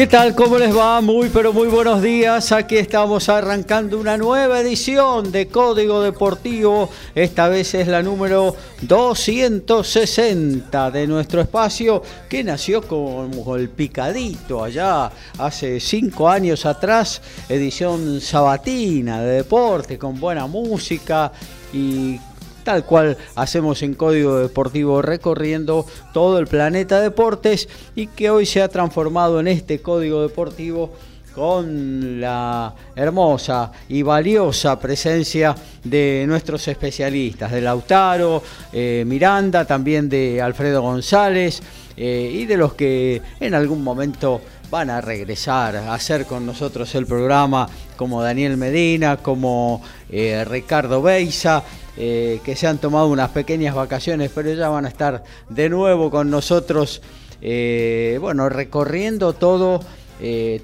¿Qué 0.00 0.06
tal? 0.06 0.34
¿Cómo 0.34 0.56
les 0.56 0.74
va? 0.74 1.02
Muy 1.02 1.28
pero 1.28 1.52
muy 1.52 1.68
buenos 1.68 2.00
días. 2.00 2.52
Aquí 2.52 2.78
estamos 2.78 3.28
arrancando 3.28 4.00
una 4.00 4.16
nueva 4.16 4.58
edición 4.58 5.30
de 5.30 5.48
Código 5.48 6.00
Deportivo. 6.00 6.88
Esta 7.14 7.48
vez 7.48 7.74
es 7.74 7.86
la 7.86 8.02
número 8.02 8.56
260 8.80 10.90
de 10.90 11.06
nuestro 11.06 11.42
espacio 11.42 12.02
que 12.30 12.42
nació 12.42 12.80
como 12.80 13.56
el 13.56 13.68
picadito 13.68 14.64
allá 14.64 15.12
hace 15.36 15.78
cinco 15.80 16.30
años 16.30 16.64
atrás. 16.64 17.20
Edición 17.46 18.22
sabatina 18.22 19.20
de 19.20 19.32
deporte 19.32 19.98
con 19.98 20.18
buena 20.18 20.46
música 20.46 21.30
y 21.74 22.18
tal 22.64 22.84
cual 22.84 23.16
hacemos 23.34 23.82
en 23.82 23.94
Código 23.94 24.38
Deportivo 24.38 25.02
recorriendo 25.02 25.86
todo 26.12 26.38
el 26.38 26.46
planeta 26.46 27.00
deportes 27.00 27.68
y 27.94 28.06
que 28.06 28.30
hoy 28.30 28.46
se 28.46 28.62
ha 28.62 28.68
transformado 28.68 29.40
en 29.40 29.48
este 29.48 29.80
Código 29.80 30.22
Deportivo 30.22 30.90
con 31.34 32.20
la 32.20 32.74
hermosa 32.96 33.70
y 33.88 34.02
valiosa 34.02 34.78
presencia 34.78 35.54
de 35.84 36.24
nuestros 36.26 36.66
especialistas, 36.68 37.52
de 37.52 37.60
Lautaro, 37.60 38.42
eh, 38.72 39.04
Miranda, 39.06 39.64
también 39.64 40.08
de 40.08 40.42
Alfredo 40.42 40.82
González 40.82 41.62
eh, 41.96 42.30
y 42.34 42.46
de 42.46 42.56
los 42.56 42.74
que 42.74 43.22
en 43.38 43.54
algún 43.54 43.82
momento 43.84 44.40
van 44.70 44.88
a 44.88 45.00
regresar 45.00 45.76
a 45.76 45.94
hacer 45.94 46.26
con 46.26 46.46
nosotros 46.46 46.94
el 46.94 47.06
programa, 47.06 47.68
como 47.96 48.22
Daniel 48.22 48.56
Medina, 48.56 49.16
como 49.16 49.82
eh, 50.08 50.44
Ricardo 50.44 51.02
Beisa, 51.02 51.64
eh, 51.96 52.40
que 52.44 52.54
se 52.54 52.66
han 52.66 52.78
tomado 52.78 53.08
unas 53.08 53.30
pequeñas 53.30 53.74
vacaciones, 53.74 54.30
pero 54.32 54.52
ya 54.54 54.68
van 54.68 54.86
a 54.86 54.88
estar 54.88 55.24
de 55.48 55.68
nuevo 55.68 56.10
con 56.10 56.30
nosotros, 56.30 57.02
eh, 57.42 58.18
bueno, 58.20 58.48
recorriendo 58.48 59.32
todo, 59.32 59.80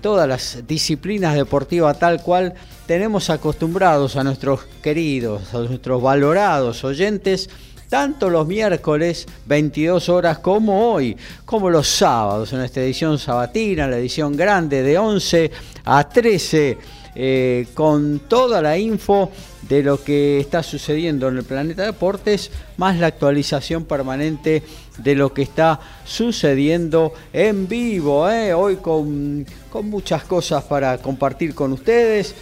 todas 0.02 0.28
las 0.28 0.66
disciplinas 0.66 1.34
deportivas 1.34 1.98
tal 1.98 2.22
cual 2.22 2.52
tenemos 2.86 3.30
acostumbrados 3.30 4.16
a 4.16 4.22
nuestros 4.22 4.64
queridos, 4.82 5.54
a 5.54 5.60
nuestros 5.60 6.02
valorados 6.02 6.84
oyentes 6.84 7.48
tanto 7.88 8.30
los 8.30 8.46
miércoles 8.46 9.26
22 9.46 10.08
horas 10.08 10.38
como 10.38 10.92
hoy, 10.92 11.16
como 11.44 11.70
los 11.70 11.88
sábados 11.88 12.52
en 12.52 12.60
esta 12.60 12.80
edición 12.80 13.18
sabatina, 13.18 13.86
la 13.86 13.98
edición 13.98 14.36
grande 14.36 14.82
de 14.82 14.98
11 14.98 15.50
a 15.84 16.08
13 16.08 16.78
eh, 17.18 17.68
con 17.72 18.20
toda 18.28 18.60
la 18.60 18.76
info 18.76 19.30
de 19.68 19.82
lo 19.82 20.04
que 20.04 20.38
está 20.38 20.62
sucediendo 20.62 21.28
en 21.28 21.38
el 21.38 21.44
planeta 21.44 21.84
deportes, 21.84 22.50
más 22.76 22.98
la 22.98 23.06
actualización 23.06 23.84
permanente 23.84 24.62
de 24.98 25.14
lo 25.14 25.32
que 25.32 25.40
está 25.42 25.80
sucediendo 26.04 27.14
en 27.32 27.66
vivo. 27.66 28.28
Eh. 28.28 28.52
Hoy 28.52 28.76
con, 28.76 29.46
con 29.70 29.88
muchas 29.88 30.24
cosas 30.24 30.64
para 30.64 30.98
compartir 30.98 31.54
con 31.54 31.72
ustedes 31.72 32.34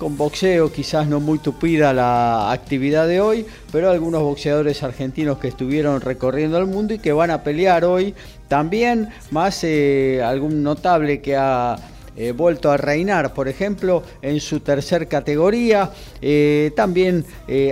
con 0.00 0.16
boxeo 0.16 0.72
quizás 0.72 1.06
no 1.06 1.20
muy 1.20 1.38
tupida 1.38 1.92
la 1.92 2.50
actividad 2.52 3.06
de 3.06 3.20
hoy, 3.20 3.44
pero 3.70 3.90
algunos 3.90 4.22
boxeadores 4.22 4.82
argentinos 4.82 5.36
que 5.38 5.48
estuvieron 5.48 6.00
recorriendo 6.00 6.56
el 6.56 6.66
mundo 6.66 6.94
y 6.94 6.98
que 6.98 7.12
van 7.12 7.30
a 7.30 7.42
pelear 7.44 7.84
hoy 7.84 8.14
también, 8.48 9.10
más 9.30 9.62
eh, 9.62 10.22
algún 10.24 10.62
notable 10.62 11.20
que 11.20 11.36
ha 11.36 11.76
eh, 12.16 12.32
vuelto 12.32 12.70
a 12.70 12.78
reinar, 12.78 13.34
por 13.34 13.46
ejemplo, 13.46 14.02
en 14.22 14.40
su 14.40 14.60
tercer 14.60 15.06
categoría. 15.06 15.90
Eh, 16.22 16.72
también 16.74 17.24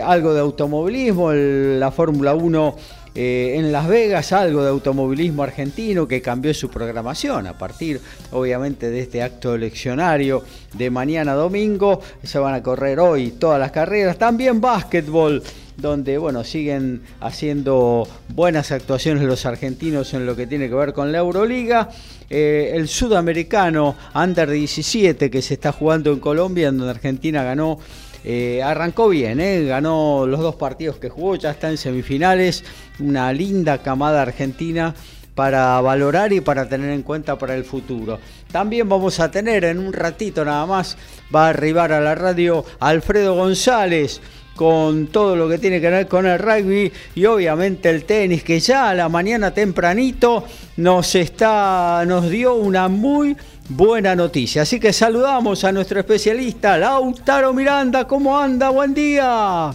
algo 0.05 0.34
de 0.34 0.41
automovilismo, 0.41 1.33
la 1.33 1.91
Fórmula 1.91 2.34
1 2.34 2.77
en 3.14 3.72
Las 3.72 3.88
Vegas, 3.88 4.32
algo 4.32 4.62
de 4.62 4.70
automovilismo 4.70 5.42
argentino 5.42 6.06
que 6.06 6.22
cambió 6.22 6.54
su 6.54 6.69
programación 6.69 7.46
a 7.46 7.56
partir, 7.58 8.00
obviamente, 8.32 8.91
de 8.91 9.00
este 9.00 9.22
acto 9.22 9.54
eleccionario 9.54 10.44
de 10.74 10.91
mañana 10.91 11.34
domingo. 11.34 12.00
Se 12.22 12.38
van 12.38 12.54
a 12.54 12.62
correr 12.62 13.00
hoy 13.00 13.32
todas 13.32 13.58
las 13.58 13.70
carreras. 13.70 14.19
También 14.19 14.60
básquetbol 14.60 15.42
donde 15.78 16.19
bueno, 16.19 16.42
siguen 16.42 17.02
haciendo 17.20 18.06
buenas 18.34 18.72
actuaciones 18.72 19.22
los 19.22 19.46
argentinos 19.46 20.12
en 20.12 20.26
lo 20.26 20.34
que 20.34 20.46
tiene 20.46 20.69
que 20.69 20.75
ver 20.75 20.92
con 20.92 21.12
la 21.12 21.19
Euroliga. 21.19 21.88
Eh, 22.28 22.72
el 22.75 22.88
sudamericano 22.88 23.94
Under 24.14 24.50
17 24.50 25.30
que 25.30 25.40
se 25.40 25.54
está 25.54 25.72
jugando 25.72 26.12
en 26.12 26.19
Colombia, 26.19 26.66
donde 26.66 26.90
Argentina 26.90 27.44
ganó. 27.44 27.78
Eh, 28.25 28.62
arrancó 28.62 29.09
bien, 29.09 29.41
eh, 29.41 29.65
ganó 29.65 30.27
los 30.27 30.41
dos 30.41 30.56
partidos 30.56 30.97
que 30.97 31.09
jugó, 31.09 31.37
ya 31.37 31.51
está 31.51 31.71
en 31.71 31.79
semifinales, 31.79 32.65
una 32.99 33.33
linda 33.33 33.79
camada 33.79 34.23
argentina 34.23 34.95
para 35.34 35.81
valorar 35.81 36.33
y 36.33 36.41
para 36.41 36.69
tener 36.69 36.91
en 36.91 37.03
cuenta 37.03 37.39
para 37.39 37.55
el 37.55 37.65
futuro. 37.65 38.19
También 38.51 38.89
vamos 38.89 39.21
a 39.21 39.31
tener 39.31 39.65
en 39.65 39.79
un 39.79 39.93
ratito 39.93 40.45
nada 40.45 40.67
más, 40.67 40.97
va 41.34 41.47
a 41.47 41.51
arribar 41.51 41.93
a 41.93 42.01
la 42.01 42.17
radio 42.17 42.65
Alfredo 42.81 43.37
González, 43.37 44.21
con 44.59 45.06
todo 45.06 45.37
lo 45.37 45.49
que 45.49 45.59
tiene 45.59 45.81
que 45.81 45.89
ver 45.89 46.09
con 46.09 46.27
el 46.27 46.41
rugby 46.41 46.93
y 47.15 47.25
obviamente 47.27 47.89
el 47.89 48.03
tenis, 48.03 48.43
que 48.43 48.59
ya 48.59 48.91
a 48.91 48.95
la 48.95 49.09
mañana 49.09 49.55
tempranito 49.55 50.45
nos, 50.77 51.15
está, 51.15 52.03
nos 52.05 52.29
dio 52.29 52.55
una 52.55 52.89
muy 52.89 53.37
buena 53.69 54.15
noticia. 54.15 54.62
Así 54.62 54.81
que 54.81 54.93
saludamos 54.93 55.65
a 55.65 55.73
nuestro 55.73 56.01
especialista, 56.01 56.79
Lautaro 56.79 57.53
Miranda. 57.53 58.06
¿Cómo 58.06 58.39
anda? 58.39 58.71
Buen 58.71 58.95
día. 58.95 59.71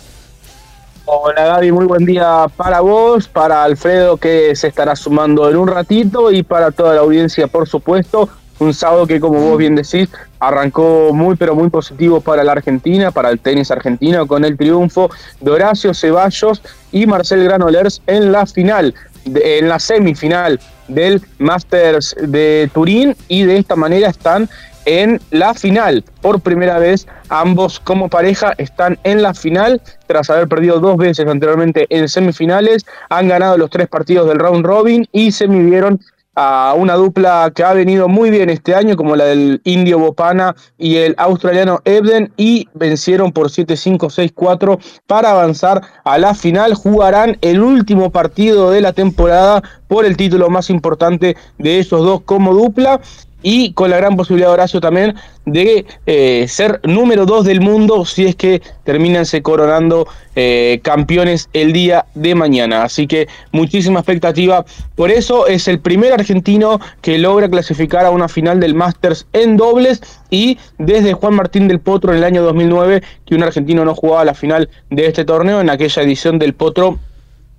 Hola 1.06 1.46
Gaby, 1.46 1.72
muy 1.74 1.86
buen 1.86 2.06
día 2.06 2.46
para 2.56 2.80
vos, 2.80 3.28
para 3.28 3.64
Alfredo 3.64 4.16
que 4.16 4.56
se 4.56 4.70
estará 4.70 4.96
sumando 4.96 5.50
en 5.50 5.58
un 5.58 5.68
ratito 5.68 6.32
y 6.32 6.44
para 6.44 6.72
toda 6.72 6.96
la 6.96 7.02
audiencia, 7.02 7.48
por 7.48 7.68
supuesto 7.68 8.30
un 8.60 8.74
sábado 8.74 9.06
que 9.08 9.20
como 9.20 9.40
vos 9.42 9.58
bien 9.58 9.76
decís 9.76 10.10
arrancó 10.40 11.12
muy 11.14 11.36
pero 11.36 11.56
muy 11.56 11.70
positivo 11.70 12.22
para 12.22 12.44
la 12.44 12.54
Argentina, 12.54 13.12
para 13.12 13.30
el 13.30 13.40
tenis 13.40 13.72
argentino 13.72 14.28
con 14.28 14.46
el 14.46 14.58
triunfo 14.58 15.10
de 15.42 15.52
Horacio 15.52 15.94
Ceballos 15.94 16.62
y 16.92 17.06
Marcel 17.06 17.44
Granolers 17.44 18.02
en 18.08 18.32
la 18.32 18.46
final, 18.46 18.94
en 19.26 19.70
la 19.70 19.80
semifinal 19.80 20.60
del 20.88 21.22
Masters 21.40 22.16
de 22.20 22.70
Turín 22.74 23.16
y 23.28 23.44
de 23.44 23.58
esta 23.58 23.76
manera 23.76 24.10
están 24.10 24.50
en 24.86 25.20
la 25.32 25.54
final. 25.54 26.04
Por 26.22 26.42
primera 26.42 26.80
vez, 26.80 27.08
ambos 27.30 27.80
como 27.80 28.10
pareja 28.10 28.54
están 28.58 29.00
en 29.04 29.22
la 29.22 29.34
final 29.34 29.82
tras 30.08 30.30
haber 30.30 30.48
perdido 30.48 30.80
dos 30.80 30.98
veces 30.98 31.28
anteriormente 31.28 31.88
en 31.90 32.10
semifinales. 32.10 32.86
Han 33.10 33.28
ganado 33.28 33.58
los 33.58 33.70
tres 33.70 33.88
partidos 33.88 34.28
del 34.28 34.40
round 34.40 34.66
robin 34.66 35.08
y 35.12 35.32
se 35.32 35.48
midieron 35.48 36.00
a 36.36 36.74
una 36.78 36.96
dupla 36.96 37.52
que 37.54 37.64
ha 37.64 37.74
venido 37.74 38.08
muy 38.08 38.30
bien 38.30 38.50
este 38.50 38.76
año, 38.76 38.96
como 38.96 39.16
la 39.16 39.26
del 39.26 39.62
indio 39.64 40.00
Bopana 40.00 40.56
y 40.78 40.98
el 40.98 41.16
australiano 41.18 41.82
Ebden, 41.86 42.32
y 42.38 42.68
vencieron 42.74 43.32
por 43.32 43.50
7-5-6-4 43.50 44.80
para 45.08 45.32
avanzar 45.32 45.82
a 46.04 46.18
la 46.18 46.34
final. 46.34 46.74
Jugarán 46.74 47.38
el 47.42 47.62
último 47.62 48.12
partido 48.12 48.72
de 48.72 48.82
la 48.82 48.94
temporada 48.94 49.62
por 49.88 50.06
el 50.06 50.18
título 50.18 50.50
más 50.50 50.70
importante 50.70 51.38
de 51.58 51.80
esos 51.80 52.02
dos 52.02 52.22
como 52.22 52.54
dupla 52.54 53.00
y 53.44 53.74
con 53.74 53.92
la 53.92 53.98
gran 53.98 54.16
posibilidad 54.16 54.48
de 54.48 54.54
Horacio 54.54 54.82
también 54.82 55.16
de 55.46 55.86
eh, 56.06 56.46
ser 56.48 56.80
número 56.84 57.26
dos 57.26 57.46
del 57.46 57.60
mundo 57.60 58.06
si 58.06 58.26
es 58.26 58.36
que 58.36 58.62
terminan 58.84 59.26
se 59.26 59.42
coronando 59.42 60.08
eh, 60.36 60.80
campeones 60.84 61.50
el 61.54 61.74
día 61.74 62.06
de 62.16 62.34
mañana. 62.34 62.84
Así 62.84 63.06
que 63.06 63.28
muchísima 63.52 64.00
expectativa. 64.00 64.66
Por 64.96 65.12
eso 65.12 65.48
es 65.48 65.68
el 65.68 65.80
primer 65.80 66.14
argentino 66.14 66.80
que 67.02 67.18
logra 67.18 67.50
clasificar 67.50 68.06
a 68.06 68.12
una 68.12 68.30
final 68.30 68.60
del 68.60 68.74
Masters 68.74 69.28
en 69.34 69.58
dobles 69.58 70.02
y 70.30 70.58
desde 70.78 71.14
Juan 71.14 71.36
Martín 71.36 71.68
del 71.68 71.80
Potro 71.80 72.12
en 72.12 72.20
el 72.20 72.24
año 72.24 72.42
2009 72.42 73.04
que 73.26 73.36
un 73.36 73.44
argentino 73.44 73.86
no 73.86 73.94
jugaba 73.94 74.26
la 74.26 74.34
final 74.34 74.70
de 74.90 75.08
este 75.08 75.26
torneo 75.26 75.62
en 75.62 75.70
aquella 75.70 76.02
edición 76.02 76.40
del 76.40 76.54
Potro 76.54 76.98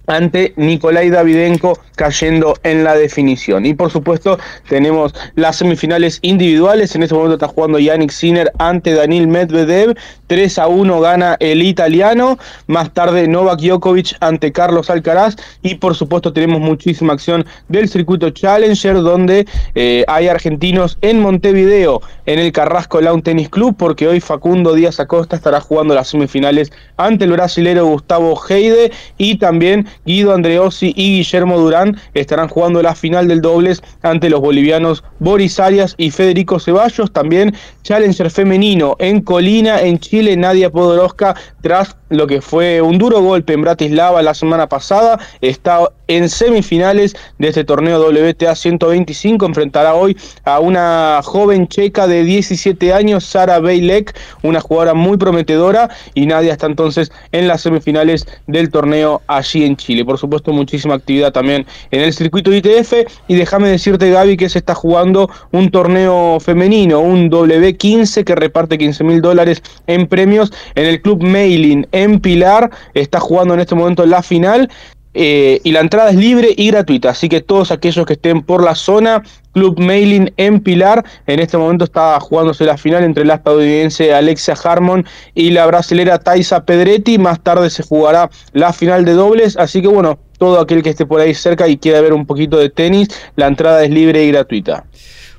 ante 0.07 0.53
Nikolai 0.57 1.11
Davidenko 1.11 1.79
cayendo 1.97 2.55
en 2.63 2.85
la 2.85 2.95
definición. 2.97 3.67
Y 3.67 3.75
por 3.75 3.91
supuesto 3.91 4.39
tenemos 4.69 5.15
las 5.35 5.57
semifinales 5.57 6.19
individuales. 6.23 6.95
En 6.95 7.03
este 7.03 7.15
momento 7.15 7.35
está 7.35 7.49
jugando 7.49 7.79
Yannick 7.79 8.11
Sinner 8.11 8.53
ante 8.59 8.93
Daniel 8.93 9.29
Medvedev. 9.29 9.95
3 10.27 10.59
a 10.59 10.67
1 10.67 11.01
gana 11.01 11.37
el 11.41 11.63
italiano. 11.63 12.39
Más 12.67 12.93
tarde 12.93 13.29
Novak 13.29 13.61
Djokovic 13.61 14.17
ante 14.21 14.53
Carlos 14.53 14.91
Alcaraz. 14.91 15.37
Y 15.63 15.77
por 15.77 15.95
supuesto 15.95 16.33
tenemos 16.33 16.61
muchísima 16.61 17.13
acción 17.13 17.47
del 17.69 17.89
circuito 17.89 18.31
Challenger 18.31 18.97
donde 18.97 19.47
eh, 19.75 20.05
hay 20.09 20.29
argentinos 20.29 20.99
en 21.01 21.21
Montevideo 21.21 22.03
en 22.27 22.39
el 22.39 22.53
Carrasco 22.53 23.01
Lawn 23.01 23.23
Tennis 23.23 23.49
Club 23.49 23.77
porque 23.79 24.09
hoy 24.09 24.21
Facundo 24.21 24.75
Díaz 24.75 25.01
Acosta 25.01 25.37
estará 25.37 25.61
jugando 25.61 25.95
las 25.95 26.09
semifinales 26.09 26.73
ante 26.97 27.25
el 27.25 27.33
brasilero 27.33 27.87
Gustavo 27.87 28.41
Heide 28.49 28.93
y 29.19 29.37
también 29.37 29.87
Guido 30.05 30.35
Andreossi 30.35 30.93
y 30.97 31.17
Guillermo 31.17 31.59
Durán 31.59 31.97
estarán 32.15 32.49
jugando 32.49 32.83
la 32.83 32.95
final 32.95 33.29
del 33.29 33.41
dobles 33.41 33.83
ante 34.03 34.31
los 34.31 34.41
bolivianos 34.41 35.05
Boris 35.19 35.59
Arias 35.61 35.95
y 35.99 36.11
Federico 36.11 36.59
Ceballos. 36.59 37.13
También 37.13 37.55
Challenger 37.83 38.31
femenino 38.31 38.97
en 38.99 39.21
Colina, 39.21 39.81
en 39.81 39.99
Chile, 39.99 40.37
Nadia 40.37 40.71
Podoroska, 40.71 41.35
tras 41.61 41.97
lo 42.09 42.27
que 42.27 42.41
fue 42.41 42.81
un 42.81 42.99
duro 42.99 43.21
golpe 43.21 43.53
en 43.53 43.63
Bratislava 43.63 44.23
la 44.23 44.35
semana 44.35 44.69
pasada, 44.69 45.19
está 45.41 45.81
en 46.07 46.29
semifinales 46.29 47.17
de 47.39 47.49
este 47.49 47.65
torneo 47.65 48.01
WTA 48.01 48.55
125, 48.55 49.47
enfrentará 49.47 49.95
hoy 49.95 50.17
a 50.45 50.61
una 50.61 51.21
joven 51.23 51.67
checa 51.69 52.07
de 52.07 52.25
17 52.25 52.93
años, 52.93 53.25
Sara 53.25 53.59
Beilek, 53.59 54.17
una 54.43 54.61
jugadora 54.61 54.95
muy 54.95 55.17
prometedora, 55.17 55.91
y 56.15 56.27
Nadia 56.27 56.53
está 56.53 56.67
entonces 56.67 57.11
en 57.33 57.49
las 57.49 57.63
semifinales 57.63 58.27
del 58.47 58.71
torneo 58.71 59.23
allí 59.27 59.65
en 59.65 59.77
Chile. 59.77 59.84
Por 60.05 60.19
supuesto, 60.19 60.53
muchísima 60.53 60.95
actividad 60.95 61.33
también 61.33 61.67
en 61.91 62.01
el 62.01 62.13
circuito 62.13 62.53
ITF, 62.53 62.93
y 63.29 63.35
déjame 63.35 63.69
decirte, 63.69 64.11
Gaby, 64.11 64.37
que 64.37 64.49
se 64.49 64.59
está 64.59 64.75
jugando 64.75 65.31
un 65.53 65.71
torneo 65.71 66.41
femenino, 66.41 67.01
un 67.01 67.31
W15 67.31 68.25
que 68.25 68.35
reparte 68.35 68.79
15 68.79 69.05
mil 69.05 69.21
dólares 69.21 69.63
en 69.87 70.07
premios 70.07 70.53
en 70.75 70.87
el 70.87 71.03
Club 71.03 71.23
Mailing 71.23 71.87
en 71.93 72.21
Pilar, 72.21 72.71
está 72.95 73.21
jugando 73.21 73.55
en 73.55 73.61
este 73.61 73.75
momento 73.75 74.07
la 74.07 74.23
final. 74.23 74.71
Eh, 75.17 75.61
y 75.63 75.71
la 75.71 75.79
entrada 75.79 76.11
es 76.11 76.17
libre 76.17 76.53
y 76.57 76.73
gratuita, 76.73 77.11
así 77.11 77.29
que 77.29 77.41
todos 77.41 77.71
aquellos 77.71 78.05
que 78.05 78.15
estén 78.15 78.43
por 78.43 78.65
la 78.65 78.75
zona, 78.75 79.23
Club 79.55 79.79
Mailing 79.79 80.33
en 80.37 80.61
Pilar, 80.61 81.05
en 81.27 81.41
este 81.41 81.57
momento 81.57 81.85
está 81.85 82.21
jugándose 82.21 82.65
la 82.65 82.77
final 82.77 83.05
entre 83.05 83.25
la 83.25 83.37
estadounidense 83.37 84.13
Alexia 84.13 84.55
Harmon 84.63 85.07
y 85.35 85.51
la 85.51 85.65
brasilera 85.67 86.19
Taisa 86.19 86.65
Pedretti, 86.65 87.19
más 87.19 87.41
tarde 87.41 87.71
se 87.71 87.83
jugará 87.83 88.29
la 88.53 88.73
final 88.73 89.05
de 89.05 89.13
dobles, 89.13 89.57
así 89.57 89.81
que 89.81 89.89
bueno, 89.89 90.19
todo 90.39 90.61
aquel 90.61 90.83
que 90.83 90.91
esté 90.91 91.07
por 91.07 91.21
ahí 91.21 91.35
cerca 91.35 91.69
y 91.69 91.79
quiera 91.79 92.01
ver 92.01 92.13
un 92.13 92.27
poquito 92.27 92.59
de 92.59 92.69
tenis, 92.69 93.09
la 93.37 93.47
entrada 93.47 93.85
es 93.85 93.91
libre 93.91 94.25
y 94.25 94.33
gratuita. 94.33 94.85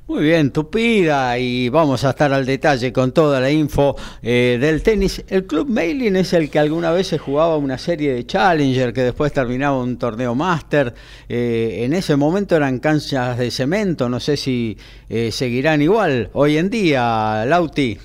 Muy 0.07 0.23
bien, 0.23 0.51
Tupida, 0.51 1.35
y 1.39 1.67
vamos 1.69 2.03
a 2.03 2.11
estar 2.11 2.31
al 2.31 2.45
detalle 2.45 2.93
con 2.93 3.11
toda 3.11 3.39
la 3.39 3.49
info 3.49 3.95
eh, 4.21 4.59
del 4.61 4.83
tenis. 4.83 5.23
El 5.27 5.47
Club 5.47 5.67
Mailing 5.67 6.15
es 6.15 6.31
el 6.33 6.51
que 6.51 6.59
alguna 6.59 6.91
vez 6.91 7.15
jugaba 7.19 7.57
una 7.57 7.79
serie 7.79 8.13
de 8.13 8.23
Challenger, 8.23 8.93
que 8.93 9.01
después 9.01 9.33
terminaba 9.33 9.79
un 9.79 9.97
torneo 9.97 10.35
Master. 10.35 10.93
Eh, 11.27 11.79
en 11.81 11.93
ese 11.93 12.15
momento 12.17 12.55
eran 12.55 12.77
canchas 12.77 13.39
de 13.39 13.49
cemento, 13.49 14.07
no 14.07 14.19
sé 14.19 14.37
si 14.37 14.77
eh, 15.09 15.31
seguirán 15.31 15.81
igual 15.81 16.29
hoy 16.33 16.59
en 16.59 16.69
día, 16.69 17.43
Lauti. 17.47 17.97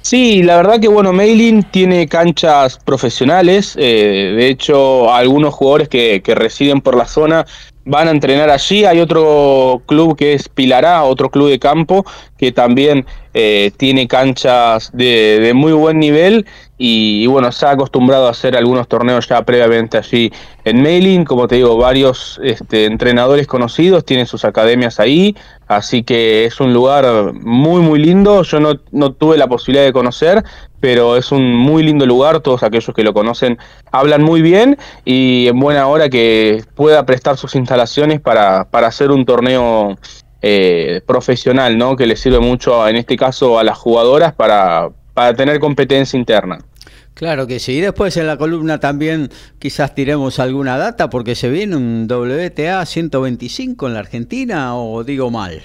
Sí, 0.00 0.42
la 0.42 0.56
verdad 0.56 0.80
que 0.80 0.88
bueno, 0.88 1.12
Mailing 1.12 1.62
tiene 1.70 2.08
canchas 2.08 2.80
profesionales, 2.84 3.76
de 3.76 4.48
hecho 4.48 5.14
algunos 5.14 5.54
jugadores 5.54 5.88
que, 5.88 6.20
que 6.20 6.34
residen 6.34 6.80
por 6.80 6.96
la 6.96 7.06
zona 7.06 7.46
van 7.84 8.08
a 8.08 8.10
entrenar 8.10 8.50
allí. 8.50 8.84
Hay 8.84 9.00
otro 9.00 9.82
club 9.86 10.16
que 10.16 10.34
es 10.34 10.48
Pilará, 10.48 11.04
otro 11.04 11.30
club 11.30 11.50
de 11.50 11.58
campo, 11.58 12.04
que 12.38 12.52
también 12.52 13.06
eh, 13.34 13.70
tiene 13.76 14.06
canchas 14.06 14.90
de, 14.92 15.52
muy 15.54 15.72
buen 15.72 15.98
nivel 15.98 16.46
y, 16.76 17.26
bueno, 17.26 17.52
se 17.52 17.66
ha 17.66 17.70
acostumbrado 17.70 18.26
a 18.26 18.30
hacer 18.30 18.56
algunos 18.56 18.88
torneos 18.88 19.28
ya 19.28 19.42
previamente 19.42 19.98
allí 19.98 20.32
en 20.64 20.82
Mailing. 20.82 21.24
Como 21.24 21.48
te 21.48 21.56
digo, 21.56 21.76
varios 21.76 22.40
este, 22.42 22.86
entrenadores 22.86 23.46
conocidos 23.46 24.04
tienen 24.04 24.26
sus 24.26 24.44
academias 24.44 25.00
ahí, 25.00 25.36
así 25.76 26.02
que 26.02 26.44
es 26.44 26.60
un 26.60 26.72
lugar 26.72 27.32
muy, 27.34 27.80
muy 27.80 27.98
lindo. 27.98 28.42
Yo 28.42 28.60
no, 28.60 28.74
no 28.90 29.12
tuve 29.12 29.36
la 29.36 29.46
posibilidad 29.46 29.84
de 29.84 29.92
conocer, 29.92 30.44
pero 30.80 31.16
es 31.16 31.32
un 31.32 31.54
muy 31.54 31.82
lindo 31.82 32.06
lugar, 32.06 32.40
todos 32.40 32.62
aquellos 32.62 32.94
que 32.94 33.04
lo 33.04 33.14
conocen 33.14 33.58
hablan 33.92 34.22
muy 34.22 34.42
bien 34.42 34.78
y 35.04 35.46
en 35.48 35.60
buena 35.60 35.86
hora 35.86 36.08
que 36.08 36.64
pueda 36.74 37.06
prestar 37.06 37.36
sus 37.36 37.54
instalaciones 37.54 38.20
para, 38.20 38.64
para 38.64 38.88
hacer 38.88 39.10
un 39.10 39.24
torneo 39.24 39.96
eh, 40.40 41.00
profesional, 41.06 41.78
¿no? 41.78 41.94
Que 41.94 42.06
le 42.06 42.16
sirve 42.16 42.40
mucho, 42.40 42.88
en 42.88 42.96
este 42.96 43.16
caso, 43.16 43.58
a 43.60 43.64
las 43.64 43.78
jugadoras 43.78 44.32
para, 44.32 44.88
para 45.14 45.34
tener 45.34 45.60
competencia 45.60 46.18
interna. 46.18 46.58
Claro 47.14 47.46
que 47.46 47.58
sí. 47.58 47.72
Y 47.72 47.80
después 47.80 48.16
en 48.16 48.26
la 48.26 48.36
columna 48.36 48.80
también 48.80 49.30
quizás 49.58 49.94
tiremos 49.94 50.38
alguna 50.38 50.78
data 50.78 51.10
porque 51.10 51.34
se 51.34 51.50
viene 51.50 51.76
un 51.76 52.06
WTA 52.08 52.84
125 52.84 53.86
en 53.86 53.94
la 53.94 54.00
Argentina 54.00 54.76
o 54.76 55.04
digo 55.04 55.30
mal. 55.30 55.62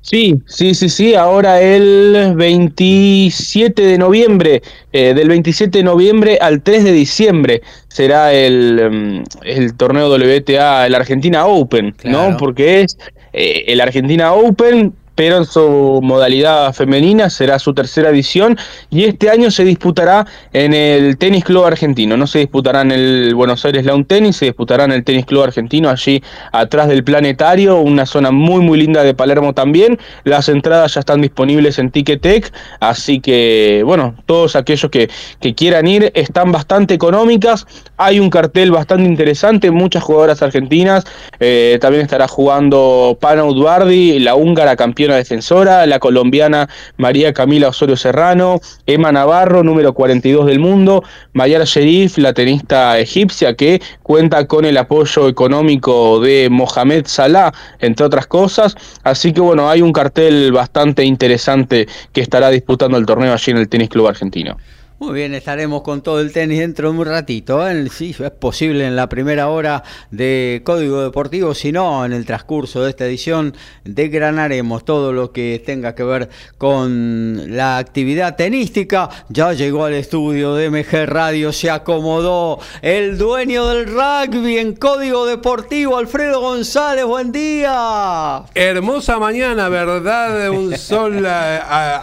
Sí, 0.00 0.42
sí, 0.46 0.74
sí, 0.74 0.90
sí. 0.90 1.14
Ahora 1.14 1.62
el 1.62 2.34
27 2.36 3.80
de 3.80 3.96
noviembre, 3.96 4.62
eh, 4.92 5.14
del 5.14 5.28
27 5.28 5.78
de 5.78 5.84
noviembre 5.84 6.38
al 6.40 6.62
3 6.62 6.84
de 6.84 6.92
diciembre 6.92 7.62
será 7.88 8.34
el, 8.34 8.90
mm, 8.90 9.22
el 9.44 9.74
torneo 9.74 10.10
WTA, 10.10 10.86
el 10.86 10.94
Argentina 10.94 11.46
Open, 11.46 11.94
¿no? 12.04 12.36
Porque 12.36 12.82
es 12.82 12.98
eh, 13.32 13.64
el 13.68 13.80
Argentina 13.80 14.34
Open 14.34 14.92
pero 15.14 15.38
en 15.38 15.44
su 15.44 16.00
modalidad 16.02 16.72
femenina 16.72 17.30
será 17.30 17.58
su 17.58 17.74
tercera 17.74 18.10
edición 18.10 18.58
y 18.90 19.04
este 19.04 19.30
año 19.30 19.50
se 19.50 19.64
disputará 19.64 20.26
en 20.52 20.74
el 20.74 21.16
Tenis 21.18 21.44
Club 21.44 21.64
Argentino. 21.64 22.16
No 22.16 22.26
se 22.26 22.40
disputará 22.40 22.82
en 22.82 22.92
el 22.92 23.34
Buenos 23.34 23.64
Aires 23.64 23.84
Lawn 23.84 24.04
Tennis, 24.04 24.36
se 24.36 24.46
disputará 24.46 24.84
en 24.84 24.92
el 24.92 25.04
Tenis 25.04 25.26
Club 25.26 25.44
Argentino, 25.44 25.88
allí 25.88 26.22
atrás 26.52 26.88
del 26.88 27.04
Planetario, 27.04 27.78
una 27.78 28.06
zona 28.06 28.30
muy 28.30 28.60
muy 28.60 28.78
linda 28.78 29.04
de 29.04 29.14
Palermo 29.14 29.52
también. 29.52 29.98
Las 30.24 30.48
entradas 30.48 30.94
ya 30.94 31.00
están 31.00 31.20
disponibles 31.20 31.78
en 31.78 31.90
Ticketek, 31.90 32.52
así 32.80 33.20
que 33.20 33.82
bueno, 33.84 34.14
todos 34.26 34.56
aquellos 34.56 34.90
que, 34.90 35.08
quieran 35.54 35.86
ir 35.86 36.10
están 36.14 36.50
bastante 36.50 36.94
económicas. 36.94 37.66
Hay 37.96 38.18
un 38.18 38.30
cartel 38.30 38.72
bastante 38.72 39.04
interesante, 39.04 39.70
muchas 39.70 40.02
jugadoras 40.02 40.42
argentinas. 40.42 41.04
Eh, 41.38 41.78
también 41.80 42.02
estará 42.02 42.26
jugando 42.26 43.16
Pana 43.20 43.44
Udvardi, 43.44 44.18
la 44.18 44.34
húngara 44.34 44.74
campeona 44.74 45.03
defensora, 45.12 45.86
la 45.86 45.98
colombiana 45.98 46.68
María 46.96 47.32
Camila 47.34 47.68
Osorio 47.68 47.96
Serrano, 47.96 48.60
Emma 48.86 49.12
Navarro, 49.12 49.62
número 49.62 49.92
42 49.92 50.46
del 50.46 50.58
mundo, 50.58 51.04
Mayar 51.34 51.64
Sherif, 51.64 52.16
la 52.18 52.32
tenista 52.32 52.98
egipcia 52.98 53.54
que 53.54 53.82
cuenta 54.02 54.46
con 54.46 54.64
el 54.64 54.78
apoyo 54.78 55.28
económico 55.28 56.20
de 56.20 56.48
Mohamed 56.50 57.06
Salah, 57.06 57.52
entre 57.80 58.06
otras 58.06 58.26
cosas. 58.26 58.76
Así 59.02 59.32
que 59.32 59.40
bueno, 59.40 59.68
hay 59.68 59.82
un 59.82 59.92
cartel 59.92 60.50
bastante 60.52 61.04
interesante 61.04 61.86
que 62.12 62.20
estará 62.20 62.50
disputando 62.50 62.96
el 62.96 63.06
torneo 63.06 63.32
allí 63.32 63.52
en 63.52 63.58
el 63.58 63.68
Tenis 63.68 63.90
Club 63.90 64.08
Argentino. 64.08 64.56
Muy 65.00 65.12
bien, 65.12 65.34
estaremos 65.34 65.82
con 65.82 66.02
todo 66.02 66.20
el 66.20 66.32
tenis 66.32 66.60
dentro 66.60 66.92
de 66.92 66.96
un 66.96 67.04
ratito. 67.04 67.68
¿eh? 67.68 67.88
Sí, 67.90 68.14
es 68.16 68.30
posible 68.30 68.86
en 68.86 68.94
la 68.94 69.08
primera 69.08 69.48
hora 69.48 69.82
de 70.12 70.62
Código 70.64 71.02
Deportivo, 71.02 71.52
si 71.52 71.72
no, 71.72 72.04
en 72.04 72.12
el 72.12 72.24
transcurso 72.24 72.84
de 72.84 72.90
esta 72.90 73.04
edición 73.04 73.56
desgranaremos 73.82 74.84
todo 74.84 75.12
lo 75.12 75.32
que 75.32 75.60
tenga 75.66 75.96
que 75.96 76.04
ver 76.04 76.28
con 76.58 77.56
la 77.56 77.78
actividad 77.78 78.36
tenística. 78.36 79.10
Ya 79.30 79.52
llegó 79.52 79.84
al 79.84 79.94
estudio 79.94 80.54
de 80.54 80.70
MG 80.70 81.06
Radio, 81.06 81.52
se 81.52 81.70
acomodó 81.70 82.60
el 82.80 83.18
dueño 83.18 83.66
del 83.66 83.86
rugby 83.86 84.58
en 84.58 84.76
Código 84.76 85.26
Deportivo, 85.26 85.98
Alfredo 85.98 86.40
González, 86.40 87.04
buen 87.04 87.32
día. 87.32 88.44
Hermosa 88.54 89.18
mañana, 89.18 89.68
¿verdad? 89.68 90.50
Un 90.50 90.78
sol, 90.78 91.26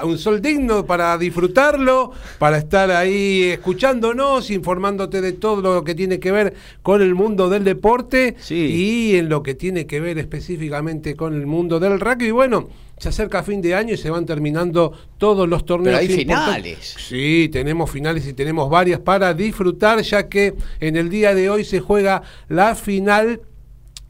un 0.03 0.17
sol 0.17 0.41
digno 0.41 0.85
para 0.85 1.17
disfrutarlo, 1.17 2.11
para 2.37 2.57
estar 2.57 2.81
ahí 2.91 3.43
escuchándonos, 3.43 4.51
informándote 4.51 5.21
de 5.21 5.33
todo 5.33 5.61
lo 5.61 5.83
que 5.83 5.95
tiene 5.95 6.19
que 6.19 6.31
ver 6.31 6.53
con 6.81 7.01
el 7.01 7.15
mundo 7.15 7.49
del 7.49 7.63
deporte 7.63 8.35
y 8.49 9.15
en 9.15 9.29
lo 9.29 9.43
que 9.43 9.55
tiene 9.55 9.85
que 9.85 9.99
ver 9.99 10.17
específicamente 10.17 11.15
con 11.15 11.33
el 11.33 11.45
mundo 11.45 11.79
del 11.79 11.99
rugby. 11.99 12.27
Y 12.27 12.31
bueno, 12.31 12.69
se 12.97 13.09
acerca 13.09 13.41
fin 13.41 13.61
de 13.61 13.73
año 13.73 13.95
y 13.95 13.97
se 13.97 14.09
van 14.09 14.25
terminando 14.25 14.93
todos 15.17 15.49
los 15.49 15.65
torneos. 15.65 15.99
Pero 15.99 16.11
hay 16.11 16.17
finales. 16.17 16.95
Sí, 16.99 17.49
tenemos 17.51 17.89
finales 17.89 18.27
y 18.27 18.33
tenemos 18.33 18.69
varias 18.69 18.99
para 18.99 19.33
disfrutar, 19.33 20.01
ya 20.01 20.29
que 20.29 20.53
en 20.79 20.95
el 20.95 21.09
día 21.09 21.33
de 21.33 21.49
hoy 21.49 21.63
se 21.63 21.79
juega 21.79 22.21
la 22.47 22.75
final 22.75 23.41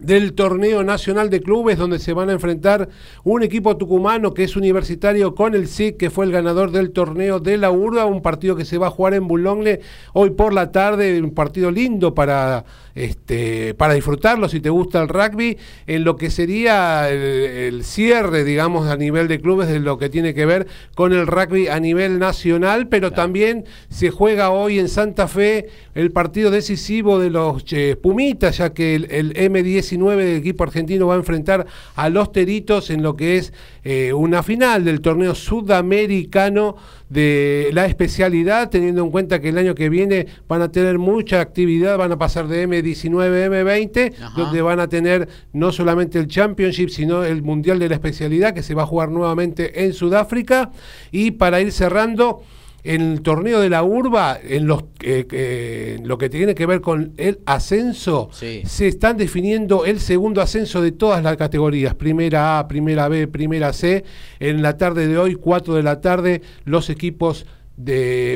del 0.01 0.34
torneo 0.34 0.84
nacional 0.84 1.29
de 1.29 1.41
clubes 1.41 1.77
donde 1.77 2.00
se 2.00 2.13
van 2.13 2.29
a 2.29 2.34
enfrentar 2.34 2.89
un 3.24 3.43
equipo 3.43 3.77
tucumano 3.77 4.34
que 4.34 4.43
es 4.43 4.55
universitario 4.55 5.36
con 5.36 5.53
el 5.53 5.67
SIC 5.67 5.98
que 5.98 6.10
fue 6.10 6.25
el 6.25 6.31
ganador 6.31 6.72
del 6.72 6.91
torneo 6.91 7.39
de 7.39 7.58
la 7.58 7.72
URBA, 7.72 8.05
un 8.05 8.22
partido 8.22 8.55
que 8.55 8.65
se 8.65 8.79
va 8.79 8.88
a 8.88 8.91
jugar 8.91 9.13
en 9.13 9.27
Boulogne 9.27 9.79
hoy 10.13 10.31
por 10.31 10.53
la 10.53 10.72
tarde, 10.72 11.22
un 11.22 11.34
partido 11.34 11.70
lindo 11.70 12.15
para 12.15 12.65
este, 12.96 13.74
para 13.74 13.94
disfrutarlo 13.94 14.50
si 14.50 14.60
te 14.60 14.70
gusta 14.70 15.02
el 15.02 15.08
rugby, 15.08 15.58
en 15.88 16.04
lo 16.04 16.16
que 16.16 16.30
sería 16.30 17.10
el, 17.10 17.84
cierre, 17.84 18.44
digamos, 18.44 18.88
a 18.88 18.98
nivel 18.98 19.28
de 19.28 19.40
clubes 19.40 19.68
de 19.68 19.80
lo 19.80 19.98
que 19.98 20.10
tiene 20.10 20.34
que 20.34 20.46
ver 20.46 20.68
con 20.96 21.14
el 21.14 21.28
rugby 21.28 21.68
a 21.68 21.80
nivel 21.80 22.20
nacional, 22.20 22.88
pero 22.88 23.12
también 23.12 23.66
se 23.90 24.10
juega 24.10 24.50
hoy 24.50 24.80
en 24.80 24.90
Santa 24.90 25.28
Fe 25.28 25.70
el 25.96 26.12
partido 26.12 26.52
decisivo 26.52 27.20
de 27.20 27.30
los 27.30 27.64
eh, 27.72 27.96
Pumitas, 28.02 28.58
ya 28.58 28.74
que 28.74 28.96
el, 28.96 29.34
M19 29.34 30.16
del 30.18 30.38
equipo 30.38 30.64
argentino 30.64 31.08
va 31.08 31.16
a 31.16 31.18
enfrentar 31.18 31.66
a 31.96 32.10
los 32.10 32.32
Teritos 32.32 32.90
en 32.90 33.04
lo 33.04 33.16
que 33.16 33.38
es 33.38 33.54
eh, 33.84 34.14
una 34.14 34.44
final 34.44 34.86
del 34.86 35.02
torneo 35.02 35.36
sudamericano 35.36 36.76
de 37.12 37.72
la 37.74 37.88
especialidad, 37.88 38.70
teniendo 38.70 39.03
en 39.03 39.12
cuenta 39.12 39.41
que 39.41 39.50
el 39.50 39.58
año 39.58 39.75
que 39.75 39.89
viene 39.89 40.27
van 40.48 40.62
a 40.62 40.72
tener 40.72 40.98
mucha 40.98 41.41
actividad, 41.41 41.98
van 41.98 42.13
a 42.13 42.18
pasar 42.18 42.48
de 42.48 42.65
M19 42.65 43.44
a 43.44 43.48
M20, 43.50 44.13
donde 44.38 44.62
van 44.62 44.80
a 44.80 44.88
tener 44.88 45.27
no 45.51 45.74
solamente 45.74 46.20
el 46.20 46.27
Championship, 46.27 46.88
sino 46.88 47.25
el 47.25 47.44
Mundial 47.44 47.80
de 47.80 47.89
la 47.89 47.96
especialidad 47.96 48.53
que 48.53 48.63
se 48.63 48.75
va 48.75 48.84
a 48.84 48.86
jugar 48.86 49.10
nuevamente 49.10 49.84
en 49.84 49.91
Sudáfrica. 49.91 50.72
Y 51.12 51.32
para 51.32 51.60
ir 51.60 51.74
cerrando, 51.74 52.44
en 52.84 53.02
el 53.02 53.22
torneo 53.22 53.60
de 53.60 53.70
la 53.70 53.84
urba, 53.84 54.38
en, 54.42 54.68
los, 54.68 54.84
eh, 55.02 56.00
lo 56.04 56.18
que 56.18 56.30
tiene 56.30 56.56
que 56.56 56.66
ver 56.66 56.82
con 56.82 57.14
el 57.18 57.40
ascenso, 57.46 58.30
se 58.32 58.88
están 58.88 59.18
definiendo 59.18 59.86
el 59.86 60.00
segundo 60.00 60.42
ascenso 60.42 60.82
de 60.82 60.92
todas 60.92 61.24
las 61.24 61.38
categorías, 61.38 61.96
primera 61.96 62.60
A, 62.60 62.68
primera 62.68 63.08
B, 63.08 63.28
primera 63.28 63.74
C. 63.74 64.04
En 64.40 64.62
la 64.62 64.78
tarde 64.78 65.08
de 65.08 65.18
hoy, 65.18 65.36
4 65.36 65.76
de 65.76 65.84
la 65.84 66.02
tarde, 66.02 66.42
los 66.66 66.90
equipos 66.90 67.46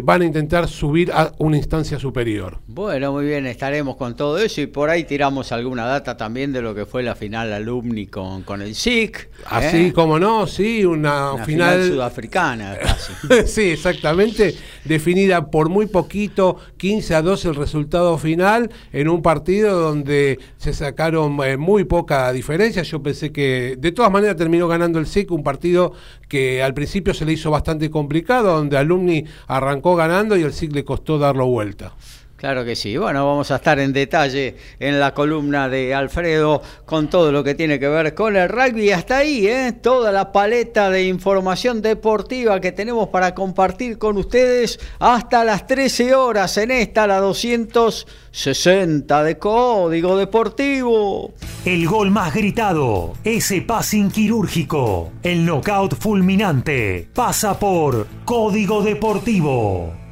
van 0.04 0.22
a 0.22 0.26
intentar 0.26 0.68
subir 0.68 1.12
a 1.12 1.32
una 1.38 1.58
instancia 1.58 2.00
superior. 2.00 2.60
Bueno, 2.68 3.12
muy 3.12 3.26
bien, 3.26 3.46
estaremos 3.46 3.96
con 3.96 4.16
todo 4.16 4.38
eso 4.38 4.62
y 4.62 4.68
por 4.68 4.90
ahí 4.90 5.04
tiramos 5.04 5.52
alguna 5.52 5.86
data 5.86 6.18
también 6.18 6.52
de 6.52 6.62
lo 6.62 6.74
que 6.74 6.86
fue 6.86 7.04
la 7.04 7.16
final 7.16 7.54
alumni 7.54 8.08
con, 8.08 8.44
con 8.44 8.62
el 8.62 8.76
SIC. 8.76 9.30
Así 9.46 9.88
¿eh? 9.88 9.94
como 9.94 10.20
no, 10.20 10.48
sí, 10.48 10.86
una, 10.86 11.44
final... 11.46 11.88
sudafricana 11.88 12.78
casi. 12.82 13.14
sí, 13.48 13.72
exactamente, 13.72 14.56
definida 14.84 15.50
por 15.50 15.70
muy 15.70 15.88
poquito, 15.88 16.58
15 16.78 17.16
a 17.16 17.22
2 17.22 17.46
el 17.46 17.56
resultado 17.56 18.18
final, 18.18 18.70
en 18.92 19.10
un 19.10 19.22
partido 19.22 19.80
donde 19.80 20.40
se 20.58 20.74
sacaron 20.74 21.38
eh, 21.44 21.58
muy 21.58 21.84
poca 21.84 22.32
diferencia. 22.32 22.84
Yo 22.84 23.02
pensé 23.02 23.32
que 23.32 23.76
de 23.78 23.92
todas 23.92 24.12
maneras 24.12 24.36
terminó 24.36 24.68
ganando 24.68 25.00
el 25.00 25.08
SIC, 25.08 25.32
un 25.32 25.44
partido 25.44 25.94
que 26.28 26.64
al 26.64 26.74
principio 26.74 27.14
se 27.14 27.26
le 27.26 27.34
hizo 27.34 27.52
bastante 27.52 27.90
complicado, 27.90 28.56
donde 28.56 28.78
alumni 28.78 29.26
arrancó 29.48 29.96
ganando 29.96 30.38
y 30.38 30.44
el 30.44 30.54
SIC 30.54 30.74
le 30.74 30.86
costó 30.86 31.18
darlo 31.18 31.46
vuelta. 31.48 31.94
Claro 32.46 32.64
que 32.64 32.76
sí. 32.76 32.96
Bueno, 32.96 33.26
vamos 33.26 33.50
a 33.50 33.56
estar 33.56 33.80
en 33.80 33.92
detalle 33.92 34.56
en 34.80 35.00
la 35.00 35.16
columna 35.16 35.68
de 35.68 35.96
Alfredo 35.96 36.62
con 36.86 37.10
todo 37.10 37.32
lo 37.32 37.44
que 37.44 37.56
tiene 37.56 37.80
que 37.80 37.88
ver 37.88 38.14
con 38.14 38.36
el 38.36 38.48
rugby. 38.48 38.92
Hasta 38.92 39.18
ahí, 39.18 39.48
¿eh? 39.48 39.74
toda 39.82 40.12
la 40.12 40.32
paleta 40.32 40.92
de 40.92 41.06
información 41.06 41.82
deportiva 41.82 42.62
que 42.62 42.72
tenemos 42.72 43.08
para 43.08 43.34
compartir 43.34 43.98
con 43.98 44.18
ustedes 44.18 44.80
hasta 45.00 45.44
las 45.44 45.66
13 45.66 46.14
horas 46.14 46.56
en 46.60 46.70
esta, 46.70 47.08
la 47.08 47.18
260 47.18 49.24
de 49.24 49.40
Código 49.40 50.16
Deportivo. 50.16 51.34
El 51.66 51.88
gol 51.88 52.12
más 52.12 52.32
gritado, 52.32 53.14
ese 53.24 53.64
passing 53.64 54.12
quirúrgico, 54.12 55.14
el 55.24 55.48
knockout 55.48 55.96
fulminante, 55.96 57.10
pasa 57.12 57.58
por 57.58 58.06
Código 58.24 58.84
Deportivo. 58.84 60.05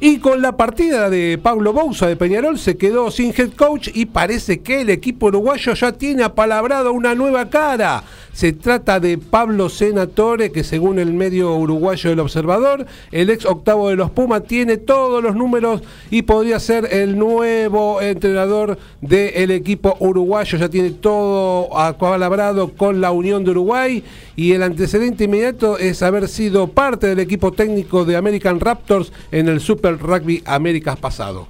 Y 0.00 0.18
con 0.18 0.40
la 0.40 0.56
partida 0.56 1.10
de 1.10 1.38
Pablo 1.42 1.72
Bouza 1.72 2.06
de 2.06 2.14
Peñarol 2.14 2.56
se 2.56 2.76
quedó 2.76 3.10
sin 3.10 3.34
head 3.36 3.50
coach 3.56 3.88
y 3.92 4.06
parece 4.06 4.60
que 4.60 4.82
el 4.82 4.90
equipo 4.90 5.26
uruguayo 5.26 5.74
ya 5.74 5.90
tiene 5.90 6.22
apalabrado 6.22 6.92
una 6.92 7.16
nueva 7.16 7.50
cara. 7.50 8.04
Se 8.38 8.52
trata 8.52 9.00
de 9.00 9.18
Pablo 9.18 9.68
Senatore, 9.68 10.52
que 10.52 10.62
según 10.62 11.00
el 11.00 11.12
medio 11.12 11.56
uruguayo 11.56 12.10
del 12.10 12.20
Observador, 12.20 12.86
el 13.10 13.30
ex 13.30 13.44
octavo 13.44 13.88
de 13.88 13.96
los 13.96 14.12
Pumas 14.12 14.44
tiene 14.44 14.76
todos 14.76 15.20
los 15.20 15.34
números 15.34 15.82
y 16.08 16.22
podría 16.22 16.60
ser 16.60 16.86
el 16.92 17.18
nuevo 17.18 18.00
entrenador 18.00 18.78
del 19.00 19.50
equipo 19.50 19.96
uruguayo. 19.98 20.56
Ya 20.56 20.68
tiene 20.68 20.90
todo 20.90 21.76
apalabrado 21.76 22.68
con 22.76 23.00
la 23.00 23.10
Unión 23.10 23.42
de 23.42 23.50
Uruguay 23.50 24.04
y 24.36 24.52
el 24.52 24.62
antecedente 24.62 25.24
inmediato 25.24 25.76
es 25.76 26.00
haber 26.04 26.28
sido 26.28 26.68
parte 26.68 27.08
del 27.08 27.18
equipo 27.18 27.50
técnico 27.50 28.04
de 28.04 28.14
American 28.14 28.60
Raptors 28.60 29.12
en 29.32 29.48
el 29.48 29.58
Super 29.58 29.98
Rugby 29.98 30.44
Américas 30.46 30.96
pasado. 30.96 31.48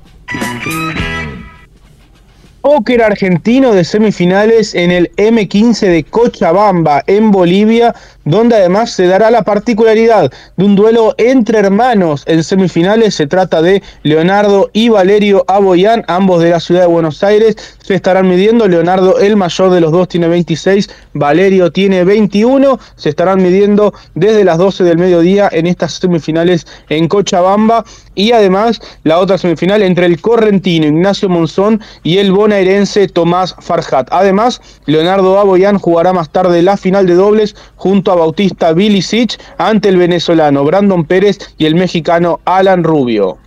Póker 2.69 3.03
argentino 3.03 3.73
de 3.73 3.83
semifinales 3.83 4.75
en 4.75 4.91
el 4.91 5.11
M15 5.17 5.87
de 5.87 6.05
Cochabamba, 6.05 7.03
en 7.07 7.31
Bolivia, 7.31 7.95
donde 8.29 8.57
además 8.57 8.91
se 8.91 9.07
dará 9.07 9.31
la 9.31 9.43
particularidad 9.43 10.31
de 10.57 10.65
un 10.65 10.77
duelo 10.77 11.15
entre 11.17 11.59
hermanos 11.59 12.25
en 12.27 12.45
semifinales. 12.45 13.15
Se 13.15 13.27
trata 13.27 13.63
de 13.63 13.83
Leonardo 14.03 14.71
y 14.73 14.91
Valerio 14.91 15.45
Aboyán, 15.49 16.05
ambos 16.09 16.43
de 16.43 16.51
la 16.51 16.61
ciudad 16.61 16.83
de 16.83 16.89
Buenos 16.89 17.23
Aires. 17.23 17.57
Se 17.83 17.95
estarán 17.95 18.29
midiendo. 18.29 18.69
Leonardo, 18.69 19.19
el 19.19 19.37
mayor 19.37 19.71
de 19.71 19.81
los 19.81 19.93
dos, 19.93 20.09
tiene 20.09 20.29
26. 20.29 20.91
Valerio 21.15 21.73
tiene 21.73 22.05
21. 22.05 22.79
Se 22.97 23.09
estarán 23.09 23.43
midiendo 23.43 23.95
desde 24.15 24.45
las 24.45 24.59
12 24.59 24.85
del 24.85 24.99
mediodía 24.99 25.49
en 25.51 25.67
estas 25.67 25.95
semifinales 25.95 26.67
en 26.91 27.09
Cochabamba. 27.09 27.85
Y 28.15 28.33
además 28.33 28.81
la 29.05 29.21
otra 29.21 29.39
semifinal 29.39 29.83
entre 29.83 30.05
el 30.05 30.21
correntino 30.21 30.87
Ignacio 30.87 31.29
Monzón 31.29 31.81
y 32.03 32.19
el 32.19 32.33
bonaerense 32.33 33.09
Tomás 33.09 33.55
Farjat. 33.61 34.09
Además, 34.11 34.61
Leonardo 34.87 35.39
Aboyán 35.39 35.79
jugará 35.79 36.13
más 36.13 36.31
tarde 36.31 36.61
la 36.63 36.77
final 36.77 37.07
de 37.07 37.15
dobles 37.15 37.57
junto 37.77 38.13
a 38.13 38.18
Bautista 38.19 38.73
Bilicic 38.73 39.39
ante 39.59 39.89
el 39.89 39.97
venezolano 39.97 40.65
Brandon 40.65 41.05
Pérez 41.05 41.39
y 41.59 41.67
el 41.67 41.75
mexicano 41.75 42.41
Alan 42.45 42.85
Rubio. 42.85 43.39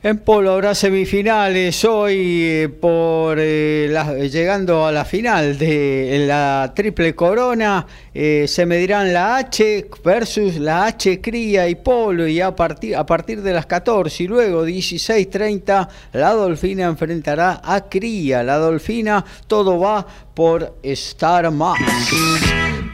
En 0.00 0.18
polo 0.18 0.52
habrá 0.52 0.76
semifinales 0.76 1.84
hoy 1.84 2.44
eh, 2.44 2.68
por 2.68 3.36
eh, 3.40 4.28
llegando 4.30 4.86
a 4.86 4.92
la 4.92 5.04
final 5.04 5.58
de 5.58 6.24
la 6.24 6.72
triple 6.72 7.16
corona. 7.16 7.84
Eh, 8.14 8.44
se 8.46 8.64
medirán 8.64 9.12
la 9.12 9.38
H 9.38 9.88
versus 10.04 10.58
la 10.58 10.86
H 10.86 11.20
cría 11.20 11.68
y 11.68 11.74
polo 11.74 12.28
y 12.28 12.40
a 12.40 12.54
partir, 12.54 12.94
a 12.94 13.04
partir 13.04 13.42
de 13.42 13.52
las 13.52 13.66
14 13.66 14.22
y 14.22 14.28
luego 14.28 14.64
16.30 14.64 15.88
la 16.12 16.32
Dolfina 16.32 16.84
enfrentará 16.84 17.60
a 17.64 17.80
cría. 17.88 18.44
La 18.44 18.58
Dolfina 18.58 19.24
todo 19.48 19.80
va 19.80 20.06
por 20.32 20.78
Star 20.84 21.50
Más. 21.50 21.76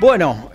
Bueno, 0.01 0.51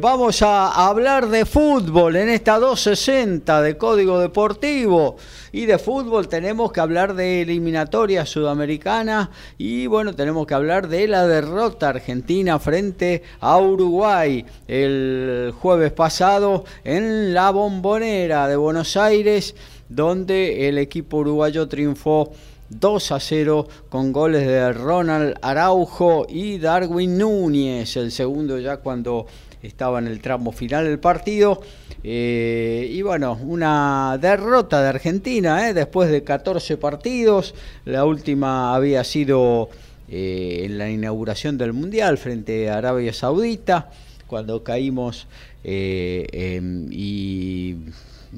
vamos 0.00 0.42
a 0.42 0.88
hablar 0.88 1.28
de 1.28 1.44
fútbol 1.44 2.16
en 2.16 2.28
esta 2.28 2.58
260 2.58 3.60
de 3.60 3.76
Código 3.76 4.18
Deportivo. 4.20 5.16
Y 5.52 5.66
de 5.66 5.78
fútbol 5.78 6.28
tenemos 6.28 6.72
que 6.72 6.80
hablar 6.80 7.14
de 7.14 7.42
eliminatoria 7.42 8.24
sudamericana 8.24 9.30
y 9.58 9.86
bueno, 9.86 10.14
tenemos 10.14 10.46
que 10.46 10.54
hablar 10.54 10.88
de 10.88 11.08
la 11.08 11.26
derrota 11.26 11.88
argentina 11.88 12.58
frente 12.58 13.22
a 13.40 13.58
Uruguay 13.58 14.44
el 14.68 15.52
jueves 15.58 15.92
pasado 15.92 16.64
en 16.84 17.34
la 17.34 17.50
bombonera 17.50 18.46
de 18.48 18.56
Buenos 18.56 18.96
Aires, 18.96 19.54
donde 19.88 20.68
el 20.68 20.78
equipo 20.78 21.18
uruguayo 21.18 21.68
triunfó 21.68 22.32
2 22.70 23.12
a 23.12 23.20
0 23.20 23.68
con 23.88 24.12
goles 24.12 24.46
de 24.46 24.72
Ronald 24.72 25.36
Araujo 25.42 26.26
y 26.28 26.58
Darwin 26.58 27.18
Núñez, 27.18 27.96
el 27.96 28.12
segundo 28.12 28.58
ya 28.58 28.78
cuando 28.78 29.26
estaba 29.62 29.98
en 29.98 30.06
el 30.06 30.20
tramo 30.20 30.52
final 30.52 30.84
del 30.84 30.98
partido. 30.98 31.60
Eh, 32.02 32.88
y 32.90 33.02
bueno, 33.02 33.38
una 33.42 34.18
derrota 34.20 34.82
de 34.82 34.88
Argentina 34.88 35.68
¿eh? 35.68 35.74
después 35.74 36.10
de 36.10 36.22
14 36.22 36.76
partidos. 36.76 37.54
La 37.84 38.04
última 38.04 38.74
había 38.74 39.02
sido 39.04 39.68
eh, 40.08 40.62
en 40.64 40.78
la 40.78 40.88
inauguración 40.88 41.58
del 41.58 41.72
Mundial 41.72 42.18
frente 42.18 42.70
a 42.70 42.78
Arabia 42.78 43.12
Saudita, 43.12 43.90
cuando 44.26 44.62
caímos 44.62 45.26
y 45.64 47.76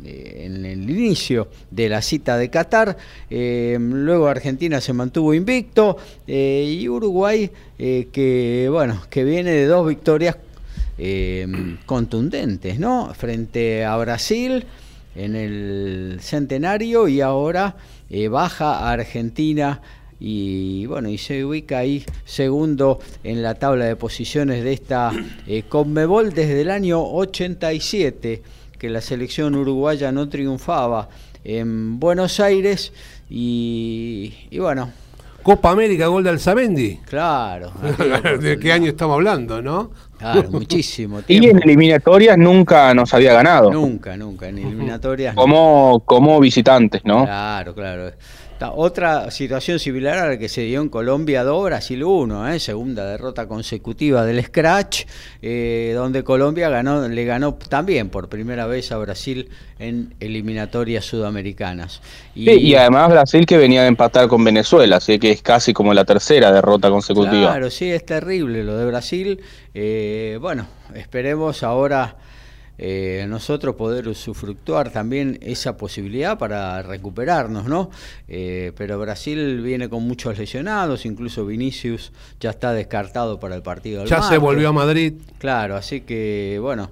en 0.05 0.65
el 0.65 0.89
inicio 0.89 1.49
de 1.71 1.89
la 1.89 2.03
cita 2.03 2.37
de 2.37 2.51
Qatar. 2.51 2.97
luego 3.31 4.29
Argentina 4.29 4.81
se 4.81 4.93
mantuvo 4.93 5.35
invicto 5.35 5.97
y 6.27 6.89
Uruguay 6.89 7.51
que 7.77 8.69
bueno 8.71 9.03
que 9.11 9.25
viene 9.25 9.51
de 9.51 9.67
dos 9.67 9.89
victorias 9.89 10.37
contundentes, 11.87 12.79
¿no? 12.79 13.13
Frente 13.15 13.85
a 13.85 13.97
Brasil 13.97 14.65
en 15.19 15.35
el 15.35 16.19
centenario 16.21 17.09
y 17.09 17.21
ahora 17.21 17.77
eh, 18.09 18.29
baja 18.29 18.79
a 18.79 18.93
Argentina 18.93 19.81
y 20.21 20.87
bueno, 20.87 21.09
y 21.09 21.19
se 21.19 21.45
ubica 21.45 21.79
ahí 21.79 22.05
segundo 22.25 23.01
en 23.23 23.43
la 23.43 23.55
tabla 23.55 23.85
de 23.85 23.97
posiciones 23.97 24.65
de 24.65 24.73
esta 24.73 25.13
eh, 25.47 25.65
Conmebol 25.69 26.33
desde 26.33 26.61
el 26.63 26.71
año 26.71 27.03
87 27.03 28.43
que 28.79 28.89
la 28.91 29.01
selección 29.01 29.55
uruguaya 29.55 30.13
no 30.13 30.29
triunfaba 30.29 31.09
en 31.45 31.99
Buenos 31.99 32.41
Aires 32.41 32.93
y, 33.29 34.35
y 34.51 34.59
bueno, 34.59 34.91
Copa 35.43 35.71
América, 35.71 36.07
gol 36.09 36.25
de 36.25 36.31
Alzamendi. 36.31 36.99
claro. 37.07 37.73
¿De 38.41 38.59
qué 38.59 38.73
año 38.73 38.91
estamos 38.91 39.15
hablando, 39.15 39.63
no? 39.63 39.91
Claro, 40.19 40.51
muchísimo 40.51 41.21
Y 41.29 41.41
tiempo. 41.41 41.49
en 41.59 41.63
eliminatorias 41.63 42.37
nunca 42.37 42.93
nos 42.93 43.15
había 43.15 43.33
ganado. 43.33 43.71
Nunca, 43.73 44.17
nunca, 44.17 44.49
en 44.49 44.59
eliminatorias. 44.59 45.35
Como, 45.35 46.03
como 46.05 46.39
visitantes, 46.41 47.03
¿no? 47.05 47.25
Claro, 47.25 47.75
claro. 47.75 48.13
Otra 48.61 49.31
situación 49.31 49.79
similar 49.79 50.19
a 50.19 50.29
la 50.31 50.39
que 50.39 50.49
se 50.49 50.63
dio 50.63 50.81
en 50.81 50.89
Colombia 50.89 51.45
2, 51.45 51.65
Brasil 51.65 52.03
1, 52.03 52.53
¿eh? 52.53 52.59
segunda 52.59 53.07
derrota 53.07 53.47
consecutiva 53.47 54.25
del 54.27 54.45
Scratch, 54.45 55.05
eh, 55.41 55.93
donde 55.95 56.25
Colombia 56.25 56.69
ganó, 56.69 57.07
le 57.07 57.25
ganó 57.25 57.55
también 57.55 58.09
por 58.09 58.29
primera 58.29 58.67
vez 58.67 58.91
a 58.91 58.99
Brasil 58.99 59.49
en 59.79 60.15
eliminatorias 60.19 61.05
sudamericanas. 61.05 62.03
Y, 62.35 62.47
Sí, 62.47 62.51
y 62.59 62.75
además 62.75 63.11
Brasil 63.11 63.47
que 63.47 63.57
venía 63.57 63.83
de 63.83 63.89
empatar 63.89 64.27
con 64.27 64.43
Venezuela, 64.43 64.97
así 64.97 65.19
que 65.19 65.31
es 65.31 65.43
casi 65.43 65.73
como 65.73 65.95
la 65.95 66.05
tercera 66.05 66.51
derrota 66.51 66.91
consecutiva. 66.91 67.53
Claro, 67.53 67.71
sí, 67.71 67.91
es 67.91 68.05
terrible 68.05 68.65
lo 68.65 68.77
de 68.77 68.87
Brasil. 68.87 69.41
Eh, 69.73 70.39
bueno, 70.41 70.67
esperemos 70.95 71.63
ahora 71.63 72.17
eh, 72.79 73.27
nosotros 73.29 73.75
poder 73.75 74.07
usufructuar 74.07 74.91
también 74.91 75.39
esa 75.43 75.77
posibilidad 75.77 76.39
para 76.39 76.81
recuperarnos, 76.83 77.67
¿no? 77.67 77.91
Eh, 78.29 78.73
pero 78.77 78.99
Brasil 79.01 79.61
viene 79.63 79.89
con 79.89 80.05
muchos 80.05 80.39
lesionados, 80.39 81.05
incluso 81.05 81.45
Vinicius 81.45 82.13
ya 82.39 82.51
está 82.51 82.73
descartado 82.73 83.41
para 83.41 83.57
el 83.57 83.63
partido 83.63 84.01
del 84.01 84.09
Ya 84.09 84.23
se 84.23 84.39
volvió 84.39 84.69
a 84.69 84.73
Madrid. 84.73 85.15
Claro, 85.39 85.75
así 85.75 86.03
que 86.03 86.59
bueno, 86.63 86.91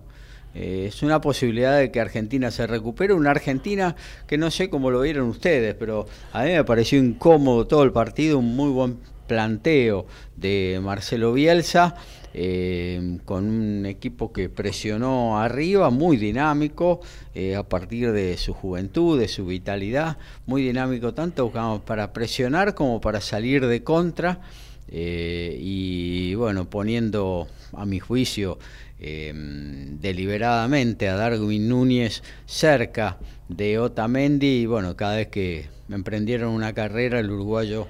eh, 0.56 0.86
es 0.88 1.02
una 1.02 1.20
posibilidad 1.20 1.78
de 1.78 1.90
que 1.90 2.00
Argentina 2.00 2.50
se 2.50 2.66
recupere. 2.66 3.12
Una 3.12 3.30
Argentina 3.30 3.94
que 4.26 4.38
no 4.38 4.50
sé 4.50 4.70
cómo 4.70 4.90
lo 4.90 5.02
vieron 5.02 5.28
ustedes, 5.28 5.74
pero 5.74 6.06
a 6.32 6.44
mí 6.44 6.50
me 6.50 6.64
pareció 6.64 6.98
incómodo 6.98 7.66
todo 7.66 7.82
el 7.82 7.92
partido, 7.92 8.38
un 8.38 8.56
muy 8.56 8.70
buen 8.70 8.98
planteo 9.26 10.06
de 10.36 10.80
Marcelo 10.82 11.32
Bielsa. 11.32 11.96
Eh, 12.38 13.18
con 13.24 13.48
un 13.48 13.86
equipo 13.86 14.30
que 14.30 14.50
presionó 14.50 15.40
arriba, 15.40 15.88
muy 15.88 16.18
dinámico, 16.18 17.00
eh, 17.34 17.56
a 17.56 17.62
partir 17.62 18.12
de 18.12 18.36
su 18.36 18.52
juventud, 18.52 19.18
de 19.18 19.26
su 19.26 19.46
vitalidad, 19.46 20.18
muy 20.44 20.62
dinámico 20.62 21.14
tanto 21.14 21.50
para 21.86 22.12
presionar 22.12 22.74
como 22.74 23.00
para 23.00 23.22
salir 23.22 23.66
de 23.66 23.82
contra. 23.82 24.40
Eh, 24.88 25.58
y 25.58 26.34
bueno, 26.34 26.68
poniendo 26.68 27.48
a 27.72 27.86
mi 27.86 28.00
juicio 28.00 28.58
eh, 29.00 29.32
deliberadamente 29.34 31.08
a 31.08 31.16
Darwin 31.16 31.68
Núñez 31.68 32.22
cerca 32.44 33.16
de 33.48 33.78
Otamendi 33.78 34.60
y 34.60 34.66
bueno, 34.66 34.94
cada 34.94 35.16
vez 35.16 35.28
que 35.28 35.66
emprendieron 35.88 36.50
una 36.52 36.72
carrera 36.72 37.18
el 37.18 37.30
uruguayo 37.30 37.88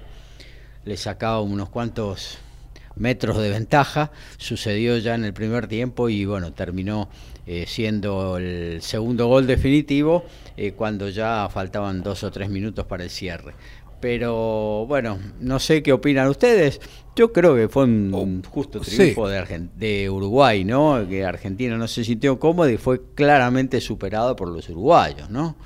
le 0.85 0.97
sacaba 0.97 1.41
unos 1.43 1.69
cuantos 1.69 2.39
metros 2.97 3.39
de 3.39 3.51
ventaja, 3.51 4.11
sucedió 4.39 4.97
ya 4.99 5.15
en 5.15 5.25
el 5.25 5.33
primer 5.33 5.67
tiempo 5.69 6.09
y 6.09 6.25
bueno, 6.25 6.53
terminó 6.53 7.09
eh, 7.47 7.65
siendo 7.67 8.39
el 8.39 8.81
segundo 8.83 9.27
gol 9.29 9.47
definitivo 9.47 10.25
eh, 10.57 10.73
cuando 10.73 11.09
ya 11.09 11.49
faltaban 11.53 12.03
dos 12.03 12.25
o 12.25 12.31
tres 12.31 12.49
minutos 12.51 12.87
para 12.87 13.05
el 13.05 13.11
cierre. 13.11 13.55
Pero 14.01 14.85
bueno, 14.87 15.19
no 15.41 15.59
sé 15.59 15.83
qué 15.83 15.93
opinan 15.93 16.29
ustedes. 16.29 16.81
Yo 17.17 17.33
creo 17.33 17.55
que 17.57 17.69
fue 17.69 17.85
un 17.85 18.43
justo 18.49 18.79
Oh, 18.81 18.85
sí. 18.85 18.97
triunfo 18.97 19.27
de, 19.29 19.39
Argen- 19.41 19.71
de 19.75 20.11
Uruguay, 20.11 20.65
¿no? 20.65 21.07
Que 21.09 21.25
Argentina 21.25 21.77
no 21.79 21.89
se 21.89 22.05
sintió 22.05 22.39
cómoda 22.39 22.71
y 22.71 22.77
fue 22.77 23.01
claramente 23.15 23.81
superado 23.81 24.37
por 24.37 24.49
los 24.49 24.69
uruguayos, 24.69 25.31
¿no? 25.31 25.57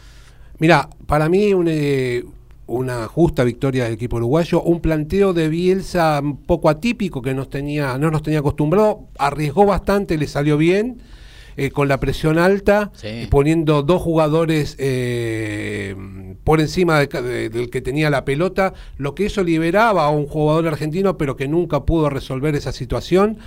Mira, 0.58 0.88
para 1.06 1.28
mí 1.28 1.52
un, 1.52 1.66
eh, 1.68 2.22
una 2.70 3.06
justa 3.08 3.42
victoria 3.44 3.84
del 3.84 3.94
equipo 3.94 4.16
uruguayo, 4.16 4.62
un 4.62 4.80
planteo 4.80 5.32
de 5.32 5.48
Bielsa 5.48 6.20
un 6.22 6.36
poco 6.38 6.68
atípico 6.68 7.20
que 7.20 7.34
nos 7.34 7.50
tenía, 7.50 7.98
no 7.98 8.10
nos 8.10 8.22
tenía 8.22 8.38
acostumbrado, 8.38 9.08
arriesgó 9.18 9.66
bastante, 9.66 10.16
le 10.16 10.26
salió 10.26 10.56
bien. 10.56 11.02
eh, 11.56 11.72
con 11.72 11.88
la 11.88 11.98
presión 12.00 12.38
alta, 12.38 12.90
Sí. 12.94 13.26
poniendo 13.28 13.82
dos 13.82 14.00
jugadores 14.00 14.76
eh, 14.78 15.94
por 16.44 16.60
encima 16.60 17.00
de- 17.00 17.48
del 17.50 17.68
que 17.70 17.80
tenía 17.82 18.08
la 18.08 18.24
pelota, 18.24 18.72
lo 18.96 19.14
que 19.14 19.26
eso 19.26 19.42
liberaba 19.42 20.04
a 20.06 20.10
un 20.10 20.26
jugador 20.26 20.68
argentino, 20.68 21.18
pero 21.18 21.36
que 21.36 21.48
nunca 21.48 21.84
pudo 21.84 22.08
resolver 22.08 22.54
esa 22.54 22.72
situación. 22.72 23.38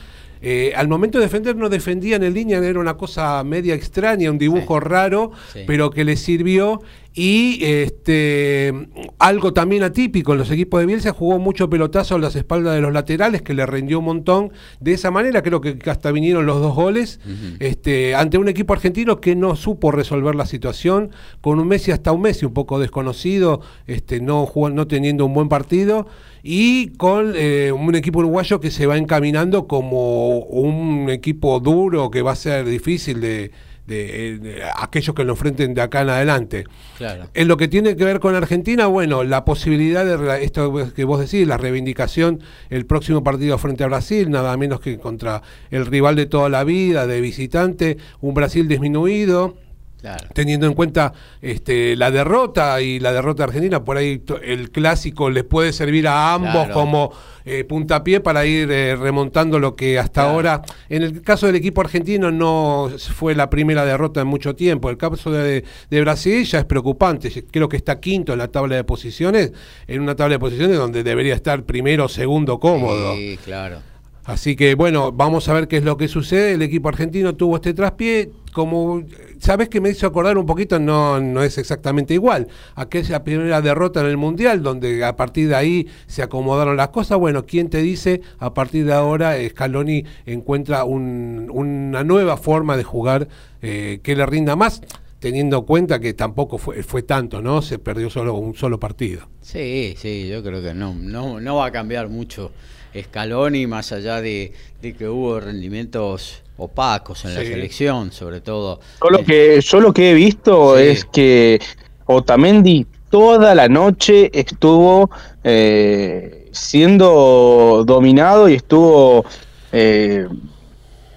Eh, 0.45 0.73
al 0.75 0.89
momento 0.89 1.17
de 1.19 1.23
defender 1.25 1.55
no 1.55 1.69
defendían 1.69 2.21
en 2.21 2.33
línea, 2.33 2.57
era 2.59 2.79
una 2.79 2.97
cosa 2.97 3.41
media 3.45 3.73
extraña, 3.73 4.29
un 4.29 4.37
dibujo 4.37 4.79
raro, 4.81 5.31
Sí. 5.53 5.61
pero 5.65 5.89
que 5.89 6.03
le 6.03 6.17
sirvió. 6.17 6.81
Y 7.15 7.59
este 7.63 8.73
algo 9.19 9.53
también 9.53 9.83
atípico 9.83 10.31
en 10.33 10.39
los 10.39 10.49
equipos 10.49 10.79
de 10.79 10.87
Bielsa, 10.87 11.13
jugó 11.13 11.37
mucho 11.37 11.69
pelotazo 11.69 12.15
a 12.15 12.19
las 12.19 12.35
espaldas 12.35 12.73
de 12.73 12.81
los 12.81 12.91
laterales, 12.91 13.43
que 13.43 13.53
le 13.53 13.65
rindió 13.67 13.99
un 13.99 14.05
montón. 14.05 14.51
De 14.79 14.93
esa 14.93 15.11
manera 15.11 15.43
creo 15.43 15.61
que 15.61 15.77
hasta 15.89 16.11
vinieron 16.11 16.45
los 16.47 16.59
dos 16.59 16.73
goles, 16.75 17.19
este, 17.59 18.15
ante 18.15 18.39
un 18.39 18.47
equipo 18.49 18.73
argentino 18.73 19.21
que 19.21 19.35
no 19.35 19.55
supo 19.55 19.91
resolver 19.91 20.33
la 20.35 20.47
situación, 20.47 21.11
con 21.41 21.59
un 21.59 21.67
Messi 21.67 21.91
hasta 21.91 22.11
un 22.11 22.21
Messi 22.21 22.45
un 22.47 22.53
poco 22.53 22.79
desconocido, 22.79 23.61
este, 23.85 24.19
no, 24.19 24.49
no 24.71 24.87
teniendo 24.87 25.25
un 25.27 25.33
buen 25.35 25.49
partido, 25.49 26.07
y 26.43 26.89
con 26.97 27.33
eh, 27.35 27.71
un 27.71 27.95
equipo 27.95 28.19
uruguayo 28.19 28.59
que 28.59 28.69
se 28.69 28.85
va 28.85 28.97
encaminando 28.97 29.65
como 29.67 30.39
un 30.39 31.09
equipo 31.09 31.59
duro 31.61 32.11
que 32.11 32.21
va 32.21 32.33
a 32.33 32.35
ser 32.35 32.65
difícil 32.65 33.21
de, 33.21 33.51
de- 33.87 34.37
de 34.39 34.61
aquellos 34.77 35.15
que 35.15 35.23
lo 35.23 35.31
enfrenten 35.33 35.73
de 35.73 35.81
acá 35.81 36.01
en 36.01 36.09
adelante. 36.09 36.65
Claro. 36.97 37.29
En 37.33 37.47
lo 37.47 37.55
que 37.57 37.67
tiene 37.69 37.95
que 37.95 38.03
ver 38.03 38.19
con 38.19 38.35
Argentina, 38.35 38.87
bueno, 38.87 39.23
la 39.23 39.45
posibilidad 39.45 40.05
de 40.05 40.43
esto 40.43 40.91
que 40.93 41.03
vos 41.05 41.19
decís, 41.21 41.47
la 41.47 41.57
reivindicación, 41.57 42.41
el 42.69 42.85
próximo 42.85 43.23
partido 43.23 43.57
frente 43.57 43.83
a 43.85 43.87
Brasil, 43.87 44.29
nada 44.29 44.55
menos 44.57 44.79
que 44.81 44.97
contra 44.99 45.41
el 45.71 45.85
rival 45.85 46.15
de 46.17 46.25
toda 46.25 46.49
la 46.49 46.63
vida, 46.65 47.07
de 47.07 47.21
visitante, 47.21 47.97
un 48.21 48.33
Brasil 48.33 48.67
disminuido, 48.67 49.55
Claro. 50.03 50.27
teniendo 50.33 50.67
en 50.67 50.73
cuenta 50.73 51.13
este, 51.41 51.95
la 51.95 52.11
derrota 52.11 52.81
y 52.81 52.99
la 52.99 53.13
derrota 53.13 53.45
argentina, 53.45 53.85
por 53.85 53.95
ahí 53.95 54.21
el 54.43 54.69
clásico 54.69 55.29
les 55.29 55.45
puede 55.45 55.71
servir 55.71 56.09
a 56.09 56.33
ambos 56.33 56.51
Claro. 56.51 56.73
como 56.73 57.11
eh, 57.45 57.63
puntapié 57.63 58.19
para 58.19 58.45
ir 58.45 58.69
eh, 58.69 58.97
remontando 58.97 59.59
lo 59.59 59.77
que 59.77 59.97
hasta 59.97 60.21
Claro. 60.23 60.29
ahora, 60.31 60.61
en 60.89 61.03
el 61.03 61.21
caso 61.21 61.45
del 61.47 61.55
equipo 61.55 61.79
argentino 61.79 62.31
no 62.31 62.91
fue 63.15 63.33
la 63.33 63.49
primera 63.49 63.85
derrota 63.85 64.19
en 64.19 64.27
mucho 64.27 64.55
tiempo, 64.57 64.89
el 64.89 64.97
caso 64.97 65.31
de, 65.31 65.63
de 65.89 66.01
Brasil 66.01 66.43
ya 66.43 66.59
es 66.59 66.65
preocupante, 66.65 67.31
creo 67.49 67.69
que 67.69 67.77
está 67.77 68.01
quinto 68.01 68.33
en 68.33 68.39
la 68.39 68.49
tabla 68.49 68.75
de 68.75 68.83
posiciones, 68.83 69.53
en 69.87 70.01
una 70.01 70.15
tabla 70.15 70.33
de 70.35 70.39
posiciones 70.39 70.77
donde 70.77 71.03
debería 71.03 71.33
estar 71.33 71.63
primero 71.63 72.05
o 72.05 72.09
segundo 72.09 72.59
cómodo. 72.59 73.15
Sí, 73.15 73.39
claro. 73.45 73.77
Así 74.25 74.55
que 74.55 74.75
bueno, 74.75 75.11
vamos 75.11 75.49
a 75.49 75.53
ver 75.53 75.67
qué 75.67 75.77
es 75.77 75.83
lo 75.83 75.97
que 75.97 76.07
sucede. 76.07 76.53
El 76.53 76.61
equipo 76.61 76.87
argentino 76.89 77.35
tuvo 77.35 77.55
este 77.57 77.73
traspié. 77.73 78.31
Como, 78.53 79.03
¿sabes 79.39 79.67
que 79.67 79.81
me 79.81 79.89
hizo 79.89 80.05
acordar 80.07 80.37
un 80.37 80.45
poquito? 80.45 80.79
No, 80.79 81.19
no 81.19 81.41
es 81.43 81.57
exactamente 81.57 82.13
igual. 82.13 82.47
Aquella 82.75 83.23
primera 83.23 83.61
derrota 83.61 83.99
en 84.01 84.05
el 84.05 84.15
Mundial, 84.17 84.61
donde 84.63 85.03
a 85.03 85.15
partir 85.15 85.49
de 85.49 85.55
ahí 85.55 85.87
se 86.07 86.21
acomodaron 86.21 86.77
las 86.77 86.89
cosas. 86.89 87.17
Bueno, 87.17 87.45
¿quién 87.45 87.69
te 87.69 87.79
dice? 87.81 88.21
A 88.39 88.53
partir 88.53 88.85
de 88.85 88.93
ahora, 88.93 89.35
Scaloni 89.49 90.05
encuentra 90.25 90.83
un- 90.85 91.49
una 91.51 92.03
nueva 92.03 92.37
forma 92.37 92.77
de 92.77 92.83
jugar 92.83 93.27
eh, 93.61 93.99
que 94.03 94.15
le 94.15 94.25
rinda 94.25 94.55
más, 94.55 94.81
teniendo 95.19 95.57
en 95.59 95.63
cuenta 95.65 95.99
que 95.99 96.13
tampoco 96.13 96.57
fue, 96.57 96.83
fue 96.83 97.01
tanto, 97.01 97.41
¿no? 97.41 97.61
Se 97.61 97.79
perdió 97.79 98.09
solo 98.09 98.35
un 98.35 98.53
solo 98.55 98.79
partido. 98.79 99.27
Sí, 99.41 99.95
sí, 99.97 100.27
yo 100.29 100.43
creo 100.43 100.61
que 100.61 100.73
no, 100.73 100.93
no, 100.93 101.39
no 101.41 101.55
va 101.55 101.65
a 101.67 101.71
cambiar 101.71 102.07
mucho 102.09 102.51
Scaloni, 103.01 103.67
más 103.67 103.91
allá 103.91 104.21
de, 104.21 104.53
de 104.81 104.93
que 104.93 105.07
hubo 105.09 105.39
rendimientos 105.39 106.41
opacos 106.57 107.25
en 107.25 107.33
la 107.35 107.41
selección, 107.41 108.11
sobre 108.11 108.41
todo. 108.41 108.79
Yo 109.01 109.09
lo 109.09 109.19
Eh, 109.19 109.23
que, 109.25 109.61
yo 109.61 109.79
lo 109.79 109.93
que 109.93 110.11
he 110.11 110.13
visto 110.13 110.77
Sí. 110.77 110.83
es 110.83 111.05
que 111.05 111.59
Otamendi 112.05 112.85
toda 113.09 113.55
la 113.55 113.67
noche 113.69 114.29
estuvo 114.37 115.09
eh, 115.43 116.47
siendo 116.51 117.83
dominado 117.85 118.49
y 118.49 118.55
estuvo 118.55 119.25
eh, 119.71 120.27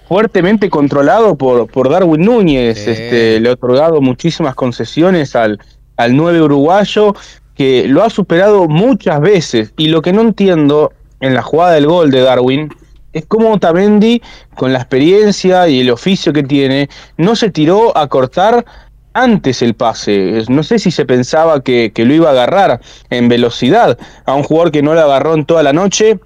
fuertemente 0.07 0.69
controlado 0.69 1.35
por, 1.35 1.67
por 1.67 1.89
Darwin 1.89 2.21
Núñez. 2.21 2.79
Sí. 2.83 2.91
Este, 2.91 3.39
le 3.39 3.49
ha 3.49 3.53
otorgado 3.53 4.01
muchísimas 4.01 4.55
concesiones 4.55 5.35
al, 5.35 5.59
al 5.97 6.15
9 6.15 6.41
uruguayo 6.41 7.13
que 7.55 7.87
lo 7.87 8.03
ha 8.03 8.09
superado 8.09 8.67
muchas 8.67 9.19
veces. 9.19 9.73
Y 9.77 9.87
lo 9.89 10.01
que 10.01 10.13
no 10.13 10.21
entiendo 10.21 10.93
en 11.19 11.33
la 11.33 11.41
jugada 11.41 11.73
del 11.73 11.87
gol 11.87 12.11
de 12.11 12.21
Darwin 12.21 12.69
es 13.13 13.25
cómo 13.25 13.51
Otamendi, 13.51 14.21
con 14.55 14.73
la 14.73 14.79
experiencia 14.79 15.67
y 15.67 15.81
el 15.81 15.89
oficio 15.89 16.33
que 16.33 16.43
tiene, 16.43 16.89
no 17.17 17.35
se 17.35 17.49
tiró 17.49 17.97
a 17.97 18.07
cortar 18.07 18.65
antes 19.13 19.61
el 19.61 19.73
pase. 19.73 20.43
No 20.49 20.61
sé 20.61 20.77
si 20.77 20.91
se 20.91 21.05
pensaba 21.05 21.63
que, 21.63 21.91
que 21.93 22.05
lo 22.05 22.13
iba 22.13 22.29
a 22.29 22.33
agarrar 22.33 22.79
en 23.09 23.27
velocidad 23.27 23.97
a 24.25 24.33
un 24.35 24.43
jugador 24.43 24.71
que 24.71 24.83
no 24.83 24.93
lo 24.93 25.01
agarró 25.01 25.33
en 25.33 25.45
toda 25.45 25.63
la 25.63 25.73
noche 25.73 26.19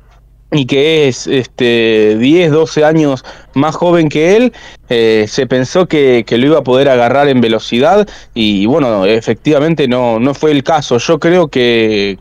y 0.52 0.66
que 0.66 1.08
es 1.08 1.28
este 1.28 2.18
10, 2.18 2.52
12 2.52 2.84
años 2.84 3.24
más 3.54 3.74
joven 3.74 4.10
que 4.10 4.36
él, 4.36 4.54
eh, 4.90 5.26
se 5.30 5.48
pensó 5.48 5.88
que, 5.88 6.26
que, 6.28 6.38
lo 6.38 6.48
iba 6.48 6.58
a 6.58 6.64
poder 6.64 6.90
agarrar 6.90 7.30
en 7.30 7.40
velocidad 7.40 8.06
y 8.34 8.66
bueno, 8.66 9.06
efectivamente 9.06 9.88
no, 9.88 10.20
no 10.20 10.34
fue 10.34 10.52
el 10.52 10.64
caso. 10.64 10.98
Yo 10.98 11.20
creo 11.22 11.48
que 11.48 12.20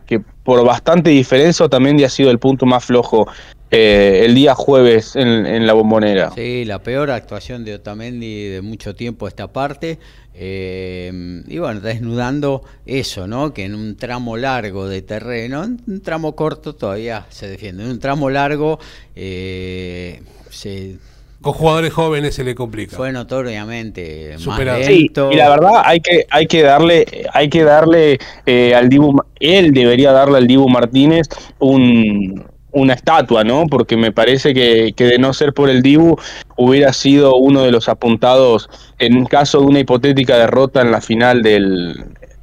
por 0.50 0.64
bastante 0.64 1.10
diferencia 1.10 1.68
también 1.68 2.04
ha 2.04 2.08
sido 2.08 2.28
el 2.28 2.40
punto 2.40 2.66
más 2.66 2.84
flojo 2.84 3.28
eh, 3.70 4.22
el 4.24 4.34
día 4.34 4.56
jueves 4.56 5.14
en, 5.14 5.46
en, 5.46 5.64
la 5.64 5.74
bombonera. 5.74 6.32
Sí, 6.34 6.64
la 6.64 6.80
peor 6.80 7.12
actuación 7.12 7.64
de 7.64 7.74
Otamendi 7.76 8.48
de 8.48 8.60
mucho 8.60 8.96
tiempo 8.96 9.28
esta 9.28 9.46
parte. 9.52 10.00
Eh, 10.34 11.44
y 11.46 11.58
bueno, 11.58 11.80
desnudando 11.80 12.64
eso, 12.84 13.28
¿no? 13.28 13.54
Que 13.54 13.64
en 13.64 13.76
un 13.76 13.94
tramo 13.94 14.36
largo 14.36 14.88
de 14.88 15.02
terreno, 15.02 15.62
en 15.62 15.80
un 15.86 16.00
tramo 16.00 16.34
corto 16.34 16.74
todavía 16.74 17.26
se 17.28 17.46
defiende, 17.46 17.84
en 17.84 17.90
un 17.90 18.00
tramo 18.00 18.28
largo 18.28 18.80
eh, 19.14 20.20
se 20.50 20.96
con 21.40 21.52
jugadores 21.54 21.92
jóvenes 21.92 22.34
se 22.34 22.44
le 22.44 22.54
complica. 22.54 22.96
Fue 22.96 23.12
notoriamente 23.12 24.38
Superado. 24.38 24.82
Sí, 24.84 25.10
y 25.30 25.36
la 25.36 25.48
verdad 25.48 25.82
hay 25.84 26.00
que 26.00 26.26
hay 26.30 26.46
que 26.46 26.62
darle 26.62 27.06
hay 27.32 27.48
que 27.48 27.64
darle 27.64 28.18
eh, 28.46 28.74
al 28.74 28.88
Dibu 28.88 29.20
él 29.40 29.72
debería 29.72 30.12
darle 30.12 30.38
al 30.38 30.46
Dibu 30.46 30.68
Martínez 30.68 31.28
un 31.58 32.44
una 32.72 32.94
estatua, 32.94 33.42
¿no? 33.42 33.66
Porque 33.66 33.96
me 33.96 34.12
parece 34.12 34.54
que, 34.54 34.92
que, 34.94 35.04
de 35.04 35.18
no 35.18 35.32
ser 35.32 35.52
por 35.52 35.68
el 35.70 35.82
Dibu 35.82 36.16
hubiera 36.56 36.92
sido 36.92 37.34
uno 37.34 37.62
de 37.62 37.72
los 37.72 37.88
apuntados 37.88 38.70
en 39.00 39.24
caso 39.24 39.58
de 39.58 39.66
una 39.66 39.80
hipotética 39.80 40.38
derrota 40.38 40.80
en 40.80 40.92
la 40.92 41.00
final 41.00 41.42
del 41.42 41.96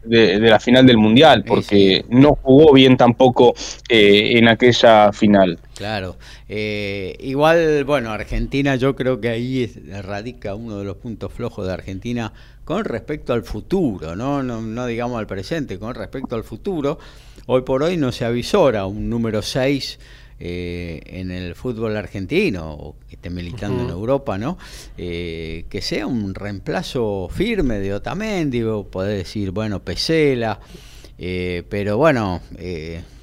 de, 0.08 0.40
la 0.40 0.60
final 0.60 0.86
del 0.86 0.98
mundial, 0.98 1.44
porque 1.46 2.06
no 2.10 2.38
jugó 2.42 2.74
bien 2.74 2.98
tampoco 2.98 3.54
eh, 3.90 4.38
en 4.38 4.48
aquella 4.48 5.12
final. 5.12 5.60
Claro, 5.78 6.18
eh, 6.50 7.16
igual, 7.20 7.84
bueno, 7.84 8.12
Argentina, 8.12 8.76
yo 8.76 8.96
creo 8.96 9.22
que 9.22 9.30
ahí 9.30 9.72
radica 10.02 10.56
uno 10.56 10.80
de 10.80 10.86
los 10.86 10.98
puntos 10.98 11.32
flojos 11.32 11.68
de 11.68 11.74
Argentina 11.74 12.34
con 12.66 12.84
respecto 12.84 13.32
al 13.32 13.44
futuro, 13.44 14.16
¿no? 14.16 14.42
No, 14.42 14.62
no 14.62 14.86
digamos 14.88 15.20
al 15.20 15.28
presente, 15.28 15.78
con 15.78 15.94
respecto 15.94 16.36
al 16.36 16.44
futuro. 16.44 16.98
Hoy 17.46 17.62
por 17.62 17.84
hoy 17.84 17.96
no 17.96 18.12
se 18.12 18.26
avisora 18.26 18.88
un 18.88 19.10
número 19.10 19.42
6 19.42 20.00
eh, 20.40 21.02
en 21.06 21.32
el 21.32 21.56
fútbol 21.56 21.98
argentino 21.98 22.72
o 22.72 22.96
que 23.08 23.16
esté 23.16 23.32
militando 23.32 23.84
en 23.84 23.90
Europa, 23.90 24.38
¿no? 24.38 24.60
Eh, 24.96 25.66
que 25.68 25.82
sea 25.82 26.06
un 26.06 26.36
reemplazo 26.36 27.28
firme 27.32 27.80
de 27.80 27.94
Otamendi, 27.96 28.62
o 28.62 28.84
poder 28.84 29.18
decir, 29.18 29.50
bueno, 29.50 29.80
Pesela, 29.80 30.60
eh, 31.18 31.64
pero 31.70 31.98
bueno, 31.98 32.42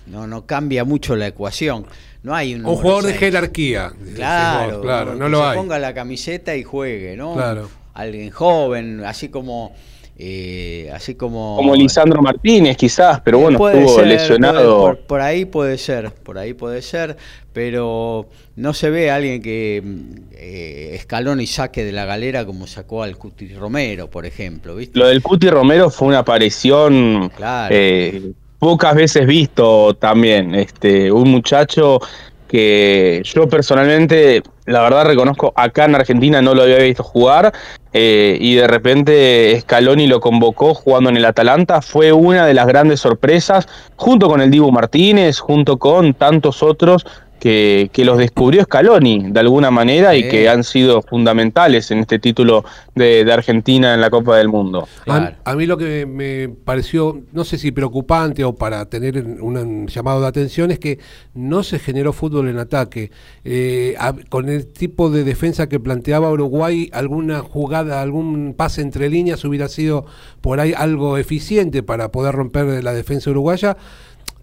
no, 0.07 0.27
no 0.27 0.47
cambia 0.47 0.85
mucho 0.85 1.15
la 1.15 1.29
ecuación. 1.29 1.87
No 2.25 2.35
hay 2.35 2.55
un, 2.55 2.65
un 2.65 2.77
jugador 2.77 3.05
de 3.05 3.13
jerarquía. 3.13 3.93
Claro, 4.15 4.81
claro, 4.81 5.15
no, 5.15 5.29
lo 5.29 5.47
se 5.51 5.57
ponga 5.57 5.79
la 5.79 5.93
camiseta 5.93 6.57
y 6.57 6.65
juegue, 6.65 7.17
¿no? 7.17 7.35
Claro. 7.35 7.69
Alguien 7.93 8.31
joven, 8.31 9.05
así 9.05 9.29
como 9.29 9.75
eh, 10.17 10.91
así 10.95 11.17
como 11.17 11.57
como 11.57 11.75
Lisandro 11.75 12.23
Martínez 12.23 12.77
quizás 12.77 13.21
pero 13.21 13.41
bueno 13.41 13.59
estuvo 13.69 14.01
lesionado 14.03 14.97
por, 15.09 15.21
ahí 15.21 15.45
puede 15.45 15.77
ser 15.77 16.13
por 16.13 16.39
ahí 16.39 16.55
puede 16.55 16.83
ser 16.83 17.17
pero 17.53 18.29
no 18.55 18.75
se 18.75 18.91
ve 18.91 19.11
a 19.11 19.17
alguien 19.17 19.43
que 19.43 19.83
eh, 20.31 20.93
escalón 20.95 21.41
y 21.41 21.49
saque 21.49 21.85
de 21.85 21.91
la 21.91 22.05
galera 22.05 22.47
como 22.47 22.69
sacó 22.69 23.03
al 23.03 23.17
Cuti 23.17 23.55
Romero 23.55 24.09
por 24.09 24.25
ejemplo 24.25 24.77
¿viste? 24.77 24.97
lo 25.01 25.09
del 25.09 25.21
Cuti 25.21 25.51
Romero 25.51 25.91
fue 25.91 26.07
una 26.07 26.21
aparición 26.21 27.33
eh, 27.71 28.35
pocas 28.65 28.95
veces 28.95 29.27
visto 29.27 29.93
también 29.93 30.55
este 30.55 31.13
un 31.13 31.31
muchacho 31.31 32.01
que 32.49 33.21
yo 33.23 33.47
personalmente, 33.47 34.43
la 34.65 34.81
verdad 34.81 35.05
reconozco, 35.05 35.53
acá 35.55 35.85
en 35.85 35.95
Argentina 35.95 36.41
no 36.41 36.55
lo 36.55 36.63
había 36.63 36.79
visto 36.79 37.03
jugar 37.03 37.53
eh, 37.93 38.39
y 38.41 38.55
de 38.55 38.67
repente 38.67 39.61
Scaloni 39.61 40.07
lo 40.07 40.19
convocó 40.21 40.73
jugando 40.73 41.11
en 41.11 41.19
el 41.19 41.27
Atalanta, 41.27 41.83
fue 41.83 42.13
una 42.13 42.47
de 42.47 42.55
las 42.55 42.67
grandes 42.67 43.01
sorpresas, 43.01 43.69
junto 43.97 44.29
con 44.29 44.41
el 44.41 44.51
Dibu 44.51 44.73
Martínez, 44.73 45.41
junto 45.41 45.77
con 45.77 46.15
tantos 46.15 46.63
otros 46.63 47.05
que, 47.45 48.05
los 48.05 48.17
descubrió 48.17 48.63
Scaloni 48.63 49.31
de 49.31 49.41
alguna 49.41 49.71
manera 49.71 50.17
y 50.17 50.29
que 50.29 50.49
han 50.49 50.65
sido 50.65 51.03
fundamentales 51.03 51.91
en 51.91 51.99
este 51.99 52.19
título 52.19 52.65
de, 52.95 53.31
Argentina 53.31 53.93
en 53.93 54.01
la 54.01 54.09
Copa 54.09 54.37
del 54.37 54.49
Mundo. 54.49 54.89
A, 55.07 55.55
mí 55.55 55.67
lo 55.67 55.77
que 55.77 56.07
me 56.07 56.49
pareció, 56.49 57.21
no 57.33 57.45
sé 57.45 57.59
si 57.59 57.71
preocupante 57.71 58.45
o 58.45 58.55
para 58.55 58.89
tener 58.89 59.19
un 59.41 59.87
llamado 59.89 60.23
de 60.23 60.27
atención 60.27 60.71
es 60.71 60.79
que 60.79 60.99
no 61.35 61.63
se 61.63 61.79
generó 61.79 62.13
fútbol 62.15 62.49
en 62.49 62.59
ataque. 62.59 63.11
Eh, 63.45 63.95
con 64.31 64.49
el 64.49 64.67
tipo 64.67 65.11
de 65.11 65.25
defensa 65.25 65.69
que 65.69 65.81
planteaba 65.81 66.31
Uruguay, 66.31 66.89
alguna 66.95 67.41
jugada, 67.41 68.01
algún 68.01 68.55
pase 68.57 68.81
entre 68.81 69.11
líneas 69.11 69.45
hubiera 69.45 69.69
sido 69.69 70.07
por 70.41 70.61
ahí 70.61 70.73
algo 70.75 71.19
eficiente 71.19 71.83
para 71.83 72.11
poder 72.11 72.35
romper 72.35 72.83
la 72.83 72.95
defensa 72.95 73.31
uruguaya 73.31 73.77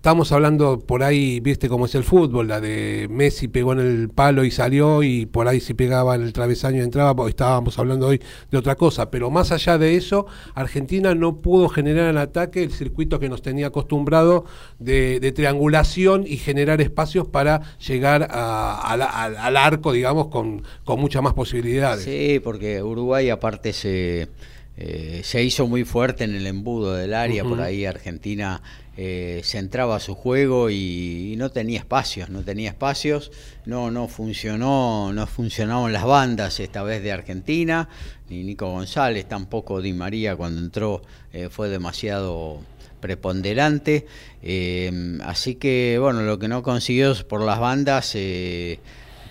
Estamos 0.01 0.31
hablando 0.31 0.79
por 0.79 1.03
ahí, 1.03 1.39
viste 1.41 1.69
cómo 1.69 1.85
es 1.85 1.93
el 1.93 2.03
fútbol, 2.03 2.47
la 2.47 2.59
de 2.59 3.05
Messi 3.07 3.47
pegó 3.47 3.73
en 3.73 3.81
el 3.81 4.09
palo 4.09 4.43
y 4.43 4.49
salió 4.49 5.03
y 5.03 5.27
por 5.27 5.47
ahí 5.47 5.59
si 5.59 5.75
pegaba 5.75 6.15
en 6.15 6.23
el 6.23 6.33
travesaño 6.33 6.81
entraba, 6.81 7.15
pues 7.15 7.29
estábamos 7.29 7.77
hablando 7.77 8.07
hoy 8.07 8.19
de 8.49 8.57
otra 8.57 8.73
cosa, 8.73 9.11
pero 9.11 9.29
más 9.29 9.51
allá 9.51 9.77
de 9.77 9.95
eso, 9.95 10.25
Argentina 10.55 11.13
no 11.13 11.37
pudo 11.37 11.69
generar 11.69 12.09
en 12.09 12.17
ataque 12.17 12.63
el 12.63 12.71
circuito 12.71 13.19
que 13.19 13.29
nos 13.29 13.43
tenía 13.43 13.67
acostumbrado 13.67 14.45
de, 14.79 15.31
triangulación 15.35 16.25
y 16.25 16.37
generar 16.37 16.81
espacios 16.81 17.27
para 17.27 17.77
llegar 17.77 18.27
al 18.31 19.55
arco, 19.55 19.91
digamos, 19.91 20.29
con, 20.29 20.63
con 20.83 20.99
muchas 20.99 21.21
más 21.21 21.35
posibilidades. 21.35 22.05
Sí, 22.05 22.41
porque 22.43 22.81
Uruguay 22.81 23.29
aparte 23.29 23.71
se... 23.71 24.29
Eh, 24.77 25.21
se 25.23 25.43
hizo 25.43 25.67
muy 25.67 25.83
fuerte 25.83 26.23
en 26.23 26.33
el 26.33 26.47
embudo 26.47 26.95
del 26.95 27.13
área, 27.13 27.43
por 27.43 27.61
ahí 27.61 27.85
Argentina 27.85 28.63
eh, 29.03 29.41
centraba 29.43 29.99
su 29.99 30.13
juego 30.13 30.69
y, 30.69 31.33
no 31.35 31.49
tenía 31.49 31.79
espacios, 31.79 32.29
no 32.29 32.43
tenía 32.43 32.69
espacios, 32.69 33.31
no, 33.65 33.89
no 33.89 34.07
funcionó, 34.07 35.11
no 35.11 35.25
funcionaron 35.25 35.91
las 35.91 36.05
bandas 36.05 36.59
esta 36.59 36.83
vez 36.83 37.01
de 37.01 37.11
Argentina, 37.11 37.89
ni 38.29 38.43
Nico 38.43 38.69
González, 38.69 39.27
tampoco 39.27 39.81
Di 39.81 39.91
María 39.93 40.35
cuando 40.35 40.61
entró 40.61 41.01
eh, 41.33 41.49
fue 41.49 41.69
demasiado 41.69 42.59
preponderante, 42.99 44.05
eh, 44.43 45.17
así 45.23 45.55
que 45.55 45.97
bueno, 45.99 46.21
lo 46.21 46.37
que 46.37 46.47
no 46.47 46.61
consiguió 46.61 47.15
por 47.27 47.41
las 47.41 47.59
bandas, 47.59 48.15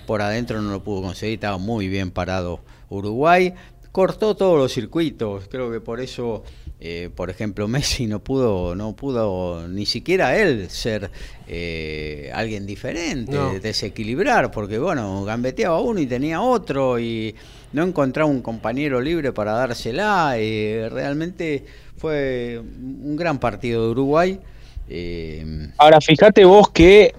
por 0.04 0.20
adentro 0.20 0.60
no 0.60 0.72
lo 0.72 0.82
pudo 0.82 1.02
conseguir, 1.02 1.34
estaba 1.34 1.58
muy 1.58 1.86
bien 1.86 2.10
parado 2.10 2.58
Uruguay, 2.88 3.54
cortó 3.92 4.34
todos 4.34 4.58
los 4.58 4.72
circuitos, 4.74 5.46
creo 5.48 5.70
que 5.70 5.80
por 5.80 6.00
eso 6.00 6.42
eh, 6.80 7.10
por 7.14 7.28
ejemplo, 7.28 7.68
Messi 7.68 8.06
no 8.06 8.20
pudo, 8.20 8.74
no 8.74 8.94
pudo 8.94 9.68
ni 9.68 9.84
siquiera 9.84 10.36
él 10.36 10.70
ser 10.70 11.10
eh, 11.46 12.30
alguien 12.34 12.66
diferente, 12.66 13.36
desequilibrar, 13.60 14.50
porque 14.50 14.78
bueno, 14.78 15.22
gambeteaba 15.24 15.80
uno 15.80 16.00
y 16.00 16.06
tenía 16.06 16.40
otro 16.40 16.98
y 16.98 17.34
no 17.72 17.82
encontraba 17.82 18.30
un 18.30 18.40
compañero 18.40 19.00
libre 19.00 19.32
para 19.32 19.52
dársela. 19.52 20.34
Eh, 20.36 20.88
realmente 20.90 21.64
fue 21.96 22.58
un 22.60 23.14
gran 23.14 23.38
partido 23.38 23.84
de 23.84 23.90
Uruguay. 23.90 24.40
Ahora, 25.76 26.00
fíjate 26.00 26.44
vos 26.44 26.70
que 26.70 27.14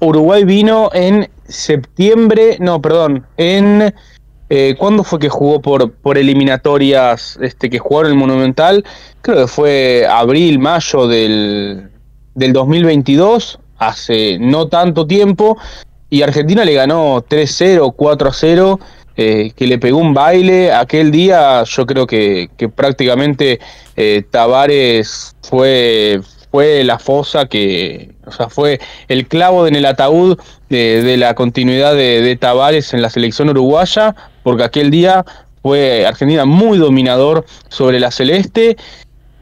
Uruguay 0.00 0.44
vino 0.44 0.88
en 0.94 1.28
septiembre, 1.46 2.56
no, 2.60 2.80
perdón, 2.80 3.26
en 3.36 3.92
eh, 4.52 4.74
¿Cuándo 4.76 5.04
fue 5.04 5.20
que 5.20 5.28
jugó 5.28 5.62
por, 5.62 5.92
por 5.92 6.18
eliminatorias 6.18 7.38
este, 7.40 7.70
que 7.70 7.78
jugaron 7.78 8.10
el 8.10 8.18
Monumental? 8.18 8.84
Creo 9.22 9.36
que 9.36 9.46
fue 9.46 10.04
abril, 10.10 10.58
mayo 10.58 11.06
del, 11.06 11.88
del 12.34 12.52
2022, 12.52 13.60
hace 13.78 14.38
no 14.40 14.66
tanto 14.66 15.06
tiempo, 15.06 15.56
y 16.10 16.22
Argentina 16.22 16.64
le 16.64 16.74
ganó 16.74 17.22
3-0, 17.22 17.94
4-0, 17.94 18.80
eh, 19.16 19.52
que 19.54 19.68
le 19.68 19.78
pegó 19.78 19.98
un 19.98 20.14
baile. 20.14 20.72
Aquel 20.72 21.12
día 21.12 21.62
yo 21.62 21.86
creo 21.86 22.08
que, 22.08 22.50
que 22.56 22.68
prácticamente 22.68 23.60
eh, 23.94 24.24
Tavares 24.28 25.36
fue, 25.42 26.20
fue 26.50 26.82
la 26.84 26.98
fosa 26.98 27.46
que, 27.46 28.12
o 28.26 28.32
sea, 28.32 28.48
fue 28.48 28.80
el 29.08 29.26
clavo 29.26 29.66
en 29.66 29.76
el 29.76 29.86
ataúd 29.86 30.38
de, 30.68 31.16
la 31.16 31.34
continuidad 31.34 31.94
de, 31.94 32.22
de, 32.22 32.36
Tavares 32.36 32.92
en 32.92 33.02
la 33.02 33.10
selección 33.10 33.50
uruguaya, 33.50 34.14
porque 34.42 34.64
aquel 34.64 34.90
día 34.90 35.24
fue 35.62 36.06
Argentina 36.06 36.44
muy 36.44 36.78
dominador 36.78 37.44
sobre 37.68 38.00
la 38.00 38.10
celeste 38.10 38.76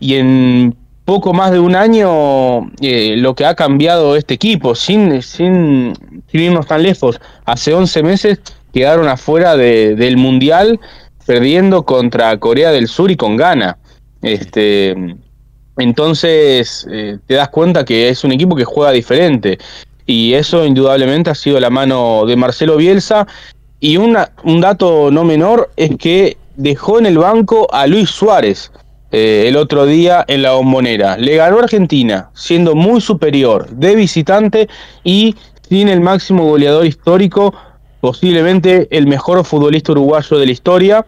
y 0.01 0.15
en 0.17 0.77
poco 1.09 1.33
más 1.33 1.53
de 1.53 1.59
un 1.59 1.75
año 1.75 2.71
eh, 2.83 3.15
lo 3.17 3.35
que 3.35 3.47
ha 3.47 3.55
cambiado 3.55 4.15
este 4.15 4.35
equipo, 4.35 4.75
sin, 4.75 5.23
sin, 5.23 5.95
irnos 6.33 6.67
tan 6.67 6.83
lejos, 6.83 7.19
hace 7.47 7.73
11 7.73 8.03
meses 8.03 8.41
quedaron 8.75 9.09
afuera 9.09 9.57
del 9.57 10.19
Mundial 10.19 10.79
perdiendo 11.25 11.85
contra 11.85 12.37
Corea 12.39 12.73
del 12.73 12.89
Sur 12.89 13.11
y 13.11 13.17
con 13.17 13.39
Ghana. 13.39 13.79
Este, 14.21 14.95
entonces 15.79 16.87
eh, 16.91 17.19
te 17.27 17.35
das 17.35 17.49
cuenta 17.49 17.85
que 17.85 18.09
es 18.09 18.25
un 18.25 18.33
equipo 18.33 18.57
que 18.57 18.65
juega 18.65 18.91
diferente. 18.93 19.59
Y 20.07 20.35
eso 20.35 20.65
indudablemente 20.65 21.31
ha 21.31 21.35
sido 21.35 21.61
la 21.61 21.71
mano 21.71 22.25
de 22.27 22.37
Marcelo 22.37 22.77
Bielsa. 22.77 23.27
Y 23.81 23.97
una, 23.97 24.33
un 24.43 24.61
dato 24.61 25.11
no 25.11 25.25
menor 25.25 25.71
es 25.77 25.97
que 25.97 26.37
dejó 26.57 26.99
en 26.99 27.07
el 27.07 27.19
banco 27.19 27.69
a 27.73 27.87
Luis 27.87 28.11
Suárez 28.11 28.73
eh, 29.13 29.45
el 29.47 29.57
otro 29.57 29.87
día 29.87 30.25
en 30.27 30.43
la 30.43 30.53
bombonera. 30.53 31.17
Le 31.17 31.37
ganó 31.37 31.61
Argentina, 31.61 32.31
siendo 32.35 32.75
muy 32.75 33.01
superior 33.01 33.69
de 33.71 33.95
visitante 33.95 34.69
y 35.05 35.37
sin 35.69 35.89
el 35.89 36.01
máximo 36.01 36.45
goleador 36.45 36.87
histórico, 36.87 37.55
posiblemente 38.01 38.89
el 38.91 39.07
mejor 39.07 39.45
futbolista 39.45 39.93
uruguayo 39.93 40.39
de 40.39 40.47
la 40.47 40.53
historia 40.53 41.07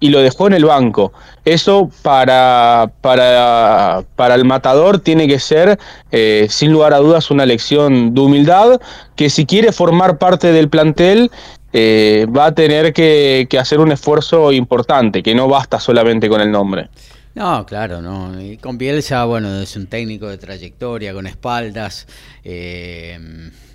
y 0.00 0.10
lo 0.10 0.20
dejó 0.20 0.46
en 0.46 0.54
el 0.54 0.64
banco. 0.64 1.12
Eso 1.44 1.90
para, 2.02 2.90
para, 3.00 4.04
para 4.16 4.34
el 4.34 4.44
matador 4.44 4.98
tiene 4.98 5.26
que 5.26 5.38
ser, 5.38 5.78
eh, 6.10 6.46
sin 6.50 6.72
lugar 6.72 6.92
a 6.94 6.98
dudas, 6.98 7.30
una 7.30 7.46
lección 7.46 8.14
de 8.14 8.20
humildad, 8.20 8.80
que 9.14 9.30
si 9.30 9.46
quiere 9.46 9.72
formar 9.72 10.18
parte 10.18 10.52
del 10.52 10.68
plantel, 10.68 11.30
eh, 11.72 12.26
va 12.34 12.46
a 12.46 12.54
tener 12.54 12.92
que, 12.92 13.46
que 13.50 13.58
hacer 13.58 13.80
un 13.80 13.92
esfuerzo 13.92 14.52
importante, 14.52 15.22
que 15.22 15.34
no 15.34 15.48
basta 15.48 15.80
solamente 15.80 16.28
con 16.28 16.40
el 16.40 16.50
nombre. 16.50 16.88
No, 17.36 17.66
claro, 17.66 18.00
no. 18.00 18.40
Y 18.40 18.56
con 18.56 18.78
Bielsa, 18.78 19.26
bueno, 19.26 19.60
es 19.60 19.76
un 19.76 19.88
técnico 19.88 20.26
de 20.26 20.38
trayectoria, 20.38 21.12
con 21.12 21.26
espaldas. 21.26 22.06
Eh, 22.42 23.18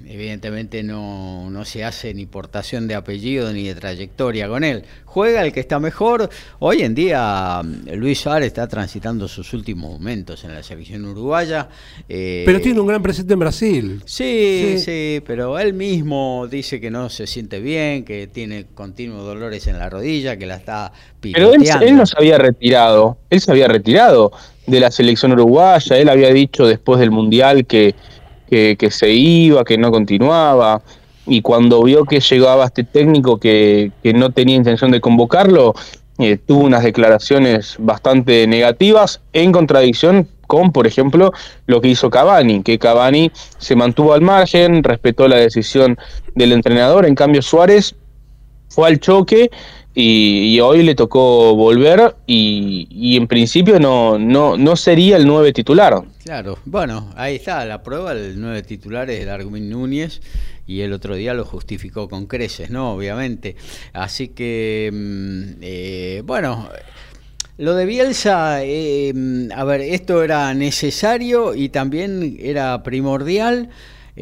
evidentemente 0.08 0.82
no, 0.82 1.50
no, 1.50 1.63
se 1.63 1.84
hace 1.84 2.13
ni 2.13 2.26
portación 2.26 2.88
de 2.88 2.95
apellido 2.95 3.52
ni 3.54 3.67
de 3.67 3.76
trayectoria 3.76 4.47
con 4.47 4.63
él. 4.63 4.84
Juega 5.06 5.43
el 5.43 5.52
que 5.52 5.60
está 5.60 5.80
mejor. 5.80 6.30
Hoy 6.60 6.82
en 6.82 6.95
día 6.95 7.62
Luis 7.93 8.19
Suárez 8.19 8.47
está 8.47 8.67
transitando 8.67 9.28
sus 9.28 9.54
últimos 9.54 9.91
momentos 9.91 10.43
en 10.43 10.56
la 10.56 10.63
selección 10.63 11.06
uruguaya. 11.06 11.69
Eh, 12.08 12.43
pero 12.45 12.62
tiene 12.62 12.80
un 12.80 12.88
gran 12.88 13.04
presente 13.04 13.34
en 13.34 13.39
Brasil. 13.39 14.02
Sí, 14.06 14.76
sí, 14.78 15.21
pero 15.28 15.60
él 15.60 15.74
mismo 15.74 16.47
dice 16.50 16.80
que 16.80 16.89
no 16.89 17.10
se 17.10 17.28
siente 17.28 17.60
bien, 17.60 18.06
que 18.06 18.28
tiene 18.28 18.67
continuos 18.74 19.26
dolores 19.26 19.67
en 19.67 19.78
la 19.78 19.89
rodilla, 19.89 20.38
que 20.38 20.45
la 20.45 20.56
está 20.56 20.93
picoteando. 21.19 21.63
Pero 21.63 21.89
él, 21.89 21.97
no 21.97 22.06
se 22.06 22.15
había 22.17 22.38
retirado, 22.38 23.17
él 23.30 23.41
se 23.41 23.50
había 23.51 23.67
retirado 23.67 24.31
de 24.67 24.79
la 24.79 24.91
selección 24.91 25.31
uruguaya, 25.33 25.97
él 25.97 26.09
había 26.09 26.31
dicho 26.31 26.65
después 26.65 26.99
del 26.99 27.11
Mundial 27.11 27.65
que 27.65 27.95
que, 28.51 28.91
se 28.91 29.09
iba, 29.11 29.63
que 29.63 29.77
no 29.77 29.91
continuaba, 29.91 30.81
y 31.25 31.41
cuando 31.41 31.81
vio 31.83 32.03
que 32.03 32.19
llegaba 32.19 32.65
este 32.65 32.83
técnico 32.83 33.39
que, 33.39 33.91
no 34.13 34.31
tenía 34.31 34.57
intención 34.57 34.91
de 34.91 34.99
convocarlo, 34.99 35.73
eh, 36.19 36.37
tuvo 36.37 36.65
unas 36.65 36.83
declaraciones 36.83 37.75
bastante 37.79 38.45
negativas 38.47 39.21
en 39.31 39.53
contradicción 39.53 40.27
con, 40.47 40.73
por 40.73 40.85
ejemplo, 40.85 41.31
lo 41.65 41.79
que 41.79 41.87
hizo 41.87 42.09
Cavani, 42.09 42.61
que 42.61 42.77
Cavani 42.77 43.31
se 43.57 43.75
mantuvo 43.77 44.13
al 44.13 44.21
margen, 44.21 44.83
respetó 44.83 45.29
la 45.29 45.37
decisión 45.37 45.97
del 46.35 46.51
entrenador, 46.51 47.05
en 47.05 47.15
cambio 47.15 47.41
Suárez 47.41 47.95
fue 48.67 48.89
al 48.89 48.99
choque 48.99 49.49
y, 49.93 50.60
hoy 50.62 50.84
le 50.84 50.95
tocó 50.95 51.56
volver 51.56 52.15
y, 52.25 53.17
en 53.17 53.27
principio 53.27 53.80
no, 53.80 54.17
no, 54.17 54.58
no 54.58 54.75
sería 54.75 55.17
el 55.17 55.25
nueve 55.25 55.51
titular. 55.51 56.01
Claro, 56.23 56.60
bueno, 56.65 57.12
ahí 57.15 57.36
está 57.36 57.65
la 57.65 57.84
prueba, 57.84 58.13
el 58.13 58.39
nueve 58.39 58.62
titular 58.63 59.10
es 59.10 59.25
Darwin 59.25 59.69
Núñez 59.69 60.21
y 60.65 60.82
el 60.82 60.93
otro 60.93 61.15
día 61.15 61.34
lo 61.34 61.43
justificó 61.43 62.08
con 62.08 62.25
creces, 62.27 62.69
¿no? 62.69 62.93
Obviamente. 62.93 63.56
Así 63.93 64.30
que, 64.30 64.89
mm, 64.91 65.62
eh, 65.62 66.21
bueno... 66.25 66.69
Lo 67.58 67.75
de 67.75 67.86
Bielsa, 67.86 68.63
eh, 68.63 69.12
mm, 69.13 69.51
a 69.54 69.63
ver, 69.65 69.82
esto 69.82 70.23
era 70.23 70.51
necesario 70.56 71.54
y 71.54 71.69
también 71.69 72.38
era 72.39 72.82
primordial 72.82 73.69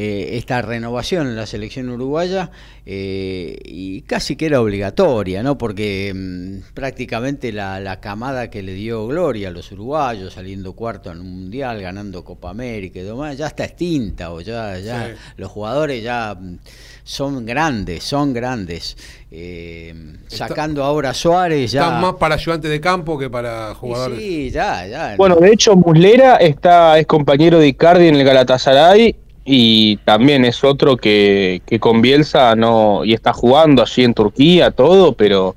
eh, 0.01 0.38
esta 0.38 0.62
renovación 0.62 1.27
en 1.27 1.35
la 1.35 1.45
selección 1.45 1.89
uruguaya 1.89 2.51
eh, 2.85 3.59
y 3.65 3.99
casi 4.03 4.38
que 4.38 4.45
era 4.45 4.62
obligatoria, 4.62 5.43
¿no? 5.43 5.57
Porque 5.57 6.13
mm, 6.15 6.73
prácticamente 6.73 7.51
la, 7.51 7.99
camada 7.99 8.49
que 8.49 8.63
le 8.63 8.75
dio 8.75 9.05
gloria 9.07 9.49
a 9.49 9.51
los 9.51 9.73
uruguayos, 9.73 10.35
saliendo 10.35 10.71
cuarto 10.71 11.12
en 11.12 11.19
un 11.19 11.41
mundial, 11.41 11.81
ganando 11.81 12.23
Copa 12.23 12.49
América 12.49 12.99
y 12.99 13.03
demás, 13.03 13.38
ya 13.38 13.47
está 13.47 13.65
extinta 13.65 14.31
o 14.31 14.39
ya, 14.39 14.79
ya 14.79 15.15
los 15.35 15.51
jugadores 15.51 16.01
ya 16.01 16.33
mm, 16.33 16.59
son 17.03 17.45
grandes, 17.45 18.01
son 18.01 18.31
grandes. 18.31 18.95
Eh, 19.29 19.93
sacando 20.27 20.85
ahora 20.85 21.09
a 21.09 21.13
Suárez 21.13 21.73
ya. 21.73 21.81
Están 21.81 22.01
más 22.01 22.13
para 22.13 22.35
ayudantes 22.35 22.71
de 22.71 22.79
campo 22.79 23.19
que 23.19 23.29
para 23.29 23.75
jugadores. 23.75 24.17
Sí, 24.17 24.49
ya, 24.49 24.88
ya. 24.88 25.15
Bueno, 25.17 25.35
de 25.35 25.51
hecho, 25.51 25.75
Muslera 25.75 26.38
está, 26.38 26.97
es 26.97 27.05
compañero 27.05 27.59
de 27.59 27.67
Icardi 27.67 28.07
en 28.07 28.15
el 28.15 28.23
Galatasaray 28.23 29.27
y 29.51 29.97
también 30.05 30.45
es 30.45 30.63
otro 30.63 30.95
que, 30.95 31.63
que 31.65 31.79
con 31.79 32.03
Bielsa 32.03 32.55
no 32.55 33.03
y 33.03 33.13
está 33.13 33.33
jugando 33.33 33.81
allí 33.81 34.03
en 34.03 34.13
Turquía 34.13 34.69
todo 34.69 35.13
pero 35.13 35.55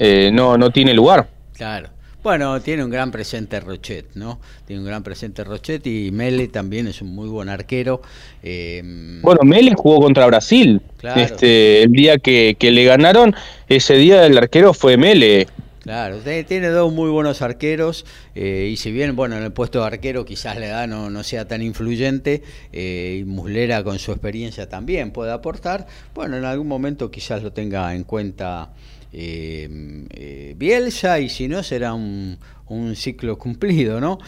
eh, 0.00 0.30
no 0.32 0.58
no 0.58 0.70
tiene 0.70 0.92
lugar. 0.94 1.28
Claro. 1.56 1.90
Bueno 2.24 2.60
tiene 2.60 2.82
un 2.82 2.90
gran 2.90 3.12
presente 3.12 3.60
Rochet 3.60 4.06
no 4.16 4.40
tiene 4.66 4.80
un 4.82 4.88
gran 4.88 5.04
presente 5.04 5.44
Rochet 5.44 5.86
y 5.86 6.10
Mele 6.10 6.48
también 6.48 6.88
es 6.88 7.02
un 7.02 7.14
muy 7.14 7.28
buen 7.28 7.48
arquero 7.48 8.02
eh, 8.42 8.82
bueno 9.22 9.42
Mele 9.44 9.74
jugó 9.76 10.00
contra 10.00 10.26
Brasil. 10.26 10.82
Este 11.14 11.84
el 11.84 11.92
día 11.92 12.18
que, 12.18 12.56
que 12.58 12.72
le 12.72 12.82
ganaron 12.84 13.36
ese 13.68 13.94
día 13.94 14.26
el 14.26 14.36
arquero 14.36 14.74
fue 14.74 14.96
Mele 14.96 15.46
Claro, 15.90 16.20
tiene 16.46 16.68
dos 16.68 16.92
muy 16.92 17.10
buenos 17.10 17.42
arqueros 17.42 18.06
eh, 18.36 18.68
y 18.70 18.76
si 18.76 18.92
bien, 18.92 19.16
bueno, 19.16 19.36
en 19.36 19.42
el 19.42 19.52
puesto 19.52 19.80
de 19.80 19.88
arquero 19.88 20.24
quizás 20.24 20.56
la 20.56 20.66
edad 20.66 20.86
no, 20.86 21.10
no 21.10 21.24
sea 21.24 21.48
tan 21.48 21.62
influyente 21.62 22.44
eh, 22.72 23.18
y 23.20 23.24
Muslera 23.24 23.82
con 23.82 23.98
su 23.98 24.12
experiencia 24.12 24.68
también 24.68 25.10
puede 25.10 25.32
aportar, 25.32 25.88
bueno, 26.14 26.36
en 26.36 26.44
algún 26.44 26.68
momento 26.68 27.10
quizás 27.10 27.42
lo 27.42 27.52
tenga 27.52 27.92
en 27.92 28.04
cuenta 28.04 28.70
eh, 29.12 30.54
Bielsa 30.56 31.18
y 31.18 31.28
si 31.28 31.48
no 31.48 31.60
será 31.64 31.92
un, 31.92 32.38
un 32.68 32.94
ciclo 32.94 33.36
cumplido, 33.36 34.00
¿no? 34.00 34.20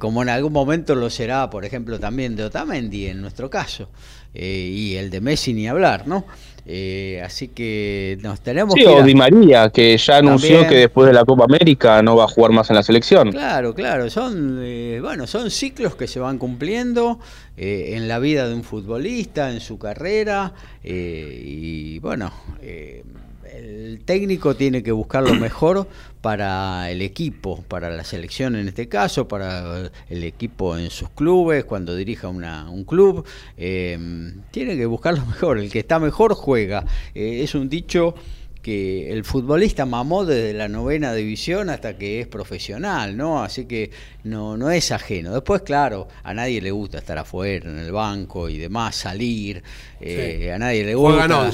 como 0.00 0.20
en 0.20 0.30
algún 0.30 0.52
momento 0.52 0.96
lo 0.96 1.10
será, 1.10 1.48
por 1.48 1.64
ejemplo, 1.64 2.00
también 2.00 2.34
de 2.34 2.42
Otamendi 2.42 3.06
en 3.06 3.20
nuestro 3.20 3.48
caso 3.48 3.88
y 4.34 4.96
el 4.96 5.10
de 5.10 5.20
Messi 5.20 5.54
ni 5.54 5.68
hablar, 5.68 6.08
¿no? 6.08 6.26
Eh, 6.66 7.20
así 7.22 7.48
que 7.48 8.18
nos 8.22 8.40
tenemos 8.40 8.74
sí, 8.74 8.84
o 8.86 9.02
Di 9.02 9.14
María, 9.14 9.68
que 9.68 9.96
ya 9.98 10.18
anunció 10.18 10.66
que 10.66 10.76
después 10.76 11.06
de 11.06 11.12
la 11.12 11.24
Copa 11.24 11.44
América 11.44 12.02
no 12.02 12.16
va 12.16 12.24
a 12.24 12.28
jugar 12.28 12.52
más 12.52 12.70
en 12.70 12.76
la 12.76 12.82
selección. 12.82 13.32
Claro, 13.32 13.74
claro, 13.74 14.08
son 14.08 14.60
eh, 14.62 14.98
bueno, 15.02 15.26
son 15.26 15.50
ciclos 15.50 15.94
que 15.94 16.06
se 16.06 16.20
van 16.20 16.38
cumpliendo 16.38 17.18
eh, 17.58 17.92
en 17.96 18.08
la 18.08 18.18
vida 18.18 18.48
de 18.48 18.54
un 18.54 18.64
futbolista, 18.64 19.50
en 19.50 19.60
su 19.60 19.78
carrera, 19.78 20.54
y 20.82 21.98
bueno, 21.98 22.32
el 22.62 24.00
técnico 24.04 24.56
tiene 24.56 24.82
que 24.82 24.92
buscar 24.92 25.22
lo 25.22 25.34
mejor 25.34 25.86
para 26.24 26.90
el 26.90 27.02
equipo, 27.02 27.62
para 27.68 27.90
la 27.90 28.02
selección 28.02 28.56
en 28.56 28.66
este 28.66 28.88
caso, 28.88 29.28
para 29.28 29.90
el 30.08 30.24
equipo 30.24 30.78
en 30.78 30.88
sus 30.88 31.10
clubes, 31.10 31.66
cuando 31.66 31.94
dirija 31.94 32.28
una, 32.28 32.70
un 32.70 32.84
club. 32.84 33.26
Eh, 33.58 34.32
tiene 34.50 34.74
que 34.74 34.86
buscar 34.86 35.18
lo 35.18 35.26
mejor, 35.26 35.58
el 35.58 35.70
que 35.70 35.80
está 35.80 35.98
mejor 35.98 36.32
juega. 36.32 36.86
Eh, 37.14 37.42
es 37.42 37.54
un 37.54 37.68
dicho 37.68 38.14
que 38.64 39.12
el 39.12 39.24
futbolista 39.24 39.84
mamó 39.84 40.24
desde 40.24 40.54
la 40.54 40.68
novena 40.68 41.12
división 41.12 41.68
hasta 41.68 41.98
que 41.98 42.22
es 42.22 42.26
profesional, 42.26 43.14
¿no? 43.14 43.42
Así 43.42 43.66
que 43.66 43.90
no, 44.22 44.56
no 44.56 44.70
es 44.70 44.90
ajeno. 44.90 45.34
Después, 45.34 45.60
claro, 45.60 46.08
a 46.22 46.32
nadie 46.32 46.62
le 46.62 46.70
gusta 46.70 46.96
estar 46.96 47.18
afuera, 47.18 47.68
en 47.68 47.78
el 47.78 47.92
banco 47.92 48.48
y 48.48 48.56
demás, 48.56 48.96
salir. 48.96 49.62
Eh, 50.00 50.50
a 50.50 50.58
nadie 50.58 50.82
le 50.82 50.94
gusta. 50.94 51.50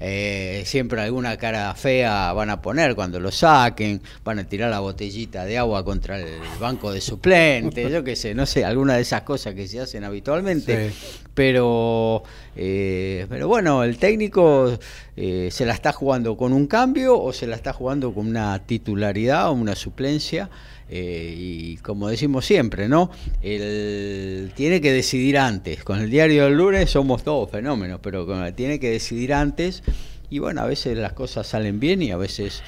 Eh, 0.00 0.62
siempre 0.64 1.02
alguna 1.02 1.36
cara 1.36 1.74
fea 1.74 2.32
van 2.32 2.48
a 2.48 2.62
poner 2.62 2.94
cuando 2.94 3.20
lo 3.20 3.30
saquen, 3.30 4.00
van 4.24 4.38
a 4.38 4.44
tirar 4.44 4.70
la 4.70 4.80
botellita 4.80 5.44
de 5.44 5.58
agua 5.58 5.84
contra 5.84 6.18
el 6.18 6.40
banco 6.58 6.90
de 6.92 7.02
suplente, 7.02 7.90
yo 7.92 8.02
qué 8.02 8.16
sé, 8.16 8.34
no 8.34 8.46
sé, 8.46 8.64
alguna 8.64 8.94
de 8.94 9.02
esas 9.02 9.20
cosas 9.20 9.52
que 9.54 9.68
se 9.68 9.80
hacen 9.80 10.02
habitualmente. 10.02 10.92
Pero, 11.34 12.24
eh, 12.58 13.26
pero 13.28 13.48
bueno, 13.48 13.84
el 13.84 13.96
técnico 13.98 14.78
se 15.16 15.66
la 15.66 15.72
está 15.72 15.92
jugando 15.92 16.36
con 16.36 16.52
un 16.52 16.66
cambio 16.66 17.20
o 17.20 17.32
se 17.32 17.46
la 17.46 17.56
está 17.56 17.72
jugando 17.72 18.12
con 18.12 18.26
una 18.26 18.58
titularidad 18.66 19.48
o 19.48 19.52
una 19.52 19.74
suplencia. 19.74 20.50
Eh, 20.90 21.34
y 21.36 21.76
como 21.78 22.08
decimos 22.08 22.46
siempre, 22.46 22.88
¿no? 22.88 23.10
Él 23.42 24.52
tiene 24.54 24.80
que 24.80 24.92
decidir 24.92 25.38
antes. 25.38 25.84
Con 25.84 26.00
el 26.00 26.10
diario 26.10 26.44
del 26.44 26.54
lunes 26.54 26.90
somos 26.90 27.22
todos 27.22 27.50
fenómenos, 27.50 28.00
pero 28.02 28.26
tiene 28.52 28.80
que 28.80 28.90
decidir 28.90 29.34
antes. 29.34 29.82
Y 30.30 30.38
bueno, 30.38 30.62
a 30.62 30.66
veces 30.66 30.96
las 30.96 31.12
cosas 31.12 31.46
salen 31.46 31.80
bien 31.80 32.02
y 32.02 32.10
a 32.10 32.16
veces 32.16 32.62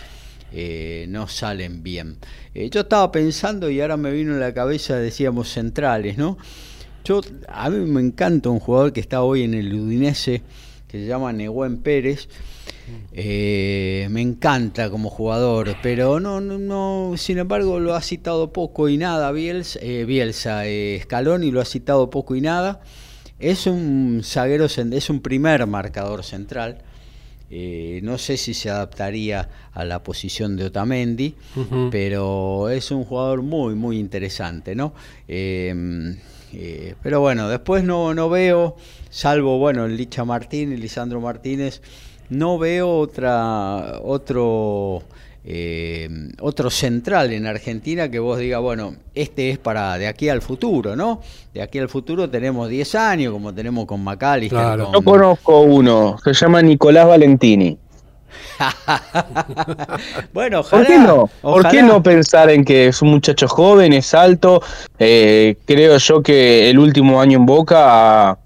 eh, 0.52 1.06
no 1.08 1.28
salen 1.28 1.82
bien. 1.82 2.18
Eh, 2.54 2.68
yo 2.70 2.82
estaba 2.82 3.10
pensando 3.10 3.70
y 3.70 3.80
ahora 3.80 3.96
me 3.96 4.10
vino 4.10 4.32
en 4.32 4.40
la 4.40 4.52
cabeza, 4.52 4.96
decíamos, 4.96 5.50
centrales, 5.52 6.18
¿no? 6.18 6.36
Yo, 7.04 7.20
a 7.48 7.70
mí 7.70 7.78
me 7.90 8.00
encanta 8.00 8.50
un 8.50 8.60
jugador 8.60 8.92
que 8.92 9.00
está 9.00 9.22
hoy 9.22 9.42
en 9.42 9.54
el 9.54 9.72
Udinese, 9.74 10.42
que 10.88 10.98
se 10.98 11.06
llama 11.06 11.32
Nehuen 11.32 11.78
Pérez, 11.78 12.28
Eh, 13.12 14.08
me 14.10 14.20
encanta 14.20 14.90
como 14.90 15.10
jugador, 15.10 15.76
pero 15.82 16.20
no, 16.20 16.40
no, 16.40 16.58
no, 16.58 17.16
sin 17.16 17.38
embargo 17.38 17.78
lo 17.78 17.94
ha 17.94 18.00
citado 18.00 18.52
poco 18.52 18.88
y 18.88 18.96
nada 18.96 19.32
Bielsa, 19.32 19.78
eh, 19.82 20.04
Bielsa 20.04 20.66
eh, 20.66 21.00
Scaloni 21.02 21.50
lo 21.50 21.60
ha 21.60 21.64
citado 21.64 22.10
poco 22.10 22.36
y 22.36 22.40
nada. 22.40 22.80
Es 23.38 23.66
un 23.66 24.20
zaguero, 24.22 24.66
es 24.66 25.10
un 25.10 25.20
primer 25.20 25.66
marcador 25.66 26.24
central. 26.24 26.78
No 27.50 28.18
sé 28.18 28.36
si 28.36 28.54
se 28.54 28.70
adaptaría 28.70 29.48
a 29.72 29.84
la 29.84 30.02
posición 30.02 30.56
de 30.56 30.66
Otamendi, 30.66 31.34
pero 31.90 32.68
es 32.68 32.90
un 32.90 33.04
jugador 33.04 33.42
muy, 33.42 33.74
muy 33.74 33.98
interesante, 33.98 34.74
¿no? 34.74 34.94
pero 37.02 37.20
bueno, 37.20 37.48
después 37.48 37.84
no, 37.84 38.14
no 38.14 38.28
veo, 38.28 38.76
salvo, 39.08 39.58
bueno, 39.58 39.86
Licha 39.88 40.24
Martínez, 40.24 40.78
Lisandro 40.78 41.20
Martínez, 41.20 41.80
no 42.30 42.58
veo 42.58 42.98
otra, 42.98 43.98
otro, 44.02 45.02
eh, 45.44 46.08
otro 46.40 46.70
central 46.70 47.32
en 47.32 47.46
Argentina 47.46 48.10
que 48.10 48.18
vos 48.18 48.38
digas, 48.38 48.60
bueno, 48.60 48.94
este 49.14 49.50
es 49.50 49.58
para 49.58 49.96
de 49.96 50.06
aquí 50.06 50.28
al 50.28 50.42
futuro, 50.42 50.96
¿no? 50.96 51.20
De 51.54 51.62
aquí 51.62 51.78
al 51.78 51.88
futuro 51.88 52.28
tenemos 52.28 52.68
10 52.68 52.94
años, 52.96 53.32
como 53.32 53.54
tenemos 53.54 53.86
con 53.86 54.02
Macalister. 54.04 54.58
Claro. 54.58 54.90
Yo 54.92 55.02
conozco 55.02 55.60
uno, 55.60 56.16
se 56.22 56.34
llama 56.34 56.60
Nicolás 56.62 57.06
Valentini. 57.06 57.78
bueno, 60.32 60.62
¿Por 60.62 60.86
qué 60.86 60.98
no? 60.98 61.30
¿Por 61.40 61.68
qué 61.68 61.82
no 61.82 62.02
pensar 62.02 62.50
en 62.50 62.64
que 62.64 62.88
es 62.88 63.02
un 63.02 63.10
muchacho 63.10 63.48
joven, 63.48 63.92
es 63.92 64.14
alto? 64.14 64.62
Eh, 64.98 65.56
creo 65.64 65.96
yo 65.96 66.22
que 66.22 66.70
el 66.70 66.78
último 66.78 67.20
año 67.20 67.38
en 67.38 67.46
Boca 67.46 68.38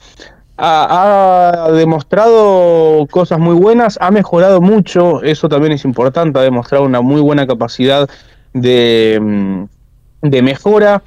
ha, 0.57 1.69
demostrado 1.73 3.07
cosas 3.11 3.39
muy 3.39 3.55
buenas, 3.55 3.99
ha 4.01 4.11
mejorado 4.11 4.61
mucho, 4.61 5.23
eso 5.23 5.49
también 5.49 5.73
es 5.73 5.85
importante, 5.85 6.39
ha 6.39 6.43
demostrado 6.43 6.85
una 6.85 7.01
muy 7.01 7.21
buena 7.21 7.47
capacidad 7.47 8.09
de, 8.53 9.19
mm, 9.21 9.65
de 10.23 10.43
mejora 10.43 11.03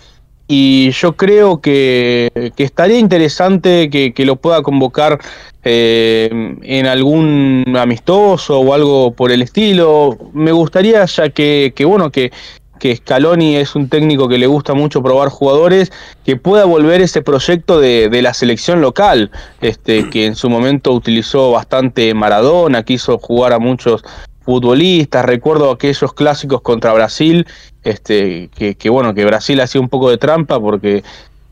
y 0.48 0.92
yo 0.92 1.18
creo 1.18 1.60
que, 1.60 2.32
estaría 2.58 3.00
interesante 3.00 3.90
que, 3.90 4.26
lo 4.26 4.38
pueda 4.38 4.62
convocar 4.62 5.20
eh, 5.64 6.30
en 6.62 6.86
algún 6.86 7.76
amistoso 7.78 8.62
o 8.62 8.74
algo 8.74 9.12
por 9.12 9.32
el 9.32 9.42
estilo. 9.42 10.18
Me 10.34 10.54
gustaría 10.54 11.04
ya 11.04 11.30
que, 11.30 11.74
que 11.76 11.84
bueno, 11.84 12.12
que, 12.12 12.32
que 12.80 12.96
Scaloni 12.96 13.56
es 13.56 13.76
un 13.76 13.90
técnico 13.90 14.28
que 14.28 14.38
le 14.38 14.48
gusta 14.48 14.74
mucho 14.74 15.02
probar 15.02 15.30
jugadores, 15.30 15.92
que 16.26 16.36
pueda 16.36 16.66
volver 16.66 17.02
ese 17.02 17.22
proyecto 17.22 17.80
de, 17.80 18.10
la 18.22 18.34
selección 18.34 18.82
local, 18.82 19.32
este, 19.62 20.10
que 20.12 20.26
en 20.26 20.36
su 20.36 20.50
momento 20.50 20.92
utilizó 20.94 21.52
bastante 21.52 22.14
Maradona, 22.14 22.84
quiso 22.84 23.18
jugar 23.18 23.54
a 23.54 23.60
muchos 23.60 24.04
futbolistas, 24.42 25.26
recuerdo 25.26 25.72
aquellos 25.72 26.14
clásicos 26.14 26.62
contra 26.62 26.94
Brasil, 26.94 27.46
este, 27.84 28.50
que, 28.56 28.76
que 28.76 28.90
bueno, 28.90 29.14
que 29.14 29.26
Brasil 29.26 29.60
hacía 29.60 29.82
un 29.82 29.90
poco 29.90 30.10
de 30.10 30.18
trampa 30.18 30.60
porque 30.60 31.04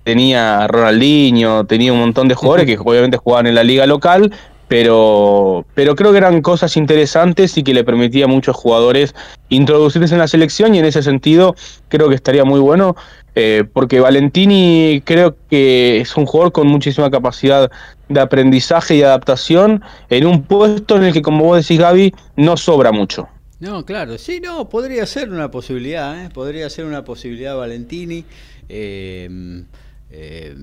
tenía 0.05 0.67
Ronaldinho, 0.67 1.65
tenía 1.65 1.91
un 1.91 1.99
montón 1.99 2.27
de 2.29 2.35
jugadores 2.35 2.65
que 2.67 2.77
obviamente 2.77 3.17
jugaban 3.17 3.47
en 3.47 3.55
la 3.55 3.63
liga 3.63 3.85
local, 3.85 4.31
pero, 4.67 5.65
pero 5.73 5.95
creo 5.95 6.11
que 6.11 6.17
eran 6.17 6.41
cosas 6.41 6.75
interesantes 6.77 7.57
y 7.57 7.63
que 7.63 7.73
le 7.73 7.83
permitía 7.83 8.25
a 8.25 8.27
muchos 8.27 8.55
jugadores 8.55 9.13
introducirse 9.49 10.13
en 10.13 10.19
la 10.19 10.27
selección 10.27 10.73
y 10.73 10.79
en 10.79 10.85
ese 10.85 11.03
sentido 11.03 11.55
creo 11.87 12.09
que 12.09 12.15
estaría 12.15 12.45
muy 12.45 12.59
bueno 12.59 12.95
eh, 13.35 13.65
porque 13.71 13.99
Valentini 13.99 15.01
creo 15.05 15.35
que 15.49 15.99
es 15.99 16.15
un 16.15 16.25
jugador 16.25 16.53
con 16.53 16.67
muchísima 16.67 17.11
capacidad 17.11 17.69
de 18.07 18.19
aprendizaje 18.19 18.95
y 18.95 19.03
adaptación 19.03 19.83
en 20.09 20.25
un 20.25 20.43
puesto 20.43 20.95
en 20.95 21.03
el 21.03 21.13
que 21.13 21.21
como 21.21 21.43
vos 21.43 21.61
decís 21.61 21.79
Gaby 21.79 22.13
no 22.37 22.55
sobra 22.55 22.91
mucho. 22.91 23.27
No, 23.59 23.85
claro, 23.85 24.17
sí, 24.17 24.39
no, 24.41 24.69
podría 24.69 25.05
ser 25.05 25.29
una 25.29 25.51
posibilidad, 25.51 26.25
¿eh? 26.25 26.29
podría 26.33 26.69
ser 26.69 26.85
una 26.85 27.03
posibilidad 27.03 27.55
Valentini. 27.55 28.25
Eh, 28.69 29.63
eh 30.11 30.55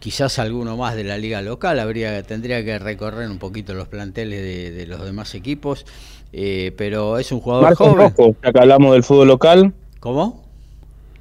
quizás 0.00 0.38
alguno 0.38 0.76
más 0.76 0.96
de 0.96 1.04
la 1.04 1.18
liga 1.18 1.42
local, 1.42 1.78
habría 1.78 2.22
tendría 2.24 2.64
que 2.64 2.78
recorrer 2.78 3.30
un 3.30 3.38
poquito 3.38 3.74
los 3.74 3.86
planteles 3.86 4.74
de, 4.74 4.86
los 4.86 5.04
demás 5.04 5.34
equipos, 5.34 5.86
eh, 6.32 6.72
pero 6.76 7.18
es 7.18 7.30
un 7.30 7.40
jugador 7.40 7.64
Marcos 7.64 7.94
Rojo, 7.94 8.34
ya 8.42 8.52
que 8.52 8.58
hablamos 8.58 8.94
del 8.94 9.04
fútbol 9.04 9.28
local. 9.28 9.72
¿Cómo? 10.00 10.44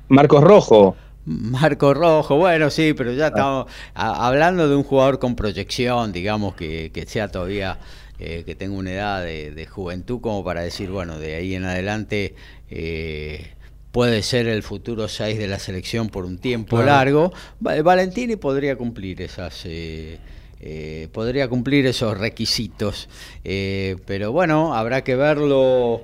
Marcos 0.08 0.44
Rojo. 0.44 0.96
Marcos 1.26 1.96
Rojo, 1.96 2.38
bueno, 2.38 2.72
sí, 2.72 2.94
pero 2.94 3.12
ya 3.14 3.28
estamos 3.28 3.68
hablando 3.94 4.68
de 4.68 4.76
un 4.76 4.84
jugador 4.84 5.20
con 5.20 5.36
proyección, 5.36 6.12
digamos, 6.12 6.56
que, 6.56 7.06
sea 7.06 7.28
todavía, 7.28 7.78
eh, 8.18 8.44
que 8.46 8.56
tenga 8.56 8.76
una 8.76 8.92
edad 8.92 9.24
de, 9.24 9.68
juventud 9.70 10.22
como 10.22 10.44
para 10.44 10.62
decir, 10.62 10.90
bueno, 10.90 11.20
de 11.20 11.36
ahí 11.36 11.54
en 11.54 11.66
adelante... 11.66 12.34
Eh, 12.72 13.54
puede 13.92 14.22
ser 14.22 14.48
el 14.48 14.64
futuro 14.64 15.08
6 15.08 15.38
de 15.38 15.48
la 15.48 15.60
selección 15.60 16.10
por 16.10 16.26
un 16.26 16.38
tiempo 16.38 16.82
largo. 16.82 17.34
Valentini 17.60 18.36
podría 18.36 18.76
cumplir 18.76 19.22
esas 19.22 19.64
eh, 19.66 20.20
eh, 20.62 21.08
podría 21.12 21.48
cumplir 21.48 21.86
esos 21.86 22.18
requisitos, 22.18 23.08
eh, 23.44 23.96
pero 24.06 24.32
bueno, 24.32 24.76
habrá 24.76 25.04
que 25.04 25.16
verlo 25.16 26.04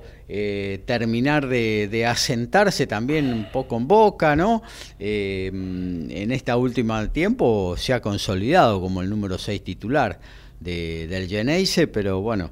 terminar 0.86 1.46
de, 1.46 2.04
asentarse 2.04 2.88
también 2.88 3.32
un 3.32 3.52
poco 3.52 3.76
en 3.76 3.86
boca, 3.86 4.34
¿no? 4.34 4.60
en 4.98 6.32
esta 6.32 6.56
última 6.56 7.06
tiempo 7.12 7.76
se 7.76 7.92
ha 7.92 8.02
consolidado 8.02 8.80
como 8.80 9.02
el 9.02 9.08
número 9.08 9.38
6 9.38 9.62
titular 9.62 10.18
de, 10.58 11.06
del 11.06 11.28
Geneise, 11.28 11.86
pero 11.86 12.22
bueno, 12.22 12.50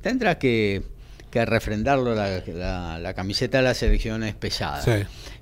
tendrá 0.00 0.38
que 0.38 0.95
que 1.36 1.44
refrendarlo 1.44 2.14
la, 2.14 2.98
la, 2.98 3.14
camiseta 3.14 3.58
de 3.58 3.64
la 3.64 3.74
selección 3.74 4.22
es 4.22 4.34
pesada. 4.34 4.82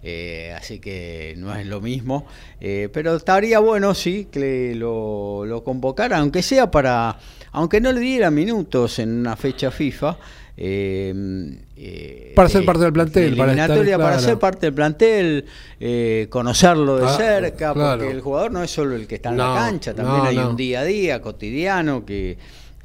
Eh, 0.02 0.52
así 0.56 0.80
que 0.80 1.34
no 1.38 1.54
es 1.54 1.66
lo 1.66 1.80
mismo. 1.80 2.26
Eh, 2.60 2.88
pero 2.92 3.14
estaría 3.14 3.60
bueno, 3.60 3.94
sí, 3.94 4.26
que 4.30 4.74
lo, 4.74 5.44
lo 5.46 5.62
convocara, 5.62 6.18
aunque 6.18 6.42
sea 6.42 6.68
para, 6.70 7.16
aunque 7.52 7.80
no 7.80 7.92
le 7.92 8.00
diera 8.00 8.30
minutos 8.32 8.98
en 8.98 9.20
una 9.20 9.36
fecha 9.36 9.70
FIFA. 9.70 10.16
Eh, 10.56 12.32
para 12.34 12.48
ser 12.48 12.64
parte 12.64 12.84
del 12.84 12.92
plantel, 12.92 13.36
para, 13.36 13.98
para 13.98 14.18
ser 14.18 14.38
parte 14.38 14.66
del 14.66 14.74
plantel, 14.74 15.44
conocerlo 16.28 16.96
de 16.96 17.06
ah, 17.06 17.16
cerca, 17.16 17.72
porque 17.72 18.10
el 18.10 18.20
jugador 18.20 18.50
no 18.50 18.62
es 18.64 18.70
solo 18.70 18.96
el 18.96 19.06
que 19.06 19.16
está 19.16 19.30
en 19.30 19.38
la 19.38 19.54
cancha, 19.54 19.94
también 19.94 20.26
hay 20.26 20.38
un 20.38 20.56
día 20.56 20.80
a 20.80 20.84
día 20.84 21.20
cotidiano 21.20 22.04
que 22.04 22.36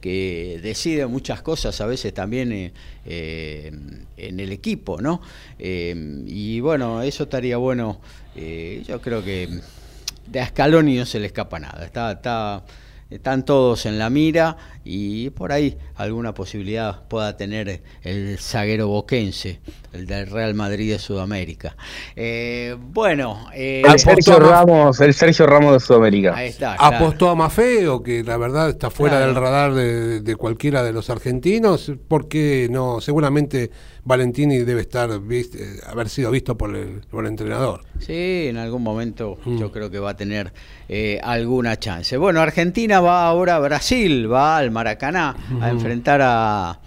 que 0.01 0.59
decide 0.62 1.05
muchas 1.07 1.41
cosas 1.41 1.79
a 1.81 1.85
veces 1.85 2.13
también 2.13 2.51
eh, 2.51 2.71
eh, 3.05 3.71
en 4.17 4.39
el 4.39 4.51
equipo, 4.51 5.01
¿no? 5.01 5.21
Eh, 5.57 6.23
y 6.25 6.59
bueno, 6.59 7.01
eso 7.01 7.23
estaría 7.23 7.57
bueno. 7.57 7.99
yo 8.35 9.01
creo 9.01 9.23
que 9.23 9.49
de 10.27 10.39
Ascaloni 10.39 10.97
no 10.97 11.05
se 11.05 11.19
le 11.19 11.27
escapa 11.27 11.59
nada. 11.59 11.85
Está, 11.85 12.13
está 12.13 12.63
están 13.09 13.43
todos 13.43 13.85
en 13.85 13.97
la 13.97 14.09
mira 14.09 14.57
y 14.83 15.31
por 15.31 15.51
ahí 15.51 15.77
alguna 15.95 16.33
posibilidad 16.33 17.07
pueda 17.07 17.35
tener 17.37 17.81
el 18.03 18.37
zaguero 18.39 18.87
boquense, 18.87 19.59
el 19.93 20.05
del 20.05 20.27
Real 20.27 20.53
Madrid 20.53 20.91
de 20.91 20.99
Sudamérica. 20.99 21.75
Eh, 22.15 22.75
bueno, 22.79 23.47
eh, 23.53 23.81
el 23.85 23.99
Sergio 23.99 24.39
Ramos, 24.39 24.99
el 25.01 25.13
Sergio 25.13 25.47
Ramos 25.47 25.73
de 25.73 25.79
Sudamérica. 25.79 26.35
Ahí 26.35 26.49
está, 26.49 26.75
Apostó 26.75 27.29
a 27.29 27.35
Mafeo, 27.35 28.03
que 28.03 28.23
la 28.23 28.37
verdad 28.37 28.69
está 28.69 28.89
fuera 28.89 29.19
del 29.19 29.35
radar 29.35 29.73
de, 29.73 30.35
cualquiera 30.35 30.83
de 30.83 30.93
los 30.93 31.09
argentinos, 31.09 31.91
porque 32.07 32.67
no, 32.69 33.01
seguramente 33.01 33.71
Valentini 34.09 34.57
debe 34.63 34.81
estar 34.81 35.11
eh, 35.11 35.79
haber 35.85 36.09
sido 36.09 36.31
visto 36.31 36.57
por 36.57 36.75
el, 36.75 37.01
por 37.11 37.25
el 37.25 37.29
entrenador. 37.29 37.81
Sí, 37.99 38.47
en 38.47 38.57
algún 38.57 38.81
momento 38.81 39.37
mm. 39.45 39.59
yo 39.59 39.71
creo 39.71 39.91
que 39.91 39.99
va 39.99 40.09
a 40.09 40.17
tener 40.17 40.51
eh, 40.87 41.19
alguna 41.23 41.77
chance. 41.77 42.17
Bueno, 42.17 42.41
Argentina 42.41 43.01
va 43.01 43.27
ahora 43.27 43.57
a 43.57 43.59
Brasil, 43.59 44.31
va 44.31 44.57
al 44.57 44.71
Maracaná 44.71 45.35
a 45.61 45.69
enfrentar 45.69 46.21
a, 46.23 46.79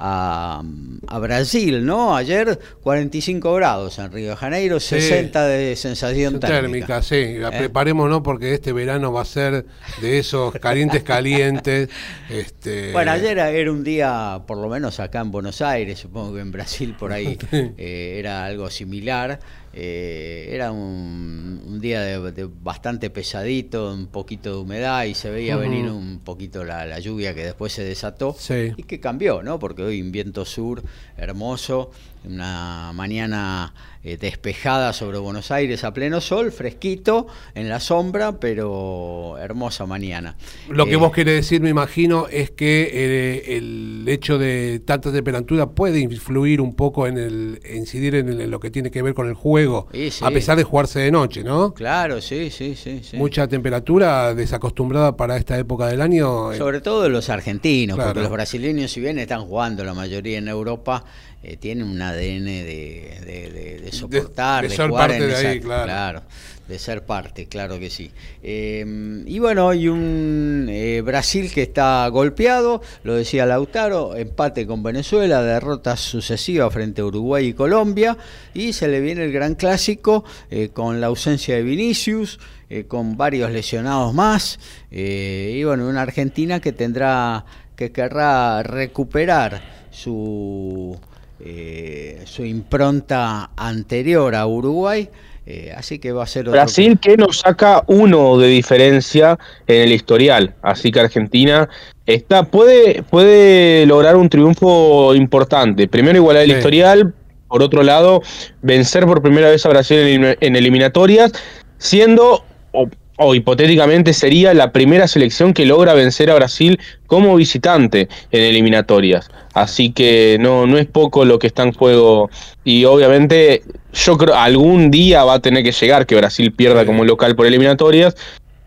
a, 0.00 1.18
Brasil, 1.20 1.84
¿no? 1.84 2.16
Ayer 2.16 2.58
45 2.82 3.54
grados 3.54 3.98
en 3.98 4.10
Río 4.10 4.30
de 4.30 4.36
Janeiro, 4.36 4.80
60 4.80 5.46
de 5.46 5.76
sensación 5.76 6.40
térmica. 6.40 7.02
sí, 7.02 7.16
¿Eh? 7.16 7.46
preparémonos 7.56 8.22
porque 8.22 8.54
este 8.54 8.72
verano 8.72 9.12
va 9.12 9.22
a 9.22 9.26
ser 9.26 9.66
de 10.00 10.18
esos 10.18 10.54
calientes 10.54 11.02
calientes. 11.02 11.88
Este... 12.30 12.92
Bueno, 12.92 13.10
ayer 13.10 13.38
era 13.38 13.72
un 13.72 13.82
día, 13.82 14.42
por 14.46 14.56
lo 14.56 14.68
menos 14.68 15.00
acá 15.00 15.20
en 15.20 15.32
Buenos 15.32 15.60
Aires, 15.60 15.98
supongo 15.98 16.34
que 16.34 16.40
en 16.40 16.52
Brasil 16.52 16.94
por 16.96 17.12
ahí 17.12 17.36
eh, 17.52 18.16
era 18.18 18.44
algo 18.44 18.70
similar. 18.70 19.40
Eh, 19.72 20.48
era 20.50 20.72
un, 20.72 21.78
día 21.80 22.02
de, 22.02 22.50
bastante 22.62 23.08
pesadito, 23.08 23.94
un 23.94 24.08
poquito 24.08 24.50
de 24.50 24.56
humedad 24.62 25.04
y 25.04 25.14
se 25.14 25.30
veía 25.30 25.56
venir 25.56 25.90
un 25.90 26.20
poquito 26.20 26.64
la, 26.64 26.98
lluvia 26.98 27.34
que 27.34 27.44
después 27.44 27.72
se 27.72 27.84
desató 27.84 28.36
y 28.76 28.82
que 28.82 29.00
cambió, 29.00 29.42
¿no? 29.42 29.58
Porque 29.58 29.82
hoy 29.82 30.02
un 30.02 30.12
viento 30.12 30.44
sur 30.44 30.82
hermoso 31.16 31.90
una 32.24 32.92
mañana 32.94 33.72
eh, 34.02 34.16
despejada 34.18 34.92
sobre 34.92 35.18
Buenos 35.18 35.50
Aires 35.50 35.84
a 35.84 35.92
pleno 35.92 36.20
sol, 36.20 36.52
fresquito, 36.52 37.26
en 37.54 37.68
la 37.68 37.80
sombra, 37.80 38.38
pero 38.40 39.36
hermosa 39.38 39.84
mañana. 39.86 40.36
Lo 40.68 40.86
que 40.86 40.92
Eh, 40.92 40.96
vos 40.96 41.12
querés 41.12 41.34
decir, 41.36 41.60
me 41.60 41.68
imagino, 41.70 42.26
es 42.28 42.50
que 42.50 42.90
eh, 42.92 43.56
el 43.58 44.04
hecho 44.08 44.38
de 44.38 44.80
tanta 44.84 45.12
temperatura 45.12 45.66
puede 45.70 46.00
influir 46.00 46.60
un 46.60 46.74
poco 46.74 47.06
en 47.06 47.18
el 47.18 47.60
incidir 47.74 48.14
en, 48.14 48.28
el- 48.30 48.40
en 48.42 48.50
lo 48.50 48.58
que 48.60 48.70
tiene 48.70 48.90
que 48.90 49.02
ver 49.02 49.12
con 49.14 49.28
el 49.28 49.34
juego, 49.34 49.88
Sí, 49.92 50.10
sí. 50.10 50.24
a 50.24 50.30
pesar 50.30 50.56
de 50.56 50.64
jugarse 50.64 51.00
de 51.00 51.10
noche, 51.10 51.42
¿no? 51.44 51.74
Claro, 51.74 52.20
sí, 52.20 52.50
sí, 52.50 52.74
sí. 52.76 53.00
sí. 53.02 53.16
Mucha 53.16 53.48
temperatura 53.48 54.34
desacostumbrada 54.34 55.16
para 55.16 55.36
esta 55.36 55.58
época 55.58 55.86
del 55.88 56.00
año. 56.00 56.52
eh, 56.52 56.56
Sobre 56.58 56.80
todo 56.80 57.08
los 57.08 57.28
argentinos, 57.28 57.96
Claro. 57.96 58.10
porque 58.10 58.22
los 58.22 58.32
brasileños, 58.32 58.90
si 58.90 59.00
bien 59.00 59.18
están 59.18 59.42
jugando 59.44 59.84
la 59.84 59.94
mayoría 59.94 60.38
en 60.38 60.48
Europa, 60.48 61.04
eh, 61.42 61.56
tienen 61.56 61.86
un 61.88 62.00
ADN 62.02 62.44
de, 62.44 63.18
de- 63.24 63.50
de- 63.50 63.80
de 63.80 63.92
soportar, 63.92 64.62
de 64.64 64.68
de, 64.68 64.76
ser 64.76 64.88
jugar 64.90 65.08
parte 65.10 65.22
en 65.24 65.30
de 65.30 65.38
esa- 65.38 65.48
ahí, 65.48 65.60
claro. 65.60 66.22
de 66.68 66.78
ser 66.78 67.02
parte, 67.04 67.46
claro 67.46 67.78
que 67.80 67.90
sí. 67.90 68.10
Eh, 68.42 69.24
y 69.26 69.38
bueno, 69.40 69.68
hay 69.70 69.88
un 69.88 70.66
eh, 70.70 71.00
Brasil 71.04 71.50
que 71.52 71.62
está 71.62 72.06
golpeado, 72.08 72.80
lo 73.02 73.14
decía 73.14 73.44
Lautaro, 73.46 74.14
empate 74.14 74.66
con 74.66 74.82
Venezuela, 74.82 75.42
derrotas 75.42 75.98
sucesivas 76.00 76.72
frente 76.72 77.00
a 77.00 77.06
Uruguay 77.06 77.48
y 77.48 77.52
Colombia, 77.54 78.16
y 78.54 78.72
se 78.72 78.86
le 78.86 79.00
viene 79.00 79.24
el 79.24 79.32
gran 79.32 79.54
clásico 79.56 80.24
eh, 80.50 80.68
con 80.72 81.00
la 81.00 81.08
ausencia 81.08 81.56
de 81.56 81.62
Vinicius, 81.62 82.38
con 82.86 83.16
varios 83.16 83.50
lesionados 83.50 84.14
más, 84.14 84.60
y 84.92 85.64
bueno, 85.64 85.88
una 85.88 86.02
Argentina 86.02 86.60
que 86.60 86.70
tendrá, 86.70 87.44
que 87.74 87.90
querrá 87.90 88.62
recuperar 88.62 89.60
su, 89.90 90.96
eh, 91.44 92.22
su 92.24 92.44
impronta 92.44 93.50
anterior 93.56 94.34
a 94.34 94.46
Uruguay. 94.46 95.08
eh, 95.46 95.72
así 95.76 95.98
que 95.98 96.12
va 96.12 96.22
a 96.22 96.26
ser 96.26 96.42
otro 96.42 96.52
Brasil 96.52 96.98
que 97.00 97.16
nos 97.16 97.38
saca 97.40 97.82
uno 97.88 98.38
de 98.38 98.46
diferencia 98.48 99.36
en 99.66 99.82
el 99.82 99.92
historial, 99.92 100.54
así 100.62 100.92
que 100.92 101.00
Argentina 101.00 101.68
está 102.06 102.44
puede 102.44 103.02
puede 103.02 103.84
lograr 103.86 104.16
un 104.16 104.28
triunfo 104.28 105.12
importante. 105.14 105.88
Primero 105.88 106.18
igualar 106.18 106.42
el 106.44 106.50
Sí. 106.52 106.56
historial, 106.58 107.14
por 107.48 107.62
otro 107.64 107.82
lado 107.82 108.22
vencer 108.62 109.06
por 109.06 109.22
primera 109.22 109.48
vez 109.50 109.64
a 109.66 109.70
Brasil 109.70 109.96
en, 109.98 110.22
elim- 110.22 110.36
en 110.40 110.56
eliminatorias, 110.56 111.32
siendo 111.78 112.44
o, 112.72 112.88
o 113.22 113.34
hipotéticamente 113.34 114.14
sería 114.14 114.54
la 114.54 114.72
primera 114.72 115.06
selección 115.06 115.52
que 115.52 115.66
logra 115.66 115.92
vencer 115.92 116.30
a 116.30 116.34
Brasil 116.34 116.80
como 117.06 117.36
visitante 117.36 118.08
en 118.30 118.42
eliminatorias. 118.42 119.30
Así 119.52 119.92
que 119.92 120.38
no, 120.40 120.66
no 120.66 120.78
es 120.78 120.86
poco 120.86 121.26
lo 121.26 121.38
que 121.38 121.46
está 121.46 121.64
en 121.64 121.74
juego. 121.74 122.30
Y 122.64 122.86
obviamente 122.86 123.62
yo 123.92 124.16
creo 124.16 124.34
algún 124.34 124.90
día 124.90 125.24
va 125.24 125.34
a 125.34 125.40
tener 125.40 125.62
que 125.62 125.72
llegar 125.72 126.06
que 126.06 126.16
Brasil 126.16 126.50
pierda 126.52 126.86
como 126.86 127.04
local 127.04 127.36
por 127.36 127.46
eliminatorias. 127.46 128.16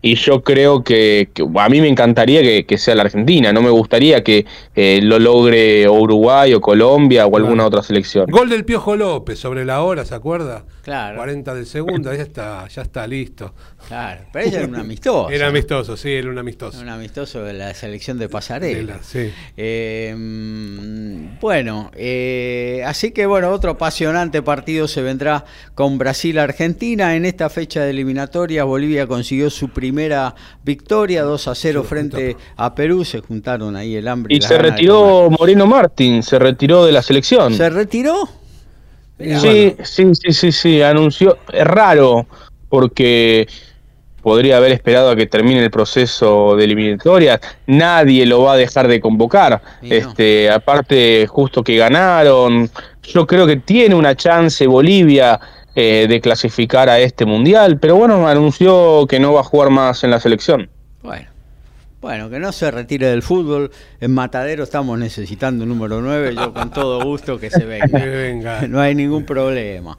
Y 0.06 0.16
yo 0.16 0.42
creo 0.42 0.84
que, 0.84 1.30
que 1.32 1.42
a 1.58 1.68
mí 1.70 1.80
me 1.80 1.88
encantaría 1.88 2.42
que, 2.42 2.66
que 2.66 2.76
sea 2.76 2.94
la 2.94 3.04
Argentina. 3.04 3.54
No 3.54 3.62
me 3.62 3.70
gustaría 3.70 4.22
que 4.22 4.44
eh, 4.74 5.00
lo 5.02 5.18
logre 5.18 5.88
o 5.88 5.94
Uruguay 5.94 6.52
o 6.52 6.60
Colombia 6.60 7.26
o 7.26 7.34
alguna 7.38 7.54
Claro. 7.54 7.68
otra 7.68 7.82
selección. 7.82 8.26
Gol 8.30 8.50
del 8.50 8.66
Piojo 8.66 8.96
López 8.96 9.38
sobre 9.38 9.64
la 9.64 9.80
hora, 9.82 10.04
¿se 10.04 10.14
acuerda? 10.14 10.66
Claro. 10.82 11.16
40 11.16 11.54
del 11.54 11.64
segundo, 11.64 12.12
ya 12.12 12.20
está, 12.22 12.68
ya 12.68 12.82
está 12.82 13.06
listo. 13.06 13.54
Claro, 13.88 14.22
pero 14.30 14.46
ella 14.46 14.58
era 14.58 14.68
un 14.68 14.76
amistoso. 14.76 15.30
Era 15.30 15.46
amistoso, 15.48 15.96
sí, 15.96 16.10
era 16.12 16.28
un 16.28 16.38
amistoso. 16.38 16.80
Un 16.80 16.88
amistoso 16.90 17.42
de 17.42 17.54
la 17.54 17.72
selección 17.72 18.18
de 18.18 18.28
Pasarela. 18.28 18.76
De 18.78 18.84
la- 18.84 19.02
sí. 19.02 19.30
Eh, 19.56 20.14
mm, 20.16 21.38
bueno, 21.40 21.90
eh, 21.94 22.82
así 22.86 23.12
que 23.12 23.24
bueno, 23.26 23.50
otro 23.50 23.72
apasionante 23.72 24.42
partido 24.42 24.86
se 24.88 25.00
vendrá 25.02 25.44
con 25.74 25.96
Brasil-Argentina. 25.96 27.16
En 27.16 27.24
esta 27.24 27.48
fecha 27.50 27.82
de 27.82 27.90
eliminatoria, 27.90 28.64
Bolivia 28.64 29.06
consiguió 29.06 29.48
su 29.50 29.68
primera 29.94 30.34
victoria, 30.64 31.22
2 31.22 31.48
a 31.48 31.54
0 31.54 31.82
Sí, 31.82 31.88
frente 31.88 32.36
a 32.56 32.74
Perú. 32.74 33.04
Se 33.04 33.20
juntaron 33.20 33.76
ahí 33.76 33.94
el 33.94 34.08
hambre 34.08 34.34
y, 34.34 34.40
se 34.40 34.58
retiró 34.58 35.30
Moreno 35.30 35.66
Martín, 35.66 36.22
se 36.22 36.38
retiró 36.38 36.84
de 36.84 36.90
la 36.90 37.00
selección. 37.00 37.54
¿Se 37.54 37.70
retiró? 37.70 38.28
Sí, 39.18 39.24
bueno, 39.26 39.40
sí, 39.40 40.12
sí, 40.14 40.32
sí, 40.32 40.50
sí, 40.50 40.82
anunció, 40.82 41.38
es 41.52 41.64
raro, 41.64 42.26
porque 42.68 43.46
podría 44.20 44.56
haber 44.56 44.72
esperado 44.72 45.10
a 45.10 45.16
que 45.16 45.26
termine 45.26 45.62
el 45.62 45.70
proceso 45.70 46.56
de 46.56 46.64
eliminatorias, 46.64 47.38
nadie 47.68 48.26
lo 48.26 48.42
va 48.42 48.54
a 48.54 48.56
dejar 48.56 48.88
de 48.88 49.00
convocar, 49.00 49.62
no. 49.80 49.94
este, 49.94 50.50
aparte 50.50 51.28
justo 51.28 51.62
que 51.62 51.76
ganaron, 51.76 52.68
yo 53.04 53.24
creo 53.24 53.46
que 53.46 53.58
tiene 53.58 53.94
una 53.94 54.16
chance 54.16 54.66
Bolivia 54.66 55.38
eh, 55.74 56.06
de 56.08 56.20
clasificar 56.20 56.88
a 56.88 56.98
este 57.00 57.24
mundial, 57.24 57.78
pero 57.78 57.96
bueno, 57.96 58.26
anunció 58.28 59.06
que 59.08 59.18
no 59.20 59.32
va 59.32 59.40
a 59.40 59.44
jugar 59.44 59.70
más 59.70 60.04
en 60.04 60.10
la 60.10 60.20
selección. 60.20 60.68
Bueno. 61.02 61.26
Bueno, 62.00 62.28
que 62.28 62.38
no 62.38 62.52
se 62.52 62.70
retire 62.70 63.06
del 63.06 63.22
fútbol. 63.22 63.70
En 63.98 64.12
Matadero 64.12 64.62
estamos 64.62 64.98
necesitando 64.98 65.62
un 65.64 65.70
número 65.70 66.02
9. 66.02 66.34
Yo 66.34 66.52
con 66.52 66.70
todo 66.70 67.02
gusto 67.02 67.38
que 67.40 67.48
se 67.48 67.64
venga. 67.64 67.86
Que 67.98 68.06
venga. 68.06 68.66
No 68.68 68.78
hay 68.78 68.94
ningún 68.94 69.24
problema. 69.24 69.96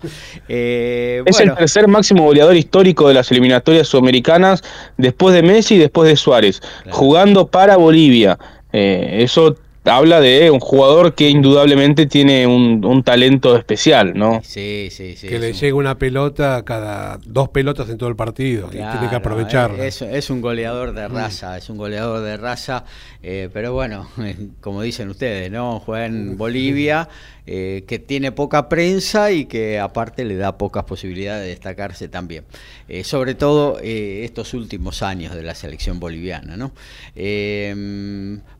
Eh, 0.47 1.23
Es 1.25 1.35
bueno, 1.35 1.53
el 1.53 1.57
tercer 1.57 1.87
máximo 1.87 2.23
goleador 2.25 2.55
histórico 2.55 3.07
de 3.07 3.15
las 3.15 3.31
eliminatorias 3.31 3.87
sudamericanas 3.87 4.61
después 4.97 5.33
de 5.33 5.41
Messi 5.41 5.75
y 5.75 5.79
después 5.79 6.07
de 6.07 6.15
Suárez, 6.15 6.61
Claro. 6.83 6.95
jugando 6.95 7.47
para 7.47 7.75
Bolivia. 7.75 8.37
Eh, 8.71 9.21
eso 9.23 9.55
habla 9.85 10.19
de 10.19 10.49
un 10.51 10.59
jugador 10.59 11.13
que 11.15 11.29
indudablemente 11.29 12.05
tiene 12.07 12.45
un, 12.47 12.83
un 12.85 13.03
talento 13.03 13.55
especial, 13.55 14.13
¿no? 14.15 14.41
Sí, 14.43 14.89
sí, 14.91 15.15
sí. 15.15 15.27
que 15.27 15.39
le 15.39 15.47
un- 15.49 15.53
llegue 15.53 15.73
una 15.73 15.97
pelota 15.97 16.63
cada 16.65 17.19
dos 17.25 17.49
pelotas 17.49 17.89
en 17.89 17.97
todo 17.97 18.09
el 18.09 18.15
partido 18.15 18.67
y 18.67 18.71
tiene 18.71 18.85
que 18.87 18.97
Claro, 18.99 19.17
aprovecharla. 19.17 19.85
Es, 19.85 20.01
es 20.01 20.29
un 20.29 20.41
goleador 20.41 20.91
Mm. 20.91 20.95
de 20.95 21.07
raza, 21.07 21.57
es 21.57 21.69
un 21.69 21.77
goleador 21.77 22.21
de 22.23 22.37
raza, 22.37 22.83
eh, 23.23 23.49
pero 23.53 23.73
bueno, 23.73 24.07
como 24.61 24.81
dicen 24.81 25.09
ustedes, 25.09 25.51
¿no? 25.51 25.79
Juega 25.79 26.05
en 26.05 26.37
Bolivia, 26.37 27.07
eh, 27.47 27.83
que 27.87 27.99
tiene 27.99 28.31
poca 28.31 28.67
prensa 28.69 29.31
y 29.31 29.45
que 29.45 29.79
aparte 29.79 30.25
le 30.25 30.35
da 30.35 30.57
pocas 30.57 30.83
posibilidades 30.85 31.43
de 31.43 31.49
destacarse 31.49 32.07
también. 32.07 32.43
Eh, 32.87 33.03
sobre 33.03 33.35
todo 33.35 33.77
eh, 33.83 34.23
estos 34.25 34.53
últimos 34.55 35.03
años 35.03 35.35
de 35.35 35.43
la 35.43 35.53
selección 35.53 35.99
boliviana, 35.99 36.57
¿no? 36.57 36.71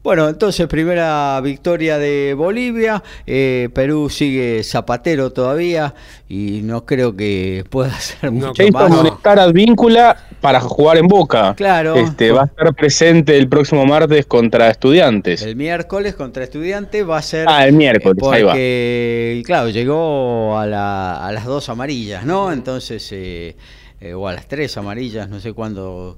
Bueno, 0.06 0.30
entonces 0.30 0.68
primera 0.68 1.42
victoria 1.42 1.98
de 1.98 2.36
Bolivia, 2.38 3.02
eh, 3.26 3.70
Perú 3.74 4.08
sigue 4.08 4.64
zapatero 4.64 5.32
todavía 5.34 5.96
y 6.30 6.62
no 6.64 6.86
creo 6.86 7.16
que 7.16 7.64
pueda 7.72 7.88
hacer 7.98 8.32
No, 8.32 8.50
mucho 8.50 8.64
más. 8.72 8.84
amonestar 8.86 9.40
a 9.40 9.44
Advíncula 9.46 10.16
para 10.42 10.60
jugar 10.60 10.98
en 10.98 11.08
Boca. 11.08 11.56
Claro. 11.58 11.96
Este, 11.96 12.32
va 12.32 12.44
a 12.44 12.46
estar 12.46 12.76
presente 12.76 13.36
el 13.36 13.50
próximo 13.50 13.84
martes 13.88 14.28
contra 14.28 14.70
Estudiantes. 14.70 15.42
El 15.42 15.56
miércoles 15.56 16.14
contra 16.14 16.44
estudiante 16.44 17.02
va 17.02 17.18
a 17.18 17.22
ser. 17.24 17.48
Ah, 17.50 17.66
el 17.66 17.74
miércoles, 17.74 18.16
eh, 18.22 18.30
ahí 18.32 18.44
va. 18.44 18.52
Porque, 18.52 19.44
claro, 19.44 19.70
llegó 19.70 20.56
a, 20.56 20.68
la- 20.68 21.26
a 21.26 21.32
las 21.32 21.46
dos 21.46 21.68
amarillas, 21.70 22.24
¿no? 22.28 22.52
Entonces, 22.54 23.10
eh, 23.12 23.56
eh, 24.10 24.14
o 24.14 24.28
a 24.28 24.34
las 24.34 24.48
tres 24.48 24.78
amarillas, 24.78 25.30
no 25.30 25.40
sé 25.40 25.54
cuándo 25.54 26.18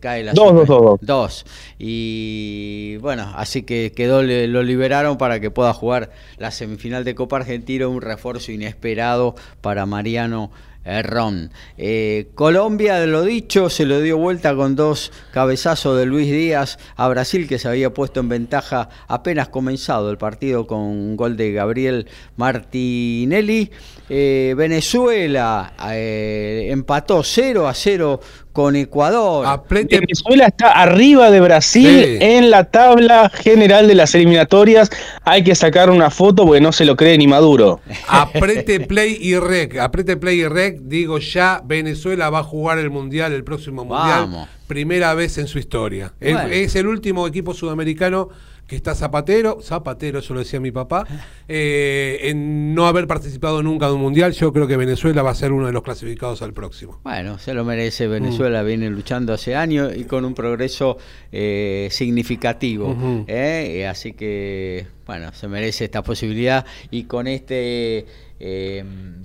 cae 0.00 0.22
la. 0.24 0.32
Dos, 0.32 0.52
dos, 0.54 0.66
dos, 0.66 0.82
dos. 0.82 1.00
Dos. 1.02 1.44
Y 1.78 2.96
bueno, 2.98 3.32
así 3.36 3.62
que 3.62 3.92
quedó, 3.92 4.22
le- 4.22 4.48
lo 4.48 4.62
liberaron 4.62 5.18
para 5.18 5.40
que 5.40 5.50
pueda 5.50 5.72
jugar 5.72 6.10
la 6.38 6.50
semifinal 6.50 7.04
de 7.04 7.14
Copa 7.14 7.36
Argentina, 7.36 7.88
un 7.88 8.00
refuerzo 8.02 8.52
inesperado 8.52 9.34
para 9.60 9.86
Mariano. 9.86 10.50
Herrón. 10.86 11.50
Eh, 11.76 12.28
Colombia, 12.34 13.00
de 13.00 13.08
lo 13.08 13.22
dicho, 13.24 13.68
se 13.68 13.84
lo 13.84 14.00
dio 14.00 14.16
vuelta 14.16 14.54
con 14.54 14.76
dos 14.76 15.12
cabezazos 15.32 15.98
de 15.98 16.06
Luis 16.06 16.30
Díaz 16.30 16.78
a 16.94 17.08
Brasil, 17.08 17.48
que 17.48 17.58
se 17.58 17.68
había 17.68 17.92
puesto 17.92 18.20
en 18.20 18.28
ventaja 18.28 18.88
apenas 19.08 19.48
comenzado 19.48 20.10
el 20.10 20.16
partido 20.16 20.66
con 20.66 20.78
un 20.78 21.16
gol 21.16 21.36
de 21.36 21.52
Gabriel 21.52 22.06
Martinelli. 22.36 23.70
Eh, 24.08 24.54
Venezuela 24.56 25.74
eh, 25.90 26.68
empató 26.70 27.22
0 27.24 27.66
a 27.66 27.74
0 27.74 28.20
con 28.56 28.74
Ecuador. 28.74 29.46
Venezuela 29.68 30.46
está 30.46 30.72
arriba 30.72 31.30
de 31.30 31.40
Brasil 31.40 32.02
Sí. 32.06 32.16
en 32.22 32.48
la 32.48 32.64
tabla 32.64 33.28
general 33.28 33.86
de 33.86 33.94
las 33.94 34.14
eliminatorias. 34.14 34.88
Hay 35.24 35.44
que 35.44 35.54
sacar 35.54 35.90
una 35.90 36.08
foto 36.08 36.46
porque 36.46 36.62
no 36.62 36.72
se 36.72 36.86
lo 36.86 36.96
cree 36.96 37.18
ni 37.18 37.26
Maduro. 37.26 37.80
Aprete 38.08 38.80
play 38.80 39.18
y 39.20 39.36
rec, 39.36 39.76
aprete 39.76 40.16
play 40.16 40.40
y 40.40 40.48
rec, 40.48 40.78
digo 40.80 41.18
ya, 41.18 41.60
Venezuela 41.66 42.30
va 42.30 42.38
a 42.38 42.42
jugar 42.44 42.78
el 42.78 42.88
mundial, 42.88 43.34
el 43.34 43.44
próximo 43.44 43.84
mundial, 43.84 44.20
Vamos. 44.20 44.48
primera 44.66 45.12
vez 45.12 45.36
en 45.36 45.48
su 45.48 45.58
historia. 45.58 46.14
Es, 46.18 46.76
el 46.76 46.86
último 46.86 47.26
equipo 47.26 47.52
sudamericano 47.52 48.30
que 48.66 48.74
está 48.74 48.94
Zapatero, 48.94 49.60
Zapatero, 49.62 50.18
eso 50.18 50.34
lo 50.34 50.40
decía 50.40 50.58
mi 50.58 50.72
papá, 50.72 51.06
eh, 51.48 52.18
en 52.22 52.74
no 52.74 52.86
haber 52.86 53.06
participado 53.06 53.62
nunca 53.62 53.86
de 53.86 53.92
un 53.92 54.00
mundial. 54.00 54.32
Yo 54.32 54.52
creo 54.52 54.66
que 54.66 54.76
Venezuela 54.76 55.22
va 55.22 55.30
a 55.30 55.34
ser 55.34 55.52
uno 55.52 55.66
de 55.66 55.72
los 55.72 55.82
clasificados 55.82 56.42
al 56.42 56.52
próximo. 56.52 57.00
Bueno, 57.04 57.38
se 57.38 57.54
lo 57.54 57.64
merece. 57.64 58.08
Venezuela 58.08 58.62
mm. 58.62 58.66
viene 58.66 58.90
luchando 58.90 59.32
hace 59.32 59.54
años 59.54 59.92
y 59.96 60.04
con 60.04 60.24
un 60.24 60.34
progreso 60.34 60.98
eh, 61.30 61.88
significativo. 61.90 63.24
¿eh? 63.28 63.86
Así 63.88 64.14
que, 64.14 64.86
bueno, 65.06 65.32
se 65.32 65.46
merece 65.48 65.84
esta 65.84 66.02
posibilidad 66.02 66.66
y 66.90 67.04
con 67.04 67.28
este. 67.28 68.06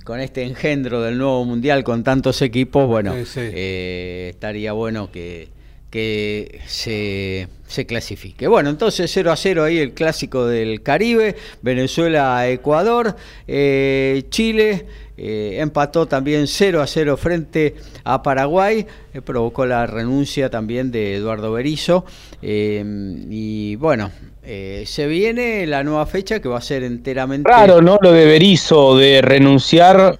con 0.04 0.20
este 0.20 0.44
engendro 0.44 1.02
del 1.02 1.18
nuevo 1.18 1.44
mundial 1.46 1.84
con 1.84 2.04
tantos 2.04 2.42
equipos, 2.42 2.88
bueno, 2.88 3.16
estaría 3.16 4.74
bueno 4.74 5.12
que, 5.12 5.50
que 5.92 6.62
se, 6.66 7.50
se, 7.68 7.86
clasifique. 7.86 8.48
Bueno, 8.48 8.70
entonces 8.70 9.12
0 9.14 9.32
a 9.32 9.36
0 9.36 9.66
ahí 9.66 9.78
el 9.78 9.94
clásico 9.94 10.46
del 10.48 10.82
Caribe, 10.82 11.36
Venezuela-Ecuador, 11.62 13.16
eh, 13.46 14.24
Chile 14.30 14.86
eh, 15.18 15.58
empató 15.60 16.08
también 16.08 16.48
0 16.48 16.82
a 16.82 16.88
0 16.88 17.18
frente 17.18 17.76
a 18.06 18.24
Paraguay, 18.24 18.88
eh, 19.14 19.22
provocó 19.22 19.66
la 19.66 19.86
renuncia 19.86 20.50
también 20.50 20.92
de 20.92 21.16
Eduardo 21.16 21.52
Berizo 21.52 22.06
y 22.42 23.76
bueno, 23.76 24.12
se 24.42 25.08
viene 25.08 25.68
la 25.68 25.84
nueva 25.84 26.06
fecha 26.08 26.40
que 26.40 26.50
va 26.50 26.58
a 26.58 26.62
ser 26.62 26.84
enteramente... 26.84 27.48
Raro, 27.48 27.82
¿no? 27.82 28.00
Lo 28.02 28.12
de 28.14 28.26
Berizo, 28.26 28.98
de 28.98 29.22
renunciar 29.22 30.18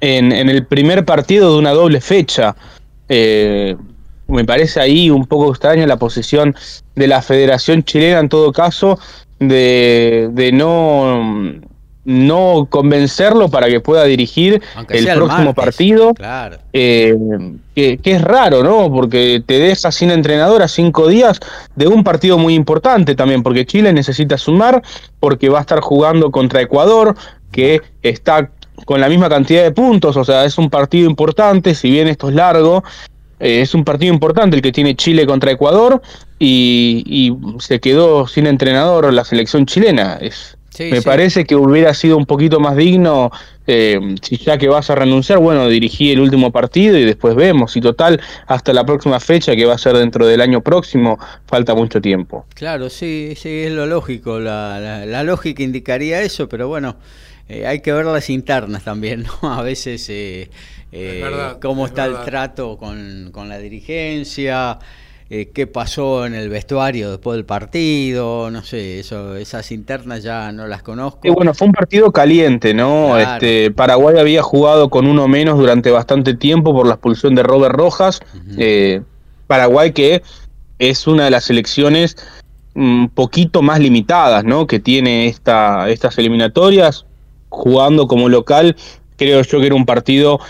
en, 0.00 0.32
en 0.32 0.50
el 0.50 0.66
primer 0.66 1.04
partido 1.04 1.52
de 1.52 1.58
una 1.58 1.70
doble 1.70 2.00
fecha. 2.00 2.54
Eh, 3.08 3.76
me 4.32 4.44
parece 4.44 4.80
ahí 4.80 5.10
un 5.10 5.26
poco 5.26 5.50
extraña 5.50 5.86
la 5.86 5.96
posición 5.96 6.56
de 6.94 7.06
la 7.06 7.22
Federación 7.22 7.84
Chilena 7.84 8.20
en 8.20 8.28
todo 8.28 8.52
caso 8.52 8.98
de, 9.38 10.28
de 10.32 10.52
no 10.52 11.60
no 12.04 12.66
convencerlo 12.68 13.48
para 13.48 13.68
que 13.68 13.80
pueda 13.80 14.04
dirigir 14.04 14.60
el 14.88 15.06
próximo 15.14 15.54
partido. 15.54 16.12
Eh, 16.72 17.16
que, 17.74 18.00
es 18.02 18.22
raro, 18.22 18.62
¿no? 18.62 18.92
Porque 18.92 19.42
te 19.44 19.58
deja 19.58 19.92
sin 19.92 20.10
entrenador 20.10 20.62
a 20.62 20.68
cinco 20.68 21.06
días 21.06 21.38
de 21.76 21.86
un 21.86 22.02
partido 22.02 22.38
muy 22.38 22.54
importante 22.54 23.14
también, 23.14 23.42
porque 23.42 23.66
Chile 23.66 23.92
necesita 23.92 24.36
sumar, 24.36 24.82
porque 25.20 25.48
va 25.48 25.58
a 25.58 25.60
estar 25.62 25.80
jugando 25.80 26.30
contra 26.30 26.60
Ecuador, 26.60 27.14
que 27.52 27.80
está 28.02 28.50
con 28.84 29.00
la 29.00 29.08
misma 29.08 29.28
cantidad 29.28 29.62
de 29.62 29.70
puntos, 29.70 30.16
o 30.16 30.24
sea, 30.24 30.44
es 30.44 30.58
un 30.58 30.70
partido 30.70 31.08
importante, 31.08 31.74
si 31.74 31.90
bien 31.90 32.08
esto 32.08 32.30
es 32.30 32.34
largo, 32.34 32.82
eh, 33.42 33.60
es 33.60 33.74
un 33.74 33.84
partido 33.84 34.14
importante 34.14 34.56
el 34.56 34.62
que 34.62 34.70
tiene 34.70 34.94
Chile 34.94 35.26
contra 35.26 35.50
Ecuador 35.50 36.00
y, 36.38 37.34
se 37.58 37.80
quedó 37.80 38.26
sin 38.26 38.46
entrenador 38.46 39.12
la 39.12 39.24
selección 39.24 39.66
chilena. 39.66 40.18
Es, 40.20 40.56
me 40.78 41.02
parece 41.02 41.44
que 41.44 41.54
hubiera 41.54 41.92
sido 41.92 42.16
un 42.16 42.24
poquito 42.24 42.60
más 42.60 42.76
digno, 42.76 43.30
eh, 43.66 43.98
si 44.22 44.38
ya 44.38 44.56
que 44.58 44.68
vas 44.68 44.88
a 44.90 44.94
renunciar, 44.94 45.38
bueno, 45.38 45.68
dirigí 45.68 46.12
el 46.12 46.20
último 46.20 46.50
partido 46.50 46.96
y 46.96 47.04
después 47.04 47.34
vemos. 47.34 47.76
Y 47.76 47.80
total, 47.80 48.20
hasta 48.46 48.72
la 48.72 48.84
próxima 48.86 49.20
fecha, 49.20 49.54
que 49.54 49.66
va 49.66 49.74
a 49.74 49.78
ser 49.78 49.96
dentro 49.96 50.26
del 50.26 50.40
año 50.40 50.62
próximo, 50.62 51.18
falta 51.46 51.74
mucho 51.74 52.00
tiempo. 52.00 52.46
Claro, 52.54 52.88
sí, 52.90 53.34
sí, 53.36 53.64
es 53.64 53.72
lo 53.72 53.86
lógico. 53.86 54.38
La, 54.38 55.04
la, 55.04 55.22
lógica 55.24 55.62
indicaría 55.62 56.22
eso, 56.22 56.48
pero 56.48 56.68
bueno, 56.68 56.96
eh, 57.48 57.66
hay 57.66 57.80
que 57.80 57.92
ver 57.92 58.06
las 58.06 58.30
internas 58.30 58.84
también, 58.84 59.24
¿no? 59.24 59.52
A 59.52 59.62
veces 59.62 60.06
eh, 60.08 60.48
cómo 61.60 61.86
está 61.86 62.06
el 62.06 62.20
trato 62.24 62.76
con, 62.76 63.30
con 63.32 63.48
la 63.48 63.58
dirigencia, 63.58 64.78
eh, 65.34 65.48
qué 65.50 65.66
pasó 65.66 66.26
en 66.26 66.34
el 66.34 66.50
vestuario 66.50 67.10
después 67.10 67.36
del 67.36 67.46
partido, 67.46 68.50
no 68.50 68.62
sé, 68.62 69.00
eso, 69.00 69.34
esas 69.34 69.72
internas 69.72 70.22
ya 70.22 70.52
no 70.52 70.66
las 70.66 70.82
conozco. 70.82 71.20
bueno, 71.32 71.54
fue 71.54 71.68
un 71.68 71.72
partido 71.72 72.12
caliente, 72.12 72.74
¿no? 72.74 73.16
Este, 73.16 73.70
Paraguay 73.70 74.18
había 74.18 74.42
jugado 74.42 74.90
con 74.90 75.06
uno 75.06 75.28
menos 75.28 75.56
durante 75.56 75.90
bastante 75.90 76.34
tiempo 76.34 76.74
por 76.74 76.86
la 76.86 76.96
expulsión 76.96 77.34
de 77.34 77.44
Robert 77.44 77.74
Rojas. 77.74 78.20
Eh, 78.58 79.00
Paraguay 79.46 79.92
que 79.92 80.22
es 80.78 81.06
una 81.06 81.24
de 81.24 81.30
las 81.30 81.44
selecciones 81.44 82.14
un 82.74 83.08
poquito 83.08 83.62
más 83.62 83.80
limitadas, 83.80 84.44
¿no? 84.44 84.66
Que 84.66 84.80
tiene 84.80 85.28
esta, 85.28 85.88
estas 85.88 86.18
eliminatorias, 86.18 87.06
jugando 87.52 88.08
como 88.08 88.28
local, 88.28 88.76
creo 89.16 89.42
yo 89.42 89.60
que 89.60 89.66
era 89.66 89.74
un 89.74 89.86
partido 89.86 90.40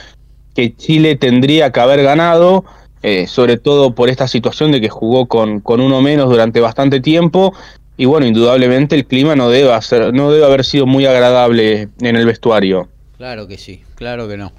que 0.54 0.74
Chile 0.76 1.16
tendría 1.16 1.72
que 1.72 1.80
haber 1.80 2.02
ganado, 2.02 2.64
eh, 3.02 3.26
sobre 3.26 3.56
todo 3.56 3.94
por 3.94 4.08
esta 4.08 4.28
situación 4.28 4.70
de 4.70 4.80
que 4.80 4.88
jugó 4.88 5.26
con, 5.26 5.60
con 5.60 5.80
uno 5.80 6.00
menos 6.00 6.30
durante 6.30 6.60
bastante 6.60 7.00
tiempo. 7.00 7.52
Y 7.96 8.04
bueno, 8.06 8.26
indudablemente 8.26 8.94
el 8.94 9.04
clima 9.04 9.34
no 9.34 9.50
debe, 9.50 9.80
ser, 9.82 10.14
no 10.14 10.30
debe 10.30 10.46
haber 10.46 10.64
sido 10.64 10.86
muy 10.86 11.04
agradable 11.06 11.88
en 12.00 12.16
el 12.16 12.24
vestuario. 12.24 12.88
Claro 13.18 13.46
que 13.48 13.58
sí, 13.58 13.82
claro 13.96 14.28
que 14.28 14.36
no. 14.36 14.52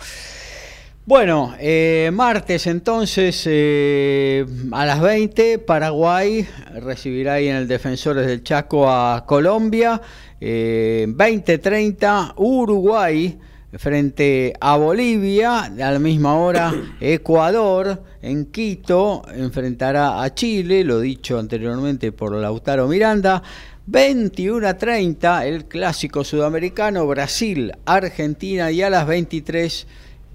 Bueno, 1.06 1.54
eh, 1.60 2.12
martes 2.14 2.66
entonces 2.66 3.44
eh, 3.46 4.46
a 4.72 4.86
las 4.86 5.02
20 5.02 5.60
Paraguay 5.60 6.48
recibirá 6.76 7.34
ahí 7.34 7.50
en 7.50 7.58
el 7.58 7.68
Defensores 7.68 8.26
del 8.26 8.42
Chaco 8.42 8.90
a 8.90 9.26
Colombia, 9.26 10.02
eh, 10.40 11.06
20-30 11.10 12.36
Uruguay 12.38 13.38
frente 13.74 14.54
a 14.62 14.78
Bolivia, 14.78 15.64
a 15.64 15.92
la 15.92 16.00
misma 16.00 16.36
hora 16.36 16.74
Ecuador 17.02 18.02
en 18.22 18.46
Quito 18.46 19.24
enfrentará 19.36 20.24
a 20.24 20.34
Chile, 20.34 20.86
lo 20.86 21.02
dicho 21.02 21.38
anteriormente 21.38 22.14
por 22.14 22.34
Lautaro 22.34 22.88
Miranda. 22.88 23.44
21 23.86 24.66
a 24.66 24.78
30 24.78 25.46
el 25.48 25.66
clásico 25.66 26.24
sudamericano 26.24 27.06
Brasil, 27.06 27.74
Argentina 27.84 28.72
y 28.72 28.82
a 28.82 28.90
las 28.90 29.06
23 29.06 29.86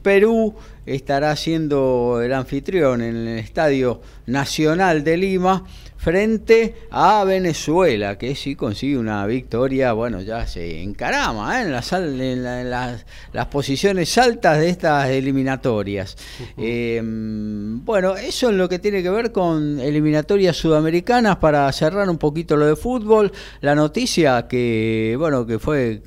Perú 0.02 0.54
estará 0.86 1.36
siendo 1.36 2.20
el 2.22 2.32
anfitrión 2.32 3.02
en 3.02 3.16
el 3.16 3.38
Estadio 3.38 4.00
Nacional 4.26 5.04
de 5.04 5.16
Lima 5.16 5.64
frente 5.98 6.74
a 6.90 7.24
Venezuela, 7.24 8.16
que 8.16 8.34
si 8.36 8.54
consigue 8.54 8.96
una 8.96 9.26
victoria, 9.26 9.92
bueno, 9.92 10.22
ya 10.22 10.46
se 10.46 10.80
encarama 10.80 11.58
¿eh? 11.58 11.64
en, 11.64 11.72
las, 11.72 11.92
en, 11.92 12.70
las, 12.70 13.46
posiciones 13.50 14.16
altas 14.16 14.58
de 14.60 14.70
estas 14.70 15.10
eliminatorias. 15.10 16.16
Eh, 16.56 17.00
bueno, 17.04 18.16
eso 18.16 18.48
es 18.48 18.54
lo 18.54 18.68
que 18.68 18.78
tiene 18.78 19.02
que 19.02 19.10
ver 19.10 19.32
con 19.32 19.80
eliminatorias 19.80 20.56
sudamericanas 20.56 21.36
para 21.36 21.70
cerrar 21.72 22.08
un 22.08 22.18
poquito 22.18 22.56
lo 22.56 22.66
de 22.66 22.76
fútbol. 22.76 23.32
La 23.60 23.74
noticia 23.74 24.46
que, 24.46 25.16
bueno, 25.18 25.46
que 25.46 25.58
fue 25.58 26.00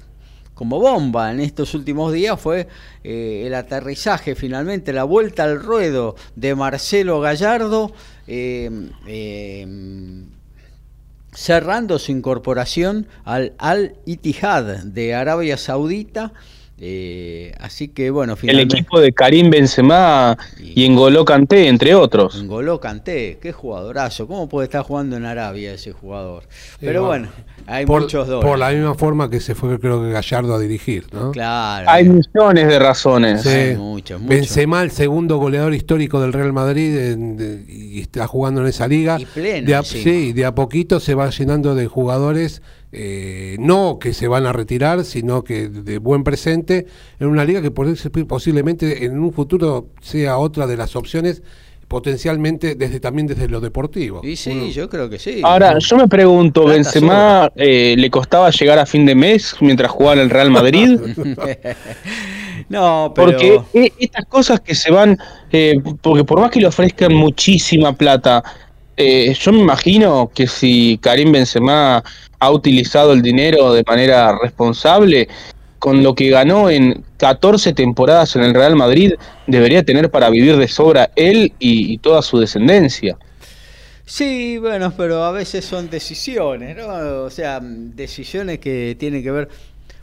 como 0.61 0.79
bomba 0.79 1.31
en 1.31 1.39
estos 1.39 1.73
últimos 1.73 2.13
días 2.13 2.39
fue 2.39 2.67
eh, 3.03 3.45
el 3.47 3.55
aterrizaje 3.55 4.35
finalmente, 4.35 4.93
la 4.93 5.05
vuelta 5.05 5.43
al 5.43 5.59
ruedo 5.59 6.15
de 6.35 6.53
Marcelo 6.53 7.19
Gallardo, 7.19 7.91
eh, 8.27 8.69
eh, 9.07 9.65
cerrando 11.33 11.97
su 11.97 12.11
incorporación 12.11 13.07
al 13.23 13.53
Al-Ittihad 13.57 14.83
de 14.83 15.15
Arabia 15.15 15.57
Saudita 15.57 16.31
eh, 16.83 17.53
así 17.59 17.89
que 17.89 18.09
bueno, 18.09 18.35
finalmente... 18.35 18.73
El 18.73 18.79
equipo 18.81 18.99
de 18.99 19.13
Karim 19.13 19.51
Benzema 19.51 20.35
y, 20.59 20.83
Engolo 20.83 21.23
Kanté, 21.23 21.67
entre 21.67 21.93
otros. 21.93 22.41
Engolo 22.41 22.79
Kanté, 22.79 23.37
qué 23.39 23.51
jugadorazo. 23.51 24.25
¿Cómo 24.25 24.49
puede 24.49 24.65
estar 24.65 24.81
jugando 24.81 25.15
en 25.15 25.25
Arabia 25.25 25.75
ese 25.75 25.91
jugador? 25.91 26.45
Pero 26.79 27.05
bueno, 27.05 27.29
hay 27.67 27.85
muchos 27.85 28.27
dólares. 28.27 28.49
Por 28.49 28.57
la 28.57 28.71
misma 28.71 28.95
forma 28.95 29.29
que 29.29 29.39
se 29.39 29.53
fue, 29.53 29.79
creo 29.79 30.01
que 30.01 30.09
Gallardo 30.09 30.55
a 30.55 30.59
dirigir, 30.59 31.05
¿no? 31.13 31.31
Claro. 31.31 31.87
Hay 31.87 32.09
millones 32.09 32.67
de 32.67 32.79
razones. 32.79 33.43
Sí. 33.43 33.75
muchos, 33.77 34.25
Benzema, 34.25 34.81
el 34.81 34.89
segundo 34.89 35.37
goleador 35.37 35.75
histórico 35.75 36.19
del 36.19 36.33
Real 36.33 36.51
Madrid, 36.51 37.15
y 37.67 38.01
está 38.01 38.25
jugando 38.25 38.61
en 38.61 38.67
esa 38.67 38.87
liga. 38.87 39.19
Y 39.19 39.25
pleno, 39.25 39.67
de 39.67 39.83
sí, 39.83 40.33
de 40.33 40.45
a 40.45 40.55
poquito 40.55 40.99
se 40.99 41.13
va 41.13 41.29
llenando 41.29 41.75
de 41.75 41.85
jugadores 41.85 42.63
eh, 42.91 43.55
no 43.59 43.99
que 43.99 44.13
se 44.13 44.27
van 44.27 44.45
a 44.45 44.53
retirar, 44.53 45.05
sino 45.05 45.43
que 45.43 45.69
de 45.69 45.97
buen 45.97 46.23
presente 46.23 46.87
en 47.19 47.27
una 47.27 47.45
liga 47.45 47.61
que 47.61 47.71
posiblemente 47.71 49.05
en 49.05 49.17
un 49.19 49.31
futuro 49.31 49.87
sea 50.01 50.37
otra 50.37 50.67
de 50.67 50.77
las 50.77 50.95
opciones 50.95 51.41
potencialmente 51.91 52.75
desde 52.75 53.01
también 53.01 53.27
desde 53.27 53.49
lo 53.49 53.59
deportivo. 53.59 54.21
Y 54.23 54.37
sí, 54.37 54.71
yo 54.71 54.89
creo 54.89 55.09
que 55.09 55.19
sí. 55.19 55.41
Ahora, 55.43 55.77
yo 55.77 55.97
me 55.97 56.07
pregunto, 56.07 56.65
¿Benzema 56.65 57.51
eh, 57.53 57.95
le 57.97 58.09
costaba 58.09 58.49
llegar 58.49 58.79
a 58.79 58.85
fin 58.85 59.05
de 59.05 59.13
mes 59.13 59.55
mientras 59.59 59.91
jugaba 59.91 60.13
en 60.13 60.19
el 60.19 60.29
Real 60.29 60.51
Madrid? 60.51 60.97
no, 62.69 63.11
pero... 63.13 63.31
Porque 63.31 63.61
e, 63.73 63.91
estas 63.99 64.25
cosas 64.25 64.61
que 64.61 64.73
se 64.73 64.89
van, 64.89 65.17
eh, 65.51 65.81
porque 66.01 66.23
por 66.23 66.39
más 66.39 66.49
que 66.49 66.61
le 66.61 66.67
ofrezcan 66.67 67.13
muchísima 67.13 67.91
plata, 67.91 68.41
yo 68.97 69.51
me 69.51 69.59
imagino 69.59 70.31
que 70.33 70.47
si 70.47 70.99
Karim 71.01 71.31
Benzema 71.31 72.03
ha 72.39 72.51
utilizado 72.51 73.13
el 73.13 73.21
dinero 73.21 73.73
de 73.73 73.83
manera 73.87 74.37
responsable, 74.41 75.27
con 75.81 76.03
lo 76.03 76.13
que 76.13 76.29
ganó 76.29 76.69
en 76.69 77.03
14 77.17 77.73
temporadas 77.73 78.35
en 78.35 78.43
el 78.43 78.53
Real 78.53 78.75
Madrid, 78.75 79.13
debería 79.47 79.83
tener 79.83 80.11
para 80.11 80.29
vivir 80.29 80.55
de 80.57 80.67
sobra 80.67 81.09
él 81.15 81.53
y, 81.57 81.97
toda 81.97 82.21
su 82.21 82.37
descendencia. 82.37 83.17
Sí, 84.05 84.59
bueno, 84.59 84.93
pero 84.95 85.23
a 85.23 85.31
veces 85.31 85.65
son 85.65 85.89
decisiones, 85.89 86.77
¿no? 86.77 87.23
O 87.23 87.31
sea, 87.31 87.59
decisiones 87.63 88.59
que 88.59 88.95
tienen 88.99 89.23
que 89.23 89.31
ver, 89.31 89.49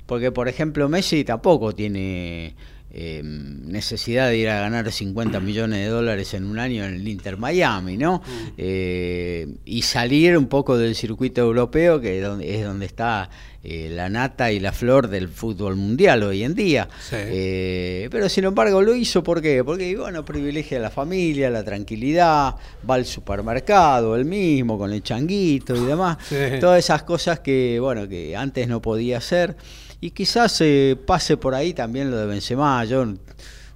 porque 0.05 0.33
por 0.33 0.49
ejemplo 0.49 0.89
Messi 0.89 1.23
tampoco 1.23 1.73
tiene 1.73 2.55
eh, 2.91 3.21
necesidad 3.23 4.31
de 4.31 4.39
ir 4.39 4.49
a 4.49 4.61
ganar 4.61 4.91
50 4.91 5.41
millones 5.41 5.79
de 5.81 5.89
dólares 5.89 6.33
en 6.33 6.47
un 6.47 6.59
año 6.59 6.87
en 6.87 6.95
el 6.95 7.07
Inter 7.07 7.37
Miami, 7.37 7.99
¿no? 7.99 8.23
Mm. 8.25 8.53
Eh, 8.57 9.47
y 9.67 9.83
salir 9.83 10.39
un 10.39 10.47
poco 10.47 10.79
del 10.79 10.95
circuito 10.95 11.43
europeo, 11.43 12.01
que 12.01 12.17
es 12.17 12.25
donde, 12.25 12.59
es 12.59 12.65
donde 12.65 12.87
está 12.87 13.29
eh, 13.63 13.91
la 13.91 14.09
nata 14.09 14.51
y 14.53 14.59
la 14.59 14.73
flor 14.73 15.09
del 15.09 15.29
fútbol 15.29 15.77
mundial 15.77 16.23
hoy 16.23 16.45
en 16.45 16.55
día. 16.55 16.89
pero 17.11 18.27
sin 18.31 18.45
embargo 18.45 18.81
lo 18.81 18.95
hizo, 18.95 19.23
¿por 19.23 19.43
qué? 19.43 19.63
Porque, 19.63 19.95
bueno, 19.95 20.25
privilegia 20.25 20.79
a 20.79 20.81
la 20.81 20.91
familia, 20.91 21.51
la 21.51 21.65
tranquilidad, 21.65 22.55
va 22.89 22.95
al 22.95 23.05
supermercado, 23.05 24.17
él 24.17 24.25
mismo, 24.25 24.79
con 24.79 24.95
el 24.95 25.03
changuito 25.03 25.77
y 25.77 25.85
demás. 25.85 26.17
Todas 26.59 26.79
esas 26.79 27.03
cosas 27.03 27.41
que, 27.41 27.79
bueno, 27.81 28.09
que 28.09 28.35
antes 28.35 28.67
no 28.67 28.81
podía 28.81 29.19
hacer. 29.19 29.57
Y 30.01 30.11
quizás 30.11 30.61
eh, 30.61 30.97
pase 31.07 31.37
por 31.37 31.55
ahí 31.55 31.75
también 31.75 32.11
lo 32.11 32.17
de 32.19 32.27
Benzema. 32.27 32.85
Yo 32.85 33.05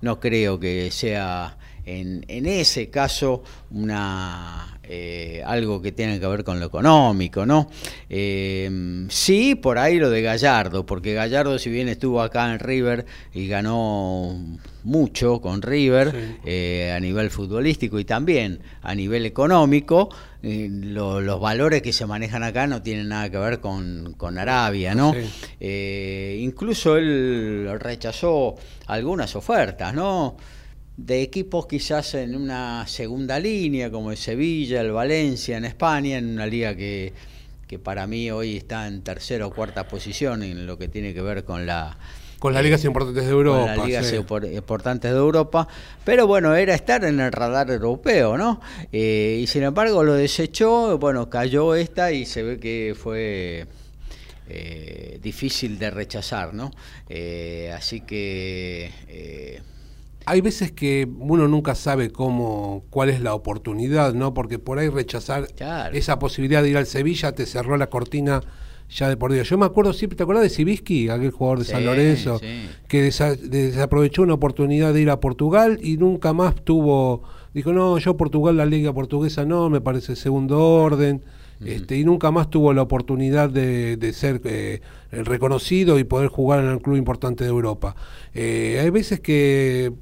no 0.00 0.20
creo 0.20 0.58
que 0.60 0.90
sea 0.90 1.56
en, 1.84 2.24
en 2.28 2.46
ese 2.46 2.90
caso 2.90 3.42
una 3.70 4.78
eh, 4.94 5.42
algo 5.46 5.80
que 5.80 5.90
tiene 5.90 6.20
que 6.20 6.26
ver 6.26 6.44
con 6.44 6.60
lo 6.60 6.66
económico, 6.66 7.46
¿no? 7.46 7.70
Eh, 8.10 9.06
sí, 9.08 9.54
por 9.54 9.78
ahí 9.78 9.98
lo 9.98 10.10
de 10.10 10.20
Gallardo, 10.20 10.84
porque 10.84 11.14
Gallardo 11.14 11.58
si 11.58 11.70
bien 11.70 11.88
estuvo 11.88 12.20
acá 12.20 12.52
en 12.52 12.58
River 12.58 13.06
y 13.32 13.48
ganó 13.48 14.36
mucho 14.84 15.40
con 15.40 15.62
River 15.62 16.38
eh, 16.44 16.92
a 16.94 17.00
nivel 17.00 17.30
futbolístico 17.30 17.98
y 17.98 18.04
también 18.04 18.60
a 18.82 18.94
nivel 18.94 19.24
económico, 19.24 20.10
eh, 20.42 20.68
los 20.70 21.40
valores 21.40 21.80
que 21.80 21.94
se 21.94 22.04
manejan 22.04 22.42
acá 22.42 22.66
no 22.66 22.82
tienen 22.82 23.08
nada 23.08 23.30
que 23.30 23.38
ver 23.38 23.60
con, 23.60 24.14
Arabia, 24.36 24.94
¿no? 24.94 25.14
Eh, 25.58 26.38
incluso 26.42 26.98
él 26.98 27.66
rechazó 27.80 28.56
algunas 28.88 29.36
ofertas, 29.36 29.94
¿no? 29.94 30.36
De 30.96 31.22
equipos 31.22 31.66
quizás 31.66 32.14
en 32.14 32.36
una 32.36 32.86
segunda 32.86 33.38
línea, 33.38 33.90
como 33.90 34.10
el 34.10 34.16
Sevilla, 34.16 34.80
el 34.80 34.92
Valencia 34.92 35.56
en 35.56 35.64
España, 35.64 36.18
en 36.18 36.30
una 36.30 36.46
liga 36.46 36.76
que, 36.76 37.12
que 37.66 37.78
para 37.78 38.06
mí 38.06 38.30
hoy 38.30 38.58
está 38.58 38.86
en 38.86 39.02
tercera 39.02 39.46
o 39.46 39.50
cuarta 39.50 39.88
posición 39.88 40.42
en 40.42 40.66
lo 40.66 40.78
que 40.78 40.88
tiene 40.88 41.14
que 41.14 41.22
ver 41.22 41.44
con 41.44 41.66
la 41.66 41.96
con 42.42 42.54
las 42.54 42.64
ligas 42.64 42.84
importantes 42.84 43.24
de 43.24 43.30
Europa. 43.30 43.60
Con 43.60 43.76
las 43.76 43.86
ligas 43.86 44.12
importantes 44.52 45.12
de 45.12 45.16
Europa. 45.16 45.68
Pero 46.04 46.26
bueno, 46.26 46.56
era 46.56 46.74
estar 46.74 47.04
en 47.04 47.20
el 47.20 47.30
radar 47.30 47.70
europeo, 47.70 48.36
¿no? 48.36 48.60
Eh, 48.90 49.38
y 49.40 49.46
sin 49.46 49.62
embargo 49.62 50.02
lo 50.02 50.14
desechó, 50.14 50.98
bueno, 50.98 51.30
cayó 51.30 51.76
esta 51.76 52.10
y 52.10 52.26
se 52.26 52.42
ve 52.42 52.58
que 52.58 52.96
fue... 53.00 53.66
Eh, 54.48 55.20
difícil 55.22 55.78
de 55.78 55.90
rechazar, 55.90 56.52
¿no? 56.52 56.72
Eh, 57.08 57.72
así 57.74 58.00
que 58.00 58.90
hay 60.26 60.40
veces 60.40 60.72
que 60.72 61.08
uno 61.18 61.48
nunca 61.48 61.74
sabe 61.74 62.10
cómo, 62.10 62.84
cuál 62.90 63.10
es 63.10 63.20
la 63.20 63.34
oportunidad, 63.34 64.14
¿no? 64.14 64.34
Porque 64.34 64.58
por 64.58 64.78
ahí 64.78 64.88
rechazar 64.88 65.46
esa 65.92 66.18
posibilidad 66.18 66.62
de 66.62 66.70
ir 66.70 66.76
al 66.76 66.86
Sevilla 66.86 67.32
te 67.32 67.46
cerró 67.46 67.76
la 67.76 67.88
cortina 67.88 68.42
ya 68.90 69.08
de 69.08 69.16
por 69.16 69.32
Dios. 69.32 69.48
Yo 69.48 69.58
me 69.58 69.66
acuerdo 69.66 69.92
siempre, 69.92 70.16
¿te 70.16 70.22
acuerdas 70.22 70.44
de 70.44 70.50
Sibisky, 70.50 71.08
aquel 71.08 71.30
jugador 71.30 71.60
de 71.60 71.64
San 71.64 71.84
Lorenzo, 71.84 72.40
que 72.88 73.02
desaprovechó 73.02 74.22
una 74.22 74.34
oportunidad 74.34 74.92
de 74.92 75.00
ir 75.00 75.10
a 75.10 75.20
Portugal 75.20 75.78
y 75.82 75.96
nunca 75.96 76.32
más 76.32 76.54
tuvo, 76.56 77.22
dijo, 77.54 77.72
no, 77.72 77.98
yo 77.98 78.16
Portugal, 78.16 78.56
la 78.56 78.66
liga 78.66 78.92
portuguesa 78.92 79.44
no, 79.44 79.70
me 79.70 79.80
parece 79.80 80.14
segundo 80.14 80.58
orden, 80.60 81.22
este, 81.64 81.96
y 81.96 82.04
nunca 82.04 82.30
más 82.32 82.50
tuvo 82.50 82.72
la 82.72 82.82
oportunidad 82.82 83.48
de, 83.48 83.96
de 83.96 84.12
ser 84.12 84.40
eh, 84.44 84.80
reconocido 85.12 85.98
y 85.98 86.04
poder 86.04 86.28
jugar 86.28 86.60
en 86.60 86.70
el 86.70 86.80
club 86.80 86.96
importante 86.96 87.44
de 87.44 87.50
Europa. 87.50 87.94
Eh, 88.34 88.80
hay 88.82 88.90
veces 88.90 89.20
que 89.20 89.92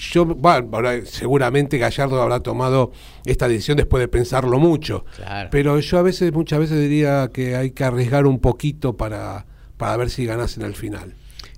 yo, 0.00 0.24
bueno, 0.24 0.70
seguramente 1.04 1.76
Gallardo 1.76 2.22
habrá 2.22 2.40
tomado 2.40 2.92
esta 3.26 3.48
decisión 3.48 3.76
después 3.76 4.00
de 4.00 4.08
pensarlo 4.08 4.58
mucho, 4.58 5.04
pero 5.50 5.78
yo 5.78 5.98
a 5.98 6.02
veces, 6.02 6.32
muchas 6.32 6.58
veces 6.58 6.80
diría 6.80 7.30
que 7.32 7.54
hay 7.54 7.72
que 7.72 7.84
arriesgar 7.84 8.26
un 8.26 8.40
poquito 8.40 8.96
para, 8.96 9.44
para 9.76 9.96
ver 9.98 10.08
si 10.08 10.26
en 10.26 10.62
el 10.62 10.74
final. 10.74 11.14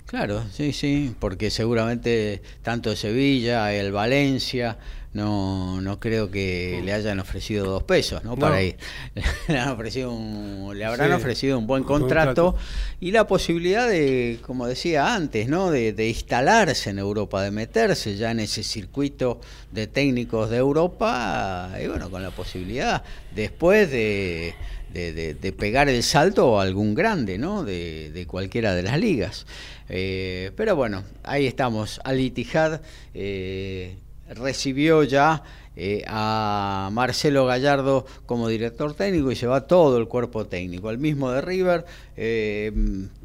Claro, 0.06 0.42
sí, 0.52 0.72
sí, 0.72 1.14
porque 1.18 1.50
seguramente 1.50 2.42
tanto 2.62 2.94
Sevilla, 2.96 3.72
el 3.72 3.92
Valencia, 3.92 4.76
no, 5.12 5.82
no 5.82 6.00
creo 6.00 6.30
que 6.30 6.80
le 6.84 6.92
hayan 6.92 7.20
ofrecido 7.20 7.66
dos 7.66 7.82
pesos, 7.82 8.24
¿no? 8.24 8.36
Para 8.36 8.62
ir. 8.62 8.76
le, 9.48 9.58
han 9.58 9.68
ofrecido 9.68 10.72
le 10.74 10.84
habrán 10.84 11.12
ofrecido 11.12 11.58
un 11.58 11.66
buen 11.66 11.84
contrato, 11.84 12.56
y 12.98 13.10
la 13.10 13.26
posibilidad 13.26 13.88
de, 13.88 14.38
como 14.46 14.66
decía 14.66 15.14
antes, 15.14 15.48
¿no? 15.48 15.70
De, 15.70 16.08
instalarse 16.08 16.90
en 16.90 16.98
Europa, 16.98 17.42
de 17.42 17.50
meterse 17.50 18.16
ya 18.16 18.30
en 18.30 18.40
ese 18.40 18.62
circuito 18.62 19.40
de 19.70 19.86
técnicos 19.86 20.48
de 20.48 20.56
Europa, 20.56 21.72
y 21.82 21.86
bueno, 21.86 22.10
con 22.10 22.22
la 22.22 22.30
posibilidad 22.30 23.02
después 23.34 23.90
de, 23.90 24.54
de, 24.92 25.54
pegar 25.58 25.90
el 25.90 26.02
salto 26.02 26.58
a 26.58 26.62
algún 26.62 26.94
grande, 26.94 27.36
¿no? 27.36 27.64
De, 27.64 28.24
cualquiera 28.26 28.74
de 28.74 28.82
las 28.82 28.98
ligas. 28.98 29.46
Eh, 29.90 30.52
pero 30.56 30.74
bueno, 30.74 31.04
ahí 31.22 31.46
estamos, 31.46 32.00
Al 32.02 32.18
Ittihad. 32.18 32.80
Eh, 33.12 33.96
recibió 34.34 35.02
ya 35.02 35.42
eh, 35.74 36.04
a 36.06 36.90
Marcelo 36.92 37.46
Gallardo 37.46 38.04
como 38.26 38.48
director 38.48 38.94
técnico 38.94 39.32
y 39.32 39.36
se 39.36 39.46
va 39.46 39.66
todo 39.66 39.96
el 39.96 40.06
cuerpo 40.06 40.44
técnico, 40.44 40.90
el 40.90 40.98
mismo 40.98 41.30
de 41.30 41.40
River, 41.40 41.86
eh, 42.16 42.72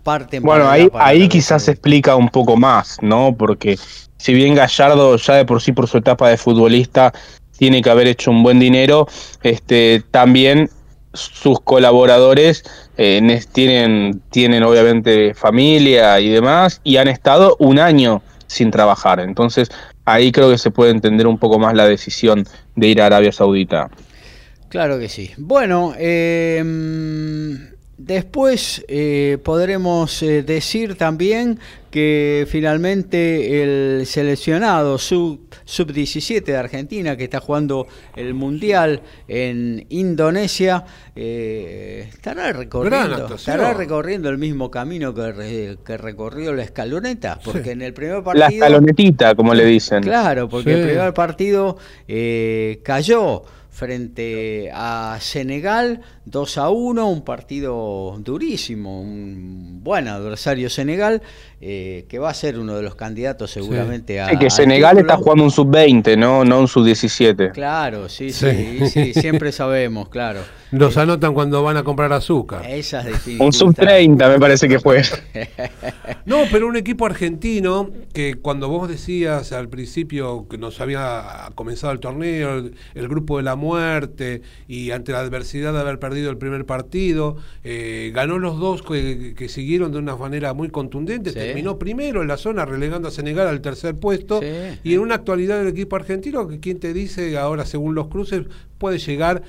parte 0.03 0.39
Bueno, 0.39 0.70
ahí, 0.70 0.89
ahí 0.93 1.28
quizás 1.28 1.64
se 1.64 1.72
explica 1.72 2.16
un 2.16 2.30
poco 2.30 2.55
más, 2.55 2.99
¿no? 3.01 3.36
Porque 3.38 3.78
si 4.18 4.34
bien 4.34 4.55
Gallardo 4.55 5.18
ya 5.18 5.36
de 5.36 5.45
por 5.45 5.62
sí 5.62 5.74
por 5.74 5.88
su 5.88 5.97
etapa 5.97 6.30
de 6.30 6.38
futbolista 6.38 7.14
tiene 7.58 7.82
que 7.82 7.89
haber 7.89 8.08
hecho 8.08 8.32
un 8.32 8.43
buen 8.43 8.60
dinero, 8.60 9.08
este 9.43 10.03
también 10.12 10.70
sus 11.14 11.60
colaboradores 11.60 12.64
eh, 12.97 13.41
tienen, 13.51 14.22
tienen 14.30 14.64
obviamente 14.64 15.34
familia 15.34 16.20
y 16.20 16.30
demás 16.30 16.80
y 16.84 16.97
han 16.97 17.08
estado 17.08 17.55
un 17.60 17.80
año 17.80 18.22
sin 18.48 18.72
trabajar. 18.72 19.20
Entonces, 19.20 19.70
ahí 20.06 20.32
creo 20.32 20.50
que 20.50 20.58
se 20.58 20.72
puede 20.72 20.91
entender 20.91 21.28
un 21.28 21.38
poco 21.38 21.60
más 21.60 21.74
la 21.74 21.88
decisión 21.88 22.45
de 22.76 22.88
ir 22.88 23.02
a 23.02 23.06
Arabia 23.06 23.32
Saudita. 23.32 23.89
Claro 24.70 25.00
que 25.00 25.08
sí. 25.08 25.32
Bueno, 25.38 25.93
eh, 25.98 26.64
Después 27.98 28.86
eh, 28.88 29.39
podremos 29.43 30.22
eh, 30.22 30.43
decir 30.43 30.95
también 30.98 31.60
que 31.89 32.45
finalmente 32.48 33.64
el 33.64 34.06
seleccionado 34.06 35.00
sub-17 35.00 36.43
de 36.43 36.58
Argentina 36.58 37.18
que 37.18 37.24
está 37.24 37.39
jugando 37.39 37.88
el 38.16 38.36
Mundial 38.36 39.02
en 39.28 39.88
Indonesia 39.89 40.86
eh, 41.16 42.08
estará, 42.08 42.54
recorriendo, 42.54 43.34
estará 43.34 43.74
recorriendo 43.74 44.30
el 44.30 44.38
mismo 44.38 44.70
camino 44.70 45.16
que, 45.16 45.98
recorrió 45.98 46.54
la 46.54 46.62
escaloneta, 46.62 47.39
porque 47.43 47.72
en 47.72 47.82
el 47.82 47.93
primer 47.93 48.22
partido... 48.22 48.48
La 48.48 48.54
escalonetita, 48.54 49.34
como 49.34 49.56
le 49.56 49.66
dicen. 49.66 50.04
Claro, 50.04 50.48
porque 50.48 50.74
el 50.74 50.88
primer 50.88 51.14
partido 51.16 51.78
cayó 52.84 53.43
frente 53.78 54.71
a 54.73 55.19
Senegal 55.21 56.01
2 56.25 56.57
a 56.57 56.69
1, 56.71 57.07
un 57.07 57.23
partido 57.23 58.17
durísimo, 58.17 58.99
un 58.99 59.84
buen 59.84 60.07
adversario 60.07 60.67
Senegal, 60.67 61.21
eh, 61.60 62.05
que 62.08 62.20
va 62.20 62.30
a 62.30 62.34
ser 62.34 62.60
uno 62.60 62.76
de 62.76 62.84
los 62.84 62.95
candidatos 62.95 63.49
seguramente 63.51 64.22
a... 64.22 64.30
Sí, 64.30 64.38
que 64.38 64.49
Senegal 64.49 64.99
está 64.99 65.18
jugando 65.18 65.43
un 65.43 65.51
sub-20, 65.51 66.18
¿no? 66.18 66.45
no 66.45 66.60
un 66.60 66.68
sub-17. 66.68 67.51
Claro, 67.51 68.10
sí, 68.10 68.32
sí, 68.32 68.88
sí, 68.89 69.14
siempre 69.16 69.51
sabemos, 69.51 70.10
claro. 70.10 70.41
Los 70.72 70.97
anotan 70.97 71.34
cuando 71.34 71.64
van 71.64 71.78
a 71.78 71.84
comprar 71.84 72.12
azúcar. 72.12 72.66
Esas 72.70 73.05
Un 73.39 73.53
sub-30 73.53 74.30
me 74.30 74.39
parece 74.39 74.68
que 74.68 74.80
fue. 74.80 75.01
no, 76.26 76.43
pero 76.51 76.68
un 76.68 76.76
equipo 76.76 77.05
argentino 77.05 77.89
que 78.14 78.36
cuando 78.36 78.68
vos 78.68 78.89
decías 78.89 79.53
al 79.53 79.70
principio 79.70 80.47
que 80.49 80.58
nos 80.58 80.82
había 80.82 81.49
comenzado 81.55 81.93
el 81.93 81.99
torneo, 81.99 82.70
el, 82.95 83.08
grupo 83.08 83.38
de 83.38 83.43
la 83.43 83.55
muerte 83.55 84.41
y 84.68 84.91
ante 84.91 85.14
la 85.14 85.20
adversidad 85.20 85.72
de 85.72 85.80
haber 85.80 85.99
perdido 85.99 86.30
el 86.30 86.38
primer 86.38 86.66
partido, 86.66 87.38
eh, 87.64 88.12
ganó 88.14 88.38
los 88.38 88.60
dos 88.60 88.82
que, 88.82 89.47
siguieron 89.47 89.93
de 89.93 89.99
una 89.99 90.18
manera 90.18 90.53
muy 90.53 90.70
contundente, 90.70 91.32
terminó 91.48 91.80
primero 91.80 92.22
en 92.22 92.28
la 92.28 92.38
zona 92.38 92.66
relegando 92.66 93.08
a 93.08 93.12
Senegal 93.12 93.48
al 93.48 93.62
tercer 93.62 93.95
puesto 93.95 94.41
y 94.84 94.93
en 94.93 95.00
una 95.00 95.16
actualidad 95.16 95.60
del 95.60 95.68
equipo 95.68 95.95
argentino 95.95 96.48
que 96.48 96.60
quien 96.60 96.80
te 96.80 96.93
dice 96.93 97.38
ahora 97.38 97.66
según 97.66 97.95
los 97.95 98.08
cruces 98.08 98.43
puede 98.78 98.98
llegar 98.98 99.43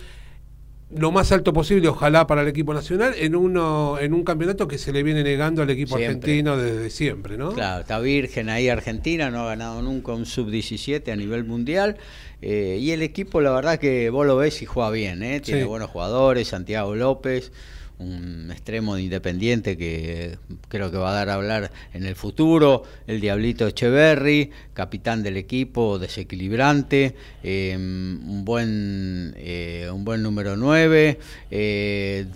lo 0.91 1.13
más 1.13 1.33
alto 1.33 1.53
posible, 1.53 1.89
ojalá 1.89 2.27
para 2.27 2.43
el 2.43 2.49
equipo 2.49 2.73
nacional, 2.73 3.15
en 3.19 3.37
uno 3.37 3.99
en 4.01 4.15
un 4.15 4.25
campeonato 4.25 4.67
que 4.67 4.79
se 4.79 4.91
le 4.91 5.03
viene 5.03 5.23
negando 5.23 5.63
al 5.63 5.69
equipo 5.69 5.97
argentino 5.97 6.57
desde 6.57 6.89
siempre, 6.89 7.37
¿no? 7.37 7.53
Claro, 7.53 7.83
está 7.83 7.99
virgen 7.99 8.49
ahí 8.49 8.69
Argentina, 8.69 9.31
no 9.31 9.43
ha 9.43 9.49
ganado 9.49 9.83
nunca 9.83 10.13
un 10.13 10.25
sub-17 10.25 11.13
a 11.13 11.17
nivel 11.17 11.45
mundial. 11.45 11.99
Eh, 12.41 12.79
y 12.81 12.93
el 12.93 13.03
equipo, 13.03 13.41
la 13.41 13.51
verdad 13.51 13.79
que 13.79 14.09
vos 14.11 14.27
lo 14.27 14.37
ves 14.37 14.63
y 14.63 14.67
juega 14.67 14.91
bien, 14.91 15.23
¿eh? 15.23 15.41
tiene 15.41 15.65
buenos 15.65 15.91
jugadores, 15.91 16.49
Santiago 16.49 16.95
López 16.95 17.53
un 17.99 18.51
extremo 18.51 18.95
de 18.95 19.03
Independiente 19.03 19.77
que 19.77 20.39
creo 20.69 20.91
que 20.91 20.97
va 20.97 21.11
a 21.11 21.15
dar 21.15 21.29
a 21.31 21.35
hablar 21.35 21.71
en 21.93 22.05
el 22.05 22.15
futuro, 22.15 22.85
el 23.07 23.21
Diablito 23.21 23.67
Echeverry, 23.67 24.51
capitán 24.73 25.23
del 25.23 25.37
equipo, 25.37 25.99
desequilibrante, 25.99 27.17
em, 27.43 28.21
un, 28.29 28.45
buen, 28.45 29.35
eh, 29.37 29.89
un 29.93 30.05
buen 30.05 30.23
número 30.23 30.57
9, 30.57 31.19
eh, 31.51 32.27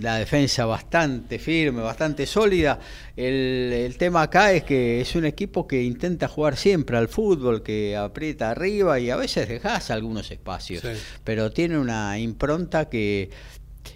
la 0.00 0.16
defensa 0.16 0.66
bastante 0.66 1.38
firme, 1.38 1.80
bastante 1.82 2.26
sólida. 2.26 2.80
El, 3.16 3.94
tema 3.98 4.22
acá 4.22 4.52
es 4.52 4.64
que 4.64 5.00
es 5.00 5.14
un 5.14 5.24
equipo 5.24 5.68
que 5.68 5.84
intenta 5.84 6.26
jugar 6.26 6.56
siempre 6.56 6.96
al 6.96 7.08
fútbol, 7.08 7.62
que 7.62 7.96
aprieta 7.96 8.50
arriba 8.50 8.98
y 8.98 9.10
a 9.10 9.16
veces 9.16 9.48
dejas 9.48 9.90
algunos 9.90 10.32
espacios, 10.32 10.82
pero 11.22 11.52
tiene 11.52 11.78
una 11.78 12.18
impronta 12.18 12.88
que 12.88 13.30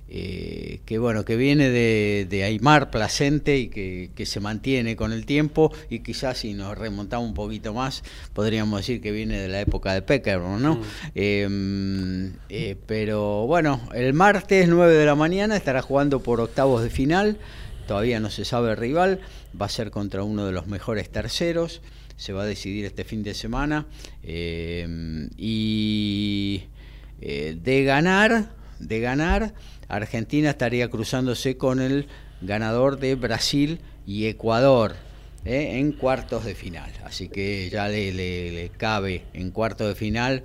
eh, 0.09 0.81
que 0.87 0.99
bueno, 0.99 1.25
que 1.25 1.37
viene 1.37 1.71
de, 1.71 2.27
de 2.29 2.45
Aymar 2.45 2.91
Placente 2.91 3.59
y 3.59 3.69
que, 3.69 4.27
se 4.27 4.41
mantiene 4.41 4.97
con 4.97 5.13
el 5.13 5.27
tiempo 5.27 5.73
y 5.89 6.01
quizás 6.01 6.39
si 6.39 6.55
nos 6.55 6.77
remontamos 6.77 7.29
un 7.29 7.35
poquito 7.35 7.73
más 7.73 8.03
podríamos 8.33 8.81
decir 8.81 9.01
que 9.01 9.11
viene 9.11 9.39
de 9.39 9.49
la 9.49 9.61
época 9.61 9.95
de 9.95 10.03
Peckerman, 10.03 10.63
¿no? 10.63 10.75
Mm. 10.77 10.83
Em, 11.15 12.33
eh, 12.49 12.77
pero 12.87 13.47
bueno, 13.47 13.81
el 13.95 14.13
martes 14.13 14.69
9 14.69 14.95
de 14.95 15.07
la 15.07 15.15
mañana 15.15 15.57
estará 15.57 15.83
jugando 15.83 16.21
por 16.21 16.41
octavos 16.41 16.83
de 16.83 16.91
final, 16.91 17.39
todavía 17.87 18.21
no 18.21 18.31
se 18.31 18.45
sabe 18.45 18.73
el 18.73 18.77
rival, 18.77 19.21
va 19.61 19.67
a 19.67 19.71
ser 19.71 19.91
contra 19.91 20.23
uno 20.23 20.47
de 20.47 20.53
los 20.53 20.67
mejores 20.67 21.11
terceros, 21.11 21.81
se 22.17 22.33
va 22.33 22.43
a 22.43 22.47
decidir 22.47 22.85
este 22.85 23.05
fin 23.05 23.23
de 23.23 23.33
semana 23.33 23.87
em, 24.23 25.31
y 25.37 26.65
eh, 27.21 27.57
de 27.63 27.85
ganar, 27.85 28.51
de 28.79 29.01
ganar 29.01 29.55
Argentina 29.89 30.51
estaría 30.51 30.89
cruzándose 30.89 31.57
con 31.57 31.81
el 31.81 32.07
ganador 32.41 32.99
de 32.99 33.15
Brasil 33.15 33.81
y 34.07 34.27
Ecuador 34.27 34.95
¿eh? 35.45 35.79
en 35.79 35.93
cuartos 35.93 36.45
de 36.45 36.55
final. 36.55 36.91
Así 37.05 37.29
que 37.29 37.69
ya 37.71 37.89
le, 37.89 38.71
cabe 38.77 39.25
en 39.33 39.51
cuartos 39.51 39.89
de 39.89 39.95
final 39.95 40.45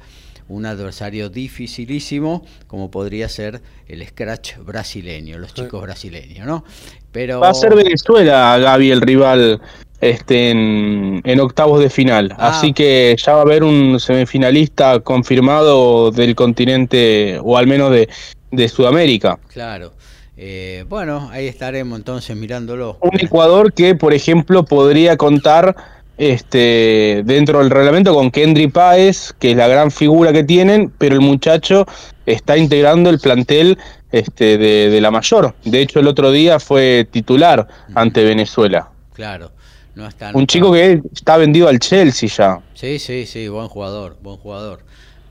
un 0.49 0.65
adversario 0.65 1.29
dificilísimo 1.29 2.45
como 2.67 2.91
podría 2.91 3.29
ser 3.29 3.61
el 3.87 4.05
scratch 4.05 4.57
brasileño, 4.57 5.37
los 5.37 5.53
chicos 5.53 5.81
brasileños, 5.81 6.45
¿no? 6.45 6.65
Pero 7.11 7.39
va 7.39 7.49
a 7.49 7.53
ser 7.53 7.75
Venezuela, 7.75 8.57
Gaby, 8.57 8.91
el 8.91 9.01
rival 9.01 9.61
este 10.01 10.49
en, 10.51 11.39
octavos 11.39 11.79
de 11.79 11.89
final, 11.89 12.35
ah. 12.37 12.49
así 12.49 12.73
que 12.73 13.15
ya 13.17 13.33
va 13.33 13.39
a 13.39 13.41
haber 13.43 13.63
un 13.63 13.99
semifinalista 14.01 14.99
confirmado 14.99 16.11
del 16.11 16.35
continente 16.35 17.39
o 17.41 17.57
al 17.57 17.67
menos 17.67 17.91
de 17.91 18.09
de 18.53 18.67
Sudamérica. 18.69 19.39
Claro. 19.51 19.93
Eh, 20.35 20.85
bueno, 20.89 21.29
ahí 21.31 21.47
estaremos 21.47 21.97
entonces 21.97 22.35
mirándolo. 22.35 22.97
Un 23.01 23.19
Ecuador 23.19 23.73
que, 23.73 23.95
por 23.95 24.13
ejemplo, 24.13 24.65
podría 24.65 25.17
contar 25.17 25.75
este 26.17 27.23
dentro 27.25 27.59
del 27.59 27.69
reglamento 27.69 28.13
con 28.13 28.31
Kendry 28.31 28.67
Páez, 28.67 29.33
que 29.39 29.51
es 29.51 29.57
la 29.57 29.67
gran 29.67 29.91
figura 29.91 30.31
que 30.31 30.43
tienen, 30.43 30.91
pero 30.97 31.15
el 31.15 31.21
muchacho 31.21 31.85
está 32.25 32.57
integrando 32.57 33.09
el 33.09 33.19
plantel 33.19 33.77
este, 34.11 34.57
de, 34.57 35.01
la 35.01 35.11
mayor. 35.11 35.55
De 35.65 35.81
hecho, 35.81 35.99
el 35.99 36.07
otro 36.07 36.31
día 36.31 36.59
fue 36.59 37.07
titular 37.09 37.67
ante 37.95 38.23
Venezuela. 38.23 38.89
Claro. 39.13 39.51
No 39.95 40.07
está, 40.07 40.31
Un 40.33 40.47
chico 40.47 40.71
que 40.71 41.01
está 41.13 41.37
vendido 41.37 41.67
al 41.67 41.77
Chelsea 41.79 42.27
ya. 42.27 42.59
Sí, 42.73 42.97
sí, 42.97 43.27
sí, 43.27 43.47
buen 43.47 43.67
jugador, 43.67 44.17
buen 44.21 44.37
jugador. 44.37 44.79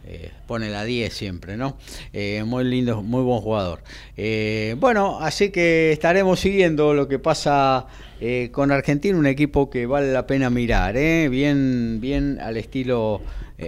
Eh, 0.04 0.30
pone 0.52 0.68
la 0.68 0.84
10 0.84 1.14
siempre, 1.14 1.56
¿no? 1.56 1.78
Eh, 2.12 2.44
muy 2.44 2.64
lindo, 2.64 3.02
muy 3.02 3.22
buen 3.22 3.40
jugador. 3.40 3.82
Eh, 4.18 4.76
bueno, 4.78 5.18
así 5.18 5.48
que 5.48 5.92
estaremos 5.92 6.40
siguiendo 6.40 6.92
lo 6.92 7.08
que 7.08 7.18
pasa 7.18 7.86
con 8.52 8.70
Argentina, 8.70 9.18
un 9.18 9.26
equipo 9.26 9.70
que 9.70 9.86
vale 9.86 10.12
la 10.12 10.26
pena 10.26 10.50
mirar, 10.50 10.94
bien, 10.94 12.00
bien 12.02 12.38
al 12.38 12.58
estilo 12.58 13.22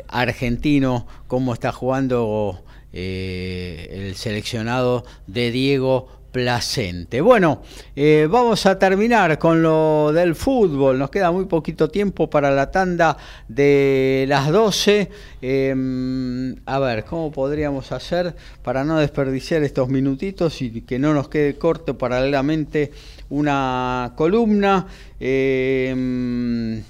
argentino, 0.09 1.09
cómo 1.27 1.55
está 1.55 1.73
jugando 1.73 2.63
el 2.93 4.15
seleccionado 4.15 5.05
de 5.27 5.51
Diego 5.51 6.24
placente. 6.35 7.21
Bueno, 7.21 7.63
eh, 7.95 8.27
vamos 8.29 8.67
a 8.67 8.77
terminar 8.77 9.39
con 9.39 9.63
lo 9.63 10.11
del 10.13 10.35
fútbol. 10.35 10.99
Nos 10.99 11.09
queda 11.09 11.31
muy 11.31 11.45
poquito 11.45 11.91
tiempo 11.91 12.29
para 12.29 12.51
la 12.51 12.73
tanda 12.73 13.17
de 13.47 14.25
las 14.27 14.51
12. 14.51 15.11
Em, 15.41 16.57
a 16.67 16.81
ver, 16.81 17.05
¿cómo 17.05 17.31
podríamos 17.31 17.93
hacer 17.93 18.35
para 18.65 18.83
no 18.83 18.99
desperdiciar 18.99 19.63
estos 19.63 19.89
minutitos 19.89 20.61
y 20.61 20.81
que 20.81 20.99
no 20.99 21.15
nos 21.15 21.29
quede 21.29 21.55
corto 21.55 21.97
paralelamente 21.97 22.91
una 23.31 24.15
columna? 24.17 24.89
Em, 25.21 26.83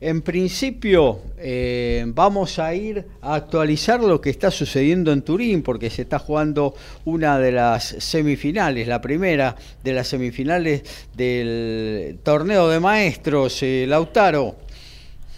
en 0.00 0.22
principio 0.22 1.20
eh, 1.38 2.04
vamos 2.06 2.58
a 2.60 2.72
ir 2.74 3.04
a 3.20 3.34
actualizar 3.34 4.00
lo 4.00 4.20
que 4.20 4.30
está 4.30 4.50
sucediendo 4.50 5.12
en 5.12 5.22
Turín 5.22 5.62
porque 5.62 5.90
se 5.90 6.02
está 6.02 6.20
jugando 6.20 6.74
una 7.04 7.38
de 7.38 7.50
las 7.50 7.96
semifinales, 7.98 8.86
la 8.86 9.00
primera 9.00 9.56
de 9.82 9.92
las 9.92 10.06
semifinales 10.06 10.82
del 11.16 12.18
torneo 12.22 12.68
de 12.68 12.78
maestros, 12.78 13.62
eh, 13.62 13.86
Lautaro. 13.88 14.67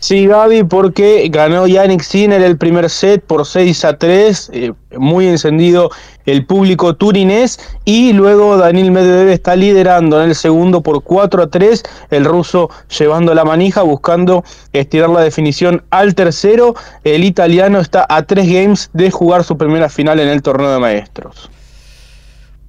Sí, 0.01 0.27
Gaby, 0.27 0.65
porque 0.65 1.29
ganó 1.31 1.67
Yannick 1.67 2.01
Sinner 2.01 2.41
el 2.41 2.57
primer 2.57 2.89
set 2.89 3.23
por 3.23 3.45
6 3.45 3.85
a 3.85 3.99
3, 3.99 4.51
eh, 4.55 4.73
muy 4.97 5.29
encendido 5.29 5.91
el 6.25 6.47
público 6.47 6.97
turinés, 6.97 7.61
y 7.85 8.15
luego 8.15 8.57
Daniel 8.57 8.93
Medvedev 8.93 9.29
está 9.29 9.57
liderando 9.57 10.23
en 10.23 10.31
el 10.31 10.35
segundo 10.35 10.81
por 10.81 11.03
4 11.03 11.43
a 11.43 11.47
3, 11.49 11.83
el 12.13 12.25
ruso 12.25 12.71
llevando 12.99 13.35
la 13.35 13.45
manija, 13.45 13.83
buscando 13.83 14.43
estirar 14.73 15.11
la 15.11 15.21
definición 15.21 15.83
al 15.91 16.15
tercero, 16.15 16.75
el 17.05 17.23
italiano 17.23 17.79
está 17.79 18.07
a 18.09 18.23
3 18.23 18.51
games 18.51 18.89
de 18.95 19.11
jugar 19.11 19.45
su 19.45 19.59
primera 19.59 19.91
final 19.91 20.19
en 20.19 20.29
el 20.29 20.41
torneo 20.41 20.73
de 20.73 20.79
maestros. 20.79 21.51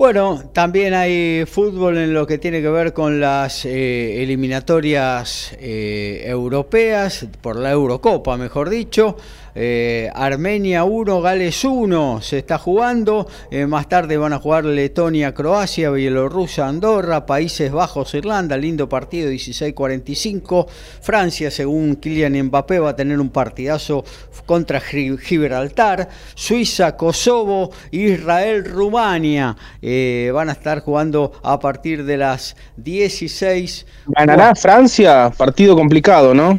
Bueno, 0.02 0.46
también 0.52 0.96
hay 0.96 1.46
fútbol 1.46 1.96
en 2.00 2.12
lo 2.12 2.26
que 2.26 2.40
tiene 2.40 2.60
que 2.64 2.70
ver 2.72 2.92
con 2.92 3.20
las 3.20 3.66
eh, 3.66 4.24
eliminatorias 4.24 5.56
eh, 5.60 6.24
europeas, 6.26 7.28
por 7.40 7.56
la 7.56 7.70
Eurocopa, 7.70 8.36
mejor 8.36 8.72
dicho. 8.72 9.16
Eh, 9.54 10.10
Armenia 10.16 10.86
1, 10.86 11.22
Gales 11.22 11.64
1 11.66 12.22
se 12.22 12.40
está 12.40 12.58
jugando. 12.58 13.28
Más 13.68 13.90
tarde 13.90 14.18
van 14.18 14.32
a 14.34 14.40
jugar 14.40 14.64
Letonia, 14.64 15.34
Croacia, 15.34 15.92
Bielorrusia, 15.92 16.68
Andorra, 16.68 17.26
Países 17.26 17.72
Bajos, 17.72 18.14
Irlanda. 18.16 18.58
Lindo 18.58 18.90
partido, 18.90 19.30
16-45. 19.30 20.68
Francia, 21.02 21.52
según 21.52 21.98
Kylian 21.98 22.42
Mbappé, 22.46 22.80
va 22.80 22.92
a 22.92 22.96
tener 22.96 23.20
un 23.20 23.30
partidazo 23.30 24.06
contra 24.46 24.80
Gibraltar. 24.80 26.08
Suiza, 26.34 26.96
Kosovo, 26.96 27.72
Israel, 27.92 28.64
Rumania. 28.64 29.58
Eh, 29.94 30.32
van 30.32 30.48
a 30.48 30.54
estar 30.54 30.80
jugando 30.80 31.34
a 31.44 31.60
partir 31.60 32.06
de 32.06 32.16
las 32.16 32.56
16. 32.78 33.86
¿Ganará 34.08 34.56
Francia? 34.56 35.30
Partido 35.38 35.76
complicado, 35.76 36.34
¿no? 36.34 36.58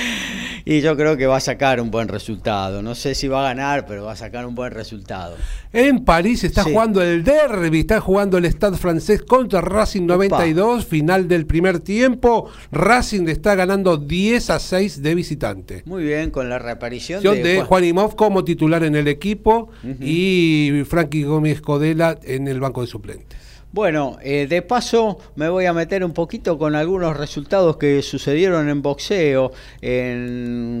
y 0.64 0.80
yo 0.80 0.96
creo 0.96 1.18
que 1.18 1.26
va 1.26 1.36
a 1.36 1.40
sacar 1.40 1.82
un 1.82 1.90
buen 1.90 2.08
resultado. 2.08 2.80
No 2.80 2.94
sé 2.94 3.14
si 3.14 3.28
va 3.28 3.40
a 3.40 3.54
ganar, 3.54 3.84
pero 3.84 4.06
va 4.06 4.12
a 4.12 4.16
sacar 4.16 4.46
un 4.46 4.54
buen 4.54 4.72
resultado. 4.72 5.36
En 5.70 6.04
París 6.04 6.44
está 6.44 6.64
jugando 6.64 7.02
el 7.02 7.22
derby, 7.22 7.80
está 7.80 8.00
jugando 8.00 8.38
el 8.38 8.46
Stade 8.46 8.78
francés 8.78 9.20
contra 9.20 9.60
Racing 9.60 10.06
92, 10.06 10.86
final 10.86 11.28
del 11.28 11.44
primer 11.44 11.80
tiempo. 11.80 12.48
Racing 12.72 13.28
está 13.28 13.54
ganando 13.54 13.98
10 13.98 14.48
a 14.48 14.58
6 14.58 15.02
de 15.02 15.14
visitante. 15.14 15.82
Muy 15.84 16.04
bien, 16.04 16.30
con 16.30 16.48
la 16.48 16.58
reaparición 16.58 17.22
de, 17.22 17.42
de 17.42 17.62
Juan 17.62 17.84
Imov 17.84 18.16
como 18.16 18.44
titular 18.44 18.82
en 18.82 18.96
el 18.96 19.08
equipo 19.08 19.68
y 20.00 20.82
Frankie 20.88 21.24
Gómez 21.24 21.60
Codela 21.60 22.18
en 22.36 22.48
el 22.48 22.60
banco 22.60 22.80
de 22.80 22.86
suplentes. 22.86 23.56
Bueno, 23.72 24.16
eh, 24.22 24.46
de 24.48 24.62
paso 24.62 25.18
me 25.34 25.48
voy 25.48 25.66
a 25.66 25.72
meter 25.72 26.02
un 26.04 26.12
poquito 26.12 26.56
con 26.56 26.74
algunos 26.74 27.16
resultados 27.16 27.76
que 27.76 28.00
sucedieron 28.00 28.68
en 28.70 28.80
boxeo 28.80 29.52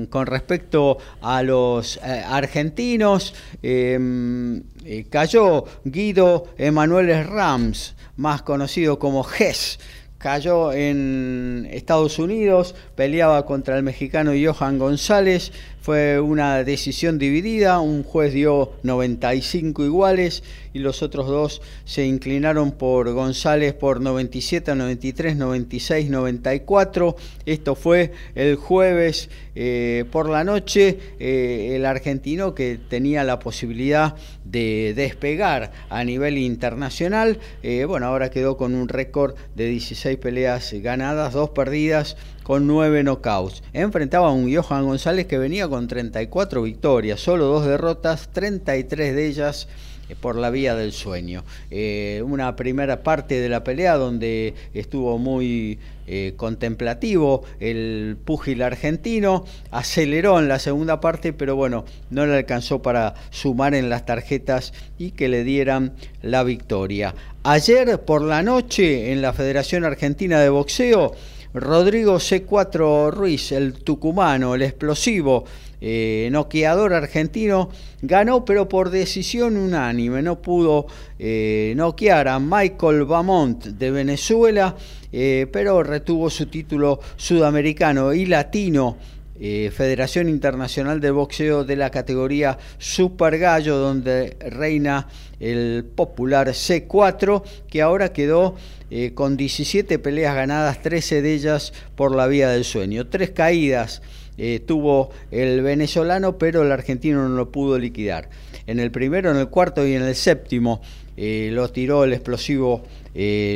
con 0.08 0.26
respecto 0.26 0.96
a 1.20 1.42
los 1.42 1.98
eh, 1.98 2.24
argentinos. 2.26 3.34
Em, 3.62 4.62
eh, 4.84 5.04
cayó 5.10 5.64
Guido 5.84 6.46
Emanuel 6.56 7.26
Rams, 7.26 7.96
más 8.16 8.42
conocido 8.42 8.98
como 8.98 9.24
GES 9.24 9.78
cayó 10.18 10.72
en 10.72 11.68
Estados 11.70 12.18
Unidos, 12.18 12.74
peleaba 12.94 13.44
contra 13.46 13.76
el 13.76 13.82
mexicano 13.82 14.32
Johan 14.32 14.78
González, 14.78 15.52
fue 15.86 16.18
una 16.18 16.64
decisión 16.64 17.16
dividida, 17.16 17.78
un 17.78 18.02
juez 18.02 18.32
dio 18.32 18.72
95 18.82 19.84
iguales 19.84 20.42
y 20.74 20.80
los 20.80 21.00
otros 21.00 21.28
dos 21.28 21.62
se 21.84 22.04
inclinaron 22.04 22.72
por 22.72 23.12
González 23.12 23.72
por 23.72 24.00
97, 24.00 24.74
93, 24.74 25.36
96, 25.36 26.10
94. 26.10 27.14
Esto 27.46 27.76
fue 27.76 28.10
el 28.34 28.56
jueves 28.56 29.30
eh, 29.54 30.04
por 30.10 30.28
la 30.28 30.42
noche. 30.42 30.98
Eh, 31.20 31.74
el 31.76 31.86
argentino 31.86 32.52
que 32.52 32.80
tenía 32.88 33.22
la 33.22 33.38
posibilidad 33.38 34.16
de 34.44 34.92
despegar 34.96 35.70
a 35.88 36.02
nivel 36.02 36.36
internacional, 36.36 37.38
eh, 37.62 37.84
bueno, 37.84 38.06
ahora 38.06 38.30
quedó 38.30 38.56
con 38.56 38.74
un 38.74 38.88
récord 38.88 39.36
de 39.54 39.68
16 39.68 40.18
peleas 40.18 40.72
ganadas, 40.72 41.32
dos 41.32 41.50
perdidas 41.50 42.16
con 42.46 42.68
nueve 42.68 43.02
knockouts. 43.02 43.64
Enfrentaba 43.72 44.28
a 44.28 44.30
un 44.30 44.54
Johan 44.54 44.84
González 44.84 45.26
que 45.26 45.36
venía 45.36 45.66
con 45.66 45.88
34 45.88 46.62
victorias, 46.62 47.18
solo 47.18 47.46
dos 47.46 47.66
derrotas, 47.66 48.28
33 48.32 49.16
de 49.16 49.26
ellas 49.26 49.66
eh, 50.08 50.14
por 50.14 50.36
la 50.36 50.50
vía 50.50 50.76
del 50.76 50.92
sueño. 50.92 51.42
Eh, 51.72 52.22
una 52.24 52.54
primera 52.54 53.02
parte 53.02 53.40
de 53.40 53.48
la 53.48 53.64
pelea 53.64 53.96
donde 53.96 54.54
estuvo 54.74 55.18
muy 55.18 55.80
eh, 56.06 56.34
contemplativo 56.36 57.42
el 57.58 58.16
púgil 58.24 58.62
argentino, 58.62 59.44
aceleró 59.72 60.38
en 60.38 60.46
la 60.46 60.60
segunda 60.60 61.00
parte, 61.00 61.32
pero 61.32 61.56
bueno, 61.56 61.84
no 62.10 62.26
le 62.26 62.36
alcanzó 62.36 62.80
para 62.80 63.14
sumar 63.30 63.74
en 63.74 63.90
las 63.90 64.06
tarjetas 64.06 64.72
y 64.98 65.10
que 65.10 65.28
le 65.28 65.42
dieran 65.42 65.94
la 66.22 66.44
victoria. 66.44 67.12
Ayer 67.42 68.04
por 68.04 68.22
la 68.22 68.44
noche 68.44 69.10
en 69.10 69.20
la 69.20 69.32
Federación 69.32 69.84
Argentina 69.84 70.38
de 70.38 70.48
Boxeo, 70.48 71.12
Rodrigo 71.56 72.16
C4 72.16 73.10
Ruiz, 73.10 73.50
el 73.52 73.72
tucumano, 73.72 74.54
el 74.54 74.60
explosivo, 74.60 75.44
eh, 75.80 76.28
noqueador 76.30 76.92
argentino, 76.92 77.70
ganó 78.02 78.44
pero 78.44 78.68
por 78.68 78.90
decisión 78.90 79.56
unánime, 79.56 80.20
no 80.20 80.42
pudo 80.42 80.86
eh, 81.18 81.72
noquear 81.74 82.28
a 82.28 82.38
Michael 82.38 83.04
Bamont 83.04 83.64
de 83.64 83.90
Venezuela, 83.90 84.76
eh, 85.10 85.46
pero 85.50 85.82
retuvo 85.82 86.28
su 86.28 86.46
título 86.46 87.00
sudamericano 87.16 88.12
y 88.12 88.26
latino. 88.26 88.96
Federación 89.38 90.30
Internacional 90.30 90.98
de 90.98 91.10
Boxeo 91.10 91.62
de 91.62 91.76
la 91.76 91.90
categoría 91.90 92.56
Super 92.78 93.36
Gallo, 93.36 93.76
donde 93.76 94.34
reina 94.40 95.08
el 95.40 95.84
popular 95.94 96.48
C4, 96.48 97.42
que 97.68 97.82
ahora 97.82 98.14
quedó 98.14 98.54
eh, 98.90 99.12
con 99.14 99.36
17 99.36 99.98
peleas 99.98 100.36
ganadas, 100.36 100.80
13 100.80 101.20
de 101.20 101.34
ellas 101.34 101.72
por 101.96 102.14
la 102.14 102.28
vía 102.28 102.50
del 102.50 102.64
sueño. 102.64 103.08
Tres 103.08 103.30
caídas 103.30 104.00
eh, 104.38 104.60
tuvo 104.64 105.10
el 105.32 105.62
venezolano, 105.62 106.38
pero 106.38 106.62
el 106.62 106.70
argentino 106.70 107.28
no 107.28 107.34
lo 107.34 107.50
pudo 107.50 107.78
liquidar. 107.78 108.28
En 108.68 108.78
el 108.78 108.92
primero, 108.92 109.30
en 109.30 109.38
el 109.38 109.48
cuarto 109.48 109.86
y 109.86 109.94
en 109.94 110.02
el 110.02 110.14
séptimo 110.14 110.82
eh, 111.16 111.50
lo 111.52 111.68
tiró 111.70 112.04
el 112.04 112.12
explosivo 112.12 112.84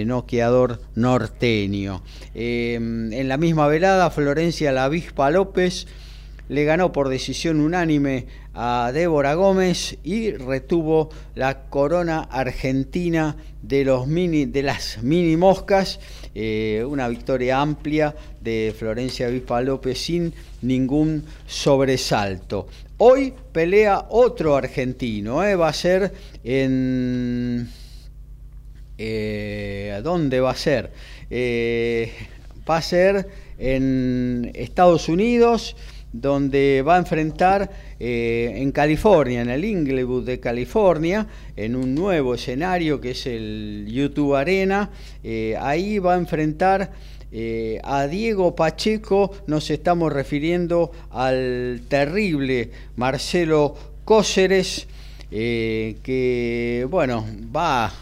noqueador 0.07 0.81
norteño. 0.95 2.03
en 2.35 3.29
la 3.29 3.37
misma 3.37 3.69
velada, 3.69 4.09
Florencia 4.09 4.73
La 4.73 4.85
Avispa 4.85 5.31
López 5.31 5.87
le 6.51 6.65
ganó 6.65 6.91
por 6.91 7.09
decisión 7.09 7.61
unánime 7.61 8.27
a 8.55 8.91
Débora 8.93 9.35
Gómez 9.35 9.97
y 10.03 10.33
retuvo 10.33 11.09
la 11.37 11.69
corona 11.71 12.23
argentina 12.23 13.37
de, 13.63 13.85
los 13.85 14.09
mini, 14.09 14.47
de 14.47 14.65
las 14.65 15.01
mini 15.01 15.37
moscas, 15.37 16.01
eh, 16.35 16.85
una 16.85 17.07
victoria 17.07 17.61
amplia 17.61 18.17
de 18.41 18.75
Florencia 18.77 19.29
Avispa 19.29 19.63
López 19.63 19.97
sin 19.99 20.35
ningún 20.63 21.25
sobresalto. 21.47 22.67
Hoy 22.99 23.33
pelea 23.53 24.07
otro 24.09 24.57
argentino, 24.57 25.45
eh, 25.45 25.55
va 25.55 25.69
a 25.69 25.73
ser 25.73 26.13
en... 26.43 27.71
Eh, 28.99 30.01
¿Dónde 30.03 30.41
va 30.41 30.51
a 30.51 30.57
ser? 30.57 30.91
va 32.69 32.77
a 32.77 32.83
ser 32.83 33.29
en 33.57 34.51
Estados 34.55 35.09
Unidos 35.09 35.77
donde 36.13 36.83
va 36.87 36.97
a 36.97 36.99
enfrentar 36.99 37.71
eh, 37.99 38.53
en 38.57 38.73
California, 38.73 39.43
en 39.43 39.51
el 39.51 39.65
Inglewood 39.65 40.25
de 40.25 40.41
California, 40.41 41.27
en 41.57 41.77
un 41.77 41.95
nuevo 41.95 42.35
escenario 42.35 43.01
que 43.01 43.13
es 43.13 43.27
el 43.27 43.87
YouTube 43.89 44.35
Arena. 44.35 44.91
Eh, 45.23 45.57
ahí 45.61 45.99
va 45.99 46.15
a 46.15 46.19
enfrentar 46.19 46.93
eh, 47.33 47.81
a 47.85 48.07
Diego 48.07 48.57
Pacheco, 48.57 49.31
nos 49.47 49.71
estamos 49.71 50.13
refiriendo 50.13 50.91
al 51.11 51.83
terrible 51.89 52.71
Marcelo 52.97 53.77
Cóceres, 54.05 54.89
que 55.31 56.87
bueno, 56.91 57.25
va 57.55 57.93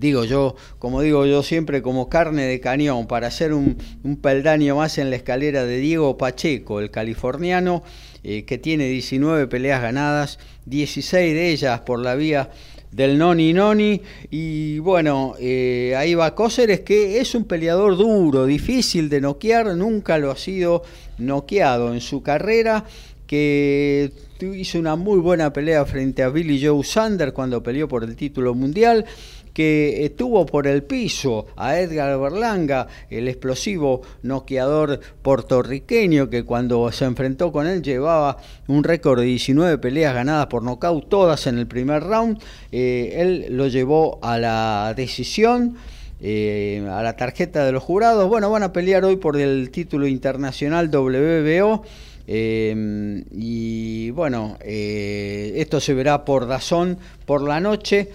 digo 0.00 0.24
yo, 0.24 0.56
como 0.78 1.02
digo 1.02 1.26
yo 1.26 1.42
siempre, 1.42 1.82
como 1.82 2.08
carne 2.08 2.44
de 2.44 2.58
cañón, 2.58 3.06
para 3.06 3.26
hacer 3.26 3.52
un, 3.52 3.76
peldaño 4.22 4.76
más 4.76 4.96
en 4.98 5.10
la 5.10 5.16
escalera 5.16 5.64
de 5.66 5.76
Diego 5.76 6.16
Pacheco, 6.16 6.80
el 6.80 6.90
californiano, 6.90 7.82
eh, 8.24 8.44
que 8.44 8.58
tiene 8.58 8.88
19 8.88 9.46
peleas 9.46 9.82
ganadas, 9.82 10.38
16 10.64 11.34
de 11.34 11.50
ellas 11.50 11.80
por 11.80 12.00
la 12.00 12.14
vía 12.14 12.50
del 12.90 13.18
Noni 13.18 13.52
Noni. 13.52 14.00
Y 14.30 14.78
bueno, 14.78 15.34
eh, 15.38 15.94
ahí 15.96 16.14
va 16.14 16.34
Cóceres, 16.34 16.80
que 16.80 17.20
es 17.20 17.34
un 17.34 17.44
peleador 17.44 17.96
duro, 17.98 18.46
difícil 18.46 19.10
de 19.10 19.20
noquear, 19.20 19.76
nunca 19.76 20.16
lo 20.16 20.30
ha 20.30 20.36
sido 20.36 20.82
noqueado 21.18 21.92
en 21.92 22.00
su 22.00 22.22
carrera, 22.22 22.84
que 23.26 24.12
hizo 24.40 24.78
una 24.78 24.96
muy 24.96 25.18
buena 25.20 25.52
pelea 25.52 25.84
frente 25.84 26.22
a 26.22 26.30
Billy 26.30 26.64
Joe 26.64 26.82
Sander 26.82 27.32
cuando 27.32 27.62
peleó 27.62 27.86
por 27.86 28.02
el 28.02 28.16
título 28.16 28.54
mundial 28.54 29.04
que 29.52 30.04
estuvo 30.04 30.46
por 30.46 30.66
el 30.66 30.82
piso 30.82 31.46
a 31.56 31.78
Edgar 31.78 32.18
Berlanga, 32.18 32.86
el 33.08 33.28
explosivo 33.28 34.02
noqueador 34.22 35.00
puertorriqueño 35.22 36.30
que 36.30 36.44
cuando 36.44 36.90
se 36.92 37.04
enfrentó 37.04 37.52
con 37.52 37.66
él 37.66 37.82
llevaba 37.82 38.36
un 38.68 38.84
récord 38.84 39.20
de 39.20 39.26
19 39.26 39.78
peleas 39.78 40.14
ganadas 40.14 40.46
por 40.46 40.62
nocaut, 40.62 41.08
todas 41.08 41.46
en 41.46 41.58
el 41.58 41.66
primer 41.66 42.02
round. 42.02 42.40
Eh, 42.72 43.16
él 43.16 43.46
lo 43.50 43.68
llevó 43.68 44.18
a 44.22 44.38
la 44.38 44.94
decisión. 44.96 45.76
Eh, 46.22 46.86
a 46.90 47.02
la 47.02 47.16
tarjeta 47.16 47.64
de 47.64 47.72
los 47.72 47.82
jurados. 47.82 48.28
Bueno, 48.28 48.50
van 48.50 48.62
a 48.62 48.74
pelear 48.74 49.06
hoy 49.06 49.16
por 49.16 49.38
el 49.38 49.70
título 49.70 50.06
internacional 50.06 50.90
WBO. 50.94 51.82
Eh, 52.26 53.24
y 53.32 54.10
bueno, 54.10 54.58
esto 54.60 55.80
se 55.80 55.94
verá 55.94 56.26
por 56.26 56.46
Dazón 56.46 56.98
por 57.24 57.42
la 57.42 57.58
noche. 57.58 58.10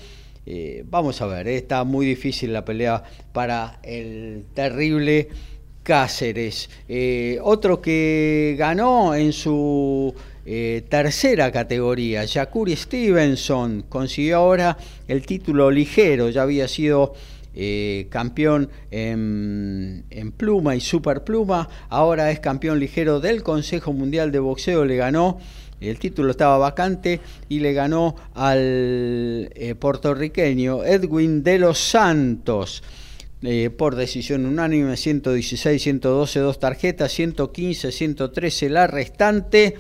Eh, 0.47 0.83
vamos 0.87 1.21
a 1.21 1.25
ver, 1.25 1.47
eh, 1.47 1.57
está 1.57 1.83
muy 1.83 2.05
difícil 2.05 2.53
la 2.53 2.63
pelea 2.63 3.03
para 3.33 3.79
el 3.83 4.45
terrible 4.53 5.29
Cáceres. 5.81 6.69
Eh, 6.87 7.39
otro 7.41 7.81
que 7.81 8.55
ganó 8.57 9.15
en 9.15 9.33
su 9.33 10.13
tercera 10.89 11.51
categoría, 11.51 12.23
Yakuri 12.23 12.75
Stevenson, 12.75 13.85
consiguió 13.89 14.37
ahora 14.37 14.77
el 15.07 15.25
título 15.25 15.71
ligero, 15.71 16.29
ya 16.29 16.43
había 16.43 16.67
sido 16.67 17.15
campeón 18.09 18.69
en, 18.91 20.03
en, 20.11 20.31
pluma 20.33 20.75
y 20.75 20.81
superpluma, 20.81 21.67
ahora 21.89 22.29
es 22.29 22.41
campeón 22.41 22.79
ligero 22.79 23.19
del 23.19 23.41
Consejo 23.41 23.91
Mundial 23.91 24.31
de 24.31 24.37
Boxeo, 24.37 24.85
le 24.85 24.97
ganó 24.97 25.39
el 25.81 25.99
título 25.99 26.31
estaba 26.31 26.57
vacante 26.57 27.19
y 27.49 27.59
le 27.59 27.73
ganó 27.73 28.15
al 28.33 29.49
eh, 29.53 29.75
puertorriqueño 29.77 30.83
Edwin 30.83 31.43
de 31.43 31.59
los 31.59 31.79
Santos. 31.79 32.83
Eh, 33.41 33.69
por 33.69 33.95
decisión 33.95 34.45
unánime, 34.45 34.97
116, 34.97 35.81
112, 35.81 36.39
dos 36.39 36.59
tarjetas, 36.59 37.11
115, 37.11 37.91
113 37.91 38.69
la 38.69 38.87
restante. 38.87 39.75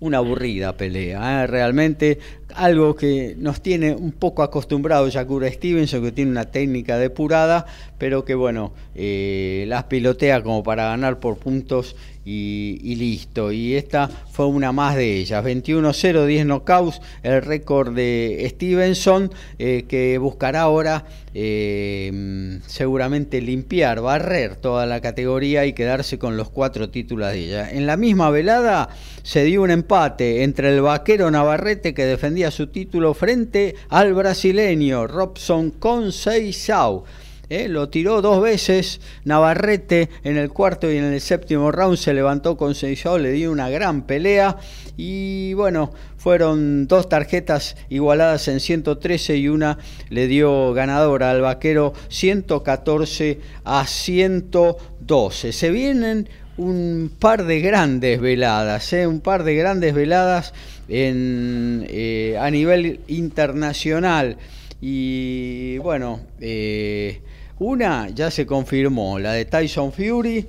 Una 0.00 0.18
aburrida 0.18 0.76
pelea, 0.76 1.44
¿eh? 1.44 1.46
realmente 1.46 2.18
algo 2.54 2.94
que 2.94 3.34
nos 3.38 3.60
tiene 3.60 3.94
un 3.94 4.12
poco 4.12 4.42
acostumbrados 4.42 5.12
Yakura 5.12 5.50
Stevenson, 5.50 6.02
que 6.02 6.12
tiene 6.12 6.30
una 6.30 6.46
técnica 6.46 6.98
depurada, 6.98 7.66
pero 7.98 8.24
que 8.24 8.34
bueno, 8.34 8.72
las 8.94 9.84
pilotea 9.84 10.42
como 10.42 10.62
para 10.62 10.84
ganar 10.84 11.20
por 11.20 11.38
puntos 11.38 11.96
y, 12.24 12.94
listo. 12.96 13.52
Y 13.52 13.74
esta 13.74 14.08
fue 14.08 14.46
una 14.46 14.72
más 14.72 14.96
de 14.96 15.16
ellas. 15.16 15.44
21-0, 15.44 16.26
10 16.26 16.46
knockouts, 16.46 17.00
el 17.22 17.42
récord 17.42 17.94
de 17.94 18.46
Stevenson, 18.50 19.30
eh, 19.58 19.84
que 19.88 20.18
buscará 20.18 20.62
ahora 20.62 21.04
eh, 21.34 22.60
seguramente 22.66 23.40
limpiar, 23.40 24.00
barrer 24.00 24.56
toda 24.56 24.86
la 24.86 25.00
categoría 25.00 25.66
y 25.66 25.72
quedarse 25.72 26.18
con 26.18 26.36
los 26.36 26.50
cuatro 26.50 26.90
títulos 26.90 27.32
de 27.32 27.38
ella. 27.38 27.70
En 27.70 27.86
la 27.86 27.96
misma 27.96 28.30
velada 28.30 28.88
se 29.22 29.44
dio 29.44 29.62
un 29.62 29.70
empate 29.70 30.42
entre 30.42 30.74
el 30.74 30.82
vaquero 30.82 31.30
Navarrete 31.30 31.94
que 31.94 32.04
defendía 32.04 32.43
su 32.50 32.68
título 32.68 33.14
frente 33.14 33.74
al 33.88 34.14
brasileño 34.14 35.06
Robson 35.06 35.72
Conceição 35.72 37.04
¿eh? 37.48 37.68
lo 37.68 37.88
tiró 37.88 38.22
dos 38.22 38.42
veces. 38.42 39.00
Navarrete 39.24 40.10
en 40.22 40.36
el 40.36 40.50
cuarto 40.50 40.90
y 40.90 40.96
en 40.96 41.04
el 41.04 41.20
séptimo 41.20 41.70
round 41.70 41.96
se 41.96 42.14
levantó 42.14 42.56
con 42.56 42.74
le 42.74 43.32
dio 43.32 43.52
una 43.52 43.68
gran 43.70 44.02
pelea. 44.02 44.56
Y 44.96 45.54
bueno, 45.54 45.92
fueron 46.16 46.86
dos 46.86 47.08
tarjetas 47.08 47.76
igualadas 47.88 48.48
en 48.48 48.60
113 48.60 49.36
y 49.36 49.48
una 49.48 49.78
le 50.10 50.26
dio 50.26 50.72
ganadora 50.72 51.30
al 51.30 51.40
vaquero 51.40 51.92
114 52.08 53.40
a 53.64 53.86
112. 53.86 55.52
Se 55.52 55.70
vienen 55.70 56.28
un 56.56 57.10
par 57.18 57.44
de 57.44 57.60
grandes 57.60 58.20
veladas, 58.20 58.92
¿eh? 58.92 59.06
un 59.06 59.20
par 59.20 59.42
de 59.42 59.56
grandes 59.56 59.92
veladas 59.92 60.54
eh, 60.88 62.36
a 62.38 62.50
nivel 62.50 63.00
internacional. 63.08 64.36
Y 64.80 65.78
bueno, 65.78 66.20
eh, 66.40 67.20
una 67.58 68.08
ya 68.10 68.30
se 68.30 68.44
confirmó, 68.44 69.18
la 69.18 69.32
de 69.32 69.44
Tyson 69.46 69.92
Fury 69.92 70.46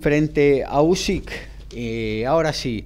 frente 0.00 0.64
a 0.64 0.82
Usyk. 0.82 1.30
Eh, 1.74 2.24
ahora 2.26 2.52
sí, 2.52 2.84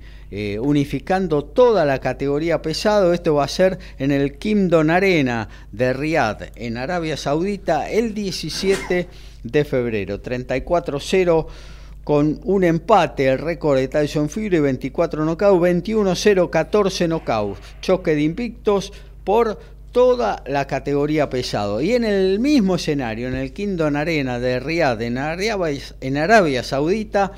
unificando 0.61 1.45
toda 1.45 1.85
la 1.85 2.01
categoría 2.01 2.61
pesado. 2.61 3.13
Esto 3.13 3.35
va 3.35 3.45
a 3.45 3.49
ser 3.49 3.79
en 3.99 4.11
el 4.11 4.37
Kimdon 4.37 4.91
Arena 4.91 5.49
de 5.71 5.93
Riyadh, 5.93 6.51
en 6.57 6.77
Arabia 6.77 7.17
Saudita, 7.17 7.89
el 7.89 8.15
17 8.15 9.07
de 9.45 9.65
febrero. 9.65 10.21
34-0 10.21 11.47
con 12.05 12.39
un 12.45 12.65
empate, 12.65 13.29
el 13.29 13.39
récord 13.39 13.79
de 13.79 13.89
Tyson 13.89 14.29
Fury, 14.29 14.61
24 14.61 15.25
knockouts, 15.25 15.61
21-0, 15.61 16.51
14 16.51 17.09
knockouts. 17.09 17.59
Choque 17.81 18.15
de 18.15 18.23
invictos 18.23 18.93
por 19.25 19.59
toda 19.91 20.43
la 20.47 20.67
categoría 20.67 21.31
pesado. 21.31 21.81
Y 21.81 21.93
en 21.93 22.05
el 22.05 22.39
mismo 22.41 22.77
escenario, 22.77 23.29
en 23.29 23.35
el 23.35 23.53
Kingdom 23.53 23.97
Arena 23.97 24.39
de 24.39 24.61
Riyadh, 24.61 25.01
en 25.03 25.19
Arabia, 25.19 25.57
en 26.01 26.17
Arabia 26.19 26.63
Saudita, 26.63 27.33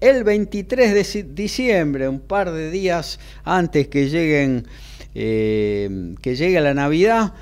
el 0.00 0.22
23 0.24 0.94
de 0.94 1.22
diciembre, 1.34 2.08
un 2.08 2.20
par 2.20 2.52
de 2.52 2.70
días 2.70 3.18
antes 3.44 3.88
que 3.88 4.08
lleguen 4.08 4.66
eh, 5.14 6.14
que 6.22 6.36
llegue 6.36 6.60
la 6.60 6.74
Navidad, 6.74 7.34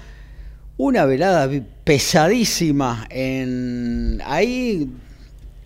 una 0.77 1.05
velada 1.05 1.49
pesadísima 1.85 3.07
en 3.11 4.21
ahí 4.25 4.91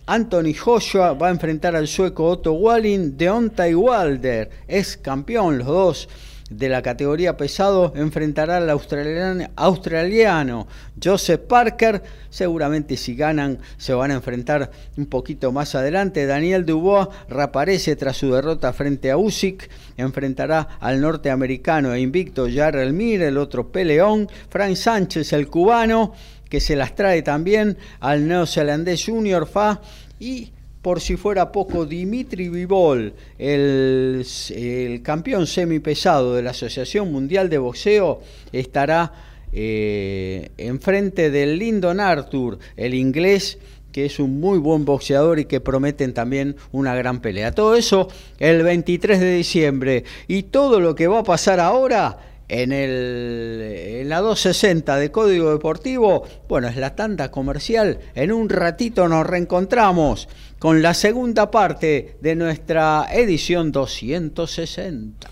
Anthony 0.07 0.53
Joshua 0.53 1.13
va 1.13 1.27
a 1.27 1.31
enfrentar 1.31 1.75
al 1.75 1.87
sueco 1.87 2.25
Otto 2.25 2.53
Walling, 2.53 3.17
Deontay 3.17 3.73
Wilder 3.73 4.51
es 4.67 4.97
campeón, 4.97 5.57
los 5.57 5.67
dos 5.67 6.09
de 6.49 6.69
la 6.69 6.83
categoría 6.83 7.37
pesado 7.37 7.91
enfrentará 7.95 8.57
al 8.57 8.69
australiano, 8.69 10.67
Joseph 11.03 11.41
Parker. 11.47 12.03
Seguramente 12.29 12.97
si 12.97 13.15
ganan 13.15 13.59
se 13.77 13.93
van 13.95 14.11
a 14.11 14.15
enfrentar 14.15 14.69
un 14.95 15.07
poquito 15.07 15.51
más 15.51 15.73
adelante. 15.73 16.27
Daniel 16.27 16.65
Dubois 16.65 17.07
reaparece 17.29 17.95
tras 17.95 18.17
su 18.17 18.31
derrota 18.31 18.73
frente 18.73 19.09
a 19.09 19.17
Usyk. 19.17 19.69
Enfrentará 19.97 20.77
al 20.79 21.01
norteamericano 21.01 21.93
e 21.93 22.01
invicto 22.01 22.47
Jarrell 22.53 22.93
Mir, 22.93 23.23
el 23.23 23.37
otro 23.37 23.71
peleón. 23.71 24.29
Frank 24.49 24.75
Sánchez, 24.75 25.33
el 25.33 25.47
cubano 25.47 26.13
que 26.55 26.61
se 26.61 26.77
las 26.77 26.95
trae 26.95 27.21
también 27.21 27.77
al 27.99 28.29
neozelandés 28.29 29.03
Junior 29.03 29.45
Fa 29.45 29.81
y 30.21 30.51
por 30.81 31.01
si 31.01 31.17
fuera 31.17 31.51
poco, 31.51 31.85
Dimitri 31.85 32.47
Vivol, 32.47 33.13
el, 33.37 34.25
el 34.51 35.01
campeón 35.01 35.47
semipesado 35.47 36.33
de 36.33 36.43
la 36.43 36.51
Asociación 36.51 37.11
Mundial 37.11 37.49
de 37.49 37.57
Boxeo, 37.57 38.21
estará 38.53 39.11
eh, 39.51 40.49
enfrente 40.55 41.29
del 41.29 41.59
Lyndon 41.59 41.99
Arthur, 41.99 42.57
el 42.77 42.93
inglés 42.93 43.57
que 43.91 44.05
es 44.05 44.17
un 44.19 44.39
muy 44.39 44.57
buen 44.57 44.85
boxeador 44.85 45.39
y 45.39 45.45
que 45.45 45.59
prometen 45.59 46.13
también 46.13 46.55
una 46.71 46.95
gran 46.95 47.19
pelea. 47.19 47.51
Todo 47.51 47.75
eso 47.75 48.07
el 48.39 48.63
23 48.63 49.19
de 49.19 49.33
diciembre. 49.35 50.03
Y 50.29 50.43
todo 50.43 50.79
lo 50.79 50.95
que 50.95 51.07
va 51.07 51.19
a 51.19 51.23
pasar 51.23 51.59
ahora 51.59 52.34
en, 52.47 52.71
el, 52.71 53.61
en 54.01 54.09
la 54.09 54.21
260 54.21 54.97
de 54.97 55.11
Código 55.11 55.51
Deportivo, 55.51 56.23
bueno, 56.47 56.67
es 56.67 56.77
la 56.77 56.95
tanda 56.95 57.31
comercial. 57.31 57.99
En 58.13 58.31
un 58.31 58.49
ratito 58.49 59.07
nos 59.07 59.25
reencontramos 59.25 60.27
con 60.59 60.81
la 60.81 60.93
segunda 60.93 61.51
parte 61.51 62.17
de 62.21 62.35
nuestra 62.35 63.07
edición 63.11 63.71
260. 63.71 65.29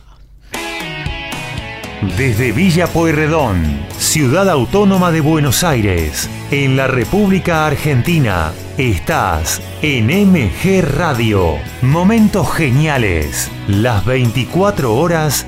Desde 2.17 2.51
Villa 2.51 2.87
Pueyrredón, 2.87 3.63
ciudad 3.97 4.49
autónoma 4.49 5.11
de 5.11 5.21
Buenos 5.21 5.63
Aires, 5.63 6.29
en 6.51 6.75
la 6.75 6.85
República 6.85 7.65
Argentina, 7.65 8.51
estás 8.77 9.61
en 9.81 10.07
MG 10.07 10.81
Radio. 10.81 11.55
Momentos 11.81 12.51
geniales, 12.51 13.49
las 13.67 14.05
24 14.05 14.93
horas 14.93 15.47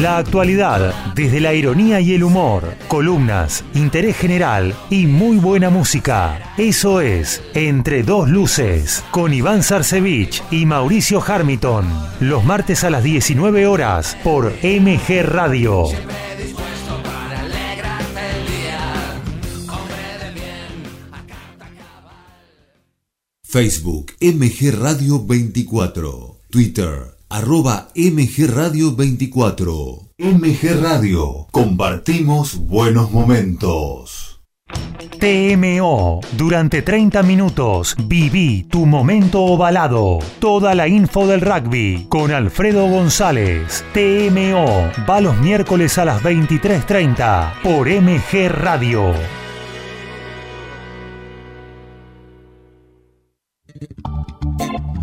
La 0.00 0.18
actualidad, 0.18 0.94
desde 1.14 1.40
la 1.40 1.54
ironía 1.54 2.00
y 2.00 2.12
el 2.12 2.22
humor, 2.22 2.74
columnas, 2.86 3.64
interés 3.72 4.14
general 4.18 4.74
y 4.90 5.06
muy 5.06 5.38
buena 5.38 5.70
música. 5.70 6.52
Eso 6.58 7.00
es 7.00 7.42
Entre 7.54 8.02
dos 8.02 8.28
luces, 8.28 9.02
con 9.10 9.32
Iván 9.32 9.62
Sarcevich 9.62 10.42
y 10.50 10.66
Mauricio 10.66 11.22
Harmiton. 11.26 11.86
Los 12.20 12.44
martes 12.44 12.84
a 12.84 12.90
las 12.90 13.04
19 13.04 13.66
horas 13.66 14.18
por 14.22 14.52
MG 14.62 15.22
Radio. 15.22 15.86
Facebook 23.42 24.12
MG 24.20 24.78
Radio 24.78 25.24
24. 25.24 26.40
Twitter 26.50 27.15
arroba 27.28 27.88
MG 27.94 28.46
Radio 28.48 28.94
24. 28.94 30.12
MG 30.18 30.80
Radio, 30.80 31.46
compartimos 31.50 32.56
buenos 32.56 33.10
momentos. 33.10 34.40
TMO, 35.18 36.20
durante 36.32 36.82
30 36.82 37.22
minutos 37.22 37.94
viví 38.06 38.64
tu 38.64 38.86
momento 38.86 39.42
ovalado. 39.42 40.18
Toda 40.40 40.74
la 40.74 40.88
info 40.88 41.26
del 41.26 41.40
rugby 41.40 42.06
con 42.08 42.32
Alfredo 42.32 42.86
González. 42.88 43.84
TMO, 43.92 44.90
va 45.08 45.20
los 45.20 45.36
miércoles 45.38 45.98
a 45.98 46.04
las 46.04 46.22
23.30 46.22 47.62
por 47.62 47.88
MG 47.88 48.48
Radio. 48.50 49.14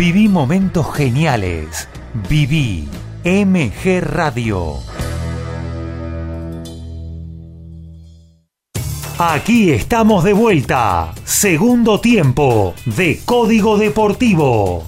Viví 0.00 0.30
momentos 0.30 0.94
geniales. 0.94 1.86
Viví 2.26 2.88
MG 3.22 4.00
Radio. 4.00 4.76
Aquí 9.18 9.72
estamos 9.72 10.24
de 10.24 10.32
vuelta. 10.32 11.12
Segundo 11.24 12.00
tiempo 12.00 12.72
de 12.86 13.20
Código 13.26 13.76
Deportivo. 13.76 14.84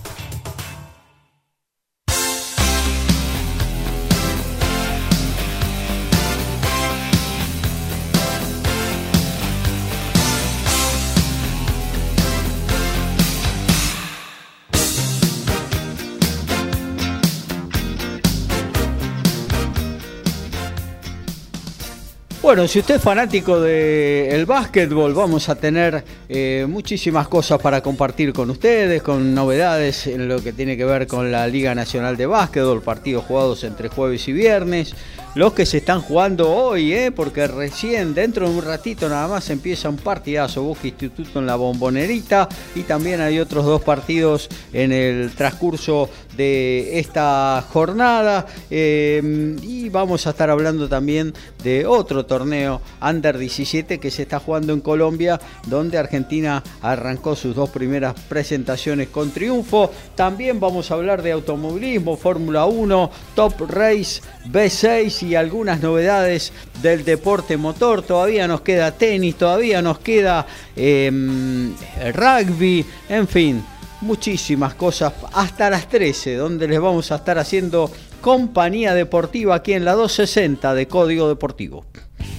Bueno, 22.53 22.69
si 22.69 22.81
usted 22.81 22.97
es 22.97 23.03
fanático 23.03 23.59
del 23.63 24.45
básquetbol, 24.45 25.15
vamos 25.15 25.49
a 25.49 25.55
tener 25.55 26.05
eh, 26.29 26.67
muchísimas 26.69 27.27
cosas 27.27 27.59
para 27.59 27.81
compartir 27.81 28.35
con 28.35 28.51
ustedes, 28.51 29.03
con 29.03 29.35
novedades 29.35 30.07
en 30.07 30.29
lo 30.29 30.39
que 30.43 30.53
tiene 30.53 30.77
que 30.77 30.85
ver 30.85 31.07
con 31.07 31.33
la 31.33 31.47
Liga 31.47 31.75
Nacional 31.75 32.19
de 32.19 32.27
Básquetbol, 32.27 32.83
partidos 32.83 33.25
jugados 33.25 33.65
entre 33.65 33.89
jueves 33.89 34.29
y 34.29 34.35
viernes, 34.35 34.95
los 35.35 35.55
que 35.55 35.65
se 35.65 35.79
están 35.79 36.03
jugando 36.03 36.51
hoy, 36.51 36.93
eh, 36.93 37.11
porque 37.11 37.47
recién, 37.47 38.15
dentro 38.15 38.49
de 38.49 38.55
un 38.55 38.65
ratito 38.65 39.09
nada 39.09 39.29
más, 39.29 39.49
empieza 39.51 39.89
un 39.89 39.97
partidazo, 39.97 40.63
Busca 40.63 40.89
Instituto 40.89 41.39
en 41.39 41.47
la 41.47 41.57
Bombonerita, 41.57 42.49
y 42.75 42.83
también 42.83 43.21
hay 43.21 43.39
otros 43.39 43.65
dos 43.65 43.83
partidos 43.83 44.49
en 44.73 44.93
el 44.93 45.31
transcurso 45.35 46.11
de 46.37 46.99
esta 46.99 47.65
jornada, 47.73 48.47
eh, 48.71 49.57
y 49.63 49.89
vamos 49.89 50.27
a 50.27 50.31
estar 50.31 50.51
hablando 50.51 50.89
también 50.89 51.33
de 51.63 51.87
otro 51.87 52.27
torneo 52.27 52.83
Under 53.01 53.39
17 53.39 53.99
que 53.99 54.11
se 54.11 54.23
está 54.23 54.39
jugando 54.39 54.73
en 54.75 54.81
Colombia, 54.81 55.41
donde 55.67 55.97
Argentina 55.97 56.63
arrancó 56.83 57.37
sus 57.37 57.55
dos 57.55 57.71
primeras 57.71 58.15
presentaciones 58.29 59.09
con 59.09 59.31
triunfo. 59.31 59.91
También 60.15 60.61
vamos 60.61 60.91
a 60.91 60.95
hablar 60.95 61.23
de 61.23 61.33
automovilismo, 61.33 62.17
Fórmula 62.17 62.67
1, 62.67 63.11
Top 63.35 63.55
Race, 63.69 64.21
B6 64.47 65.22
y 65.23 65.35
algunas 65.35 65.81
novedades 65.81 66.53
del 66.83 67.05
deporte 67.05 67.57
motor. 67.57 68.03
Todavía 68.03 68.47
nos 68.49 68.63
queda 68.63 68.93
tenis, 68.93 69.37
todavía 69.37 69.83
nos 69.83 69.99
queda 69.99 70.47
em, 70.77 71.73
rugby, 72.15 72.85
en 73.09 73.29
fin 73.29 73.63
muchísimas 74.03 74.75
cosas 74.75 75.15
hasta 75.33 75.71
las 75.71 75.89
13, 75.89 76.35
donde 76.35 76.69
les 76.69 76.81
vamos 76.81 77.11
a 77.13 77.17
estar 77.17 77.39
haciendo 77.39 77.91
compañía 78.21 78.95
deportiva 78.95 79.55
aquí 79.55 79.73
en 79.73 79.85
la 79.85 79.93
260 79.93 80.75
de 80.75 80.87
Código 80.87 81.29
Deportivo. 81.29 81.87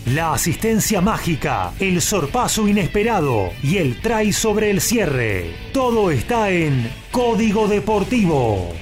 La 0.07 0.33
asistencia 0.33 1.01
mágica, 1.01 1.71
el 1.79 2.01
sorpaso 2.01 2.67
inesperado 2.67 3.51
y 3.63 3.77
el 3.77 4.01
try 4.01 4.33
sobre 4.33 4.69
el 4.69 4.81
cierre. 4.81 5.55
Todo 5.71 6.11
está 6.11 6.51
en 6.51 6.91
Código 7.11 7.67
Deportivo. 7.67 8.73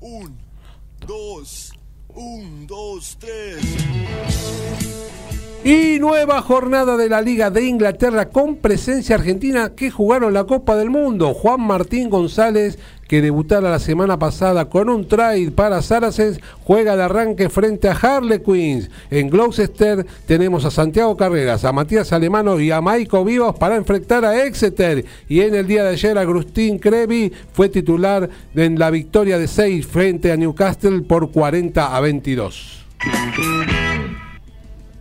Un, 0.00 0.36
dos, 1.04 1.61
un, 2.14 2.66
dos, 2.66 3.16
tres. 3.18 3.58
Y 5.64 6.00
nueva 6.00 6.42
jornada 6.42 6.96
de 6.96 7.08
la 7.08 7.22
Liga 7.22 7.48
de 7.48 7.64
Inglaterra 7.64 8.30
con 8.30 8.56
presencia 8.56 9.14
argentina 9.14 9.70
que 9.76 9.92
jugaron 9.92 10.34
la 10.34 10.42
Copa 10.42 10.74
del 10.74 10.90
Mundo. 10.90 11.34
Juan 11.34 11.60
Martín 11.60 12.10
González, 12.10 12.80
que 13.06 13.22
debutara 13.22 13.70
la 13.70 13.78
semana 13.78 14.18
pasada 14.18 14.64
con 14.64 14.88
un 14.88 15.06
trade 15.06 15.52
para 15.52 15.80
Saracens, 15.80 16.40
juega 16.64 16.96
de 16.96 17.04
arranque 17.04 17.48
frente 17.48 17.88
a 17.88 17.92
Harlequins. 17.92 18.90
En 19.08 19.30
Gloucester 19.30 20.04
tenemos 20.26 20.64
a 20.64 20.72
Santiago 20.72 21.16
Carreras, 21.16 21.64
a 21.64 21.70
Matías 21.70 22.12
Alemano 22.12 22.58
y 22.58 22.72
a 22.72 22.80
Maico 22.80 23.24
Vivos 23.24 23.54
para 23.54 23.76
enfrentar 23.76 24.24
a 24.24 24.44
Exeter. 24.44 25.04
Y 25.28 25.42
en 25.42 25.54
el 25.54 25.68
día 25.68 25.84
de 25.84 25.90
ayer 25.90 26.18
Agustín 26.18 26.80
Crevi 26.80 27.32
fue 27.52 27.68
titular 27.68 28.28
en 28.56 28.80
la 28.80 28.90
victoria 28.90 29.38
de 29.38 29.46
6 29.46 29.86
frente 29.86 30.32
a 30.32 30.36
Newcastle 30.36 31.02
por 31.02 31.30
40 31.30 31.96
a 31.96 32.00
22. 32.00 32.82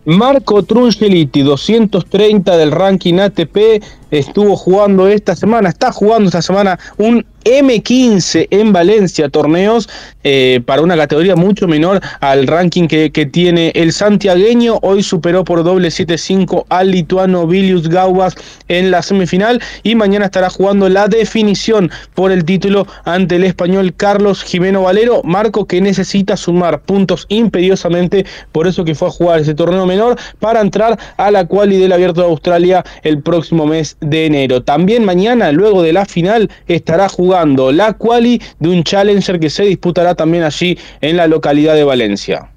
Marco 0.04 0.64
Trungeliti, 0.64 1.44
230 1.44 2.58
del 2.58 2.72
ranking 2.72 3.20
ATP, 3.20 3.84
estuvo 4.12 4.56
jugando 4.56 5.08
esta 5.08 5.36
semana, 5.36 5.70
está 5.70 5.92
jugando 5.92 6.28
esta 6.28 6.42
semana 6.42 6.78
un 6.98 7.26
M15 7.44 8.48
en 8.52 8.72
Valencia, 8.72 9.30
torneos 9.30 9.90
eh, 10.24 10.62
para 10.66 10.82
una 10.82 10.96
categoría 10.96 11.36
mucho 11.36 11.68
menor 11.68 12.00
al 12.20 12.46
ranking 12.46 12.88
que, 12.88 13.10
tiene 13.32 13.72
el 13.76 13.94
santiagueño. 13.94 14.80
Hoy 14.82 15.04
superó 15.04 15.44
por 15.44 15.64
doble 15.64 15.90
7-5 15.90 16.66
al 16.70 16.92
lituano 16.92 17.48
Vilius 17.48 17.88
Gaubas 17.88 18.36
en 18.68 18.92
la 18.92 19.02
semifinal 19.02 19.62
y 19.84 19.96
mañana 19.96 20.26
estará 20.26 20.50
jugando 20.50 20.90
la 20.90 21.08
definición 21.08 21.92
por 22.14 22.32
el 22.32 22.44
título 22.46 22.88
ante 23.06 23.36
el 23.36 23.44
español 23.44 23.94
Carlos 23.96 24.44
Jimeno 24.44 24.84
Valero. 24.84 25.22
Marco 25.24 25.66
que 25.66 25.82
necesita 25.82 26.36
sumar 26.36 26.82
puntos 26.82 27.26
imperiosamente, 27.30 28.26
por 28.52 28.68
eso 28.68 28.84
que 28.84 28.96
fue 28.96 29.08
a 29.08 29.12
jugar 29.12 29.40
ese 29.40 29.54
torneo 29.54 29.86
menor 29.86 30.18
para 30.40 30.62
entrar 30.62 30.98
a 31.18 31.32
la 31.32 31.46
quali 31.46 31.78
del 31.78 31.92
Abierto 31.92 32.22
de 32.22 32.28
Australia 32.28 32.84
el 33.04 33.22
próximo 33.22 33.66
mes 33.66 33.98
de 34.02 34.26
enero. 34.26 34.64
También 34.64 35.06
mañana, 35.06 35.52
luego 35.52 35.82
de 35.82 35.94
la 35.94 36.06
final, 36.06 36.50
estará 36.68 37.08
jugando 37.08 37.72
la 37.72 37.94
quali 37.94 38.42
de 38.60 38.70
un 38.70 38.84
Challenger 38.84 39.40
que 39.40 39.50
se 39.50 39.64
disputará 39.64 40.16
también 40.16 40.44
allí 40.44 40.78
en 41.00 41.18
la 41.18 41.28
localidad 41.28 41.76
de 41.76 41.84
Valencia. 41.84 42.50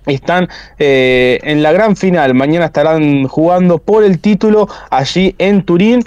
están 0.05 0.47
eh, 0.79 1.39
en 1.43 1.63
la 1.63 1.71
gran 1.71 1.95
final. 1.95 2.33
Mañana 2.33 2.65
estarán 2.65 3.27
jugando 3.27 3.79
por 3.79 4.03
el 4.03 4.19
título 4.19 4.67
allí 4.89 5.35
en 5.37 5.63
Turín 5.63 6.03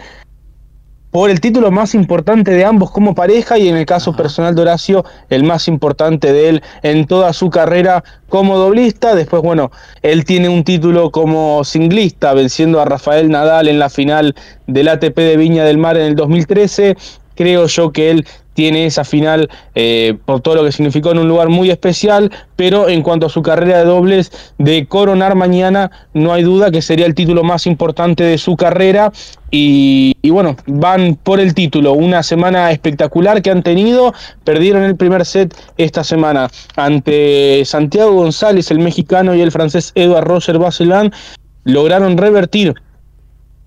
por 1.14 1.30
el 1.30 1.40
título 1.40 1.70
más 1.70 1.94
importante 1.94 2.50
de 2.50 2.64
ambos 2.64 2.90
como 2.90 3.14
pareja 3.14 3.56
y 3.56 3.68
en 3.68 3.76
el 3.76 3.86
caso 3.86 4.16
personal 4.16 4.56
de 4.56 4.62
Horacio, 4.62 5.04
el 5.30 5.44
más 5.44 5.68
importante 5.68 6.32
de 6.32 6.48
él 6.48 6.62
en 6.82 7.06
toda 7.06 7.32
su 7.32 7.50
carrera 7.50 8.02
como 8.28 8.58
doblista. 8.58 9.14
Después, 9.14 9.40
bueno, 9.40 9.70
él 10.02 10.24
tiene 10.24 10.48
un 10.48 10.64
título 10.64 11.12
como 11.12 11.62
singlista, 11.62 12.34
venciendo 12.34 12.80
a 12.80 12.84
Rafael 12.84 13.30
Nadal 13.30 13.68
en 13.68 13.78
la 13.78 13.90
final 13.90 14.34
del 14.66 14.88
ATP 14.88 15.16
de 15.16 15.36
Viña 15.36 15.62
del 15.62 15.78
Mar 15.78 15.96
en 15.96 16.02
el 16.02 16.16
2013. 16.16 16.96
Creo 17.36 17.68
yo 17.68 17.92
que 17.92 18.10
él 18.10 18.26
tiene 18.54 18.86
esa 18.86 19.04
final 19.04 19.50
eh, 19.74 20.16
por 20.24 20.40
todo 20.40 20.54
lo 20.56 20.64
que 20.64 20.72
significó 20.72 21.10
en 21.10 21.18
un 21.18 21.28
lugar 21.28 21.48
muy 21.48 21.70
especial, 21.70 22.30
pero 22.56 22.88
en 22.88 23.02
cuanto 23.02 23.26
a 23.26 23.28
su 23.28 23.42
carrera 23.42 23.78
de 23.78 23.84
dobles 23.84 24.32
de 24.58 24.86
coronar 24.86 25.34
mañana, 25.34 25.90
no 26.14 26.32
hay 26.32 26.42
duda 26.42 26.70
que 26.70 26.80
sería 26.80 27.06
el 27.06 27.14
título 27.14 27.42
más 27.42 27.66
importante 27.66 28.24
de 28.24 28.38
su 28.38 28.56
carrera. 28.56 29.12
Y, 29.56 30.14
bueno, 30.30 30.56
van 30.66 31.16
por 31.22 31.38
el 31.38 31.54
título. 31.54 31.92
Una 31.92 32.24
semana 32.24 32.72
espectacular 32.72 33.40
que 33.40 33.50
han 33.50 33.62
tenido. 33.62 34.12
Perdieron 34.42 34.82
el 34.82 34.96
primer 34.96 35.24
set 35.24 35.54
esta 35.76 36.02
semana 36.02 36.48
ante 36.74 37.62
Santiago 37.64 38.14
González, 38.14 38.72
el 38.72 38.80
mexicano, 38.80 39.36
y 39.36 39.42
el 39.42 39.52
francés 39.52 39.92
Edouard 39.94 40.26
Roger 40.26 40.58
Baselan. 40.58 41.12
Lograron 41.62 42.18
revertir 42.18 42.74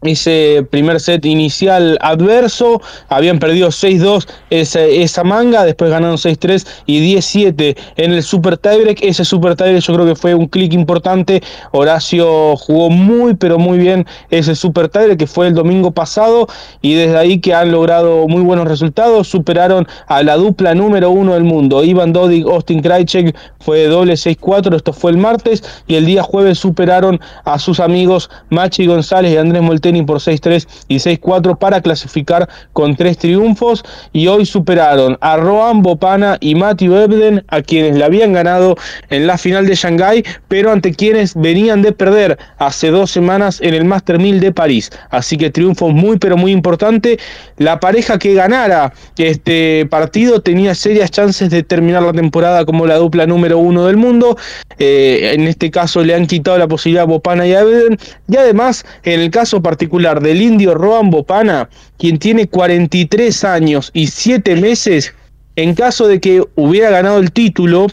ese 0.04 0.66
primer 0.70 1.00
set 1.00 1.26
inicial 1.26 1.98
adverso, 2.02 2.82
habían 3.10 3.40
perdido 3.40 3.70
6-2 3.70 4.28
esa, 4.52 4.82
esa, 4.82 5.24
manga, 5.24 5.66
después 5.66 5.90
ganaron 5.90 6.18
6-3 6.18 6.68
y 6.86 7.16
10-7 7.16 7.76
en 7.96 8.14
el 8.14 8.22
Super 8.22 8.58
Tiebreak, 8.58 9.00
ese 9.02 9.26
Super 9.26 9.56
Tiebreak 9.56 9.82
yo 9.82 9.94
creo 9.96 10.06
que 10.06 10.16
fue 10.16 10.36
un 10.36 10.48
clic 10.48 10.74
importante, 10.74 11.42
Horacio 11.72 12.56
jugó 12.58 12.92
muy 12.92 13.34
pero 13.34 13.58
muy 13.58 13.80
bien 13.80 14.06
ese 14.30 14.54
Super 14.56 14.88
Tiebreak 14.88 15.18
que 15.18 15.28
fue 15.28 15.48
el 15.48 15.56
domingo 15.56 15.90
pasado 15.92 16.48
y 16.82 16.94
desde 16.94 17.18
ahí 17.18 17.40
que 17.40 17.56
han 17.56 17.72
logrado 17.72 18.28
muy 18.28 18.44
buenos 18.44 18.68
resultados, 18.68 19.28
superaron 19.28 19.88
a 20.08 20.22
la 20.22 20.36
dupla 20.36 20.76
número 20.76 21.10
uno 21.10 21.34
del 21.34 21.44
mundo, 21.44 21.84
Ivan 21.84 22.14
Dodig, 22.14 22.46
Austin 22.46 22.82
Krajcek 22.82 23.36
fue 23.60 23.88
doble 23.88 24.14
6-4, 24.14 24.76
esto 24.76 24.94
fue 24.94 25.10
el 25.12 25.18
martes 25.18 25.64
y 25.88 25.96
el 25.96 26.06
día 26.06 26.22
jueves 26.22 26.60
superaron 26.60 27.20
a 27.46 27.58
sus 27.58 27.80
amigos 27.80 28.30
Machi 28.50 28.86
González 28.86 29.34
y 29.34 29.38
Andrés 29.38 29.64
Molteni 29.88 30.04
por 30.04 30.20
6-3 30.20 30.68
y 30.88 30.98
6-4 30.98 31.58
para 31.58 31.82
clasificar 31.82 32.48
con 32.74 32.96
tres 32.96 33.18
triunfos. 33.18 33.84
Y 34.14 34.28
hoy 34.28 34.46
superaron 34.46 35.18
a 35.22 35.38
Rohan 35.38 35.82
Bopana 35.82 36.38
y 36.40 36.56
Matthew 36.56 36.96
Ebden 36.96 37.46
a 37.48 37.62
quienes 37.62 37.96
le 37.96 38.04
habían 38.04 38.34
ganado 38.34 38.76
en 39.10 39.28
la 39.28 39.38
final 39.38 39.66
de 39.66 39.76
Shanghái 39.76 40.24
pero 40.48 40.72
ante 40.72 40.94
quienes 40.94 41.36
venían 41.36 41.82
de 41.82 41.92
perder 41.92 42.38
hace 42.58 42.90
dos 42.90 43.12
semanas 43.12 43.60
en 43.62 43.74
el 43.74 43.86
Master 43.86 44.20
1000 44.20 44.40
de 44.40 44.52
París. 44.52 44.92
Así 45.10 45.38
que 45.38 45.50
triunfo 45.50 45.90
muy 45.90 46.18
pero 46.18 46.38
muy 46.38 46.52
importante. 46.52 47.20
La 47.58 47.80
pareja 47.80 48.20
que 48.20 48.34
ganara 48.34 48.94
este 49.18 49.88
partido 49.90 50.42
tenía 50.42 50.76
serias 50.76 51.12
chances 51.12 51.50
de 51.50 51.64
terminar 51.64 52.04
la 52.04 52.14
temporada 52.14 52.66
como 52.66 52.86
la 52.86 52.96
dupla 52.96 53.26
número 53.26 53.58
uno 53.58 53.86
del 53.86 53.98
mundo. 53.98 54.38
Eh, 54.80 55.32
en 55.34 55.48
este 55.48 55.72
caso 55.72 56.04
le 56.04 56.14
han 56.14 56.28
quitado 56.28 56.58
la 56.58 56.68
posibilidad 56.68 57.04
a 57.04 57.08
Bopana 57.08 57.48
y 57.48 57.54
a 57.54 57.62
Ebden 57.62 57.98
y 58.28 58.38
además 58.38 58.86
en 59.04 59.22
el 59.22 59.32
caso 59.32 59.62
particular 59.62 59.77
particular 59.78 60.20
del 60.22 60.42
indio 60.42 60.74
Roan 60.74 61.12
Bopana, 61.12 61.70
quien 62.00 62.18
tiene 62.18 62.48
43 62.48 63.44
años 63.44 63.92
y 63.94 64.08
7 64.08 64.56
meses, 64.56 65.14
en 65.56 65.76
caso 65.76 66.08
de 66.08 66.20
que 66.20 66.44
hubiera 66.56 66.90
ganado 66.90 67.20
el 67.20 67.32
título, 67.32 67.86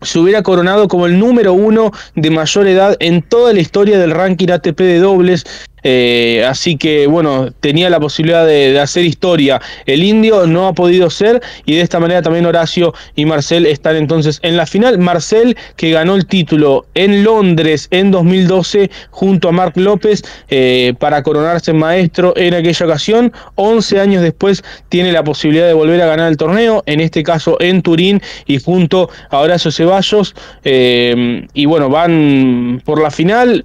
se 0.00 0.20
hubiera 0.20 0.44
coronado 0.44 0.86
como 0.86 1.06
el 1.06 1.18
número 1.18 1.54
uno 1.54 1.90
de 2.14 2.30
mayor 2.30 2.68
edad 2.68 2.96
en 3.00 3.20
toda 3.20 3.52
la 3.52 3.58
historia 3.58 3.98
del 3.98 4.12
ranking 4.12 4.48
ATP 4.48 4.78
de 4.78 4.98
dobles 5.00 5.44
eh, 5.82 6.44
así 6.48 6.76
que 6.76 7.06
bueno, 7.06 7.50
tenía 7.60 7.90
la 7.90 8.00
posibilidad 8.00 8.46
de, 8.46 8.78
hacer 8.80 9.04
historia. 9.04 9.60
El 9.86 10.02
indio 10.02 10.46
no 10.46 10.66
ha 10.66 10.72
podido 10.72 11.10
ser 11.10 11.40
y 11.64 11.74
de 11.74 11.80
esta 11.82 12.00
manera 12.00 12.22
también 12.22 12.46
Horacio 12.46 12.94
y 13.14 13.24
Marcel 13.24 13.66
están 13.66 13.96
entonces 13.96 14.38
en 14.42 14.56
la 14.56 14.66
final. 14.66 14.98
Marcel 14.98 15.56
que 15.76 15.90
ganó 15.90 16.14
el 16.16 16.26
título 16.26 16.86
en 16.94 17.24
Londres 17.24 17.88
en 17.90 18.10
2012 18.10 18.90
junto 19.10 19.48
a 19.48 19.52
Marc 19.52 19.76
López 19.76 20.22
eh, 20.48 20.94
para 20.98 21.22
coronarse 21.22 21.72
maestro 21.72 22.34
en 22.36 22.54
aquella 22.54 22.86
ocasión. 22.86 23.32
11 23.56 24.00
años 24.00 24.22
después 24.22 24.62
tiene 24.88 25.12
la 25.12 25.24
posibilidad 25.24 25.66
de 25.66 25.74
volver 25.74 26.00
a 26.02 26.06
ganar 26.06 26.30
el 26.30 26.36
torneo, 26.36 26.82
en 26.86 27.00
este 27.00 27.22
caso 27.22 27.56
en 27.60 27.82
Turín 27.82 28.20
y 28.46 28.58
junto 28.58 29.10
a 29.30 29.38
Horacio 29.38 29.70
Ceballos. 29.70 30.34
Eh, 30.64 31.46
y 31.54 31.66
bueno, 31.66 31.88
van 31.88 32.82
por 32.84 33.00
la 33.00 33.10
final. 33.10 33.64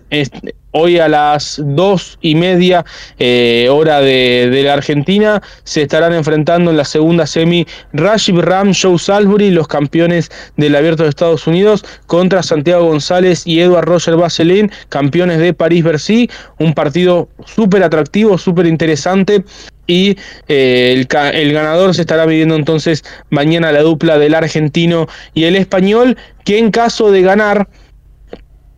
Hoy 0.79 0.99
a 0.99 1.07
las 1.07 1.59
dos 1.65 2.19
y 2.21 2.35
media 2.35 2.85
eh, 3.17 3.67
hora 3.71 3.99
de, 3.99 4.61
la 4.63 4.73
Argentina 4.73 5.41
se 5.63 5.81
estarán 5.81 6.13
enfrentando 6.13 6.69
en 6.69 6.77
la 6.77 6.85
segunda 6.85 7.25
semi 7.25 7.65
Rashid 7.93 8.37
Ram, 8.37 8.73
Joe 8.79 8.99
Salisbury, 8.99 9.49
los 9.49 9.67
campeones 9.67 10.29
del 10.55 10.75
Abierto 10.75 11.01
de 11.01 11.09
Estados 11.09 11.47
Unidos, 11.47 11.83
contra 12.05 12.43
Santiago 12.43 12.85
González 12.85 13.41
y 13.47 13.59
Edward 13.59 13.85
Roger 13.85 14.17
Vaseline, 14.17 14.69
campeones 14.89 15.39
de 15.39 15.51
París-Bercy. 15.51 16.29
Un 16.59 16.75
partido 16.75 17.27
súper 17.47 17.81
atractivo, 17.81 18.37
súper 18.37 18.67
interesante 18.67 19.43
y 19.87 20.15
eh, 20.47 20.93
el, 20.93 21.07
el, 21.33 21.53
ganador 21.53 21.95
se 21.95 22.01
estará 22.01 22.27
midiendo 22.27 22.55
entonces 22.55 23.03
mañana 23.31 23.71
la 23.71 23.81
dupla 23.81 24.19
del 24.19 24.35
argentino 24.35 25.07
y 25.33 25.45
el 25.45 25.55
español, 25.55 26.17
que 26.45 26.59
en 26.59 26.69
caso 26.69 27.09
de 27.09 27.23
ganar 27.23 27.67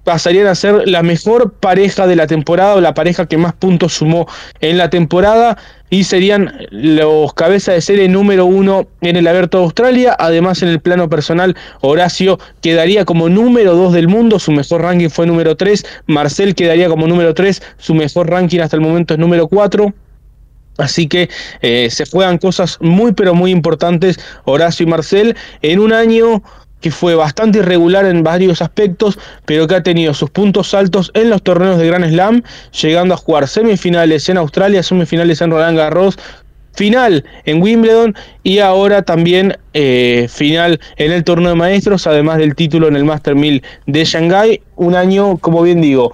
pasarían 0.09 0.47
a 0.47 0.55
ser 0.55 0.87
la 0.87 1.03
mejor 1.03 1.51
pareja 1.51 2.07
de 2.07 2.15
la 2.15 2.25
temporada 2.25 2.73
o 2.73 2.81
la 2.81 2.95
pareja 2.95 3.27
que 3.27 3.37
más 3.37 3.53
puntos 3.53 3.93
sumó 3.93 4.27
en 4.59 4.79
la 4.79 4.89
temporada 4.89 5.55
y 5.91 6.05
serían 6.05 6.51
los 6.71 7.31
cabezas 7.35 7.75
de 7.75 7.81
serie 7.81 8.09
número 8.09 8.47
uno 8.47 8.87
en 9.01 9.17
el 9.17 9.27
Abierto 9.27 9.59
de 9.59 9.65
Australia. 9.65 10.15
Además, 10.17 10.63
en 10.63 10.69
el 10.69 10.79
plano 10.79 11.11
personal, 11.11 11.55
Horacio 11.81 12.39
quedaría 12.59 13.05
como 13.05 13.29
número 13.29 13.75
dos 13.75 13.93
del 13.93 14.07
mundo, 14.07 14.39
su 14.39 14.51
mejor 14.51 14.81
ranking 14.81 15.09
fue 15.09 15.27
número 15.27 15.55
tres. 15.55 15.85
Marcel 16.07 16.55
quedaría 16.55 16.89
como 16.89 17.05
número 17.05 17.35
tres, 17.35 17.61
su 17.77 17.93
mejor 17.93 18.31
ranking 18.31 18.61
hasta 18.61 18.77
el 18.77 18.81
momento 18.81 19.13
es 19.13 19.19
número 19.19 19.47
cuatro. 19.47 19.93
Así 20.79 21.07
que 21.07 21.29
eh, 21.61 21.89
se 21.91 22.05
juegan 22.07 22.39
cosas 22.39 22.77
muy 22.79 23.11
pero 23.11 23.35
muy 23.35 23.51
importantes 23.51 24.19
Horacio 24.45 24.85
y 24.85 24.89
Marcel 24.89 25.35
en 25.61 25.79
un 25.79 25.93
año 25.93 26.41
que 26.81 26.91
fue 26.91 27.15
bastante 27.15 27.59
irregular 27.59 28.05
en 28.05 28.23
varios 28.23 28.61
aspectos, 28.61 29.19
pero 29.45 29.67
que 29.67 29.75
ha 29.75 29.83
tenido 29.83 30.13
sus 30.13 30.29
puntos 30.29 30.73
altos 30.73 31.11
en 31.13 31.29
los 31.29 31.41
torneos 31.43 31.77
de 31.77 31.87
Grand 31.87 32.09
Slam, 32.09 32.43
llegando 32.81 33.13
a 33.13 33.17
jugar 33.17 33.47
semifinales 33.47 34.29
en 34.29 34.37
Australia, 34.37 34.83
semifinales 34.83 35.41
en 35.41 35.51
Roland 35.51 35.77
Garros, 35.77 36.17
final 36.73 37.25
en 37.45 37.61
Wimbledon 37.61 38.15
y 38.43 38.59
ahora 38.59 39.01
también 39.01 39.57
eh, 39.73 40.27
final 40.29 40.79
en 40.95 41.11
el 41.11 41.23
torneo 41.23 41.49
de 41.49 41.55
maestros, 41.55 42.07
además 42.07 42.37
del 42.37 42.55
título 42.55 42.87
en 42.87 42.95
el 42.95 43.03
Master 43.03 43.35
1000 43.35 43.63
de 43.85 44.05
Shanghai. 44.05 44.61
Un 44.77 44.95
año, 44.95 45.37
como 45.37 45.61
bien 45.61 45.81
digo, 45.81 46.13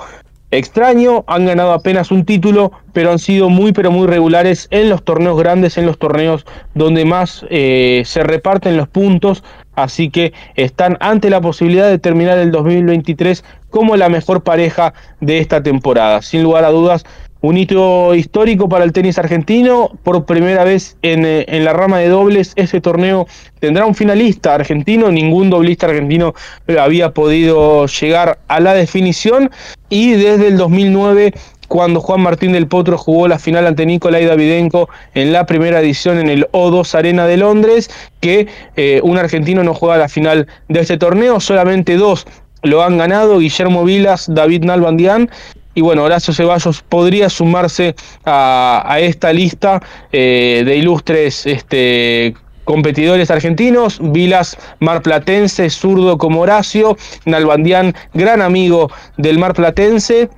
extraño, 0.49 1.23
han 1.27 1.45
ganado 1.45 1.71
apenas 1.71 2.09
un 2.09 2.25
título, 2.25 2.71
pero 2.93 3.11
han 3.11 3.19
sido 3.19 3.49
muy 3.49 3.73
pero 3.73 3.91
muy 3.91 4.07
regulares 4.07 4.67
en 4.71 4.89
los 4.89 5.03
torneos 5.03 5.37
grandes, 5.37 5.77
en 5.77 5.85
los 5.85 5.99
torneos 5.99 6.45
donde 6.73 7.05
más 7.05 7.45
eh, 7.49 8.03
se 8.05 8.23
reparten 8.23 8.77
los 8.77 8.87
puntos, 8.87 9.43
así 9.75 10.09
que 10.09 10.33
están 10.55 10.97
ante 10.99 11.29
la 11.29 11.41
posibilidad 11.41 11.89
de 11.89 11.99
terminar 11.99 12.37
el 12.37 12.51
2023 12.51 13.43
como 13.69 13.95
la 13.95 14.09
mejor 14.09 14.43
pareja 14.43 14.93
de 15.19 15.39
esta 15.39 15.61
temporada. 15.61 16.21
Sin 16.21 16.43
lugar 16.43 16.63
a 16.63 16.69
dudas, 16.69 17.05
un 17.41 17.57
hito 17.57 18.15
histórico 18.15 18.67
para 18.67 18.83
el 18.85 18.91
tenis 18.91 19.19
argentino. 19.19 19.91
Por 20.03 20.25
primera 20.25 20.63
vez 20.63 20.97
en, 21.01 21.25
eh, 21.25 21.45
en, 21.47 21.63
la 21.63 21.73
rama 21.73 21.99
de 21.99 22.09
dobles, 22.09 22.53
ese 22.55 22.81
torneo 22.81 23.27
tendrá 23.59 23.85
un 23.85 23.93
finalista 23.93 24.55
argentino. 24.55 25.11
Ningún 25.11 25.49
doblista 25.49 25.85
argentino 25.87 26.33
había 26.79 27.11
podido 27.11 27.85
llegar 27.85 28.39
a 28.47 28.59
la 28.59 28.73
definición. 28.73 29.51
Y 29.89 30.13
desde 30.13 30.47
el 30.47 30.57
2009 30.57 31.33
cuando 31.75 31.99
Juan 31.99 32.21
Martín 32.21 32.53
del 32.53 32.67
Potro 32.67 32.97
jugó 32.97 33.27
la 33.27 33.37
final 33.37 33.67
ante 33.67 33.85
Nicolai 33.85 34.23
Davidenko 34.23 34.87
en 35.13 35.33
la 35.33 35.45
primera 35.45 35.81
edición 35.81 36.19
en 36.19 36.29
el 36.29 36.47
O2 36.53 36.95
Arena 36.95 37.27
de 37.27 37.35
Londres, 37.35 37.89
que 38.21 38.47
eh, 38.77 39.01
un 39.03 39.17
argentino 39.17 39.61
no 39.61 39.73
juega 39.73 39.97
la 39.97 40.07
final 40.07 40.47
de 40.69 40.79
este 40.79 40.97
torneo, 40.97 41.41
solamente 41.41 41.97
dos 41.97 42.27
lo 42.63 42.81
han 42.81 42.97
ganado, 42.97 43.39
Guillermo 43.39 43.83
Vilas, 43.83 44.33
David 44.33 44.63
Nalbandián, 44.63 45.29
y 45.73 45.81
bueno, 45.81 46.05
Horacio 46.05 46.33
Ceballos 46.33 46.81
podría 46.81 47.29
sumarse 47.29 47.93
a, 48.23 48.97
esta 49.01 49.33
lista 49.33 49.81
eh, 50.13 50.63
de 50.65 50.77
ilustres 50.77 51.45
este, 51.45 52.35
competidores 52.63 53.31
argentinos, 53.31 53.99
Vilas 54.01 54.57
marplatense, 54.79 55.69
zurdo 55.69 56.17
como 56.17 56.39
Horacio, 56.39 56.95
Nalbandián, 57.25 57.93
gran 58.13 58.41
amigo 58.41 58.89
del 59.17 59.39
marplatense, 59.39 60.29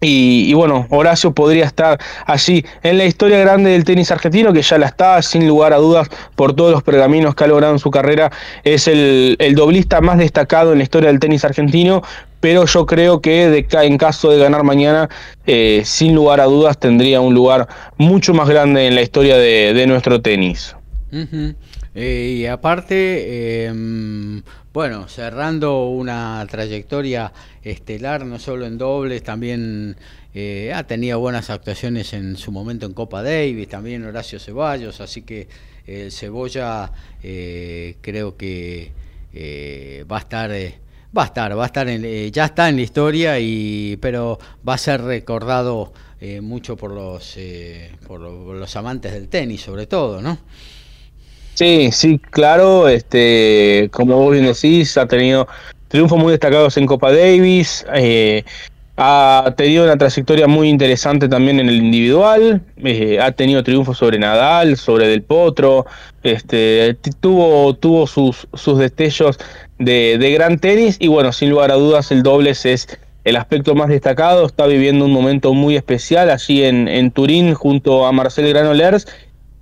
y, 0.00 0.52
bueno, 0.52 0.86
Horacio 0.90 1.32
podría 1.32 1.64
estar 1.64 1.98
allí 2.26 2.64
en 2.82 2.98
la 2.98 3.06
historia 3.06 3.38
grande 3.38 3.70
del 3.70 3.84
tenis 3.84 4.10
argentino, 4.10 4.52
que 4.52 4.60
ya 4.60 4.76
la 4.76 4.86
está, 4.86 5.22
sin 5.22 5.48
lugar 5.48 5.72
a 5.72 5.76
dudas, 5.76 6.08
por 6.34 6.54
todos 6.54 6.70
los 6.70 6.82
pergaminos 6.82 7.34
que 7.34 7.44
ha 7.44 7.46
logrado 7.46 7.72
en 7.72 7.78
su 7.78 7.90
carrera. 7.90 8.30
Es 8.62 8.88
el, 8.88 9.36
doblista 9.54 10.02
más 10.02 10.18
destacado 10.18 10.72
en 10.72 10.78
la 10.78 10.84
historia 10.84 11.08
del 11.08 11.18
tenis 11.18 11.44
argentino, 11.44 12.02
pero 12.40 12.66
yo 12.66 12.84
creo 12.84 13.22
que 13.22 13.48
de, 13.48 13.66
en 13.84 13.96
caso 13.96 14.30
de 14.30 14.38
ganar 14.38 14.64
mañana, 14.64 15.08
eh, 15.46 15.80
sin 15.84 16.14
lugar 16.14 16.40
a 16.40 16.44
dudas, 16.44 16.78
tendría 16.78 17.22
un 17.22 17.32
lugar 17.32 17.66
mucho 17.96 18.34
más 18.34 18.48
grande 18.48 18.86
en 18.86 18.94
la 18.94 19.02
historia 19.02 19.38
de, 19.38 19.86
nuestro 19.86 20.20
tenis. 20.20 20.76
Eh, 21.98 22.40
y 22.40 22.46
aparte, 22.46 23.64
em, 23.64 24.42
bueno, 24.74 25.08
cerrando 25.08 25.88
una 25.88 26.46
trayectoria 26.46 27.32
estelar, 27.62 28.26
no 28.26 28.38
solo 28.38 28.66
en 28.66 28.76
dobles, 28.76 29.22
también 29.22 29.96
eh, 30.34 30.74
ha 30.74 30.86
tenido 30.86 31.18
buenas 31.20 31.48
actuaciones 31.48 32.12
en 32.12 32.36
su 32.36 32.52
momento 32.52 32.84
en 32.84 32.92
Copa 32.92 33.22
Davis, 33.22 33.68
también 33.68 34.04
Horacio 34.04 34.38
Ceballos, 34.38 35.00
así 35.00 35.22
que 35.22 35.48
el 35.86 36.12
Cebolla 36.12 36.92
eh, 37.22 37.96
creo 38.02 38.36
que 38.36 38.92
va 40.10 40.18
a 40.18 40.20
estar 40.20 40.50
va 41.16 41.22
a 41.22 41.26
estar, 41.26 41.58
va 41.58 41.62
a 41.62 41.66
estar 41.66 41.88
en, 41.88 42.30
ya 42.30 42.44
está 42.44 42.68
en 42.68 42.76
la 42.76 42.82
historia 42.82 43.38
y 43.40 43.96
pero 44.02 44.38
va 44.68 44.74
a 44.74 44.78
ser 44.78 45.00
recordado 45.00 45.94
mucho 46.42 46.76
por 46.76 46.92
los 46.92 47.38
por 48.06 48.20
los 48.20 48.76
amantes 48.76 49.12
del 49.14 49.28
tenis 49.28 49.62
sobre 49.62 49.86
todo, 49.86 50.20
¿no? 50.20 50.38
Sí, 51.56 51.88
sí, 51.90 52.18
claro. 52.18 52.86
Este, 52.86 53.88
como 53.90 54.16
vos 54.18 54.32
bien 54.32 54.44
decís, 54.44 54.96
ha 54.98 55.06
tenido 55.06 55.48
triunfos 55.88 56.18
muy 56.18 56.30
destacados 56.32 56.76
en 56.76 56.86
Copa 56.86 57.10
Davis. 57.10 57.86
Eh, 57.94 58.44
ha 58.98 59.54
tenido 59.56 59.84
una 59.84 59.96
trayectoria 59.96 60.46
muy 60.48 60.68
interesante 60.68 61.28
también 61.28 61.58
en 61.58 61.70
el 61.70 61.76
individual. 61.76 62.60
Eh, 62.84 63.18
ha 63.20 63.32
tenido 63.32 63.64
triunfos 63.64 63.96
sobre 63.96 64.18
Nadal, 64.18 64.76
sobre 64.76 65.08
Del 65.08 65.22
Potro. 65.22 65.86
Este, 66.22 66.94
tuvo, 67.20 67.74
tuvo 67.74 68.06
sus, 68.06 68.46
sus 68.52 68.78
destellos 68.78 69.38
de, 69.78 70.18
de 70.18 70.32
gran 70.32 70.58
tenis. 70.58 70.98
Y 71.00 71.08
bueno, 71.08 71.32
sin 71.32 71.48
lugar 71.48 71.70
a 71.70 71.76
dudas, 71.76 72.12
el 72.12 72.22
dobles 72.22 72.66
es 72.66 72.86
el 73.24 73.36
aspecto 73.36 73.74
más 73.74 73.88
destacado. 73.88 74.44
Está 74.44 74.66
viviendo 74.66 75.06
un 75.06 75.12
momento 75.12 75.54
muy 75.54 75.74
especial 75.74 76.28
allí 76.28 76.64
en, 76.64 76.86
en 76.86 77.10
Turín 77.12 77.54
junto 77.54 78.04
a 78.04 78.12
Marcel 78.12 78.46
Granolers 78.50 79.06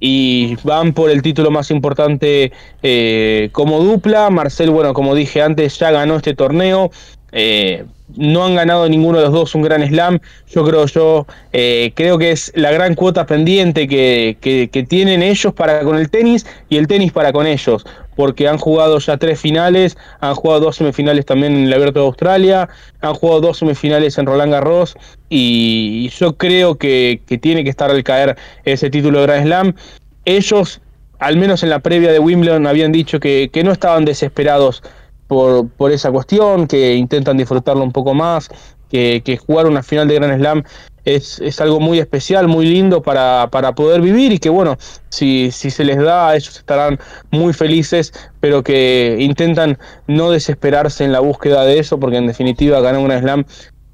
y 0.06 0.56
van 0.64 0.92
por 0.92 1.08
el 1.08 1.22
título 1.22 1.50
más 1.50 1.70
importante 1.70 2.52
eh, 2.82 3.48
como 3.52 3.82
dupla. 3.82 4.28
Marcel, 4.28 4.68
bueno, 4.68 4.92
como 4.92 5.14
dije 5.14 5.40
antes, 5.40 5.78
ya 5.78 5.90
ganó 5.90 6.16
este 6.16 6.34
torneo. 6.34 6.90
Eh, 7.32 7.86
no 8.14 8.44
han 8.44 8.54
ganado 8.54 8.86
ninguno 8.86 9.16
de 9.16 9.24
los 9.24 9.32
dos 9.32 9.54
un 9.54 9.62
gran 9.62 9.82
slam. 9.88 10.20
Yo 10.50 10.62
creo, 10.62 10.84
yo 10.84 11.26
eh, 11.54 11.92
creo 11.94 12.18
que 12.18 12.32
es 12.32 12.52
la 12.54 12.70
gran 12.70 12.94
cuota 12.94 13.24
pendiente 13.24 13.88
que, 13.88 14.36
que, 14.42 14.82
tienen 14.82 15.22
ellos 15.22 15.54
para 15.54 15.80
con 15.80 15.96
el 15.96 16.10
tenis 16.10 16.44
y 16.68 16.76
el 16.76 16.86
tenis 16.86 17.10
para 17.10 17.32
con 17.32 17.46
ellos. 17.46 17.86
Porque 18.16 18.48
han 18.48 18.58
jugado 18.58 18.98
ya 18.98 19.16
tres 19.16 19.40
finales, 19.40 19.96
han 20.20 20.34
jugado 20.34 20.60
dos 20.60 20.76
semifinales 20.76 21.26
también 21.26 21.56
en 21.56 21.64
el 21.64 21.72
Abierto 21.72 22.00
de 22.00 22.06
Australia, 22.06 22.68
han 23.00 23.14
jugado 23.14 23.40
dos 23.40 23.58
semifinales 23.58 24.18
en 24.18 24.26
Roland 24.26 24.52
Garros 24.52 24.94
y 25.28 26.08
yo 26.10 26.36
creo 26.36 26.76
que, 26.76 27.20
tiene 27.40 27.64
que 27.64 27.70
estar 27.70 27.90
al 27.90 28.04
caer 28.04 28.36
ese 28.64 28.90
título 28.90 29.20
de 29.20 29.26
Grand 29.26 29.44
Slam. 29.44 29.74
Ellos, 30.24 30.80
al 31.18 31.36
menos 31.36 31.62
en 31.62 31.70
la 31.70 31.80
previa 31.80 32.12
de 32.12 32.18
Wimbledon, 32.18 32.66
habían 32.66 32.92
dicho 32.92 33.18
que, 33.20 33.50
no 33.64 33.72
estaban 33.72 34.04
desesperados 34.04 34.82
por, 35.26 35.90
esa 35.90 36.12
cuestión, 36.12 36.66
que 36.66 36.94
intentan 36.94 37.36
disfrutarlo 37.36 37.82
un 37.82 37.92
poco 37.92 38.14
más, 38.14 38.48
que, 38.90 39.40
jugar 39.44 39.66
una 39.66 39.82
final 39.82 40.06
de 40.06 40.14
Grand 40.14 40.38
Slam 40.38 40.62
es, 41.04 41.38
es 41.40 41.60
algo 41.60 41.80
muy 41.80 41.98
especial, 41.98 42.48
muy 42.48 42.66
lindo 42.66 43.02
para, 43.02 43.48
para, 43.50 43.74
poder 43.74 44.00
vivir 44.00 44.32
y 44.32 44.38
que 44.38 44.48
bueno, 44.48 44.76
si, 45.08 45.50
si 45.50 45.70
se 45.70 45.84
les 45.84 45.98
da, 45.98 46.34
ellos 46.34 46.56
estarán 46.56 46.98
muy 47.30 47.52
felices, 47.52 48.12
pero 48.40 48.62
que 48.62 49.16
intentan 49.20 49.78
no 50.06 50.30
desesperarse 50.30 51.04
en 51.04 51.12
la 51.12 51.20
búsqueda 51.20 51.64
de 51.64 51.78
eso, 51.78 51.98
porque 51.98 52.16
en 52.16 52.26
definitiva 52.26 52.80
ganar 52.80 53.00
un 53.00 53.10
Slam 53.10 53.44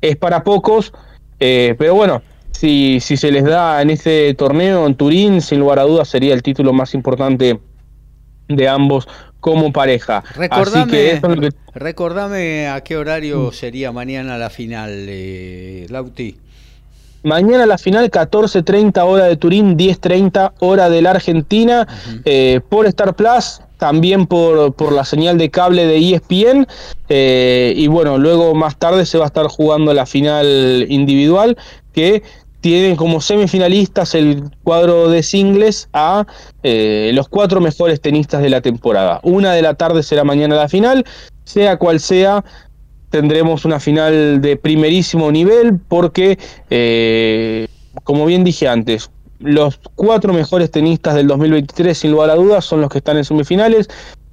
es 0.01 0.17
para 0.17 0.45
pocos 0.45 0.93
eh, 1.41 1.75
pero 1.79 1.95
bueno, 1.95 2.23
si, 2.53 3.01
si 3.01 3.17
se 3.17 3.33
les 3.33 3.45
da 3.45 3.81
en 3.81 3.91
este 3.91 4.35
torneo 4.35 4.87
en 4.87 4.95
Turín, 4.95 5.41
sin 5.41 5.59
lugar 5.61 5.79
a 5.79 5.85
dudas 5.85 6.09
sería 6.09 6.35
el 6.35 6.43
título 6.43 6.75
más 6.75 6.95
importante 6.95 7.59
de 8.49 8.69
ambos 8.69 9.09
como 9.41 9.73
pareja. 9.73 10.23
Recordame, 11.75 12.69
a 12.69 12.83
qué 12.83 12.97
horario 12.99 13.49
mm. 13.49 13.53
sería 13.53 13.91
mañana 13.91 14.37
la 14.37 14.51
final, 14.51 15.07
eh, 15.09 15.87
Lauti. 15.89 16.37
Mañana 17.23 17.67
la 17.67 17.79
final, 17.79 18.11
14.30 18.11 19.05
hora 19.05 19.25
de 19.27 19.37
Turín, 19.37 19.77
10.30 19.77 20.53
hora 20.61 20.89
de 20.89 21.03
la 21.03 21.11
Argentina, 21.11 21.87
eh, 22.25 22.61
por 22.69 22.87
Star 22.87 23.15
Plus, 23.15 23.61
también 23.77 24.27
por, 24.27 24.73
por, 24.73 24.93
la 24.93 25.05
señal 25.05 25.37
de 25.37 25.51
cable 25.51 25.87
de 25.87 25.99
ESPN. 25.99 26.67
Eh, 27.09 27.75
y 27.77 27.89
bueno, 27.89 28.19
luego 28.19 28.55
más 28.55 28.77
tarde 28.77 29.05
se 29.05 29.19
va 29.19 29.25
a 29.25 29.27
estar 29.27 29.47
jugando 29.49 29.93
la 29.93 30.07
final 30.07 30.87
individual, 30.89 31.59
que 31.93 32.23
tiene 32.61 32.97
como 32.97 33.21
semifinalistas 33.21 34.15
el 34.15 34.45
cuadro 34.63 35.09
de 35.09 35.23
singles 35.23 35.89
a 35.93 36.27
eh, 36.63 37.11
los 37.15 37.29
cuatro 37.29 37.61
mejores 37.61 38.01
tenistas 38.01 38.43
de 38.43 38.51
la 38.51 38.61
temporada. 38.61 39.21
Una 39.23 39.53
de 39.53 39.63
la 39.63 39.75
tarde 39.75 40.03
será 40.03 40.25
mañana 40.25 40.57
la 40.57 40.69
final, 40.69 41.05
sea 41.45 41.79
cual 41.79 42.01
sea, 42.01 42.45
tendremos 43.11 43.65
una 43.65 43.81
final 43.81 44.41
de 44.41 44.57
primerísimo 44.57 45.31
nivel 45.31 45.79
porque, 45.89 46.39
eh, 46.71 47.67
como 48.05 48.25
bien 48.25 48.45
dije 48.45 48.69
antes, 48.69 49.11
los 49.41 49.81
cuatro 49.95 50.33
mejores 50.33 50.71
tenistas 50.71 51.15
del 51.15 51.27
2023, 51.27 51.97
sin 51.97 52.13
lugar 52.13 52.31
a 52.31 52.37
dudas, 52.37 52.65
son 52.65 52.81
los 52.81 52.91
que 52.91 52.99
están 52.99 53.17
en 53.17 53.25
semifinales. 53.25 53.89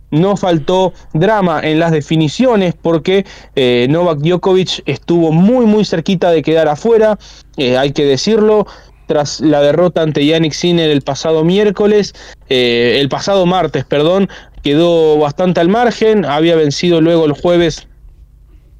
No 0.10 0.38
faltó 0.38 0.94
drama 1.14 1.60
en 1.62 1.80
las 1.80 1.91
definiciones 1.91 2.76
porque 2.82 3.26
eh, 3.56 3.88
Novak 3.90 4.20
Djokovic 4.20 4.84
estuvo 4.86 5.34
muy 5.34 5.66
muy 5.66 5.84
cerquita 5.84 6.32
de 6.32 6.41
quedar 6.44 6.70
afuera, 6.70 7.20
eh, 7.58 7.78
hay 7.78 7.91
que 7.91 8.06
decirlo, 8.06 8.68
tras 9.08 9.41
la 9.41 9.62
derrota 9.62 10.04
ante 10.04 10.26
Yannick 10.26 10.54
Sinner 10.54 10.90
el 10.90 11.02
pasado 11.02 11.44
miércoles, 11.44 12.14
el 12.48 13.10
pasado 13.10 13.45
martes, 13.45 13.84
perdón, 13.84 14.30
quedó 14.64 15.18
bastante 15.18 15.60
al 15.60 15.68
margen, 15.68 16.24
había 16.24 16.56
vencido 16.56 17.02
luego 17.02 17.26
el 17.26 17.34
jueves 17.34 17.88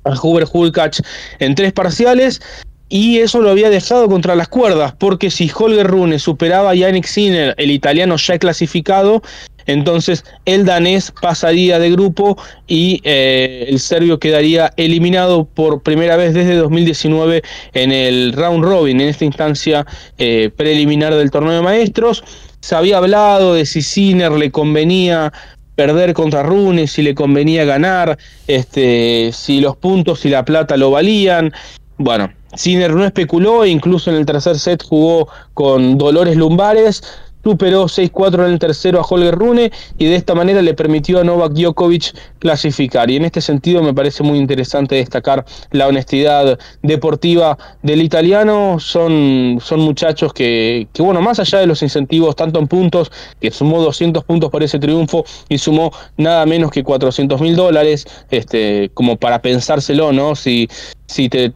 a 0.07 0.19
Huber 0.21 0.45
Hulkach 0.51 0.99
en 1.39 1.55
tres 1.55 1.73
parciales 1.73 2.41
y 2.89 3.17
eso 3.19 3.41
lo 3.41 3.49
había 3.49 3.69
dejado 3.69 4.07
contra 4.07 4.35
las 4.35 4.47
cuerdas, 4.47 4.93
porque 4.97 5.29
si 5.29 5.51
Holger 5.53 5.88
Rune 5.88 6.19
superaba 6.19 6.71
a 6.71 6.75
Yannick 6.75 7.05
Sinner, 7.05 7.53
el 7.57 7.71
italiano 7.71 8.15
ya 8.15 8.39
clasificado, 8.39 9.21
entonces 9.65 10.23
el 10.45 10.65
danés 10.65 11.11
pasaría 11.21 11.77
de 11.79 11.91
grupo 11.91 12.38
y 12.67 13.01
eh, 13.03 13.65
el 13.67 13.79
serbio 13.79 14.19
quedaría 14.19 14.71
eliminado 14.77 15.43
por 15.43 15.84
primera 15.84 16.15
vez 16.15 16.34
desde 16.34 16.55
2019 16.55 17.43
en 17.73 17.91
el 17.91 18.31
round 18.31 18.63
robin, 18.63 19.01
en 19.01 19.09
esta 19.09 19.25
instancia 19.25 19.85
eh, 20.17 20.49
preliminar 20.55 21.13
del 21.13 21.29
torneo 21.29 21.53
de 21.53 21.61
maestros. 21.61 22.23
Se 22.61 22.75
había 22.75 22.97
hablado 22.97 23.53
de 23.53 23.65
si 23.65 23.81
Sinner 23.81 24.31
le 24.31 24.51
convenía 24.51 25.34
perder 25.77 26.15
contra 26.15 26.41
Rune, 26.41 26.87
si 26.87 27.03
le 27.03 27.13
convenía 27.13 27.63
ganar, 27.63 28.17
este, 28.47 29.29
si 29.31 29.61
los 29.61 29.77
puntos 29.77 30.25
y 30.25 30.29
la 30.29 30.43
plata 30.43 30.75
lo 30.75 30.89
valían. 30.89 31.53
Bueno, 31.99 32.31
Sinner 32.55 32.91
no 32.93 33.05
especuló, 33.05 33.63
incluso 33.63 34.09
en 34.09 34.17
el 34.17 34.25
tercer 34.25 34.57
set 34.57 34.83
jugó 34.83 35.27
con 35.53 35.99
dolores 35.99 36.35
lumbares, 36.35 37.03
superó 37.48 37.86
6-4 37.86 38.45
en 38.45 38.52
el 38.52 38.60
tercero 38.60 38.99
a 38.99 39.03
Holger 39.03 39.34
Rune 39.34 39.72
y 39.98 40.06
de 40.06 40.15
esta 40.18 40.36
manera 40.36 40.61
le 40.61 40.74
permitió 40.74 41.22
a 41.22 41.24
Novak 41.24 41.53
Djokovic 41.53 42.14
clasificar. 42.40 43.10
Y 43.10 43.15
en 43.15 43.24
este 43.24 43.40
sentido 43.40 43.82
me 43.82 43.94
parece 43.94 44.22
muy 44.22 44.38
interesante 44.38 44.95
destacar 44.95 45.45
la 45.72 45.88
honestidad 45.88 46.60
deportiva 46.84 47.57
del 47.84 48.02
italiano. 48.02 48.82
Son, 48.82 49.60
son 49.61 49.80
muchachos 49.80 50.34
que, 50.34 50.90
bueno, 50.99 51.22
más 51.22 51.40
allá 51.40 51.60
de 51.60 51.68
los 51.68 51.82
incentivos, 51.84 52.36
tanto 52.36 52.60
en 52.60 52.68
puntos, 52.68 53.14
que 53.40 53.49
sumó 53.49 53.82
200 53.82 54.26
puntos 54.26 54.52
por 54.52 54.61
ese 54.61 54.78
triunfo 54.78 55.24
y 55.48 55.57
sumó 55.57 55.94
nada 56.18 56.45
menos 56.45 56.69
que 56.69 56.84
400 56.84 57.40
mil 57.40 57.56
dólares, 57.56 58.06
este, 58.30 58.91
como 58.94 59.15
para 59.15 59.41
pensárselo, 59.41 60.11
¿no? 60.11 60.36
Si, 60.36 60.68
si 61.06 61.30
te 61.30 61.53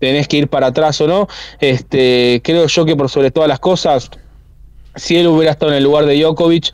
tenés 0.00 0.28
que 0.28 0.36
ir 0.36 0.48
para 0.48 0.66
atrás 0.66 1.00
o 1.00 1.06
no. 1.06 1.28
Este, 1.60 2.42
creo 2.44 2.66
yo 2.66 2.84
que 2.84 2.94
por 2.94 3.08
sobre 3.08 3.30
todas 3.30 3.48
las 3.48 3.58
cosas, 3.58 4.10
si 4.96 5.16
él 5.16 5.26
hubiera 5.28 5.52
estado 5.52 5.72
en 5.72 5.78
el 5.78 5.84
lugar 5.84 6.06
de 6.06 6.18
Djokovic, 6.18 6.72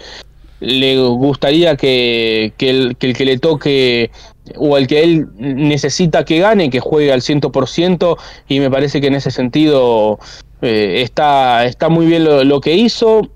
le 0.61 0.99
gustaría 1.09 1.77
que, 1.77 2.53
el, 2.59 2.97
que 2.97 3.25
le 3.25 3.39
toque 3.39 4.11
o 4.57 4.77
el 4.77 4.87
que 4.87 5.03
él 5.03 5.27
necesita 5.39 6.25
que 6.25 6.39
gane, 6.39 6.71
que 6.71 6.81
juegue 6.81 7.13
al 7.13 7.23
100% 7.23 8.17
y 8.49 8.61
me 8.61 8.71
parece 8.71 9.01
que 9.01 9.07
en 9.07 9.15
ese 9.15 9.31
sentido 9.31 10.19
eh, 10.61 11.01
está, 11.03 11.65
está 11.65 11.89
muy 11.89 12.07
bien 12.07 12.25
lo, 12.25 12.45
lo, 12.45 12.61
que 12.61 12.75
hizo 12.75 13.29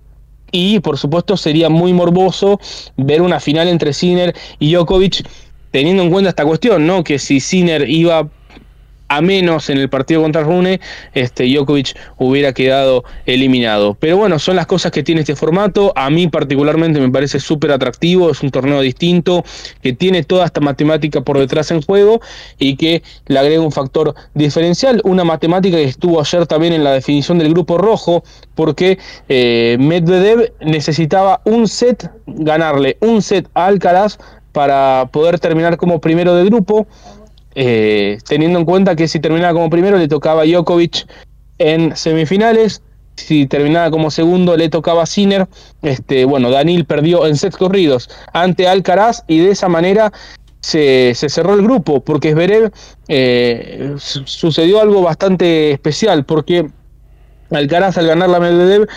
y 0.50 0.80
por 0.80 0.98
supuesto 0.98 1.36
sería 1.36 1.68
muy 1.68 1.92
morboso 1.92 2.60
ver 2.96 3.22
una 3.22 3.40
final 3.40 3.68
entre 3.68 3.92
Sinner 3.92 4.34
y 4.58 4.74
Djokovic 4.74 5.26
teniendo 5.70 6.02
en 6.02 6.10
cuenta 6.10 6.30
esta 6.30 6.44
cuestión, 6.44 6.86
¿no? 6.86 7.02
Que 7.02 7.18
si 7.18 7.40
Sinner 7.40 7.88
iba 7.88 8.28
a 9.08 9.20
menos 9.20 9.70
en 9.70 9.78
el 9.78 9.88
partido 9.88 10.22
contra 10.22 10.42
Rune, 10.42 10.80
este, 11.12 11.44
Djokovic 11.44 11.96
hubiera 12.18 12.52
quedado 12.52 13.04
eliminado. 13.26 13.94
Pero 13.94 14.16
bueno, 14.16 14.38
son 14.38 14.56
las 14.56 14.66
cosas 14.66 14.92
que 14.92 15.02
tiene 15.02 15.20
este 15.20 15.36
formato. 15.36 15.92
A 15.96 16.10
mí 16.10 16.28
particularmente 16.28 17.00
me 17.00 17.10
parece 17.10 17.40
súper 17.40 17.72
atractivo, 17.72 18.30
es 18.30 18.42
un 18.42 18.50
torneo 18.50 18.80
distinto, 18.80 19.44
que 19.82 19.92
tiene 19.92 20.24
toda 20.24 20.46
esta 20.46 20.60
matemática 20.60 21.20
por 21.20 21.38
detrás 21.38 21.70
en 21.70 21.82
juego 21.82 22.20
y 22.58 22.76
que 22.76 23.02
le 23.26 23.38
agrega 23.38 23.60
un 23.60 23.72
factor 23.72 24.14
diferencial. 24.34 25.00
Una 25.04 25.24
matemática 25.24 25.76
que 25.76 25.84
estuvo 25.84 26.20
ayer 26.20 26.46
también 26.46 26.72
en 26.72 26.84
la 26.84 26.92
definición 26.92 27.38
del 27.38 27.50
grupo 27.50 27.78
rojo, 27.78 28.24
porque 28.54 28.98
eh, 29.28 29.76
Medvedev 29.78 30.52
necesitaba 30.60 31.40
un 31.44 31.68
set, 31.68 32.10
ganarle 32.26 32.96
un 33.00 33.22
set 33.22 33.48
a 33.54 33.66
Alcaraz 33.66 34.18
para 34.52 35.08
poder 35.10 35.40
terminar 35.40 35.76
como 35.76 36.00
primero 36.00 36.34
de 36.36 36.44
grupo 36.44 36.86
eh, 37.54 38.18
teniendo 38.26 38.58
en 38.58 38.64
cuenta 38.64 38.96
que 38.96 39.08
si 39.08 39.20
terminaba 39.20 39.54
como 39.54 39.70
primero 39.70 39.96
le 39.96 40.08
tocaba 40.08 40.42
a 40.42 40.44
Djokovic 40.44 41.06
en 41.58 41.96
semifinales, 41.96 42.82
si 43.16 43.46
terminaba 43.46 43.90
como 43.90 44.10
segundo 44.10 44.56
le 44.56 44.68
tocaba 44.68 45.04
a 45.04 45.06
Sinner, 45.06 45.46
este, 45.82 46.24
bueno, 46.24 46.50
Danil 46.50 46.84
perdió 46.84 47.26
en 47.26 47.36
sets 47.36 47.56
corridos 47.56 48.10
ante 48.32 48.66
Alcaraz 48.66 49.22
y 49.28 49.38
de 49.38 49.52
esa 49.52 49.68
manera 49.68 50.12
se, 50.60 51.12
se 51.14 51.28
cerró 51.28 51.54
el 51.54 51.62
grupo, 51.62 52.02
porque 52.02 52.32
Zverev 52.32 52.72
eh, 53.08 53.94
sucedió 53.98 54.80
algo 54.80 55.02
bastante 55.02 55.72
especial, 55.72 56.24
porque 56.24 56.66
Alcaraz 57.50 57.98
al 57.98 58.06
ganar 58.06 58.30
la 58.30 58.40
Medvedev 58.40 58.88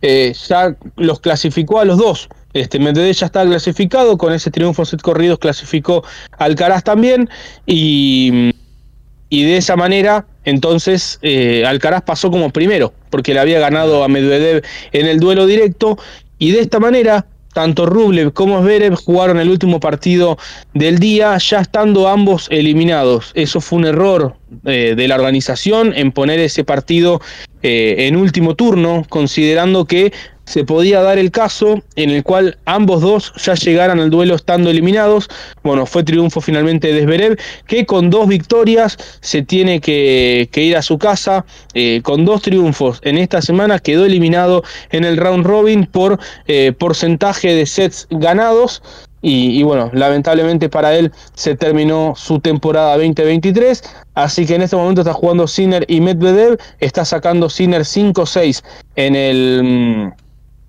eh, 0.00 0.32
ya 0.48 0.76
los 0.96 1.20
clasificó 1.20 1.80
a 1.80 1.84
los 1.84 1.98
dos. 1.98 2.28
Este, 2.52 2.78
Medvedev 2.78 3.12
ya 3.12 3.26
está 3.26 3.44
clasificado, 3.44 4.16
con 4.16 4.32
ese 4.32 4.50
triunfo 4.50 4.84
set 4.84 5.02
corridos 5.02 5.38
clasificó 5.38 6.02
Alcaraz 6.38 6.82
también 6.82 7.28
y, 7.66 8.52
y 9.28 9.44
de 9.44 9.58
esa 9.58 9.76
manera 9.76 10.26
entonces 10.44 11.18
eh, 11.20 11.64
Alcaraz 11.66 12.02
pasó 12.02 12.30
como 12.30 12.50
primero 12.50 12.94
porque 13.10 13.34
le 13.34 13.40
había 13.40 13.60
ganado 13.60 14.02
a 14.02 14.08
Medvedev 14.08 14.64
en 14.92 15.06
el 15.06 15.20
duelo 15.20 15.46
directo 15.46 15.98
y 16.38 16.52
de 16.52 16.60
esta 16.60 16.80
manera 16.80 17.26
tanto 17.58 17.86
Rublev 17.86 18.32
como 18.32 18.62
Zverev 18.62 18.94
jugaron 18.94 19.40
el 19.40 19.50
último 19.50 19.80
partido 19.80 20.38
del 20.74 21.00
día, 21.00 21.36
ya 21.38 21.60
estando 21.60 22.06
ambos 22.06 22.46
eliminados. 22.50 23.32
Eso 23.34 23.60
fue 23.60 23.80
un 23.80 23.86
error 23.86 24.36
eh, 24.64 24.94
de 24.96 25.08
la 25.08 25.16
organización 25.16 25.92
en 25.96 26.12
poner 26.12 26.38
ese 26.38 26.62
partido 26.62 27.20
eh, 27.62 28.06
en 28.06 28.14
último 28.14 28.54
turno, 28.54 29.04
considerando 29.08 29.86
que 29.86 30.12
se 30.48 30.64
podía 30.64 31.02
dar 31.02 31.18
el 31.18 31.30
caso 31.30 31.82
en 31.94 32.08
el 32.08 32.22
cual 32.22 32.56
ambos 32.64 33.02
dos 33.02 33.34
ya 33.36 33.54
llegaran 33.54 34.00
al 34.00 34.08
duelo 34.08 34.34
estando 34.34 34.70
eliminados. 34.70 35.28
Bueno, 35.62 35.84
fue 35.84 36.04
triunfo 36.04 36.40
finalmente 36.40 36.90
de 36.90 37.02
Zverev, 37.02 37.38
que 37.66 37.84
con 37.84 38.08
dos 38.08 38.26
victorias 38.26 38.96
se 39.20 39.42
tiene 39.42 39.80
que, 39.80 40.48
ir 40.54 40.76
a 40.76 40.80
su 40.80 40.98
casa. 40.98 41.44
Eh, 41.74 42.00
con 42.02 42.24
dos 42.24 42.40
triunfos 42.40 42.98
en 43.02 43.18
esta 43.18 43.42
semana 43.42 43.78
quedó 43.78 44.06
eliminado 44.06 44.64
en 44.90 45.04
el 45.04 45.18
round 45.18 45.44
robin 45.44 45.84
por 45.84 46.18
eh, 46.46 46.72
porcentaje 46.72 47.54
de 47.54 47.66
sets 47.66 48.06
ganados. 48.08 48.82
Y, 49.20 49.58
y, 49.58 49.64
bueno, 49.64 49.90
lamentablemente 49.92 50.68
para 50.68 50.96
él 50.96 51.12
se 51.34 51.56
terminó 51.56 52.14
su 52.16 52.38
temporada 52.40 52.96
2023. 52.96 53.82
Así 54.14 54.46
que 54.46 54.54
en 54.54 54.62
este 54.62 54.76
momento 54.76 55.02
está 55.02 55.12
jugando 55.12 55.46
Sinner 55.46 55.84
y 55.88 56.00
Medvedev. 56.00 56.58
Está 56.78 57.04
sacando 57.04 57.50
Sinner 57.50 57.82
5-6 57.82 58.62
en 58.94 59.16
el 59.16 59.62
mm, 59.64 60.27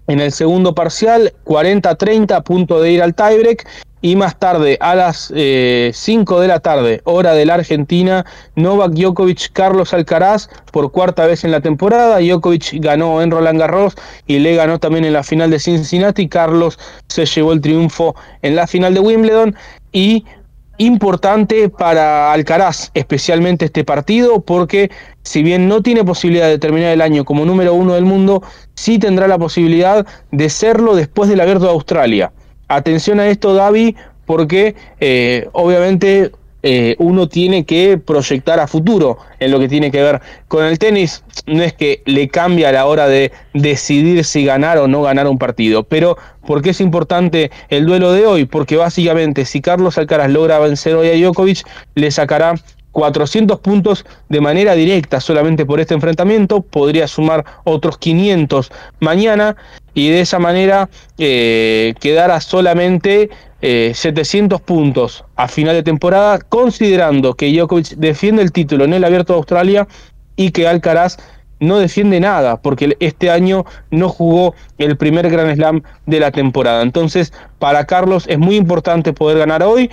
en 0.09 0.19
el 0.19 0.31
segundo 0.31 0.73
parcial, 0.73 1.33
40-30 1.45 2.31
a 2.31 2.41
punto 2.41 2.81
de 2.81 2.91
ir 2.91 3.01
al 3.01 3.13
tiebreak. 3.13 3.65
Y 4.01 4.15
más 4.15 4.39
tarde, 4.39 4.77
a 4.79 4.95
las 4.95 5.31
eh, 5.35 5.91
5 5.93 6.39
de 6.39 6.47
la 6.47 6.61
tarde, 6.61 7.01
hora 7.03 7.33
de 7.33 7.45
la 7.45 7.55
Argentina, 7.55 8.25
Novak 8.55 8.93
Djokovic, 8.93 9.51
Carlos 9.51 9.93
Alcaraz, 9.93 10.49
por 10.71 10.91
cuarta 10.93 11.27
vez 11.27 11.43
en 11.43 11.51
la 11.51 11.59
temporada. 11.59 12.19
Djokovic 12.19 12.81
ganó 12.81 13.21
en 13.21 13.29
Roland 13.29 13.59
Garros 13.59 13.95
y 14.25 14.39
le 14.39 14.55
ganó 14.55 14.79
también 14.79 15.03
en 15.03 15.13
la 15.13 15.23
final 15.23 15.51
de 15.51 15.59
Cincinnati. 15.59 16.29
Carlos 16.29 16.79
se 17.07 17.25
llevó 17.25 17.51
el 17.51 17.59
triunfo 17.59 18.15
en 18.41 18.55
la 18.55 18.67
final 18.67 18.93
de 18.93 19.01
Wimbledon. 19.01 19.55
Y 19.91 20.23
importante 20.77 21.67
para 21.67 22.31
Alcaraz, 22.31 22.89
especialmente 22.93 23.65
este 23.65 23.83
partido, 23.83 24.39
porque 24.39 24.89
si 25.29 25.43
bien 25.43 25.67
no 25.67 25.83
tiene 25.83 26.03
posibilidad 26.03 26.47
de 26.47 26.57
terminar 26.57 26.91
el 26.91 27.01
año 27.01 27.23
como 27.23 27.45
número 27.45 27.75
uno 27.75 27.93
del 27.93 28.03
mundo, 28.03 28.41
sí 28.73 28.97
tendrá 28.97 29.27
la 29.27 29.37
posibilidad 29.37 30.03
de 30.31 30.49
serlo 30.49 30.95
después 30.95 31.29
del 31.29 31.39
abierto 31.39 31.65
de 31.65 31.71
Australia. 31.71 32.31
Atención 32.67 33.19
a 33.19 33.27
esto, 33.27 33.53
Davi, 33.53 33.95
porque 34.25 34.73
eh, 34.99 35.47
obviamente 35.51 36.31
eh, 36.63 36.95
uno 36.97 37.29
tiene 37.29 37.63
que 37.63 37.99
proyectar 37.99 38.59
a 38.59 38.65
futuro 38.65 39.19
en 39.39 39.51
lo 39.51 39.59
que 39.59 39.67
tiene 39.67 39.91
que 39.91 40.01
ver 40.01 40.19
con 40.47 40.65
el 40.65 40.79
tenis. 40.79 41.23
No 41.45 41.61
es 41.61 41.73
que 41.73 42.01
le 42.05 42.27
cambie 42.29 42.65
a 42.65 42.71
la 42.71 42.87
hora 42.87 43.07
de 43.07 43.31
decidir 43.53 44.25
si 44.25 44.45
ganar 44.45 44.79
o 44.79 44.87
no 44.87 45.03
ganar 45.03 45.27
un 45.27 45.37
partido, 45.37 45.83
pero 45.83 46.17
¿por 46.47 46.63
qué 46.63 46.71
es 46.71 46.81
importante 46.81 47.51
el 47.69 47.85
duelo 47.85 48.13
de 48.13 48.25
hoy? 48.25 48.45
Porque 48.45 48.77
básicamente 48.77 49.45
si 49.45 49.61
Carlos 49.61 49.99
Alcaraz 49.99 50.31
logra 50.31 50.57
vencer 50.57 50.95
hoy 50.95 51.09
a 51.09 51.13
Djokovic, 51.13 51.67
le 51.93 52.09
sacará 52.09 52.55
400 52.91 53.59
puntos 53.59 54.05
de 54.29 54.41
manera 54.41 54.73
directa 54.75 55.19
solamente 55.19 55.65
por 55.65 55.79
este 55.79 55.93
enfrentamiento, 55.93 56.61
podría 56.61 57.07
sumar 57.07 57.45
otros 57.63 57.97
500 57.97 58.71
mañana 58.99 59.55
y 59.93 60.09
de 60.09 60.21
esa 60.21 60.39
manera 60.39 60.89
eh, 61.17 61.93
quedara 61.99 62.41
solamente 62.41 63.29
eh, 63.61 63.91
700 63.93 64.61
puntos 64.61 65.25
a 65.35 65.47
final 65.47 65.75
de 65.75 65.83
temporada, 65.83 66.39
considerando 66.39 67.33
que 67.33 67.51
Djokovic 67.51 67.89
defiende 67.97 68.41
el 68.41 68.51
título 68.51 68.85
en 68.85 68.93
el 68.93 69.03
Abierto 69.03 69.33
de 69.33 69.37
Australia 69.37 69.87
y 70.35 70.51
que 70.51 70.67
Alcaraz 70.67 71.17
no 71.59 71.77
defiende 71.77 72.19
nada, 72.21 72.61
porque 72.61 72.95
este 73.01 73.29
año 73.29 73.65
no 73.91 74.07
jugó 74.07 74.55
el 74.77 74.95
primer 74.95 75.29
Grand 75.29 75.53
Slam 75.55 75.83
de 76.05 76.19
la 76.21 76.31
temporada. 76.31 76.81
Entonces, 76.81 77.33
para 77.59 77.85
Carlos 77.85 78.25
es 78.27 78.39
muy 78.39 78.55
importante 78.55 79.11
poder 79.11 79.39
ganar 79.39 79.63
hoy 79.63 79.89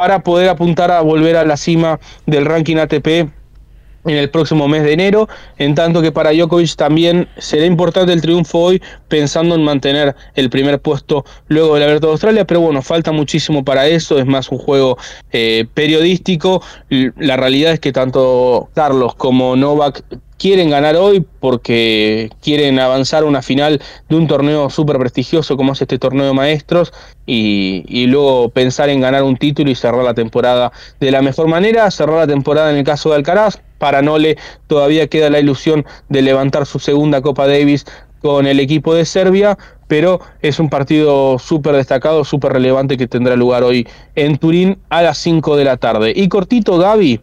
para 0.00 0.20
poder 0.20 0.48
apuntar 0.48 0.90
a 0.90 1.02
volver 1.02 1.36
a 1.36 1.44
la 1.44 1.58
cima 1.58 2.00
del 2.24 2.46
ranking 2.46 2.76
ATP 2.78 3.06
en 3.06 4.16
el 4.16 4.30
próximo 4.30 4.66
mes 4.66 4.82
de 4.82 4.94
enero, 4.94 5.28
en 5.58 5.74
tanto 5.74 6.00
que 6.00 6.10
para 6.10 6.32
Djokovic 6.32 6.74
también 6.74 7.28
será 7.36 7.66
importante 7.66 8.10
el 8.14 8.22
triunfo 8.22 8.60
hoy 8.60 8.82
pensando 9.08 9.54
en 9.54 9.62
mantener 9.62 10.16
el 10.36 10.48
primer 10.48 10.80
puesto 10.80 11.26
luego 11.48 11.74
del 11.74 11.82
Abierto 11.82 12.06
de 12.06 12.12
Australia, 12.12 12.46
pero 12.46 12.62
bueno, 12.62 12.80
falta 12.80 13.12
muchísimo 13.12 13.62
para 13.62 13.88
eso, 13.88 14.18
es 14.18 14.24
más 14.24 14.50
un 14.50 14.56
juego 14.56 14.96
eh, 15.32 15.66
periodístico, 15.74 16.62
la 16.88 17.36
realidad 17.36 17.74
es 17.74 17.80
que 17.80 17.92
tanto 17.92 18.70
Carlos 18.72 19.14
como 19.16 19.54
Novak 19.54 20.02
quieren 20.40 20.70
ganar 20.70 20.96
hoy 20.96 21.24
porque 21.38 22.30
quieren 22.42 22.78
avanzar 22.78 23.24
a 23.24 23.26
una 23.26 23.42
final 23.42 23.80
de 24.08 24.16
un 24.16 24.26
torneo 24.26 24.70
súper 24.70 24.98
prestigioso 24.98 25.54
como 25.58 25.74
es 25.74 25.82
este 25.82 25.98
torneo 25.98 26.24
de 26.24 26.32
maestros 26.32 26.94
y, 27.26 27.84
y, 27.86 28.06
luego 28.06 28.48
pensar 28.48 28.88
en 28.88 29.02
ganar 29.02 29.22
un 29.22 29.36
título 29.36 29.70
y 29.70 29.74
cerrar 29.74 30.02
la 30.02 30.14
temporada 30.14 30.72
de 30.98 31.10
la 31.10 31.20
mejor 31.20 31.46
manera, 31.46 31.90
cerrar 31.90 32.16
la 32.16 32.26
temporada 32.26 32.70
en 32.70 32.78
el 32.78 32.84
caso 32.84 33.10
de 33.10 33.16
Alcaraz, 33.16 33.60
para 33.76 34.00
Nole 34.00 34.38
todavía 34.66 35.08
queda 35.08 35.28
la 35.28 35.40
ilusión 35.40 35.84
de 36.08 36.22
levantar 36.22 36.64
su 36.64 36.78
segunda 36.78 37.20
Copa 37.20 37.46
Davis 37.46 37.84
con 38.22 38.46
el 38.46 38.60
equipo 38.60 38.94
de 38.94 39.04
Serbia, 39.04 39.58
pero 39.88 40.20
es 40.40 40.58
un 40.58 40.70
partido 40.70 41.38
súper 41.38 41.74
destacado, 41.74 42.24
súper 42.24 42.52
relevante 42.54 42.96
que 42.96 43.06
tendrá 43.06 43.36
lugar 43.36 43.62
hoy 43.62 43.86
en 44.14 44.38
Turín 44.38 44.78
a 44.88 45.02
las 45.02 45.18
5 45.18 45.56
de 45.56 45.64
la 45.64 45.76
tarde. 45.76 46.12
Y 46.14 46.28
cortito, 46.28 46.78
Gaby, 46.78 47.20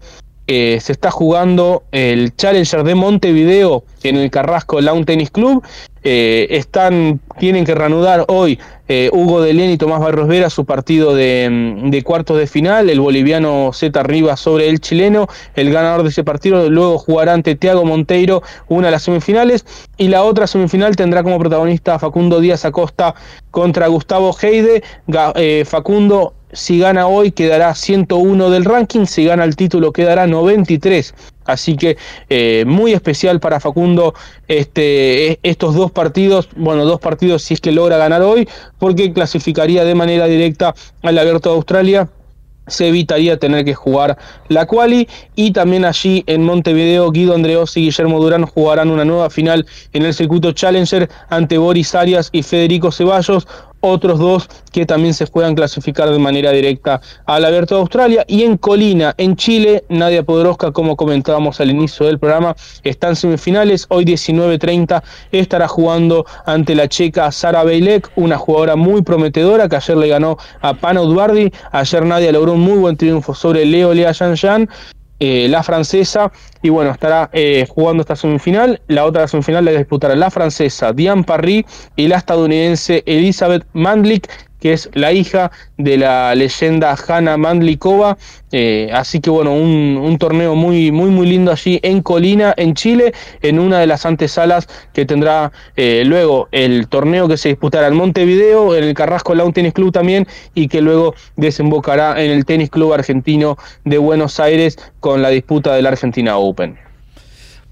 eh, 0.49 0.79
se 0.79 0.93
está 0.93 1.11
jugando 1.11 1.83
el 1.91 2.33
Challenger 2.33 2.85
de 2.85 2.95
Montevideo 2.95 3.83
en 4.03 4.15
el 4.15 4.31
Carrasco 4.31 4.79
Lawn 4.79 5.03
Tennis 5.03 5.29
Club. 5.29 5.61
Eh, 6.03 6.47
están, 6.51 7.19
tienen 7.37 7.65
que 7.65 7.75
reanudar 7.75 8.23
hoy 8.29 8.57
eh, 8.87 9.09
Hugo 9.11 9.41
de 9.41 9.53
León 9.53 9.71
y 9.71 9.77
Tomás 9.77 9.99
Barros 9.99 10.29
Vera 10.29 10.49
su 10.49 10.63
partido 10.63 11.13
de, 11.13 11.81
de, 11.83 12.03
cuartos 12.03 12.37
de 12.37 12.47
final. 12.47 12.89
El 12.89 13.01
boliviano 13.01 13.71
Z 13.73 13.99
arriba 13.99 14.37
sobre 14.37 14.69
el 14.69 14.79
chileno. 14.79 15.27
El 15.53 15.69
ganador 15.73 16.03
de 16.03 16.09
ese 16.09 16.23
partido 16.23 16.69
luego 16.69 16.97
jugará 16.97 17.33
ante 17.33 17.55
Tiago 17.55 17.83
Monteiro 17.83 18.41
una 18.69 18.87
de 18.87 18.91
las 18.91 19.03
semifinales. 19.03 19.65
Y 19.97 20.07
la 20.07 20.23
otra 20.23 20.47
semifinal 20.47 20.95
tendrá 20.95 21.23
como 21.23 21.39
protagonista 21.39 21.95
a 21.95 21.99
Facundo 21.99 22.39
Díaz 22.39 22.63
Acosta 22.63 23.15
contra 23.51 23.87
Gustavo 23.87 24.33
Heide. 24.41 24.81
Facundo 25.65 26.35
si 26.57 26.79
gana 26.79 27.07
hoy 27.07 27.31
quedará 27.31 27.75
101 27.75 28.49
del 28.49 28.65
ranking, 28.65 29.05
si 29.05 29.25
gana 29.25 29.43
el 29.43 29.55
título 29.55 29.93
quedará 29.93 30.25
93. 30.27 31.13
Así 31.45 31.77
que 31.77 31.97
eh, 32.29 32.65
muy 32.67 32.93
especial 32.93 33.39
para 33.39 33.59
Facundo 33.59 34.13
este, 34.47 35.31
e, 35.31 35.39
estos 35.43 35.75
dos 35.75 35.91
partidos, 35.91 36.49
bueno, 36.55 36.83
dos 36.83 36.99
partidos 36.99 37.43
si 37.43 37.53
es 37.53 37.61
que 37.61 37.71
logra 37.71 37.97
ganar 37.97 38.21
hoy, 38.21 38.49
porque 38.79 39.13
clasificaría 39.13 39.85
de 39.85 39.95
manera 39.95 40.25
directa 40.25 40.73
al 41.03 41.17
Abierto 41.17 41.49
de 41.49 41.55
Australia 41.55 42.09
se 42.67 42.87
evitaría 42.87 43.37
tener 43.37 43.65
que 43.65 43.73
jugar 43.73 44.17
la 44.49 44.65
quali 44.65 45.07
y 45.35 45.51
también 45.51 45.85
allí 45.85 46.23
en 46.27 46.43
Montevideo 46.43 47.11
Guido 47.11 47.33
Andreossi 47.33 47.79
y 47.79 47.83
Guillermo 47.85 48.19
Durán 48.19 48.45
jugarán 48.45 48.89
una 48.89 49.05
nueva 49.05 49.29
final 49.29 49.65
en 49.93 50.05
el 50.05 50.13
circuito 50.13 50.51
Challenger 50.51 51.09
ante 51.29 51.57
Boris 51.57 51.95
Arias 51.95 52.29
y 52.31 52.43
Federico 52.43 52.91
Ceballos 52.91 53.47
otros 53.81 54.19
dos 54.19 54.49
que 54.71 54.85
también 54.85 55.13
se 55.13 55.27
puedan 55.27 55.55
clasificar 55.55 56.09
de 56.09 56.19
manera 56.19 56.51
directa 56.51 57.01
al 57.25 57.45
Abierto 57.45 57.75
de 57.75 57.81
Australia. 57.81 58.25
Y 58.27 58.43
en 58.43 58.57
Colina, 58.57 59.13
en 59.17 59.35
Chile, 59.35 59.83
Nadia 59.89 60.23
Podoroska, 60.23 60.71
como 60.71 60.95
comentábamos 60.95 61.59
al 61.59 61.71
inicio 61.71 62.05
del 62.05 62.19
programa, 62.19 62.55
está 62.83 63.09
en 63.09 63.15
semifinales. 63.15 63.85
Hoy 63.89 64.05
19.30 64.05 65.03
estará 65.31 65.67
jugando 65.67 66.25
ante 66.45 66.75
la 66.75 66.87
checa 66.87 67.31
Sara 67.31 67.63
Beilek, 67.63 68.11
una 68.15 68.37
jugadora 68.37 68.75
muy 68.75 69.01
prometedora 69.01 69.69
que 69.69 69.75
ayer 69.75 69.97
le 69.97 70.07
ganó 70.07 70.37
a 70.61 70.73
Pano 70.73 71.05
Duardi. 71.05 71.51
Ayer 71.71 72.05
Nadia 72.05 72.31
logró 72.31 72.53
un 72.53 72.61
muy 72.61 72.77
buen 72.77 72.97
triunfo 72.97 73.33
sobre 73.33 73.65
Leo 73.65 73.93
Lea 73.93 74.11
Yan 74.11 74.69
eh, 75.19 75.47
la 75.49 75.63
francesa, 75.63 76.31
y 76.61 76.69
bueno, 76.69 76.91
estará 76.91 77.29
eh, 77.33 77.65
jugando 77.69 78.01
esta 78.01 78.15
semifinal. 78.15 78.81
La 78.87 79.05
otra 79.05 79.27
semifinal 79.27 79.65
la 79.65 79.71
disputará 79.71 80.15
la 80.15 80.31
francesa 80.31 80.93
Diane 80.93 81.23
Parry 81.23 81.65
y 81.95 82.07
la 82.07 82.17
estadounidense 82.17 83.03
Elizabeth 83.05 83.65
Mandlik 83.73 84.27
que 84.59 84.73
es 84.73 84.89
la 84.93 85.11
hija 85.11 85.51
de 85.77 85.97
la 85.97 86.33
leyenda 86.35 86.95
Hanna 86.95 87.37
Mandlikova. 87.37 88.17
Eh, 88.51 88.89
así 88.93 89.19
que 89.19 89.29
bueno, 89.29 89.53
un, 89.53 90.17
torneo 90.19 90.55
muy, 90.55 90.91
muy, 90.91 91.09
muy 91.09 91.27
lindo 91.27 91.51
allí 91.51 91.79
en 91.83 92.01
Colina, 92.01 92.53
en 92.57 92.73
Chile, 92.73 93.13
en 93.41 93.59
una 93.59 93.79
de 93.79 93.87
las 93.87 94.05
antesalas 94.05 94.67
que 94.93 95.05
tendrá 95.05 95.51
eh, 95.75 96.03
luego 96.05 96.47
el 96.51 96.87
torneo 96.87 97.27
que 97.27 97.37
se 97.37 97.49
disputará 97.49 97.87
en 97.87 97.95
Montevideo, 97.95 98.75
en 98.75 98.85
el 98.85 98.93
Carrasco 98.93 99.35
Lawn 99.35 99.53
Tennis 99.53 99.73
Club 99.73 99.91
también, 99.91 100.27
y 100.55 100.69
que 100.69 100.81
luego 100.81 101.13
desembocará 101.35 102.21
en 102.23 102.31
el 102.31 102.45
Tenis 102.45 102.69
Club 102.69 102.93
Argentino 102.93 103.57
de 103.83 103.97
Buenos 103.97 104.39
Aires 104.39 104.77
con 104.99 105.21
la 105.21 105.29
disputa 105.29 105.75
del 105.75 105.85
Argentina 105.85 106.37
Open. 106.47 106.86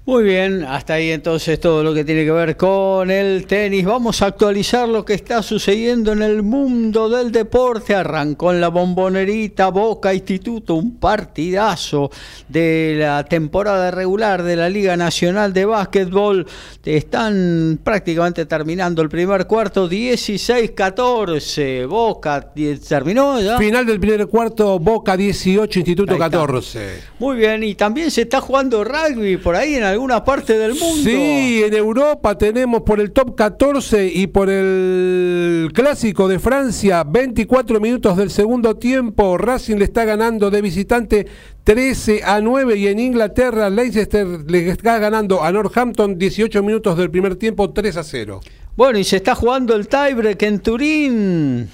Muy 0.06 0.22
bien, 0.22 0.62
hasta 0.62 0.94
ahí 0.94 1.10
entonces 1.10 1.58
todo 1.58 1.82
lo 1.82 1.92
que 1.92 2.04
tiene 2.04 2.24
que 2.24 2.30
ver 2.30 2.56
con 2.56 3.10
el 3.10 3.44
tenis. 3.44 3.84
Vamos 3.84 4.22
a 4.22 4.26
actualizar 4.26 4.88
lo 4.88 5.04
que 5.04 5.14
está 5.14 5.42
sucediendo 5.42 6.12
en 6.12 6.22
el 6.22 6.44
mundo 6.44 7.08
del 7.08 7.32
deporte. 7.32 7.92
Arrancó 7.92 8.52
en 8.52 8.60
la 8.60 8.68
bombonerita 8.68 9.66
Boca 9.70 10.14
Instituto, 10.14 10.76
un 10.76 10.98
partidazo 10.98 12.12
de 12.46 12.94
la 13.00 13.24
temporada 13.24 13.90
regular 13.90 14.44
de 14.44 14.54
la 14.54 14.68
Liga 14.68 14.96
Nacional 14.96 15.52
de 15.52 15.64
Básquetbol. 15.64 16.46
Están 16.84 17.80
prácticamente 17.82 18.46
terminando 18.46 19.02
el 19.02 19.08
primer 19.08 19.48
cuarto, 19.48 19.90
16-14. 19.90 21.88
Boca 21.88 22.52
terminó 22.88 23.40
ya. 23.40 23.58
Final 23.58 23.84
del 23.84 23.98
primer 23.98 24.28
cuarto, 24.28 24.78
Boca 24.78 25.16
18, 25.16 25.80
Instituto 25.80 26.16
14. 26.16 27.00
Muy 27.18 27.38
bien, 27.38 27.64
y 27.64 27.74
también 27.74 28.12
se 28.12 28.22
está 28.22 28.40
jugando 28.40 28.84
rugby 28.84 29.36
por 29.38 29.56
ahí 29.56 29.74
en 29.74 29.95
alguna 29.96 30.22
parte 30.22 30.58
del 30.58 30.74
mundo. 30.74 31.02
Sí, 31.02 31.62
en 31.64 31.74
Europa 31.74 32.36
tenemos 32.36 32.82
por 32.82 33.00
el 33.00 33.12
top 33.12 33.34
14 33.34 34.06
y 34.06 34.26
por 34.26 34.50
el 34.50 35.70
clásico 35.72 36.28
de 36.28 36.38
Francia, 36.38 37.02
24 37.02 37.80
minutos 37.80 38.16
del 38.16 38.30
segundo 38.30 38.76
tiempo. 38.76 39.38
Racing 39.38 39.76
le 39.76 39.84
está 39.84 40.04
ganando 40.04 40.50
de 40.50 40.60
visitante 40.60 41.26
13 41.64 42.22
a 42.24 42.40
9 42.40 42.76
y 42.76 42.88
en 42.88 42.98
Inglaterra 42.98 43.70
Leicester 43.70 44.26
le 44.46 44.68
está 44.68 44.98
ganando 44.98 45.42
a 45.42 45.50
Northampton 45.50 46.18
18 46.18 46.62
minutos 46.62 46.98
del 46.98 47.10
primer 47.10 47.36
tiempo 47.36 47.70
3 47.70 47.96
a 47.96 48.04
0. 48.04 48.40
Bueno, 48.76 48.98
y 48.98 49.04
se 49.04 49.16
está 49.16 49.34
jugando 49.34 49.74
el 49.74 49.88
tiebreak 49.88 50.42
en 50.42 50.60
Turín. 50.60 51.70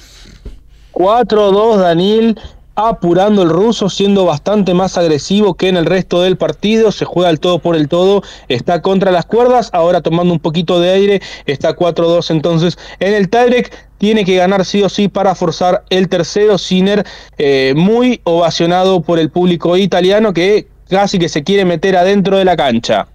4-2 0.93 1.77
Daniel 1.79 2.39
apurando 2.75 3.43
el 3.43 3.51
ruso, 3.51 3.91
siendo 3.91 4.25
bastante 4.25 4.75
más 4.75 4.97
agresivo 4.97 5.55
que 5.55 5.69
en 5.69 5.77
el 5.77 5.87
resto 5.87 6.23
del 6.23 6.37
partido, 6.37 6.93
se 6.93 7.05
juega 7.05 7.31
el 7.31 7.41
todo 7.41 7.59
por 7.59 7.77
el 7.77 7.89
todo, 7.89 8.23
está 8.49 8.81
contra 8.81 9.11
las 9.11 9.27
cuerdas, 9.27 9.71
ahora 9.73 10.01
tomando 10.01 10.33
un 10.33 10.41
poquito 10.41 10.81
de 10.81 10.91
aire, 10.91 11.23
está 11.47 11.77
4-2 11.77 12.31
entonces 12.31 12.79
en 12.99 13.15
el 13.15 13.29
tiebreak, 13.29 13.73
tiene 13.99 14.25
que 14.25 14.37
ganar 14.37 14.65
sí 14.65 14.83
o 14.83 14.89
sí 14.89 15.09
para 15.09 15.35
forzar 15.35 15.85
el 15.91 16.09
tercero, 16.09 16.59
Sinner 16.59 17.05
eh, 17.39 17.75
muy 17.77 18.21
ovacionado 18.25 19.03
por 19.03 19.19
el 19.19 19.31
público 19.31 19.77
italiano 19.77 20.33
que 20.33 20.67
casi 20.89 21.19
que 21.19 21.29
se 21.29 21.45
quiere 21.45 21.65
meter 21.65 21.97
adentro 21.97 22.39
de 22.39 22.45
la 22.45 22.57
cancha. 22.57 23.07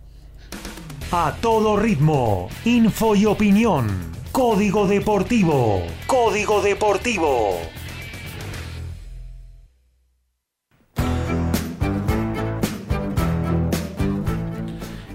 A 1.12 1.36
todo 1.42 1.78
ritmo, 1.78 2.50
info 2.66 3.16
y 3.16 3.26
opinión, 3.26 3.88
Código 4.32 4.88
Deportivo, 4.88 5.82
Código 6.06 6.62
Deportivo. 6.62 7.60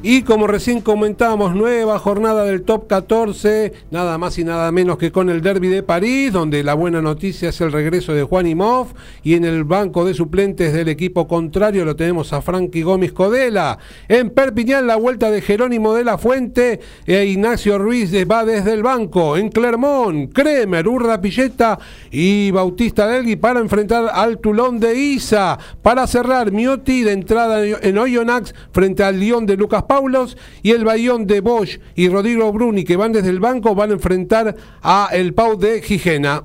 Y 0.04 0.22
como 0.22 0.48
recién 0.48 0.80
comentábamos, 0.80 1.54
nueva 1.54 1.96
jornada 2.00 2.42
del 2.42 2.62
top 2.62 2.88
14, 2.88 3.72
nada 3.92 4.18
más 4.18 4.36
y 4.36 4.42
nada 4.42 4.72
menos 4.72 4.98
que 4.98 5.12
con 5.12 5.30
el 5.30 5.42
Derby 5.42 5.68
de 5.68 5.84
París, 5.84 6.32
donde 6.32 6.64
la 6.64 6.74
buena 6.74 7.00
noticia 7.00 7.50
es 7.50 7.60
el 7.60 7.70
regreso 7.70 8.12
de 8.12 8.24
Juan 8.24 8.48
Imov. 8.48 8.88
Y 9.22 9.34
en 9.34 9.44
el 9.44 9.62
banco 9.62 10.04
de 10.04 10.14
suplentes 10.14 10.72
del 10.72 10.88
equipo 10.88 11.28
contrario 11.28 11.84
lo 11.84 11.94
tenemos 11.94 12.32
a 12.32 12.42
Frankie 12.42 12.82
Gómez 12.82 13.12
Codela. 13.12 13.78
En 14.08 14.30
Perpiñán, 14.30 14.88
la 14.88 14.96
vuelta 14.96 15.30
de 15.30 15.40
Jerónimo 15.40 15.94
de 15.94 16.02
la 16.02 16.18
Fuente 16.18 16.80
e 17.06 17.24
Ignacio 17.26 17.78
Ruiz 17.78 18.12
va 18.28 18.44
desde 18.44 18.72
el 18.72 18.82
banco. 18.82 19.36
En 19.36 19.50
Clermont, 19.50 20.32
Kremer, 20.32 20.88
Urda 20.88 21.20
Pilleta 21.20 21.78
y 22.10 22.50
Bautista 22.50 23.06
Delgui 23.06 23.36
para 23.36 23.60
enfrentar 23.60 24.10
al 24.12 24.38
Tulón 24.38 24.80
de 24.80 24.98
Isa. 24.98 25.60
Para 25.80 26.08
cerrar, 26.08 26.50
Miotti 26.50 27.02
de 27.02 27.12
entrada 27.12 27.64
en 27.64 27.98
Oyonnax 27.98 28.52
frente 28.72 29.04
al 29.04 29.20
León 29.20 29.46
de 29.46 29.56
Lucas 29.56 29.84
Paulos 29.92 30.38
y 30.62 30.70
el 30.70 30.86
Bayón 30.86 31.26
de 31.26 31.42
Bosch 31.42 31.78
y 31.94 32.08
Rodrigo 32.08 32.50
Bruni 32.50 32.82
que 32.82 32.96
van 32.96 33.12
desde 33.12 33.28
el 33.28 33.40
banco 33.40 33.74
van 33.74 33.90
a 33.90 33.92
enfrentar 33.92 34.56
a 34.80 35.10
el 35.12 35.34
Pau 35.34 35.58
de 35.58 35.82
Gijena. 35.82 36.44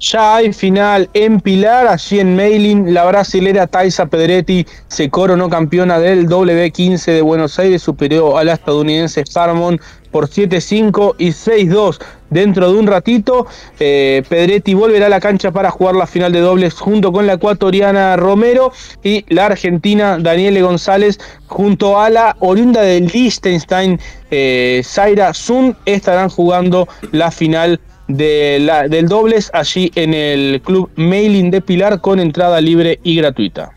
Ya 0.00 0.36
hay 0.36 0.52
final 0.52 1.10
en 1.12 1.40
Pilar, 1.40 1.88
allí 1.88 2.20
en 2.20 2.36
Mailing, 2.36 2.94
la 2.94 3.04
brasilera 3.04 3.66
Taisa 3.66 4.06
Pedretti 4.06 4.64
se 4.86 5.10
coronó 5.10 5.50
campeona 5.50 5.98
del 5.98 6.28
W15 6.28 7.04
de 7.06 7.20
Buenos 7.20 7.58
Aires, 7.58 7.82
superó 7.82 8.38
a 8.38 8.44
la 8.44 8.52
estadounidense 8.52 9.24
Harmon 9.34 9.80
por 10.12 10.28
7-5 10.28 11.16
y 11.18 11.30
6-2. 11.30 11.98
Dentro 12.30 12.72
de 12.72 12.78
un 12.78 12.86
ratito, 12.86 13.48
eh, 13.80 14.22
Pedretti 14.28 14.72
volverá 14.74 15.06
a 15.06 15.08
la 15.08 15.18
cancha 15.18 15.50
para 15.50 15.72
jugar 15.72 15.96
la 15.96 16.06
final 16.06 16.30
de 16.30 16.40
dobles 16.40 16.74
junto 16.74 17.10
con 17.10 17.26
la 17.26 17.32
ecuatoriana 17.32 18.16
Romero 18.16 18.70
y 19.02 19.24
la 19.34 19.46
argentina 19.46 20.16
Daniele 20.20 20.62
González 20.62 21.18
junto 21.48 22.00
a 22.00 22.08
la 22.08 22.36
oriunda 22.38 22.82
del 22.82 23.06
Liechtenstein, 23.06 23.98
eh, 24.30 24.80
Zaira 24.84 25.34
Zun, 25.34 25.76
estarán 25.86 26.28
jugando 26.28 26.86
la 27.10 27.32
final 27.32 27.80
de 28.08 28.58
la, 28.60 28.88
del 28.88 29.06
dobles 29.06 29.50
allí 29.52 29.92
en 29.94 30.14
el 30.14 30.60
club 30.62 30.90
Mailing 30.96 31.50
de 31.50 31.60
Pilar 31.60 32.00
con 32.00 32.18
entrada 32.18 32.60
libre 32.60 32.98
y 33.02 33.16
gratuita. 33.16 33.72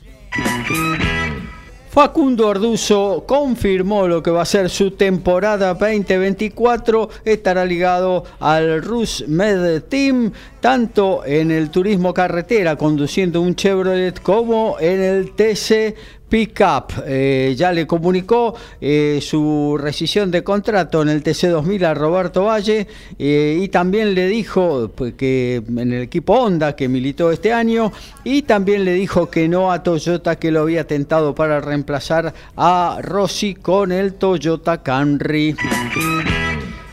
Facundo 1.91 2.49
Arduzo 2.49 3.25
confirmó 3.27 4.07
lo 4.07 4.23
que 4.23 4.31
va 4.31 4.43
a 4.43 4.45
ser 4.45 4.69
su 4.69 4.91
temporada 4.91 5.73
2024. 5.73 7.09
Estará 7.25 7.65
ligado 7.65 8.23
al 8.39 8.81
Rus 8.81 9.25
Med 9.27 9.83
Team, 9.83 10.31
tanto 10.61 11.25
en 11.25 11.51
el 11.51 11.69
turismo 11.69 12.13
carretera, 12.13 12.77
conduciendo 12.77 13.41
un 13.41 13.55
Chevrolet, 13.55 14.21
como 14.21 14.77
en 14.79 15.01
el 15.01 15.31
TC 15.33 15.93
Pickup. 16.31 17.03
Eh, 17.05 17.53
ya 17.57 17.73
le 17.73 17.85
comunicó 17.85 18.55
eh, 18.79 19.19
su 19.21 19.77
rescisión 19.77 20.31
de 20.31 20.45
contrato 20.45 21.01
en 21.01 21.09
el 21.09 21.21
TC2000 21.21 21.83
a 21.83 21.93
Roberto 21.93 22.45
Valle 22.45 22.87
eh, 23.19 23.59
y 23.61 23.67
también 23.67 24.15
le 24.15 24.27
dijo 24.27 24.89
pues, 24.95 25.13
que 25.15 25.61
en 25.67 25.91
el 25.91 26.03
equipo 26.03 26.33
Honda 26.35 26.73
que 26.73 26.87
militó 26.87 27.31
este 27.31 27.51
año 27.51 27.91
y 28.23 28.43
también 28.43 28.85
le 28.85 28.93
dijo 28.93 29.29
que 29.29 29.49
no 29.49 29.73
a 29.73 29.83
Toyota 29.83 30.37
que 30.37 30.51
lo 30.51 30.61
había 30.61 30.87
tentado 30.87 31.35
para 31.35 31.59
reemplazar 31.59 32.33
a 32.55 32.99
Rossi 33.01 33.53
con 33.53 33.91
el 33.91 34.13
Toyota 34.13 34.81
Camry. 34.81 35.57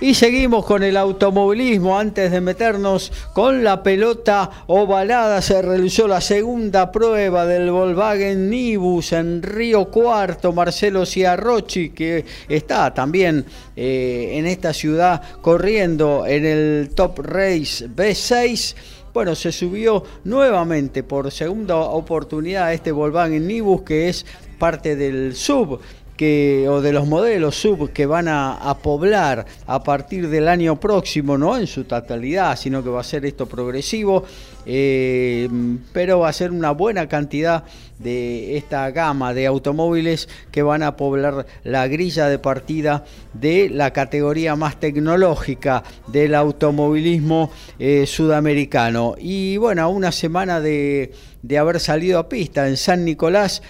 Y 0.00 0.14
seguimos 0.14 0.64
con 0.64 0.84
el 0.84 0.96
automovilismo. 0.96 1.98
Antes 1.98 2.30
de 2.30 2.40
meternos 2.40 3.10
con 3.32 3.64
la 3.64 3.82
pelota 3.82 4.48
ovalada, 4.68 5.42
se 5.42 5.60
realizó 5.60 6.06
la 6.06 6.20
segunda 6.20 6.92
prueba 6.92 7.46
del 7.46 7.72
Volkswagen 7.72 8.48
Nibus 8.48 9.12
en 9.12 9.42
Río 9.42 9.86
Cuarto. 9.86 10.52
Marcelo 10.52 11.04
Ciarrochi, 11.04 11.90
que 11.90 12.24
está 12.48 12.94
también 12.94 13.44
eh, 13.74 14.30
en 14.34 14.46
esta 14.46 14.72
ciudad 14.72 15.20
corriendo 15.40 16.24
en 16.26 16.46
el 16.46 16.90
Top 16.94 17.18
Race 17.18 17.88
B6 17.88 18.76
bueno, 19.12 19.34
se 19.34 19.50
subió 19.50 20.04
nuevamente 20.24 21.02
por 21.02 21.32
segunda 21.32 21.76
oportunidad 21.76 22.72
este 22.72 22.92
Volkswagen 22.92 23.48
Nibus 23.48 23.82
que 23.82 24.08
es 24.08 24.24
parte 24.58 24.94
del 24.94 25.34
sub 25.34 25.80
que, 26.18 26.66
o 26.68 26.82
de 26.82 26.92
los 26.92 27.06
modelos 27.06 27.54
sub 27.54 27.92
que 27.92 28.04
van 28.04 28.28
a, 28.28 28.76
poblar 28.82 29.46
a 29.66 29.82
partir 29.82 30.28
del 30.28 30.48
año 30.48 30.78
próximo, 30.78 31.38
no 31.38 31.56
en 31.56 31.66
su 31.66 31.84
totalidad, 31.84 32.58
sino 32.58 32.82
que 32.82 32.90
va 32.90 33.00
a 33.00 33.04
ser 33.04 33.24
esto 33.24 33.46
progresivo, 33.46 34.24
eh, 34.66 35.48
pero 35.92 36.18
va 36.18 36.28
a 36.28 36.32
ser 36.32 36.50
una 36.50 36.72
buena 36.72 37.08
cantidad 37.08 37.64
de 37.98 38.56
esta 38.56 38.90
gama 38.90 39.32
de 39.34 39.46
automóviles 39.46 40.28
que 40.50 40.62
van 40.62 40.82
a 40.82 40.96
poblar 40.96 41.46
la 41.64 41.86
grilla 41.88 42.28
de 42.28 42.38
partida 42.38 43.04
de 43.32 43.70
la 43.70 43.92
categoría 43.92 44.56
más 44.56 44.78
tecnológica 44.78 45.82
del 46.08 46.34
automovilismo 46.34 47.50
eh, 47.78 48.06
sudamericano. 48.06 49.14
Y 49.18 49.56
bueno, 49.56 49.88
una 49.88 50.12
semana 50.12 50.60
de, 50.60 51.12
de, 51.42 51.58
haber 51.58 51.80
salido 51.80 52.18
a 52.18 52.28
pista 52.28 52.68
en 52.68 52.76
San 52.76 53.04
Nicolás, 53.04 53.62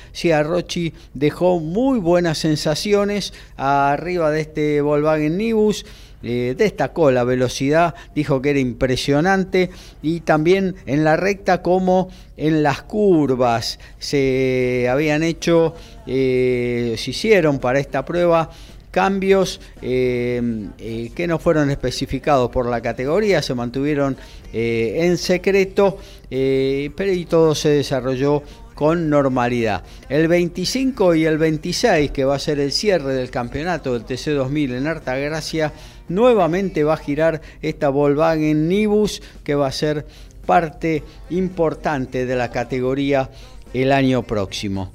Rochi 0.45 0.93
dejó 1.15 1.61
muy 1.61 1.99
buenas 1.99 2.39
sensaciones 2.39 3.33
arriba 3.57 4.31
de 4.31 4.41
este 4.41 4.81
Volkswagen 4.81 5.37
Nibus. 5.37 5.85
Eh, 6.21 6.57
destacó 6.59 7.13
la 7.13 7.23
velocidad, 7.23 7.95
dijo 8.13 8.43
que 8.43 8.51
era 8.51 8.59
impresionante 8.59 9.71
y 10.03 10.19
también 10.19 10.75
en 10.87 11.05
la 11.05 11.17
recta 11.17 11.63
como 11.63 12.09
en 12.37 12.65
las 12.65 12.83
curvas 12.83 13.79
se 14.01 14.89
habían 14.91 15.23
hecho, 15.23 15.77
eh, 16.09 16.97
se 16.99 17.13
hicieron 17.13 17.61
para 17.61 17.79
esta 17.79 18.05
prueba 18.05 18.51
cambios 18.91 19.61
eh, 19.83 21.11
que 21.15 21.27
no 21.27 21.39
fueron 21.39 21.71
especificados 21.71 22.51
por 22.51 22.67
la 22.67 22.81
categoría, 22.81 23.43
se 23.43 23.55
mantuvieron 23.55 24.17
en 24.53 25.19
secreto, 25.19 25.99
pero 26.31 27.13
y 27.13 27.27
todo 27.27 27.55
se 27.55 27.69
desarrolló 27.69 28.43
con 28.79 29.11
normalidad. 29.11 29.83
El 30.09 30.29
25 30.29 31.17
y 31.17 31.25
el 31.25 31.37
26, 31.37 32.13
que 32.13 32.25
va 32.25 32.37
a 32.37 32.39
ser 32.39 32.61
el 32.61 32.71
cierre 32.71 33.13
del 33.13 33.29
campeonato 33.29 33.93
del 33.93 34.07
TC2000 34.07 34.77
en 34.77 34.87
Artagracia, 34.87 35.73
nuevamente 36.09 36.85
va 36.85 36.95
a 36.95 36.99
girar 36.99 37.43
esta 37.61 37.89
Volkswagen 37.89 38.69
Nibus 38.69 39.21
que 39.43 39.57
va 39.57 39.67
a 39.67 39.73
ser 39.73 40.07
parte 40.47 41.03
importante 41.31 42.25
de 42.25 42.37
la 42.37 42.53
categoría 42.53 43.31
el 43.75 43.91
año 43.91 44.23
próximo. 44.23 44.93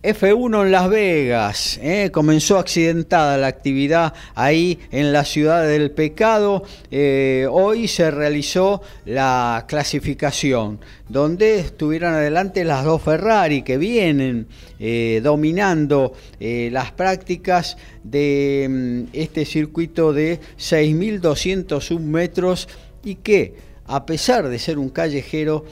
F1 0.00 0.64
en 0.64 0.70
Las 0.70 0.88
Vegas, 0.88 1.80
¿eh? 1.82 2.10
comenzó 2.12 2.58
accidentada 2.58 3.36
la 3.36 3.48
actividad 3.48 4.14
ahí 4.36 4.78
en 4.92 5.12
la 5.12 5.24
ciudad 5.24 5.66
del 5.66 5.90
pecado. 5.90 6.62
Eh, 6.92 7.48
hoy 7.50 7.88
se 7.88 8.08
realizó 8.12 8.80
la 9.06 9.64
clasificación, 9.66 10.78
donde 11.08 11.58
estuvieron 11.58 12.14
adelante 12.14 12.64
las 12.64 12.84
dos 12.84 13.02
Ferrari 13.02 13.62
que 13.62 13.76
vienen 13.76 14.46
eh, 14.78 15.20
dominando 15.20 16.12
las 16.38 16.92
prácticas 16.92 17.76
de 18.04 18.68
mm, 18.70 19.02
este 19.12 19.44
circuito 19.44 20.12
de 20.12 20.38
6.201 20.58 21.98
metros 21.98 22.68
y 23.02 23.16
que, 23.16 23.56
a 23.88 24.06
pesar 24.06 24.48
de 24.48 24.60
ser 24.60 24.78
un 24.78 24.90
callejero, 24.90 25.64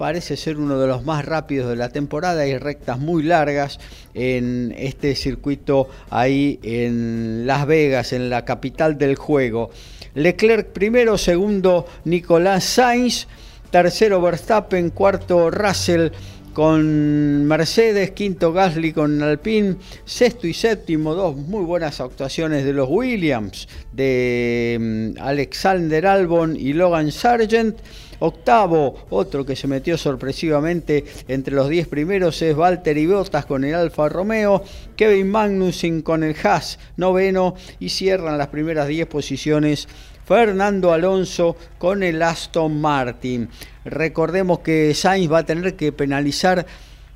parece 0.00 0.38
ser 0.38 0.56
uno 0.56 0.78
de 0.78 0.86
los 0.86 1.04
más 1.04 1.26
rápidos 1.26 1.68
de 1.68 1.76
la 1.76 1.90
temporada. 1.90 2.40
Hay 2.40 2.56
rectas 2.56 2.98
muy 2.98 3.22
largas 3.22 3.78
en 4.14 4.74
este 4.78 5.14
circuito 5.14 5.90
ahí 6.08 6.58
en 6.62 7.46
Las 7.46 7.66
Vegas, 7.66 8.14
en 8.14 8.30
la 8.30 8.46
capital 8.46 8.96
del 8.96 9.16
juego. 9.16 9.68
Leclerc 10.14 10.68
primero, 10.68 11.18
segundo 11.18 11.86
Nicolás 12.06 12.64
Sainz, 12.64 13.26
tercero 13.70 14.22
Verstappen, 14.22 14.88
cuarto 14.88 15.50
Russell 15.50 16.08
con 16.54 17.44
Mercedes, 17.44 18.12
quinto 18.12 18.54
Gasly 18.54 18.94
con 18.94 19.22
Alpine, 19.22 19.76
sexto 20.06 20.46
y 20.46 20.54
séptimo, 20.54 21.14
dos 21.14 21.36
muy 21.36 21.62
buenas 21.62 22.00
actuaciones 22.00 22.64
de 22.64 22.72
los 22.72 22.88
Williams, 22.88 23.68
de 23.92 24.78
mm, 24.80 25.20
Alexander 25.20 26.06
Albon 26.06 26.56
y 26.56 26.72
Logan 26.72 27.12
Sargent. 27.12 27.76
Octavo, 28.20 29.06
otro 29.10 29.44
que 29.44 29.56
se 29.56 29.66
metió 29.66 29.98
sorpresivamente 29.98 31.04
entre 31.28 31.54
los 31.54 31.68
10 31.68 31.88
primeros 31.88 32.40
es 32.42 32.54
Valtteri 32.54 33.06
Bottas 33.06 33.46
con 33.46 33.64
el 33.64 33.74
Alfa 33.74 34.08
Romeo, 34.08 34.62
Kevin 34.96 35.30
Magnussen 35.30 36.02
con 36.02 36.22
el 36.22 36.36
Haas, 36.42 36.78
noveno, 36.96 37.54
y 37.78 37.88
cierran 37.88 38.38
las 38.38 38.48
primeras 38.48 38.88
10 38.88 39.06
posiciones 39.06 39.88
Fernando 40.24 40.92
Alonso 40.92 41.56
con 41.78 42.02
el 42.02 42.22
Aston 42.22 42.80
Martin. 42.80 43.48
Recordemos 43.84 44.60
que 44.60 44.94
Sainz 44.94 45.32
va 45.32 45.38
a 45.38 45.46
tener 45.46 45.74
que 45.74 45.90
penalizar 45.90 46.66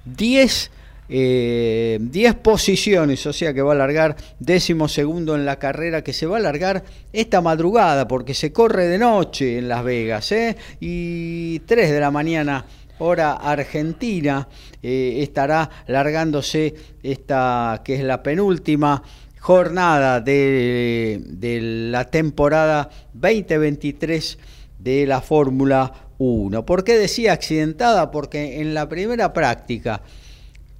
10 0.04 0.70
10 1.08 1.10
eh, 1.10 2.34
posiciones, 2.42 3.26
o 3.26 3.32
sea 3.32 3.52
que 3.52 3.60
va 3.60 3.72
a 3.72 3.74
alargar 3.74 4.16
décimo 4.38 4.88
segundo 4.88 5.34
en 5.34 5.44
la 5.44 5.58
carrera 5.58 6.02
que 6.02 6.14
se 6.14 6.26
va 6.26 6.36
a 6.36 6.38
alargar 6.38 6.82
esta 7.12 7.42
madrugada 7.42 8.08
porque 8.08 8.32
se 8.32 8.52
corre 8.52 8.86
de 8.86 8.96
noche 8.96 9.58
en 9.58 9.68
Las 9.68 9.84
Vegas 9.84 10.32
¿eh? 10.32 10.56
y 10.80 11.58
3 11.60 11.90
de 11.90 12.00
la 12.00 12.10
mañana 12.10 12.64
hora 12.98 13.34
argentina 13.34 14.48
eh, 14.82 15.18
estará 15.20 15.68
largándose 15.88 16.74
esta 17.02 17.82
que 17.84 17.96
es 17.96 18.02
la 18.02 18.22
penúltima 18.22 19.02
jornada 19.40 20.22
de, 20.22 21.20
de 21.22 21.60
la 21.60 22.10
temporada 22.10 22.88
2023 23.12 24.38
de 24.78 25.06
la 25.06 25.20
Fórmula 25.20 25.92
1. 26.16 26.64
¿Por 26.64 26.82
qué 26.82 26.96
decía 26.96 27.34
accidentada? 27.34 28.10
Porque 28.10 28.62
en 28.62 28.72
la 28.72 28.88
primera 28.88 29.34
práctica 29.34 30.00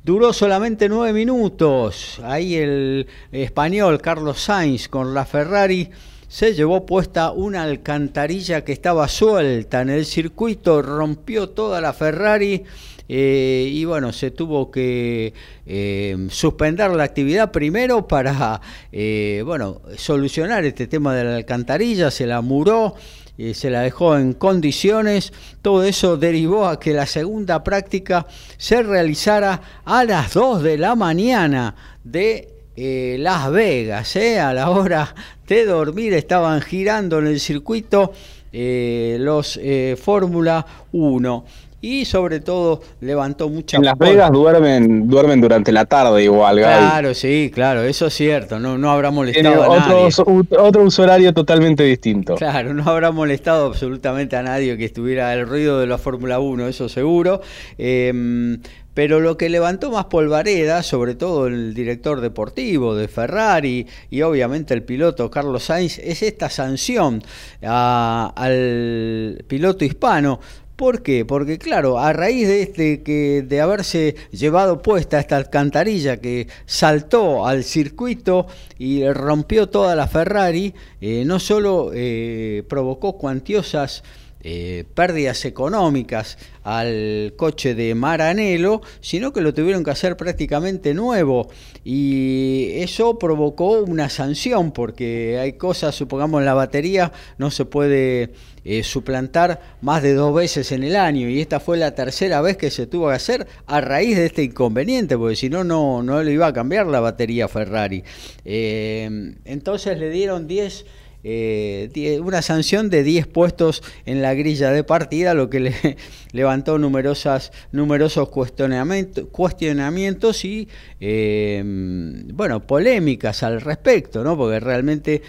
Duró 0.05 0.35
solamente 0.35 0.86
nueve 0.90 1.14
minutos. 1.14 2.20
Ahí 2.22 2.56
el 2.56 3.06
español 3.32 4.02
Carlos 4.02 4.39
Sainz 4.39 4.86
con 4.86 5.14
la 5.14 5.24
Ferrari 5.24 5.89
se 6.28 6.52
llevó 6.52 6.85
puesta 6.85 7.31
una 7.31 7.62
alcantarilla 7.62 8.62
que 8.66 8.72
estaba 8.72 9.09
suelta 9.09 9.81
en 9.81 9.89
el 9.89 10.05
circuito, 10.05 10.82
rompió 10.82 11.48
toda 11.48 11.81
la 11.81 11.94
Ferrari. 11.94 12.64
Eh, 13.09 13.70
y 13.72 13.86
bueno, 13.86 14.12
se 14.12 14.31
tuvo 14.31 14.70
que 14.70 15.32
eh, 15.64 16.28
suspender 16.28 16.90
la 16.90 17.05
actividad 17.05 17.51
primero 17.51 18.06
para 18.06 18.60
eh, 18.93 19.43
bueno, 19.47 19.81
solucionar 19.97 20.66
este 20.66 20.86
tema 20.86 21.14
de 21.14 21.24
la 21.24 21.36
alcantarilla, 21.36 22.10
se 22.10 22.26
la 22.26 22.43
muró 22.43 22.94
se 23.36 23.70
la 23.70 23.82
dejó 23.82 24.16
en 24.16 24.32
condiciones. 24.32 25.32
Todo 25.61 25.85
eso 25.85 26.16
derivó 26.16 26.66
a 26.66 26.78
que 26.78 26.93
la 26.93 27.06
segunda 27.06 27.65
práctica 27.65 28.27
se 28.56 28.82
realizara 28.82 29.61
a 29.85 30.05
las 30.05 30.35
2 30.35 30.62
de 30.62 30.78
la 30.78 30.94
mañana 30.94 31.74
de 32.05 32.48
eh, 32.77 33.16
Las 33.19 33.51
Vegas. 33.51 34.15
¿eh? 34.16 34.39
A 34.39 34.52
la 34.52 34.70
hora 34.70 35.15
de 35.47 35.65
dormir 35.65 36.12
estaban 36.15 36.61
girando 36.61 37.19
en 37.19 37.27
el 37.27 37.40
circuito 37.40 38.12
eh, 38.52 39.16
los 39.19 39.59
Fórmula 40.01 40.65
1 40.93 41.44
y 41.85 42.06
sobre 42.06 42.40
todo 42.40 42.81
levantó 43.01 43.51
mucha... 43.51 43.77
En 43.77 43.85
Las 43.85 43.98
Vegas 43.98 44.32
duermen, 44.32 45.06
duermen 45.06 45.39
durante 45.40 45.70
la 45.70 45.85
tarde 45.85 46.24
igual, 46.24 46.56
Claro, 46.56 47.12
sí, 47.12 47.51
claro, 47.52 47.82
eso 47.82 48.06
es 48.06 48.15
cierto, 48.15 48.59
no, 48.59 48.78
no 48.78 48.90
habrá 48.90 49.11
molestado 49.11 49.65
a 49.65 49.69
otro, 49.69 49.81
nadie. 49.81 50.59
Otro 50.59 50.82
uso 50.85 51.02
horario 51.02 51.35
totalmente 51.35 51.82
distinto. 51.82 52.36
Claro, 52.36 52.73
no 52.73 52.89
habrá 52.89 53.11
molestado 53.11 53.66
absolutamente 53.66 54.35
a 54.36 54.43
nadie 54.43 54.78
que 54.78 54.86
estuviera 54.86 55.35
el 55.35 55.47
ruido 55.47 55.78
de 55.78 55.86
la 55.86 55.98
Fórmula 55.98 56.39
1, 56.39 56.69
eso 56.69 56.89
seguro. 56.89 57.43
Em, 57.77 58.61
pero 58.94 59.20
lo 59.20 59.36
que 59.36 59.48
levantó 59.48 59.90
más 59.90 60.06
polvareda, 60.06 60.82
sobre 60.85 61.16
todo 61.16 61.48
el 61.48 61.74
director 61.74 62.20
deportivo 62.20 62.94
de 62.94 63.09
Ferrari 63.09 63.86
y 64.09 64.23
obviamente 64.23 64.73
el 64.73 64.85
piloto 64.85 65.31
Carlos 65.31 65.65
Sainz, 65.65 65.98
es 65.98 66.23
esta 66.23 66.48
sanción 66.48 67.20
al 67.61 69.44
piloto 69.48 69.85
hispano 69.85 70.39
¿Por 70.77 71.03
qué? 71.03 71.25
Porque 71.25 71.57
claro, 71.59 72.01
a 72.01 72.13
raíz 72.13 72.49
de 72.49 72.63
este 72.63 73.05
que 73.05 73.45
de 73.47 73.61
haberse 73.61 74.17
llevado 74.33 74.83
puesta 74.83 75.21
esta 75.21 75.37
alcantarilla 75.37 76.17
que 76.17 76.49
saltó 76.67 77.47
al 77.47 77.63
circuito 77.63 78.49
y 78.77 79.07
rompió 79.09 79.69
toda 79.69 79.95
la 79.95 80.09
Ferrari, 80.09 80.75
eh, 81.01 81.23
no 81.25 81.39
solo 81.39 81.93
eh, 81.95 82.65
provocó 82.69 83.19
cuantiosas 83.19 84.03
eh, 84.47 84.85
pérdidas 84.95 85.47
económicas 85.47 86.37
al 86.65 87.33
coche 87.35 87.75
de 87.75 87.95
Maranello, 87.95 88.83
sino 89.01 89.33
que 89.33 89.41
lo 89.41 89.55
tuvieron 89.55 89.83
que 89.83 89.91
hacer 89.91 90.19
prácticamente 90.19 90.93
nuevo 90.93 91.49
y 91.83 92.73
eso 92.75 93.19
provocó 93.19 93.79
una 93.85 94.11
sanción 94.11 94.71
porque 94.71 95.39
hay 95.41 95.55
cosas, 95.55 95.95
supongamos 95.95 96.43
la 96.43 96.53
batería 96.53 97.11
no 97.39 97.51
se 97.51 97.65
puede 97.65 98.35
eh, 98.65 98.82
suplantar 98.82 99.61
más 99.82 100.03
de 100.03 100.15
dos 100.15 100.35
veces 100.35 100.73
en 100.73 100.85
el 100.85 100.97
año 100.97 101.28
y 101.28 101.41
esta 101.41 101.61
fue 101.61 101.77
la 101.77 101.95
tercera 101.95 102.41
vez 102.41 102.57
que 102.57 102.70
se 102.70 102.86
tuvo 102.86 103.09
que 103.09 103.15
hacer 103.15 103.47
a 103.66 103.81
raíz 103.81 104.16
de 104.16 104.27
este 104.27 104.43
inconveniente 104.43 105.19
porque 105.19 105.36
si 105.36 105.51
no 105.51 105.65
no 105.65 106.03
no 106.03 106.23
le 106.23 106.32
iba 106.32 106.47
a 106.47 106.53
cambiar 106.53 106.86
la 106.86 107.01
batería 107.01 107.47
Ferrari 107.47 108.03
eh, 108.45 109.35
entonces 109.45 109.99
le 109.99 110.09
dieron 110.09 110.47
10 110.47 110.86
eh, 111.27 112.20
una 112.23 112.43
sanción 112.43 112.91
de 112.91 113.03
10 113.03 113.27
puestos 113.28 113.82
en 114.05 114.20
la 114.20 114.35
grilla 114.35 114.70
de 114.73 114.85
partida, 114.85 115.32
lo 115.32 115.49
que 115.49 115.59
le 115.59 115.74
levantó 116.32 116.78
numerosas, 116.78 117.51
numerosos 117.73 118.28
cuestionamiento- 118.28 119.28
cuestionamientos 119.28 120.45
y, 120.45 120.69
bueno, 121.01 122.66
polémicas 122.66 123.43
al 123.43 123.62
respecto, 123.62 124.23
¿no? 124.23 124.36
Porque 124.36 124.61
realmente 124.61 125.23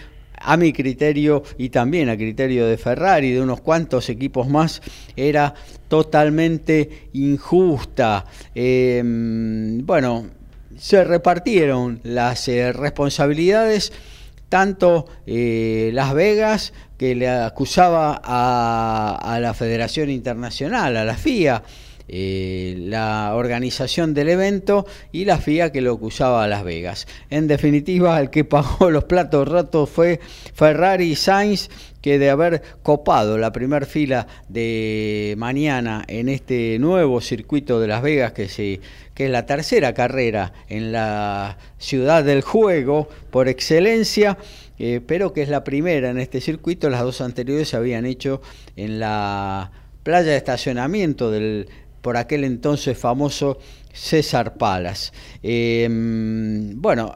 a 0.46 0.58
mi 0.58 0.72
criterio 0.72 1.44
y 1.58 1.70
también 1.70 2.10
a 2.10 2.16
criterio 2.16 2.68
de 2.68 2.78
Ferrari, 2.78 3.32
de 3.32 3.42
unos 3.42 3.62
cuantos 3.62 4.10
equipos 4.10 4.48
más, 4.48 4.82
era 5.16 5.54
totalmente 5.88 7.10
injusta. 7.14 8.26
Eh, 8.54 9.02
bueno, 9.04 10.28
se 10.78 11.04
repartieron 11.04 12.00
las 12.04 12.48
eh, 12.48 12.72
responsabilidades, 12.72 13.92
tanto 14.50 15.08
eh, 15.26 15.90
Las 15.94 16.14
Vegas, 16.14 16.74
que 16.98 17.16
le 17.16 17.28
acusaba 17.28 18.22
a, 18.24 19.18
a 19.22 19.40
la 19.40 19.54
Federación 19.54 20.10
Internacional, 20.10 20.96
a 20.96 21.04
la 21.04 21.16
FIA, 21.16 21.64
eh, 22.08 22.76
la 22.80 23.34
organización 23.36 24.14
del 24.14 24.30
evento 24.30 24.86
y 25.12 25.26
la 25.26 25.38
FIA 25.38 25.72
que 25.72 25.82
lo 25.82 25.94
acusaba 25.94 26.44
a 26.44 26.48
Las 26.48 26.64
Vegas. 26.64 27.08
En 27.30 27.48
definitiva, 27.48 28.20
el 28.20 28.30
que 28.30 28.44
pagó 28.44 28.92
los 28.92 29.06
platos 29.06 29.48
rotos 29.48 29.90
fue 29.90 30.20
Ferrari 30.54 31.16
Sainz, 31.16 31.70
que 32.02 32.20
de 32.20 32.30
haber 32.30 32.62
copado 32.84 33.40
la 33.40 33.52
primera 33.52 33.86
fila 33.88 34.28
de 34.48 35.34
mañana 35.38 36.04
en 36.08 36.30
este 36.30 36.78
nuevo 36.78 37.20
circuito 37.20 37.80
de 37.80 37.88
Las 37.88 38.04
Vegas, 38.04 38.34
que 38.34 38.44
es 39.16 39.30
la 39.32 39.48
tercera 39.48 39.96
carrera 39.96 40.54
en 40.70 40.92
la 40.92 41.58
ciudad 41.80 42.24
del 42.24 42.42
juego 42.42 43.10
por 43.32 43.48
excelencia, 43.48 44.38
eh, 44.78 45.02
pero 45.06 45.34
que 45.34 45.42
es 45.42 45.50
la 45.50 45.64
primera 45.64 46.10
en 46.10 46.20
este 46.20 46.42
circuito, 46.42 46.90
las 46.90 47.02
dos 47.02 47.22
anteriores 47.22 47.70
se 47.70 47.78
habían 47.78 48.06
hecho 48.06 48.42
en 48.76 49.00
la 49.00 49.72
playa 50.04 50.32
de 50.32 50.38
estacionamiento 50.38 51.32
del 51.32 51.68
por 52.06 52.18
aquel 52.18 52.44
entonces 52.44 52.96
famoso 52.96 53.58
César 53.92 54.58
Palas. 54.60 55.12
Eh, 55.42 55.88
bueno, 56.76 57.16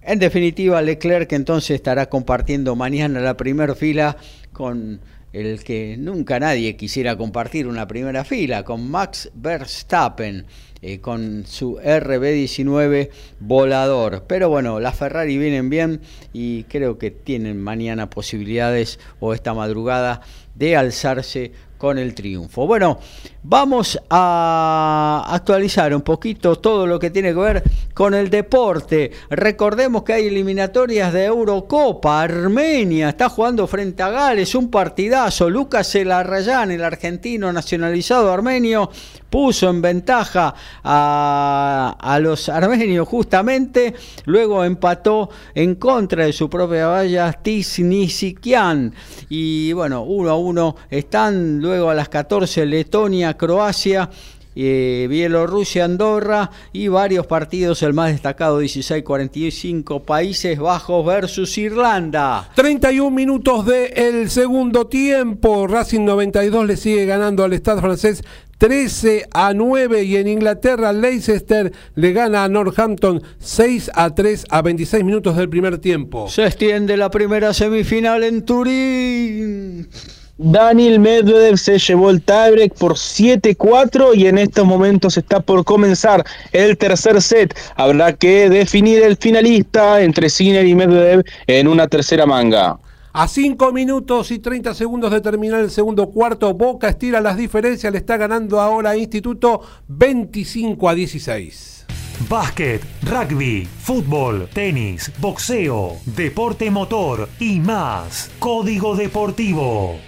en 0.00 0.18
definitiva, 0.18 0.80
Leclerc 0.80 1.30
entonces 1.34 1.72
estará 1.72 2.08
compartiendo 2.08 2.74
mañana 2.74 3.20
la 3.20 3.36
primera 3.36 3.74
fila 3.74 4.16
con 4.54 5.02
el 5.34 5.62
que 5.62 5.96
nunca 5.98 6.40
nadie 6.40 6.74
quisiera 6.76 7.18
compartir 7.18 7.66
una 7.66 7.86
primera 7.86 8.24
fila, 8.24 8.64
con 8.64 8.90
Max 8.90 9.30
Verstappen, 9.34 10.46
eh, 10.80 11.00
con 11.00 11.44
su 11.46 11.76
RB19 11.76 13.10
volador. 13.40 14.24
Pero 14.26 14.48
bueno, 14.48 14.80
las 14.80 14.96
Ferrari 14.96 15.36
vienen 15.36 15.68
bien 15.68 16.00
y 16.32 16.64
creo 16.64 16.96
que 16.96 17.10
tienen 17.10 17.60
mañana 17.60 18.08
posibilidades 18.08 18.98
o 19.20 19.34
esta 19.34 19.52
madrugada 19.52 20.22
de 20.54 20.76
alzarse 20.76 21.52
con 21.80 21.96
el 21.96 22.14
triunfo. 22.14 22.66
Bueno, 22.66 22.98
vamos 23.42 23.98
a 24.10 25.24
actualizar 25.30 25.94
un 25.94 26.02
poquito 26.02 26.56
todo 26.56 26.86
lo 26.86 26.98
que 26.98 27.08
tiene 27.08 27.30
que 27.30 27.40
ver 27.40 27.62
con 27.94 28.12
el 28.12 28.28
deporte. 28.28 29.10
Recordemos 29.30 30.02
que 30.02 30.12
hay 30.12 30.26
eliminatorias 30.26 31.10
de 31.10 31.24
Eurocopa. 31.24 32.20
Armenia 32.20 33.08
está 33.08 33.30
jugando 33.30 33.66
frente 33.66 34.02
a 34.02 34.10
Gales, 34.10 34.54
un 34.54 34.70
partidazo. 34.70 35.48
Lucas 35.48 35.94
Elarrayán, 35.94 36.70
el 36.70 36.84
argentino 36.84 37.50
nacionalizado 37.50 38.30
armenio, 38.30 38.90
puso 39.30 39.70
en 39.70 39.80
ventaja 39.80 40.54
a, 40.82 42.18
los 42.20 42.48
armenios 42.48 43.08
justamente. 43.08 43.94
Luego 44.26 44.64
empató 44.64 45.30
en 45.54 45.76
contra 45.76 46.26
de 46.26 46.32
su 46.32 46.50
propia 46.50 46.88
valla 46.88 47.32
Tisnisikian. 47.32 48.92
Y 49.28 49.72
bueno, 49.72 50.02
uno 50.02 50.30
a 50.30 50.36
uno 50.36 50.76
están 50.90 51.60
luego 51.60 51.88
a 51.90 51.94
las 51.94 52.08
14 52.08 52.66
Letonia, 52.66 53.36
Croacia. 53.36 54.10
eh, 54.56 55.06
Bielorrusia, 55.08 55.84
Andorra 55.84 56.50
y 56.72 56.88
varios 56.88 57.26
partidos, 57.26 57.82
el 57.82 57.94
más 57.94 58.10
destacado 58.10 58.60
16-45 58.60 60.04
Países 60.04 60.58
Bajos 60.58 61.06
versus 61.06 61.56
Irlanda. 61.56 62.50
31 62.56 63.10
minutos 63.10 63.64
del 63.64 64.28
segundo 64.28 64.88
tiempo. 64.88 65.66
Racing 65.68 66.04
92 66.04 66.66
le 66.66 66.76
sigue 66.76 67.06
ganando 67.06 67.44
al 67.44 67.54
Stade 67.54 67.80
francés 67.80 68.24
13 68.60 69.26
a 69.32 69.54
9 69.54 70.04
y 70.04 70.16
en 70.16 70.28
Inglaterra 70.28 70.92
Leicester 70.92 71.72
le 71.94 72.12
gana 72.12 72.44
a 72.44 72.48
Northampton 72.50 73.22
6 73.38 73.90
a 73.94 74.14
3 74.14 74.44
a 74.50 74.60
26 74.60 75.02
minutos 75.02 75.34
del 75.38 75.48
primer 75.48 75.78
tiempo. 75.78 76.28
Se 76.28 76.44
extiende 76.44 76.98
la 76.98 77.10
primera 77.10 77.54
semifinal 77.54 78.22
en 78.22 78.44
Turín. 78.44 79.88
Daniel 80.36 81.00
Medvedev 81.00 81.56
se 81.56 81.78
llevó 81.78 82.10
el 82.10 82.20
tiebreak 82.20 82.74
por 82.74 82.96
7-4 82.96 84.14
y 84.14 84.26
en 84.26 84.36
estos 84.36 84.66
momentos 84.66 85.16
está 85.16 85.40
por 85.40 85.64
comenzar 85.64 86.22
el 86.52 86.76
tercer 86.76 87.22
set. 87.22 87.56
Habrá 87.76 88.12
que 88.12 88.50
definir 88.50 89.02
el 89.02 89.16
finalista 89.16 90.02
entre 90.02 90.28
Sinner 90.28 90.66
y 90.66 90.74
Medvedev 90.74 91.24
en 91.46 91.66
una 91.66 91.88
tercera 91.88 92.26
manga. 92.26 92.78
A 93.12 93.26
5 93.26 93.72
minutos 93.72 94.30
y 94.30 94.38
30 94.38 94.72
segundos 94.72 95.10
de 95.10 95.20
terminar 95.20 95.58
el 95.58 95.72
segundo 95.72 96.10
cuarto, 96.10 96.54
Boca 96.54 96.88
estira 96.88 97.20
las 97.20 97.36
diferencias, 97.36 97.92
le 97.92 97.98
está 97.98 98.16
ganando 98.16 98.60
ahora 98.60 98.90
a 98.90 98.96
Instituto 98.96 99.62
25 99.88 100.88
a 100.88 100.94
16. 100.94 101.86
Básquet, 102.28 102.80
rugby, 103.02 103.66
fútbol, 103.66 104.48
tenis, 104.54 105.10
boxeo, 105.18 105.96
deporte 106.04 106.70
motor 106.70 107.28
y 107.40 107.58
más. 107.58 108.30
Código 108.38 108.94
Deportivo. 108.94 109.98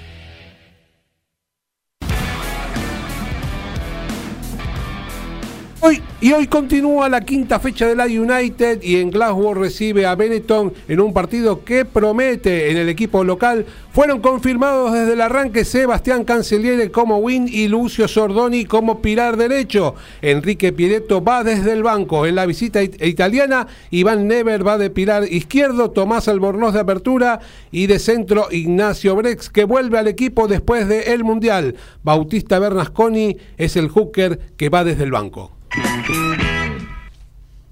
Hoy, 5.80 6.00
y 6.22 6.32
hoy 6.32 6.46
continúa 6.46 7.08
la 7.08 7.20
quinta 7.22 7.58
fecha 7.58 7.84
de 7.88 7.96
la 7.96 8.04
United 8.04 8.80
y 8.80 8.98
en 8.98 9.10
Glasgow 9.10 9.54
recibe 9.54 10.06
a 10.06 10.14
Benetton 10.14 10.72
en 10.86 11.00
un 11.00 11.12
partido 11.12 11.64
que 11.64 11.84
promete 11.84 12.70
en 12.70 12.76
el 12.76 12.88
equipo 12.88 13.24
local. 13.24 13.66
Fueron 13.92 14.20
confirmados 14.20 14.92
desde 14.92 15.14
el 15.14 15.20
arranque 15.20 15.64
Sebastián 15.64 16.22
Cancelliere 16.24 16.92
como 16.92 17.18
win 17.18 17.48
y 17.48 17.66
Lucio 17.66 18.06
Sordoni 18.06 18.64
como 18.66 19.02
pilar 19.02 19.36
derecho. 19.36 19.96
Enrique 20.22 20.72
Piretto 20.72 21.24
va 21.24 21.42
desde 21.42 21.72
el 21.72 21.82
banco 21.82 22.24
en 22.24 22.36
la 22.36 22.46
visita 22.46 22.80
it- 22.84 23.02
italiana. 23.02 23.66
Iván 23.90 24.28
Never 24.28 24.64
va 24.64 24.78
de 24.78 24.90
pilar 24.90 25.24
izquierdo. 25.28 25.90
Tomás 25.90 26.28
Albornoz 26.28 26.72
de 26.72 26.80
apertura 26.80 27.40
y 27.72 27.88
de 27.88 27.98
centro 27.98 28.46
Ignacio 28.52 29.16
Brex 29.16 29.50
que 29.50 29.64
vuelve 29.64 29.98
al 29.98 30.06
equipo 30.06 30.46
después 30.46 30.86
del 30.86 31.24
Mundial. 31.24 31.74
Bautista 32.04 32.60
Bernasconi 32.60 33.36
es 33.58 33.74
el 33.76 33.88
hooker 33.88 34.38
que 34.56 34.68
va 34.68 34.84
desde 34.84 35.02
el 35.02 35.10
banco. 35.10 35.50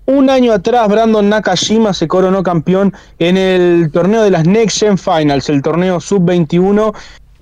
Un 0.07 0.29
año 0.29 0.53
atrás, 0.53 0.89
Brandon 0.89 1.29
Nakashima 1.29 1.95
se 1.95 2.09
coronó 2.09 2.43
campeón 2.43 2.93
en 3.21 3.37
el 3.37 3.91
torneo 3.93 4.23
de 4.23 4.31
las 4.31 4.45
Next 4.45 4.81
Gen 4.81 4.99
Finals, 4.99 5.49
el 5.49 5.63
torneo 5.63 6.01
sub-21, 6.01 6.93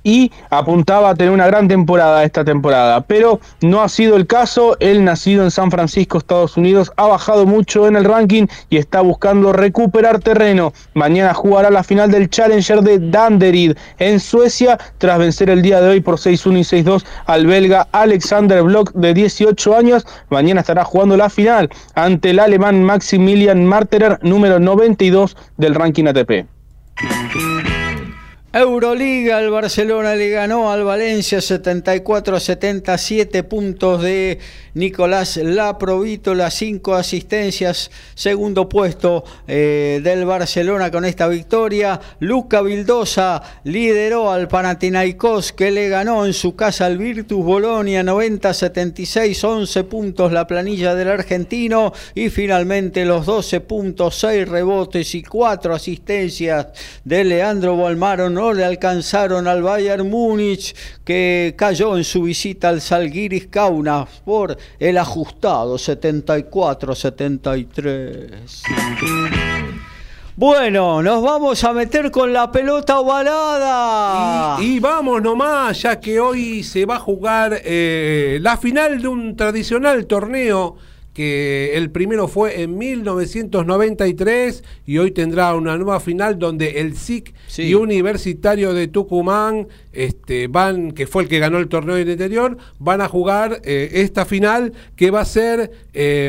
y 0.08 0.32
apuntaba 0.48 1.10
a 1.10 1.14
tener 1.14 1.34
una 1.34 1.46
gran 1.46 1.68
temporada 1.68 2.24
esta 2.24 2.42
temporada. 2.42 3.02
Pero 3.02 3.40
no 3.60 3.82
ha 3.82 3.90
sido 3.90 4.16
el 4.16 4.26
caso. 4.26 4.78
Él, 4.80 5.04
nacido 5.04 5.44
en 5.44 5.50
San 5.50 5.70
Francisco, 5.70 6.16
Estados 6.16 6.56
Unidos, 6.56 6.90
ha 6.96 7.06
bajado 7.06 7.44
mucho 7.44 7.86
en 7.86 7.94
el 7.94 8.04
ranking 8.04 8.46
y 8.70 8.78
está 8.78 9.02
buscando 9.02 9.52
recuperar 9.52 10.20
terreno. 10.20 10.72
Mañana 10.94 11.34
jugará 11.34 11.70
la 11.70 11.82
final 11.82 12.10
del 12.10 12.30
Challenger 12.30 12.80
de 12.80 12.98
Danderyd 13.10 13.76
en 13.98 14.18
Suecia, 14.18 14.78
tras 14.96 15.18
vencer 15.18 15.50
el 15.50 15.60
día 15.60 15.82
de 15.82 15.90
hoy 15.90 16.00
por 16.00 16.16
6-1 16.16 16.58
y 16.58 16.82
6-2 16.82 17.04
al 17.26 17.46
belga 17.46 17.86
Alexander 17.92 18.62
Block 18.62 18.92
de 18.94 19.12
18 19.12 19.76
años. 19.76 20.06
Mañana 20.30 20.62
estará 20.62 20.86
jugando 20.86 21.18
la 21.18 21.28
final 21.28 21.68
ante 21.94 22.30
el 22.30 22.38
alemán 22.38 22.82
Maximilian 22.82 23.66
Marterer, 23.66 24.18
número 24.22 24.58
92 24.58 25.36
del 25.58 25.74
ranking 25.74 26.06
ATP. 26.06 26.46
Euroliga, 28.50 29.40
el 29.40 29.50
Barcelona 29.50 30.14
le 30.14 30.30
ganó 30.30 30.72
al 30.72 30.82
Valencia 30.82 31.38
74 31.38 32.36
a 32.36 32.40
77 32.40 33.42
puntos 33.42 34.00
de 34.00 34.38
Nicolás 34.72 35.36
Laprovítola, 35.36 36.50
5 36.50 36.94
asistencias, 36.94 37.90
segundo 38.14 38.66
puesto 38.66 39.22
eh, 39.46 40.00
del 40.02 40.24
Barcelona 40.24 40.90
con 40.90 41.04
esta 41.04 41.28
victoria. 41.28 42.00
Luca 42.20 42.62
Vildosa 42.62 43.42
lideró 43.64 44.32
al 44.32 44.48
Panathinaikos 44.48 45.52
que 45.52 45.70
le 45.70 45.90
ganó 45.90 46.24
en 46.24 46.32
su 46.32 46.56
casa 46.56 46.86
al 46.86 46.96
Virtus 46.96 47.44
Bolonia 47.44 48.02
90 48.02 48.48
a 48.48 48.54
76, 48.54 49.44
11 49.44 49.84
puntos 49.84 50.32
la 50.32 50.46
planilla 50.46 50.94
del 50.94 51.08
argentino 51.08 51.92
y 52.14 52.30
finalmente 52.30 53.04
los 53.04 53.26
12 53.26 53.60
puntos, 53.60 54.18
6 54.20 54.48
rebotes 54.48 55.14
y 55.14 55.22
4 55.22 55.74
asistencias 55.74 56.68
de 57.04 57.24
Leandro 57.24 57.76
Balmaro 57.76 58.30
no 58.38 58.52
le 58.52 58.64
alcanzaron 58.64 59.48
al 59.48 59.64
Bayern 59.64 60.08
Múnich 60.08 60.76
que 61.04 61.56
cayó 61.58 61.96
en 61.96 62.04
su 62.04 62.22
visita 62.22 62.68
al 62.68 62.80
Salguiris 62.80 63.48
Kaunas 63.48 64.08
por 64.24 64.56
el 64.78 64.96
ajustado 64.96 65.74
74-73. 65.74 68.30
Bueno, 70.36 71.02
nos 71.02 71.20
vamos 71.20 71.64
a 71.64 71.72
meter 71.72 72.12
con 72.12 72.32
la 72.32 72.52
pelota 72.52 73.00
ovalada. 73.00 74.62
Y, 74.62 74.76
y 74.76 74.78
vamos 74.78 75.20
nomás, 75.20 75.82
ya 75.82 75.98
que 75.98 76.20
hoy 76.20 76.62
se 76.62 76.86
va 76.86 76.94
a 76.94 77.00
jugar 77.00 77.60
eh, 77.64 78.38
la 78.40 78.56
final 78.56 79.02
de 79.02 79.08
un 79.08 79.34
tradicional 79.34 80.06
torneo 80.06 80.76
que 81.18 81.72
el 81.76 81.90
primero 81.90 82.28
fue 82.28 82.62
en 82.62 82.78
1993 82.78 84.62
y 84.86 84.98
hoy 84.98 85.10
tendrá 85.10 85.52
una 85.56 85.76
nueva 85.76 85.98
final 85.98 86.38
donde 86.38 86.80
el 86.80 86.96
SIC 86.96 87.34
Sí. 87.48 87.62
y 87.62 87.74
Universitario 87.74 88.72
de 88.74 88.86
Tucumán 88.88 89.66
este, 89.92 90.46
van, 90.46 90.92
que 90.92 91.06
fue 91.08 91.22
el 91.24 91.28
que 91.28 91.38
ganó 91.40 91.58
el 91.58 91.66
torneo 91.68 91.96
del 91.96 92.10
interior, 92.10 92.56
van 92.78 93.00
a 93.00 93.08
jugar 93.08 93.60
eh, 93.64 93.88
esta 93.94 94.26
final 94.26 94.72
que 94.94 95.10
va 95.10 95.22
a 95.22 95.24
ser 95.24 95.72
eh, 95.94 96.28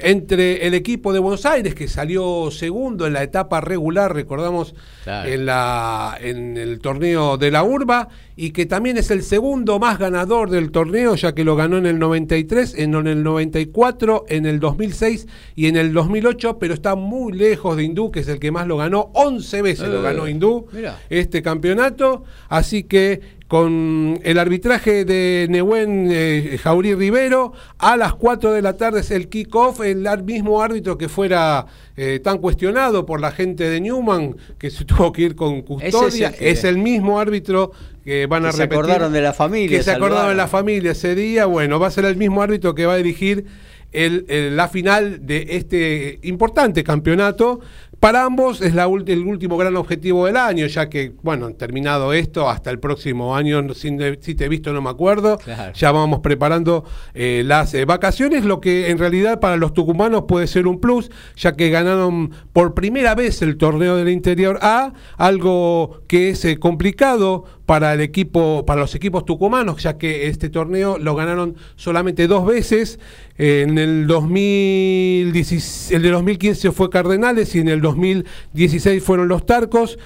entre 0.00 0.66
el 0.66 0.74
equipo 0.74 1.12
de 1.12 1.18
Buenos 1.20 1.46
Aires, 1.46 1.74
que 1.74 1.86
salió 1.88 2.50
segundo 2.50 3.06
en 3.06 3.12
la 3.12 3.22
etapa 3.22 3.60
regular, 3.60 4.12
recordamos, 4.14 4.74
Claro. 5.04 5.30
en, 5.30 5.46
la, 5.46 6.18
en 6.20 6.56
el 6.58 6.78
torneo 6.80 7.36
de 7.38 7.50
la 7.50 7.62
Urba, 7.64 8.08
y 8.36 8.50
que 8.50 8.66
también 8.66 8.96
es 8.98 9.10
el 9.10 9.22
segundo 9.22 9.78
más 9.78 9.98
ganador 9.98 10.50
del 10.50 10.70
torneo, 10.70 11.14
ya 11.14 11.34
que 11.34 11.42
lo 11.44 11.56
ganó 11.56 11.78
en 11.78 11.86
el 11.86 11.98
93, 11.98 12.74
en 12.76 12.94
el 12.94 13.22
94, 13.22 13.99
en 14.28 14.46
el 14.46 14.60
2006 14.60 15.26
y 15.56 15.66
en 15.66 15.76
el 15.76 15.92
2008, 15.92 16.58
pero 16.58 16.74
está 16.74 16.94
muy 16.94 17.32
lejos 17.32 17.76
de 17.76 17.84
Hindú, 17.84 18.10
que 18.10 18.20
es 18.20 18.28
el 18.28 18.38
que 18.38 18.50
más 18.50 18.66
lo 18.66 18.76
ganó, 18.76 19.10
11 19.14 19.62
veces 19.62 19.88
lo 19.88 20.00
Eh, 20.00 20.02
ganó 20.02 20.28
Hindú 20.28 20.66
mirá. 20.72 20.98
este 21.10 21.42
campeonato, 21.42 22.24
así 22.48 22.84
que 22.84 23.40
con 23.48 24.20
el 24.22 24.38
arbitraje 24.38 25.04
de 25.04 25.48
Nehuen 25.50 26.08
eh, 26.12 26.56
Jaurí 26.62 26.94
Rivero, 26.94 27.52
a 27.78 27.96
las 27.96 28.14
4 28.14 28.52
de 28.52 28.62
la 28.62 28.76
tarde 28.76 29.00
es 29.00 29.10
el 29.10 29.28
kickoff, 29.28 29.80
el 29.80 30.06
mismo 30.22 30.62
árbitro 30.62 30.96
que 30.96 31.08
fuera 31.08 31.66
eh, 31.96 32.20
tan 32.22 32.38
cuestionado 32.38 33.04
por 33.06 33.20
la 33.20 33.32
gente 33.32 33.68
de 33.68 33.80
Newman, 33.80 34.36
que 34.56 34.70
se 34.70 34.84
tuvo 34.86 35.12
que 35.12 35.22
ir 35.22 35.34
con 35.34 35.62
custodia, 35.62 36.28
Ese 36.28 36.50
es 36.50 36.62
el 36.64 36.78
mismo 36.78 37.18
árbitro 37.18 37.72
que 38.04 38.26
van 38.26 38.44
a 38.44 38.50
Que 38.50 38.52
se 38.56 38.62
repetir. 38.62 38.78
acordaron 38.78 39.12
de 39.12 39.20
la 39.20 39.32
familia, 39.32 39.76
Que 39.78 39.82
se 39.82 39.90
acordaron 39.90 40.28
de 40.30 40.36
la 40.36 40.46
familia 40.46 40.92
ese 40.92 41.16
día, 41.16 41.46
bueno, 41.46 41.80
va 41.80 41.88
a 41.88 41.90
ser 41.90 42.04
el 42.04 42.16
mismo 42.16 42.42
árbitro 42.42 42.76
que 42.76 42.86
va 42.86 42.92
a 42.94 42.96
dirigir 42.98 43.46
el- 43.92 44.24
el- 44.28 44.56
la 44.56 44.68
final 44.68 45.26
de 45.26 45.46
este 45.50 46.18
importante 46.22 46.82
campeonato. 46.84 47.60
Para 47.98 48.24
ambos 48.24 48.62
es 48.62 48.74
la 48.74 48.84
el 48.84 49.26
último 49.26 49.58
gran 49.58 49.76
objetivo 49.76 50.24
del 50.24 50.38
año, 50.38 50.64
ya 50.66 50.88
que, 50.88 51.12
bueno, 51.22 51.52
terminado 51.52 52.14
esto, 52.14 52.48
hasta 52.48 52.70
el 52.70 52.78
próximo 52.78 53.36
año, 53.36 53.60
de- 53.62 54.18
si 54.22 54.34
te 54.34 54.46
he 54.46 54.48
visto 54.48 54.72
no 54.72 54.80
me 54.80 54.88
acuerdo, 54.88 55.36
Claro. 55.36 55.74
ya 55.74 55.92
vamos 55.92 56.20
preparando 56.20 56.84
eh, 57.12 57.42
las 57.44 57.74
eh, 57.74 57.84
vacaciones, 57.84 58.46
lo 58.46 58.58
que 58.58 58.88
en 58.88 58.96
realidad 58.96 59.38
para 59.38 59.58
los 59.58 59.74
tucumanos 59.74 60.24
puede 60.26 60.46
ser 60.46 60.66
un 60.66 60.80
plus, 60.80 61.10
ya 61.36 61.52
que 61.56 61.68
ganaron 61.68 62.30
por 62.54 62.72
primera 62.72 63.14
vez 63.14 63.42
el 63.42 63.58
torneo 63.58 63.96
del 63.96 64.08
interior 64.08 64.58
A, 64.62 64.94
algo 65.18 66.00
que 66.08 66.30
es 66.30 66.42
eh, 66.46 66.58
complicado 66.58 67.44
para 67.70 67.94
el 67.94 68.00
equipo, 68.00 68.66
para 68.66 68.80
los 68.80 68.96
equipos 68.96 69.24
tucumanos, 69.24 69.80
ya 69.80 69.96
que 69.96 70.26
este 70.26 70.48
torneo 70.48 70.98
lo 70.98 71.14
ganaron 71.14 71.54
solamente 71.76 72.26
dos 72.26 72.44
veces. 72.44 72.98
En 73.38 73.78
el 73.78 74.08
2016, 74.08 75.92
el 75.92 76.02
de 76.02 76.10
2015 76.10 76.72
fue 76.72 76.90
Cardenales 76.90 77.54
y 77.54 77.60
en 77.60 77.68
el 77.68 77.80
2016 77.80 79.04
fueron 79.04 79.28
los 79.28 79.46
Tarcos. 79.46 80.00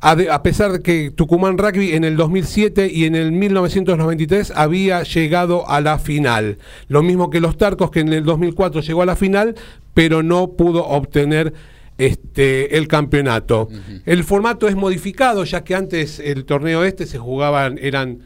A, 0.00 0.44
pesar 0.44 0.70
de 0.70 0.80
que 0.80 1.10
Tucumán 1.10 1.58
Rugby 1.58 1.94
en 1.94 2.04
el 2.04 2.16
2007 2.16 2.88
y 2.88 3.06
en 3.06 3.16
el 3.16 3.32
1993 3.32 4.52
había 4.54 5.02
llegado 5.02 5.68
a 5.68 5.80
la 5.80 5.98
final. 5.98 6.58
Lo 6.86 7.02
mismo 7.02 7.30
que 7.30 7.40
los 7.40 7.58
Tarcos, 7.58 7.90
que 7.90 7.98
en 7.98 8.12
el 8.12 8.22
2004 8.22 8.80
llegó 8.80 9.02
a 9.02 9.06
la 9.06 9.16
final, 9.16 9.56
pero 9.92 10.22
no 10.22 10.52
pudo 10.52 10.86
obtener 10.86 11.52
este, 11.98 12.78
el 12.78 12.88
campeonato. 12.88 13.68
El 14.06 14.24
formato 14.24 14.68
es 14.68 14.76
modificado, 14.76 15.44
ya 15.44 15.64
que 15.64 15.74
antes 15.74 16.20
el 16.20 16.44
torneo 16.44 16.84
este 16.84 17.06
se 17.06 17.18
jugaban, 17.18 17.78
eran 17.82 18.20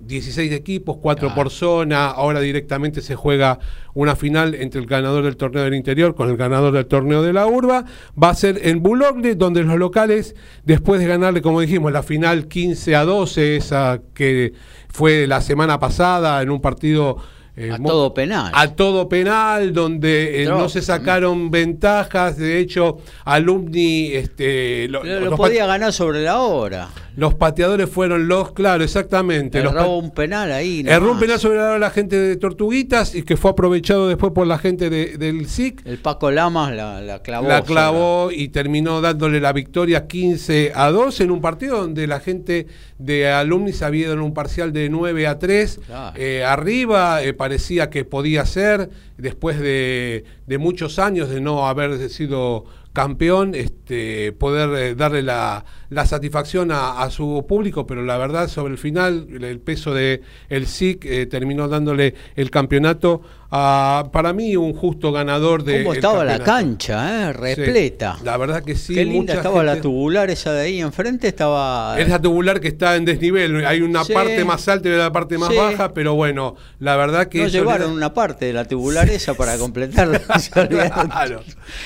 16 0.00 0.52
equipos, 0.52 0.98
4 1.00 1.34
por 1.34 1.50
zona, 1.50 2.06
ahora 2.06 2.40
directamente 2.40 3.00
se 3.00 3.14
juega 3.14 3.58
una 3.94 4.14
final 4.14 4.54
entre 4.54 4.80
el 4.80 4.86
ganador 4.86 5.24
del 5.24 5.36
torneo 5.36 5.64
del 5.64 5.74
interior 5.74 6.14
con 6.14 6.28
el 6.28 6.36
ganador 6.36 6.72
del 6.72 6.86
torneo 6.86 7.22
de 7.22 7.32
la 7.32 7.46
urba, 7.46 7.86
va 8.22 8.30
a 8.30 8.34
ser 8.34 8.60
en 8.62 8.82
Boulogne, 8.82 9.36
donde 9.36 9.62
los 9.62 9.78
locales, 9.78 10.34
después 10.64 11.00
de 11.00 11.06
ganarle, 11.06 11.40
como 11.40 11.60
dijimos, 11.60 11.92
la 11.92 12.02
final 12.02 12.46
15 12.46 12.94
a 12.94 13.04
12, 13.04 13.56
esa 13.56 14.00
que 14.14 14.52
fue 14.88 15.26
la 15.26 15.40
semana 15.40 15.78
pasada 15.78 16.42
en 16.42 16.50
un 16.50 16.60
partido... 16.60 17.16
eh, 17.56 17.70
A 17.72 17.78
todo 17.78 18.12
penal. 18.12 18.52
A 18.54 18.74
todo 18.74 19.08
penal, 19.08 19.72
donde 19.72 20.42
eh, 20.42 20.46
no 20.46 20.68
se 20.68 20.82
sacaron 20.82 21.50
ventajas, 21.50 22.36
de 22.36 22.58
hecho, 22.58 22.98
Alumni... 23.24 24.12
Este, 24.12 24.88
lo- 24.88 25.02
Lo, 25.04 25.36
podía 25.36 25.66
ganar 25.66 25.92
sobre 25.92 26.22
la 26.22 26.40
hora. 26.40 26.88
Los 27.16 27.34
pateadores 27.34 27.88
fueron 27.90 28.28
los, 28.28 28.52
claro, 28.52 28.84
exactamente. 28.84 29.58
Erró 29.58 29.96
un 29.96 30.10
penal 30.12 30.52
ahí. 30.52 30.84
Erró 30.86 31.00
un 31.02 31.06
nomás. 31.08 31.20
penal 31.22 31.38
sobre 31.40 31.56
la, 31.58 31.78
la 31.78 31.90
gente 31.90 32.16
de 32.18 32.36
Tortuguitas 32.36 33.14
y 33.14 33.22
que 33.22 33.36
fue 33.36 33.50
aprovechado 33.50 34.06
después 34.08 34.32
por 34.32 34.46
la 34.46 34.58
gente 34.58 34.90
de- 34.90 35.16
del 35.16 35.46
SIC. 35.48 35.80
El 35.86 35.98
Paco 35.98 36.30
Lamas 36.30 36.74
la, 36.74 37.00
la 37.00 37.22
clavó. 37.22 37.48
La 37.48 37.62
clavó 37.62 38.30
y 38.30 38.48
terminó 38.48 39.00
dándole 39.00 39.40
la 39.40 39.52
victoria 39.52 40.06
15 40.06 40.72
a 40.74 40.90
2 40.90 41.20
en 41.20 41.30
un 41.30 41.40
partido 41.40 41.78
donde 41.80 42.06
la 42.06 42.20
gente 42.20 42.66
de 42.98 43.28
Alumnis 43.30 43.82
había 43.82 44.10
en 44.12 44.20
un 44.20 44.34
parcial 44.34 44.72
de 44.72 44.88
9 44.90 45.26
a 45.26 45.38
3 45.38 45.80
Claro. 45.86 46.16
eh, 46.18 46.44
arriba, 46.44 47.22
eh, 47.22 47.32
parecía 47.32 47.90
que 47.90 48.04
podía 48.04 48.44
ser, 48.46 48.90
después 49.16 49.58
de, 49.58 50.24
de 50.46 50.58
muchos 50.58 50.98
años 50.98 51.28
de 51.30 51.40
no 51.40 51.66
haber 51.66 52.10
sido 52.10 52.64
campeón, 52.92 53.54
este, 53.54 54.32
poder 54.32 54.70
eh, 54.78 54.94
darle 54.94 55.22
la, 55.22 55.64
la 55.90 56.06
satisfacción 56.06 56.72
a, 56.72 57.02
a 57.02 57.10
su 57.10 57.44
público, 57.48 57.86
pero 57.86 58.02
la 58.02 58.18
verdad 58.18 58.48
sobre 58.48 58.72
el 58.72 58.78
final 58.78 59.26
el, 59.42 59.60
peso 59.60 59.94
de 59.94 60.22
el 60.48 60.66
SIC 60.66 61.04
eh, 61.04 61.26
terminó 61.26 61.68
dándole 61.68 62.14
el 62.34 62.50
campeonato 62.50 63.22
a, 63.48 64.08
para 64.12 64.32
mí 64.32 64.56
un 64.56 64.74
justo 64.74 65.12
ganador 65.12 65.62
de 65.62 65.84
¿Cómo 65.84 65.94
estaba 65.94 66.24
la 66.24 66.40
cancha, 66.40 67.30
eh? 67.30 67.32
Sí, 67.32 67.38
Repleta. 67.54 68.18
la 68.24 68.36
verdad 68.36 68.64
que 68.64 68.74
sí. 68.74 68.94
Qué 68.94 69.04
linda 69.04 69.34
estaba 69.34 69.62
la 69.62 69.80
tubular 69.80 70.28
esa 70.30 70.52
de 70.52 70.62
ahí 70.62 70.80
enfrente, 70.80 71.28
estaba... 71.28 71.94
Es 71.98 72.08
la 72.08 72.20
tubular 72.20 72.58
que 72.60 72.66
está 72.66 72.96
en 72.96 73.04
desnivel. 73.04 73.64
Hay 73.64 73.82
una 73.82 74.02
Sí. 74.04 74.12
parte 74.12 74.44
más 74.44 74.66
alta 74.68 74.88
y 74.88 74.92
la 74.92 75.12
parte 75.12 75.38
más 75.38 75.50
Sí. 75.50 75.56
baja, 75.56 75.94
pero 75.94 76.14
bueno, 76.14 76.56
la 76.80 76.96
verdad 76.96 77.28
que 77.28 77.38
no 77.42 77.46
llevaron 77.46 77.92
una 77.92 78.12
parte 78.12 78.46
de 78.46 78.52
la 78.52 78.64
tubular 78.64 79.08
esa 79.08 79.34
para 79.34 79.56
completarla. 79.58 80.20
Se 80.40 80.58
olvidaron. 80.60 81.08
Claro. 81.08 81.40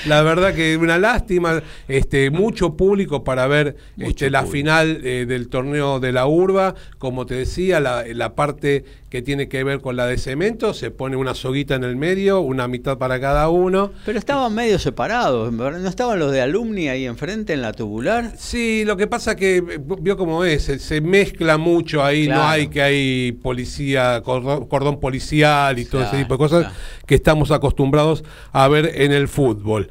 La 0.07 0.23
verdad 0.23 0.55
que 0.55 0.79
una 0.79 0.97
lástima, 0.99 1.63
este, 1.89 2.31
mucho 2.31 2.75
público 2.75 3.23
para 3.23 3.47
ver 3.47 3.77
este, 4.01 4.31
la 4.31 4.45
final 4.45 5.01
eh, 5.05 5.27
del 5.27 5.49
torneo 5.49 6.01
de 6.01 6.13
la 6.13 6.27
urba. 6.27 6.75
Como 6.99 7.27
te 7.27 7.35
decía, 7.35 7.81
la, 7.81 8.05
la 8.07 8.35
parte 8.35 8.85
que 9.11 9.23
tiene 9.23 9.49
que 9.49 9.65
ver 9.65 9.81
con 9.81 9.97
la 9.97 10.07
de 10.07 10.19
cemento, 10.19 10.73
se 10.73 10.93
pone 10.93 11.17
una 11.17 11.35
soguita 11.35 11.75
en 11.75 11.83
el 11.83 11.97
medio, 11.97 12.41
una 12.41 12.69
mitad 12.69 12.97
para 12.97 13.21
cada 13.21 13.49
uno. 13.49 13.91
Pero 14.07 14.19
estaban 14.19 14.55
medio 14.55 14.79
separados, 14.79 15.53
¿no 15.53 15.89
estaban 15.89 16.21
los 16.21 16.31
de 16.31 16.41
alumni 16.41 16.89
ahí 16.89 17.07
enfrente 17.07 17.53
en 17.53 17.63
la 17.63 17.73
tubular? 17.73 18.33
Sí, 18.39 18.85
lo 18.85 18.97
que 18.97 19.09
pasa 19.09 19.35
que 19.35 19.57
eh, 19.57 19.81
vio 20.01 20.17
cómo 20.17 20.45
es, 20.45 20.63
se, 20.63 20.79
se 20.79 21.01
mezcla 21.01 21.59
mucho 21.59 22.05
ahí, 22.05 22.29
no 22.29 22.41
hay 22.41 22.69
que 22.69 22.83
hay 22.83 23.33
policía, 23.33 24.23
cordón, 24.25 24.67
cordón 24.67 25.01
policial 25.01 25.77
y 25.81 25.87
todo 25.87 26.03
ese 26.03 26.19
tipo 26.19 26.35
de 26.35 26.39
cosas 26.39 26.61
claro. 26.61 26.77
que 27.05 27.17
estamos 27.17 27.51
acostumbrados 27.51 28.23
a 28.53 28.69
ver 28.69 28.93
en 28.95 29.11
el 29.11 29.27
fútbol. 29.27 29.91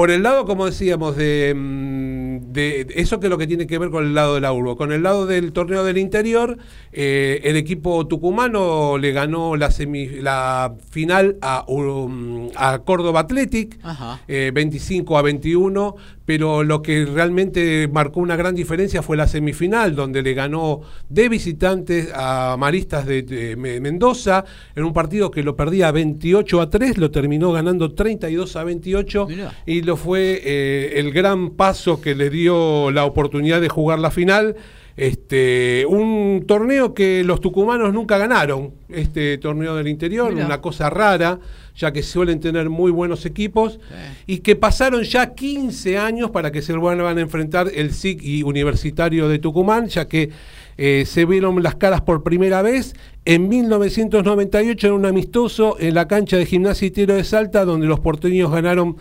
Por 0.00 0.10
el 0.10 0.22
lado, 0.22 0.46
como 0.46 0.64
decíamos, 0.64 1.14
de, 1.14 1.52
mm, 1.54 2.52
de 2.54 2.86
eso 2.96 3.20
que 3.20 3.26
es 3.26 3.30
lo 3.30 3.36
que 3.36 3.46
tiene 3.46 3.66
que 3.66 3.76
ver 3.78 3.90
con 3.90 4.06
el 4.06 4.14
lado 4.14 4.34
de 4.36 4.40
la 4.40 4.50
urbo. 4.50 4.74
Con 4.78 4.92
el 4.92 5.02
lado 5.02 5.26
del 5.26 5.52
torneo 5.52 5.84
del 5.84 5.98
interior, 5.98 6.56
eh, 6.90 7.42
el 7.44 7.56
equipo 7.56 8.06
tucumano 8.06 8.96
le 8.96 9.12
ganó 9.12 9.56
la, 9.56 9.70
semi- 9.70 10.22
la 10.22 10.72
final 10.88 11.36
a, 11.42 11.66
um, 11.68 12.48
a 12.56 12.78
Córdoba 12.78 13.20
Athletic, 13.20 13.78
eh, 14.26 14.50
25 14.54 15.18
a 15.18 15.22
21, 15.22 15.96
pero 16.30 16.62
lo 16.62 16.80
que 16.80 17.06
realmente 17.06 17.88
marcó 17.92 18.20
una 18.20 18.36
gran 18.36 18.54
diferencia 18.54 19.02
fue 19.02 19.16
la 19.16 19.26
semifinal, 19.26 19.96
donde 19.96 20.22
le 20.22 20.32
ganó 20.32 20.80
de 21.08 21.28
visitantes 21.28 22.08
a 22.14 22.54
Maristas 22.56 23.04
de, 23.04 23.22
de 23.22 23.56
Me- 23.56 23.80
Mendoza, 23.80 24.44
en 24.76 24.84
un 24.84 24.92
partido 24.92 25.32
que 25.32 25.42
lo 25.42 25.56
perdía 25.56 25.90
28 25.90 26.60
a 26.60 26.70
3, 26.70 26.98
lo 26.98 27.10
terminó 27.10 27.50
ganando 27.50 27.94
32 27.94 28.54
a 28.54 28.62
28, 28.62 29.26
Mirá. 29.26 29.52
y 29.66 29.82
lo 29.82 29.96
fue 29.96 30.40
eh, 30.44 30.92
el 31.00 31.10
gran 31.10 31.50
paso 31.50 32.00
que 32.00 32.14
le 32.14 32.30
dio 32.30 32.92
la 32.92 33.06
oportunidad 33.06 33.60
de 33.60 33.68
jugar 33.68 33.98
la 33.98 34.12
final. 34.12 34.54
Este, 35.00 35.86
un 35.88 36.44
torneo 36.46 36.92
que 36.92 37.24
los 37.24 37.40
tucumanos 37.40 37.90
nunca 37.94 38.18
ganaron, 38.18 38.74
este 38.90 39.38
torneo 39.38 39.74
del 39.74 39.88
interior, 39.88 40.30
Mirá. 40.30 40.44
una 40.44 40.60
cosa 40.60 40.90
rara, 40.90 41.38
ya 41.74 41.90
que 41.90 42.02
suelen 42.02 42.38
tener 42.38 42.68
muy 42.68 42.90
buenos 42.90 43.24
equipos, 43.24 43.80
y 44.26 44.40
que 44.40 44.56
pasaron 44.56 45.02
ya 45.04 45.34
15 45.34 45.96
años 45.96 46.30
para 46.32 46.52
que 46.52 46.60
se 46.60 46.74
vuelvan 46.74 47.16
a 47.16 47.20
enfrentar 47.22 47.70
el 47.74 47.94
SIC 47.94 48.22
y 48.22 48.42
Universitario 48.42 49.26
de 49.30 49.38
Tucumán, 49.38 49.88
ya 49.88 50.06
que 50.06 50.28
eh, 50.76 51.04
se 51.06 51.24
vieron 51.24 51.62
las 51.62 51.76
caras 51.76 52.02
por 52.02 52.22
primera 52.22 52.60
vez 52.60 52.94
en 53.24 53.48
1998 53.48 54.86
en 54.86 54.92
un 54.92 55.06
amistoso 55.06 55.78
en 55.80 55.94
la 55.94 56.08
cancha 56.08 56.36
de 56.36 56.44
gimnasia 56.44 56.88
y 56.88 56.90
tiro 56.90 57.14
de 57.14 57.24
Salta, 57.24 57.64
donde 57.64 57.86
los 57.86 58.00
porteños 58.00 58.52
ganaron 58.52 58.98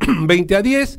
20 0.26 0.56
a 0.56 0.62
10. 0.62 0.98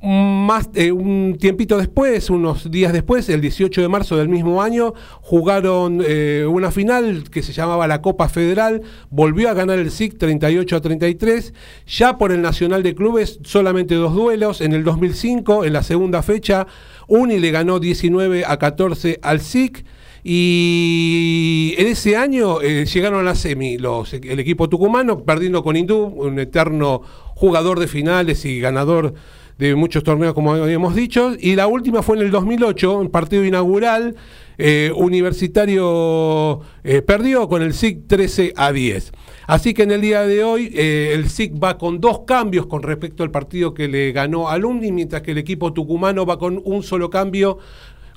Más, 0.00 0.70
eh, 0.74 0.92
un 0.92 1.38
tiempito 1.40 1.76
después, 1.76 2.30
unos 2.30 2.70
días 2.70 2.92
después, 2.92 3.28
el 3.28 3.40
18 3.40 3.82
de 3.82 3.88
marzo 3.88 4.16
del 4.16 4.28
mismo 4.28 4.62
año, 4.62 4.94
jugaron 5.22 6.00
eh, 6.06 6.46
una 6.48 6.70
final 6.70 7.24
que 7.30 7.42
se 7.42 7.52
llamaba 7.52 7.88
la 7.88 8.00
Copa 8.00 8.28
Federal, 8.28 8.82
volvió 9.10 9.50
a 9.50 9.54
ganar 9.54 9.80
el 9.80 9.90
SIC 9.90 10.16
38 10.16 10.76
a 10.76 10.80
33, 10.80 11.52
ya 11.84 12.16
por 12.16 12.30
el 12.30 12.42
Nacional 12.42 12.84
de 12.84 12.94
Clubes 12.94 13.40
solamente 13.42 13.96
dos 13.96 14.14
duelos, 14.14 14.60
en 14.60 14.72
el 14.72 14.84
2005, 14.84 15.64
en 15.64 15.72
la 15.72 15.82
segunda 15.82 16.22
fecha, 16.22 16.68
Uni 17.08 17.40
le 17.40 17.50
ganó 17.50 17.80
19 17.80 18.44
a 18.46 18.56
14 18.56 19.18
al 19.20 19.40
SIC, 19.40 19.84
y 20.22 21.74
en 21.76 21.86
ese 21.88 22.16
año 22.16 22.60
eh, 22.60 22.84
llegaron 22.86 23.20
a 23.20 23.24
la 23.24 23.34
semi 23.34 23.74
el 23.76 24.38
equipo 24.38 24.68
tucumano, 24.68 25.24
perdiendo 25.24 25.64
con 25.64 25.74
Hindú, 25.74 26.04
un 26.04 26.38
eterno 26.38 27.02
jugador 27.34 27.80
de 27.80 27.88
finales 27.88 28.44
y 28.44 28.60
ganador 28.60 29.14
de 29.58 29.74
muchos 29.74 30.02
torneos, 30.04 30.34
como 30.34 30.52
habíamos 30.54 30.94
dicho. 30.94 31.34
Y 31.38 31.56
la 31.56 31.66
última 31.66 32.02
fue 32.02 32.16
en 32.16 32.22
el 32.22 32.30
2008, 32.30 32.98
un 32.98 33.10
partido 33.10 33.44
inaugural. 33.44 34.16
Eh, 34.60 34.90
universitario 34.96 36.62
eh, 36.82 37.00
perdió 37.02 37.48
con 37.48 37.62
el 37.62 37.74
SIC 37.74 38.08
13 38.08 38.54
a 38.56 38.72
10. 38.72 39.12
Así 39.46 39.72
que 39.72 39.84
en 39.84 39.92
el 39.92 40.00
día 40.00 40.22
de 40.22 40.42
hoy 40.42 40.72
el 40.74 41.28
SIC 41.30 41.62
va 41.62 41.78
con 41.78 42.00
dos 42.00 42.22
cambios 42.26 42.66
con 42.66 42.82
respecto 42.82 43.22
al 43.22 43.30
partido 43.30 43.72
que 43.72 43.86
le 43.86 44.10
ganó 44.12 44.48
al 44.48 44.64
Undi, 44.64 44.90
mientras 44.90 45.22
que 45.22 45.30
el 45.30 45.38
equipo 45.38 45.72
tucumano 45.72 46.26
va 46.26 46.38
con 46.38 46.60
un 46.64 46.82
solo 46.82 47.08
cambio 47.08 47.58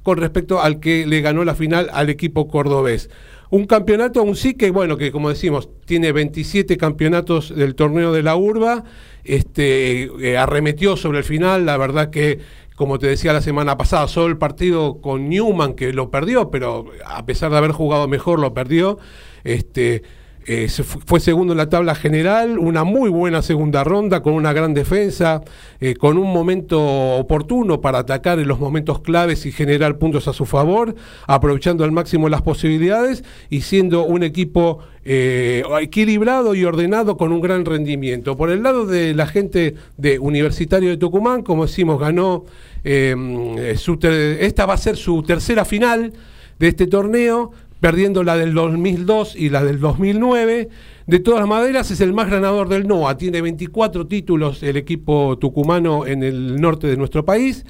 con 0.03 0.17
respecto 0.17 0.61
al 0.61 0.79
que 0.79 1.05
le 1.05 1.21
ganó 1.21 1.43
la 1.43 1.55
final 1.55 1.89
al 1.93 2.09
equipo 2.09 2.47
cordobés. 2.47 3.09
Un 3.51 3.65
campeonato, 3.65 4.23
un 4.23 4.37
sí 4.37 4.53
que, 4.53 4.71
bueno, 4.71 4.95
que 4.95 5.11
como 5.11 5.27
decimos, 5.27 5.67
tiene 5.85 6.13
27 6.13 6.77
campeonatos 6.77 7.53
del 7.53 7.75
torneo 7.75 8.13
de 8.13 8.23
la 8.23 8.37
urba, 8.37 8.85
este, 9.25 10.03
eh, 10.21 10.37
arremetió 10.37 10.95
sobre 10.95 11.17
el 11.17 11.25
final, 11.25 11.65
la 11.65 11.75
verdad 11.75 12.09
que, 12.09 12.39
como 12.77 12.97
te 12.97 13.07
decía 13.07 13.33
la 13.33 13.41
semana 13.41 13.75
pasada, 13.75 14.07
solo 14.07 14.27
el 14.27 14.37
partido 14.37 15.01
con 15.01 15.27
Newman 15.27 15.73
que 15.73 15.91
lo 15.91 16.09
perdió, 16.09 16.49
pero 16.49 16.85
a 17.05 17.25
pesar 17.25 17.51
de 17.51 17.57
haber 17.57 17.73
jugado 17.73 18.07
mejor, 18.07 18.39
lo 18.39 18.53
perdió. 18.53 18.99
Este, 19.43 20.03
eh, 20.47 20.69
fue 20.69 21.19
segundo 21.19 21.53
en 21.53 21.57
la 21.57 21.69
tabla 21.69 21.93
general, 21.93 22.57
una 22.57 22.83
muy 22.83 23.11
buena 23.11 23.43
segunda 23.43 23.83
ronda 23.83 24.23
con 24.23 24.33
una 24.33 24.53
gran 24.53 24.73
defensa, 24.73 25.43
eh, 25.79 25.93
con 25.95 26.17
un 26.17 26.33
momento 26.33 26.81
oportuno 27.17 27.79
para 27.79 27.99
atacar 27.99 28.39
en 28.39 28.47
los 28.47 28.59
momentos 28.59 29.01
claves 29.01 29.45
y 29.45 29.51
generar 29.51 29.99
puntos 29.99 30.27
a 30.27 30.33
su 30.33 30.47
favor, 30.47 30.95
aprovechando 31.27 31.83
al 31.83 31.91
máximo 31.91 32.27
las 32.27 32.41
posibilidades 32.41 33.23
y 33.51 33.61
siendo 33.61 34.03
un 34.03 34.23
equipo 34.23 34.79
eh, 35.05 35.63
equilibrado 35.79 36.55
y 36.55 36.65
ordenado 36.65 37.17
con 37.17 37.31
un 37.31 37.41
gran 37.41 37.63
rendimiento. 37.63 38.35
Por 38.35 38.49
el 38.49 38.63
lado 38.63 38.87
de 38.87 39.13
la 39.13 39.27
gente 39.27 39.75
de 39.97 40.17
Universitario 40.17 40.89
de 40.89 40.97
Tucumán, 40.97 41.43
como 41.43 41.67
decimos, 41.67 41.99
ganó, 41.99 42.45
esta 42.83 44.65
va 44.65 44.73
a 44.73 44.77
ser 44.77 44.97
su 44.97 45.21
tercera 45.21 45.65
final 45.65 46.13
de 46.61 46.67
este 46.67 46.85
torneo 46.85 47.51
perdiendo 47.81 48.23
la 48.23 48.37
del 48.37 48.53
2002 48.53 49.35
y 49.35 49.49
la 49.49 49.63
del 49.63 49.81
2009. 49.81 50.69
De 51.07 51.19
todas 51.19 51.45
maneras, 51.47 51.91
es 51.91 51.99
el 51.99 52.13
más 52.13 52.29
ganador 52.29 52.69
del 52.69 52.87
NOA. 52.87 53.17
Tiene 53.17 53.41
24 53.41 54.07
títulos 54.07 54.63
el 54.63 54.77
equipo 54.77 55.37
tucumano 55.39 56.05
en 56.05 56.23
el 56.23 56.61
norte 56.61 56.87
de 56.87 56.95
nuestro 56.95 57.25
país. 57.25 57.65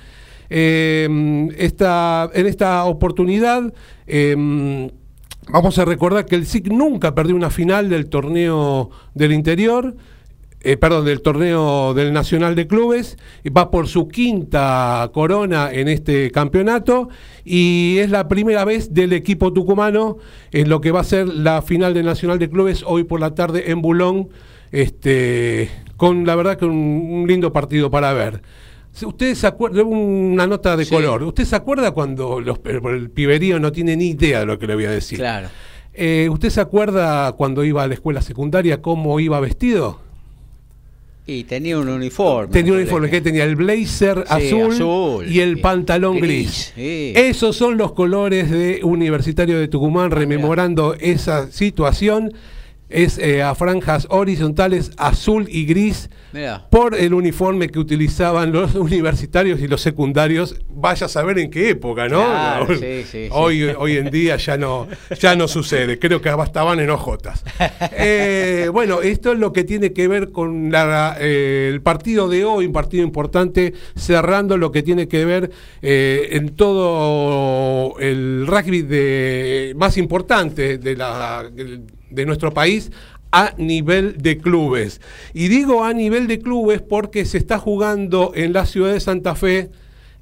Eh, 0.49 1.05
en 1.05 1.55
esta 1.57 2.83
oportunidad, 2.83 3.73
eh, 4.05 4.89
vamos 5.49 5.79
a 5.79 5.85
recordar 5.85 6.25
que 6.25 6.35
el 6.35 6.45
SIC 6.45 6.67
nunca 6.67 7.15
perdió 7.15 7.35
una 7.35 7.49
final 7.49 7.89
del 7.89 8.09
torneo 8.09 8.91
del 9.15 9.31
interior. 9.31 9.95
Eh, 10.63 10.77
perdón, 10.77 11.05
del 11.05 11.21
torneo 11.21 11.95
del 11.95 12.13
Nacional 12.13 12.53
de 12.53 12.67
Clubes, 12.67 13.17
va 13.45 13.71
por 13.71 13.87
su 13.87 14.07
quinta 14.07 15.09
corona 15.11 15.71
en 15.71 15.87
este 15.87 16.29
campeonato 16.29 17.09
y 17.43 17.97
es 17.97 18.11
la 18.11 18.27
primera 18.27 18.63
vez 18.63 18.93
del 18.93 19.13
equipo 19.13 19.51
tucumano 19.53 20.17
en 20.51 20.69
lo 20.69 20.79
que 20.79 20.91
va 20.91 20.99
a 20.99 21.03
ser 21.03 21.27
la 21.27 21.63
final 21.63 21.95
del 21.95 22.05
Nacional 22.05 22.37
de 22.37 22.47
Clubes 22.47 22.83
hoy 22.85 23.05
por 23.05 23.19
la 23.19 23.33
tarde 23.33 23.71
en 23.71 23.81
Bulón, 23.81 24.29
este, 24.71 25.71
con 25.97 26.27
la 26.27 26.35
verdad 26.35 26.57
que 26.57 26.65
un, 26.65 27.25
lindo 27.27 27.51
partido 27.51 27.89
para 27.89 28.13
ver. 28.13 28.43
Ustedes 29.03 29.39
se 29.39 29.47
acuerdan, 29.47 29.87
una 29.87 30.45
nota 30.45 30.77
de 30.77 30.85
color, 30.85 31.23
¿usted 31.23 31.45
se 31.45 31.55
acuerda 31.55 31.89
cuando 31.89 32.39
los, 32.39 32.59
el 32.65 33.09
piberío 33.09 33.59
no 33.59 33.71
tiene 33.71 33.95
ni 33.95 34.09
idea 34.09 34.41
de 34.41 34.45
lo 34.45 34.59
que 34.59 34.67
le 34.67 34.75
voy 34.75 34.85
a 34.85 34.91
decir? 34.91 35.17
Claro. 35.17 35.49
Eh, 35.93 36.29
¿Usted 36.29 36.49
se 36.51 36.61
acuerda 36.61 37.31
cuando 37.31 37.63
iba 37.63 37.81
a 37.81 37.87
la 37.87 37.95
escuela 37.95 38.21
secundaria 38.21 38.81
cómo 38.83 39.19
iba 39.19 39.39
vestido? 39.39 40.10
Y 41.27 41.43
tenía 41.43 41.77
un 41.77 41.87
uniforme. 41.87 42.51
Tenía 42.51 42.73
un 42.73 42.79
uniforme 42.79 43.09
que 43.09 43.21
tenía 43.21 43.43
el 43.43 43.55
blazer 43.55 44.25
azul, 44.27 45.25
y 45.27 45.39
el 45.39 45.59
pantalón 45.59 46.19
gris. 46.19 46.73
Esos 46.75 47.55
son 47.55 47.77
los 47.77 47.93
colores 47.93 48.49
de 48.49 48.81
Universitario 48.83 49.59
de 49.59 49.67
Tucumán, 49.67 50.11
rememorando 50.11 50.95
esa 50.99 51.51
situación 51.51 52.33
es 52.91 53.17
eh, 53.17 53.41
a 53.41 53.55
franjas 53.55 54.07
horizontales 54.09 54.91
azul 54.97 55.47
y 55.49 55.65
gris 55.65 56.09
por 56.69 56.95
el 56.95 57.13
uniforme 57.13 57.69
que 57.69 57.79
utilizaban 57.79 58.51
los 58.51 58.75
universitarios 58.75 59.59
y 59.61 59.67
los 59.67 59.81
secundarios. 59.81 60.55
Vaya 60.69 61.05
a 61.05 61.09
saber 61.09 61.39
en 61.39 61.49
qué 61.49 61.69
época, 61.69 62.07
¿no? 62.07 62.21
hoy, 63.31 63.63
hoy 63.63 63.97
en 63.97 64.09
día 64.09 64.37
ya 64.37 64.57
no, 64.57 64.87
ya 65.19 65.35
no 65.35 65.47
sucede. 65.47 65.99
Creo 65.99 66.21
que 66.21 66.29
estaban 66.43 66.79
en 66.79 66.89
ojotas. 66.89 67.43
Eh, 67.93 68.69
bueno, 68.71 69.01
esto 69.01 69.33
es 69.33 69.39
lo 69.39 69.53
que 69.53 69.63
tiene 69.63 69.93
que 69.93 70.07
ver 70.07 70.31
con 70.31 70.71
eh, 70.73 71.69
el 71.71 71.81
partido 71.81 72.29
de 72.29 72.45
hoy, 72.45 72.65
un 72.65 72.73
partido 72.73 73.03
importante, 73.03 73.73
cerrando 73.95 74.57
lo 74.57 74.71
que 74.71 74.81
tiene 74.81 75.07
que 75.07 75.25
ver 75.25 75.51
en 75.81 76.55
todo 76.55 77.99
el 77.99 78.45
rugby 78.47 78.81
de, 78.81 79.73
más 79.77 79.97
importante 79.97 80.77
de 80.77 80.95
la 80.95 81.49
de 82.11 82.25
nuestro 82.25 82.53
país 82.53 82.91
a 83.31 83.53
nivel 83.57 84.17
de 84.17 84.37
clubes. 84.37 85.01
Y 85.33 85.47
digo 85.47 85.83
a 85.83 85.93
nivel 85.93 86.27
de 86.27 86.39
clubes 86.39 86.81
porque 86.81 87.25
se 87.25 87.37
está 87.37 87.57
jugando 87.57 88.33
en 88.35 88.53
la 88.53 88.65
ciudad 88.65 88.93
de 88.93 88.99
Santa 88.99 89.35
Fe 89.35 89.71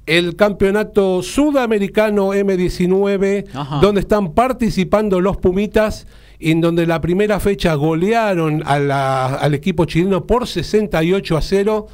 el 0.06 0.34
campeonato 0.34 1.22
sudamericano 1.22 2.34
M19, 2.34 3.80
donde 3.80 4.00
están 4.00 4.32
participando 4.32 5.20
los 5.20 5.36
Pumitas, 5.36 6.06
en 6.40 6.60
donde 6.60 6.86
la 6.86 7.00
primera 7.00 7.38
fecha 7.38 7.74
golearon 7.74 8.62
al 8.64 9.54
equipo 9.54 9.84
chileno 9.84 10.26
por 10.26 10.46
68 10.46 11.36
a 11.36 11.42
0 11.42 11.86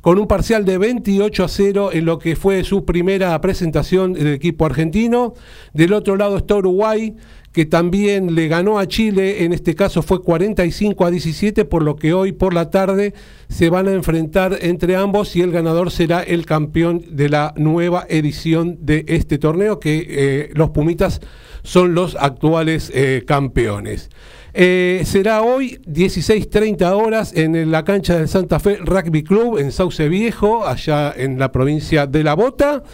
con 0.00 0.18
un 0.18 0.26
parcial 0.26 0.64
de 0.64 0.76
28 0.78 1.44
a 1.44 1.48
0 1.48 1.90
en 1.92 2.04
lo 2.04 2.18
que 2.18 2.36
fue 2.36 2.62
su 2.64 2.84
primera 2.84 3.40
presentación 3.40 4.12
del 4.12 4.34
equipo 4.34 4.66
argentino. 4.66 5.34
Del 5.72 5.92
otro 5.92 6.16
lado 6.16 6.36
está 6.36 6.56
Uruguay, 6.56 7.14
que 7.54 7.64
también 7.64 8.34
le 8.34 8.48
ganó 8.48 8.80
a 8.80 8.88
Chile, 8.88 9.44
en 9.44 9.52
este 9.52 9.76
caso 9.76 10.02
fue 10.02 10.20
45 10.20 11.06
a 11.06 11.10
17, 11.12 11.64
por 11.64 11.84
lo 11.84 11.94
que 11.94 12.12
hoy 12.12 12.32
por 12.32 12.52
la 12.52 12.68
tarde 12.68 13.14
se 13.48 13.70
van 13.70 13.86
a 13.86 13.92
enfrentar 13.92 14.58
entre 14.60 14.96
ambos 14.96 15.36
y 15.36 15.40
el 15.40 15.52
ganador 15.52 15.92
será 15.92 16.20
el 16.20 16.46
campeón 16.46 17.04
de 17.10 17.28
la 17.28 17.54
nueva 17.56 18.06
edición 18.08 18.78
de 18.80 19.04
este 19.06 19.38
torneo, 19.38 19.78
que 19.78 20.04
eh, 20.08 20.50
los 20.54 20.70
Pumitas 20.70 21.20
son 21.62 21.94
los 21.94 22.16
actuales 22.16 22.90
eh, 22.92 23.22
campeones. 23.24 24.10
Eh, 24.56 25.02
será 25.04 25.42
hoy 25.42 25.80
16.30 25.84 26.88
horas 26.92 27.32
en 27.34 27.72
la 27.72 27.82
cancha 27.82 28.16
del 28.16 28.28
Santa 28.28 28.60
Fe 28.60 28.76
Rugby 28.76 29.24
Club 29.24 29.58
en 29.58 29.72
Sauce 29.72 30.08
Viejo, 30.08 30.64
allá 30.64 31.12
en 31.16 31.40
la 31.40 31.50
provincia 31.50 32.06
de 32.06 32.22
La 32.22 32.34
Bota. 32.34 32.84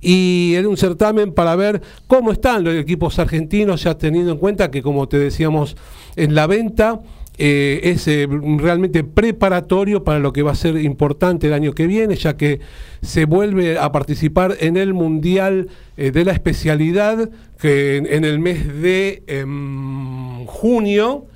Y 0.00 0.54
era 0.54 0.66
un 0.66 0.78
certamen 0.78 1.34
para 1.34 1.54
ver 1.56 1.82
cómo 2.06 2.32
están 2.32 2.64
los 2.64 2.74
equipos 2.74 3.18
argentinos, 3.18 3.82
ya 3.82 3.98
teniendo 3.98 4.32
en 4.32 4.38
cuenta 4.38 4.70
que, 4.70 4.80
como 4.80 5.08
te 5.08 5.18
decíamos, 5.18 5.76
en 6.16 6.34
la 6.34 6.46
venta 6.46 7.00
eh, 7.42 7.80
es 7.84 8.06
eh, 8.06 8.28
realmente 8.58 9.02
preparatorio 9.02 10.04
para 10.04 10.18
lo 10.18 10.30
que 10.30 10.42
va 10.42 10.52
a 10.52 10.54
ser 10.54 10.76
importante 10.76 11.46
el 11.46 11.54
año 11.54 11.72
que 11.72 11.86
viene, 11.86 12.14
ya 12.16 12.36
que 12.36 12.60
se 13.00 13.24
vuelve 13.24 13.78
a 13.78 13.90
participar 13.92 14.58
en 14.60 14.76
el 14.76 14.92
Mundial 14.92 15.68
eh, 15.96 16.10
de 16.10 16.26
la 16.26 16.32
especialidad, 16.32 17.30
que 17.58 17.96
en, 17.96 18.26
el 18.26 18.40
mes 18.40 18.82
de 18.82 19.22
em, 19.26 20.44
junio 20.44 21.28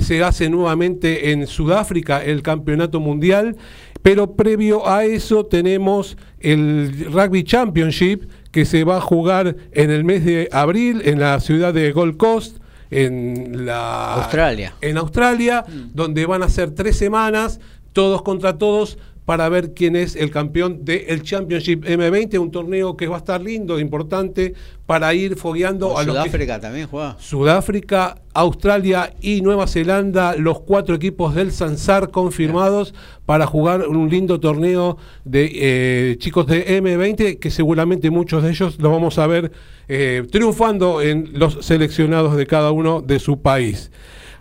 se 0.00 0.22
hace 0.22 0.50
nuevamente 0.50 1.32
en 1.32 1.46
Sudáfrica 1.46 2.22
el 2.22 2.42
Campeonato 2.42 3.00
Mundial. 3.00 3.56
Pero 4.02 4.36
previo 4.36 4.86
a 4.86 5.06
eso 5.06 5.46
tenemos 5.46 6.18
el 6.38 7.06
Rugby 7.10 7.44
Championship 7.44 8.24
que 8.52 8.66
se 8.66 8.84
va 8.84 8.98
a 8.98 9.00
jugar 9.00 9.56
en 9.72 9.90
el 9.90 10.04
mes 10.04 10.22
de 10.22 10.50
abril 10.52 11.00
en 11.06 11.18
la 11.18 11.40
ciudad 11.40 11.72
de 11.72 11.92
Gold 11.92 12.18
Coast 12.18 12.58
en 12.90 13.66
la 13.66 14.14
Australia. 14.14 14.74
En 14.80 14.96
Australia, 14.98 15.64
mm. 15.66 15.90
donde 15.94 16.26
van 16.26 16.42
a 16.42 16.48
ser 16.48 16.70
tres 16.70 16.96
semanas, 16.96 17.60
todos 17.92 18.22
contra 18.22 18.58
todos, 18.58 18.98
para 19.26 19.48
ver 19.48 19.74
quién 19.74 19.96
es 19.96 20.14
el 20.14 20.30
campeón 20.30 20.84
del 20.84 21.22
Championship 21.22 21.84
M20, 21.84 22.38
un 22.38 22.52
torneo 22.52 22.96
que 22.96 23.08
va 23.08 23.16
a 23.16 23.18
estar 23.18 23.42
lindo, 23.42 23.80
importante, 23.80 24.54
para 24.86 25.12
ir 25.14 25.34
fogueando 25.34 25.98
a 25.98 26.04
los 26.04 26.14
Sudáfrica 26.14 26.60
también 26.60 26.86
juega. 26.86 27.16
Sudáfrica, 27.18 28.18
Australia 28.32 29.12
y 29.20 29.40
Nueva 29.40 29.66
Zelanda, 29.66 30.36
los 30.36 30.60
cuatro 30.60 30.94
equipos 30.94 31.34
del 31.34 31.50
Sansar 31.50 32.12
confirmados 32.12 32.94
para 33.26 33.46
jugar 33.46 33.88
un 33.88 34.08
lindo 34.08 34.38
torneo 34.38 34.96
de 35.24 35.50
eh, 35.52 36.16
chicos 36.18 36.46
de 36.46 36.80
M20, 36.80 37.40
que 37.40 37.50
seguramente 37.50 38.10
muchos 38.10 38.44
de 38.44 38.50
ellos 38.50 38.78
lo 38.78 38.92
vamos 38.92 39.18
a 39.18 39.26
ver 39.26 39.50
eh, 39.88 40.24
triunfando 40.30 41.02
en 41.02 41.30
los 41.32 41.66
seleccionados 41.66 42.36
de 42.36 42.46
cada 42.46 42.70
uno 42.70 43.02
de 43.02 43.18
su 43.18 43.42
país. 43.42 43.90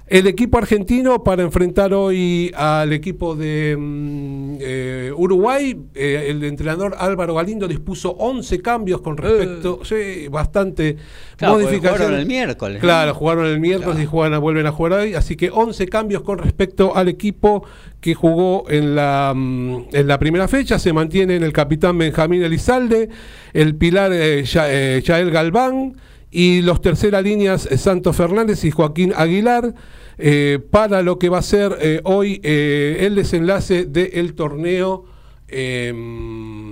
El 0.07 0.27
equipo 0.27 0.59
argentino 0.59 1.23
para 1.23 1.41
enfrentar 1.41 1.91
hoy 1.95 2.51
al 2.55 2.93
equipo 2.93 3.35
de 3.35 3.75
mm, 3.75 4.57
eh, 4.61 5.11
Uruguay, 5.17 5.75
eh, 5.95 6.27
el 6.29 6.43
entrenador 6.43 6.93
Álvaro 6.99 7.33
Galindo 7.33 7.67
dispuso 7.67 8.11
11 8.11 8.61
cambios 8.61 9.01
con 9.01 9.17
respecto, 9.17 9.79
Eh. 9.89 10.21
sí, 10.21 10.27
bastante 10.27 10.97
Claro, 11.37 11.55
modificación. 11.55 11.93
jugaron 11.97 12.19
el 12.19 12.27
miércoles. 12.27 12.79
Claro, 12.81 13.15
jugaron 13.15 13.45
el 13.47 13.59
miércoles 13.59 13.95
Claro. 13.95 14.03
y 14.03 14.05
juegan, 14.05 14.41
vuelven 14.41 14.67
a 14.67 14.71
jugar 14.71 14.93
hoy, 14.93 15.15
así 15.15 15.35
que 15.35 15.49
11 15.51 15.87
cambios 15.87 16.21
con 16.21 16.37
respecto 16.37 16.95
al 16.95 17.07
equipo 17.07 17.63
que 17.99 18.13
jugó 18.13 18.69
en 18.69 18.93
la, 18.93 19.33
mm, 19.35 19.85
en 19.91 20.07
la 20.07 20.19
primera 20.19 20.47
fecha. 20.47 20.77
Se 20.77 20.93
mantienen 20.93 21.41
el 21.41 21.51
capitán 21.51 21.97
Benjamín 21.97 22.43
Elizalde, 22.43 23.09
el 23.53 23.73
pilar 23.73 24.11
eh, 24.13 24.43
Ya- 24.43 24.71
eh, 24.71 25.01
Yael 25.03 25.31
Galván 25.31 25.95
y 26.35 26.61
los 26.61 26.81
terceras 26.81 27.23
líneas 27.23 27.65
eh, 27.71 27.77
Santos 27.77 28.15
Fernández 28.17 28.63
y 28.65 28.71
Joaquín 28.71 29.13
Aguilar 29.15 29.73
eh, 30.17 30.59
para 30.69 31.01
lo 31.01 31.17
que 31.17 31.29
va 31.29 31.37
a 31.39 31.41
ser 31.41 31.77
eh, 31.81 32.01
hoy 32.03 32.41
eh, 32.43 32.97
el 33.01 33.15
desenlace 33.15 33.85
del 33.85 34.33
torneo 34.35 35.05
eh, 35.47 35.93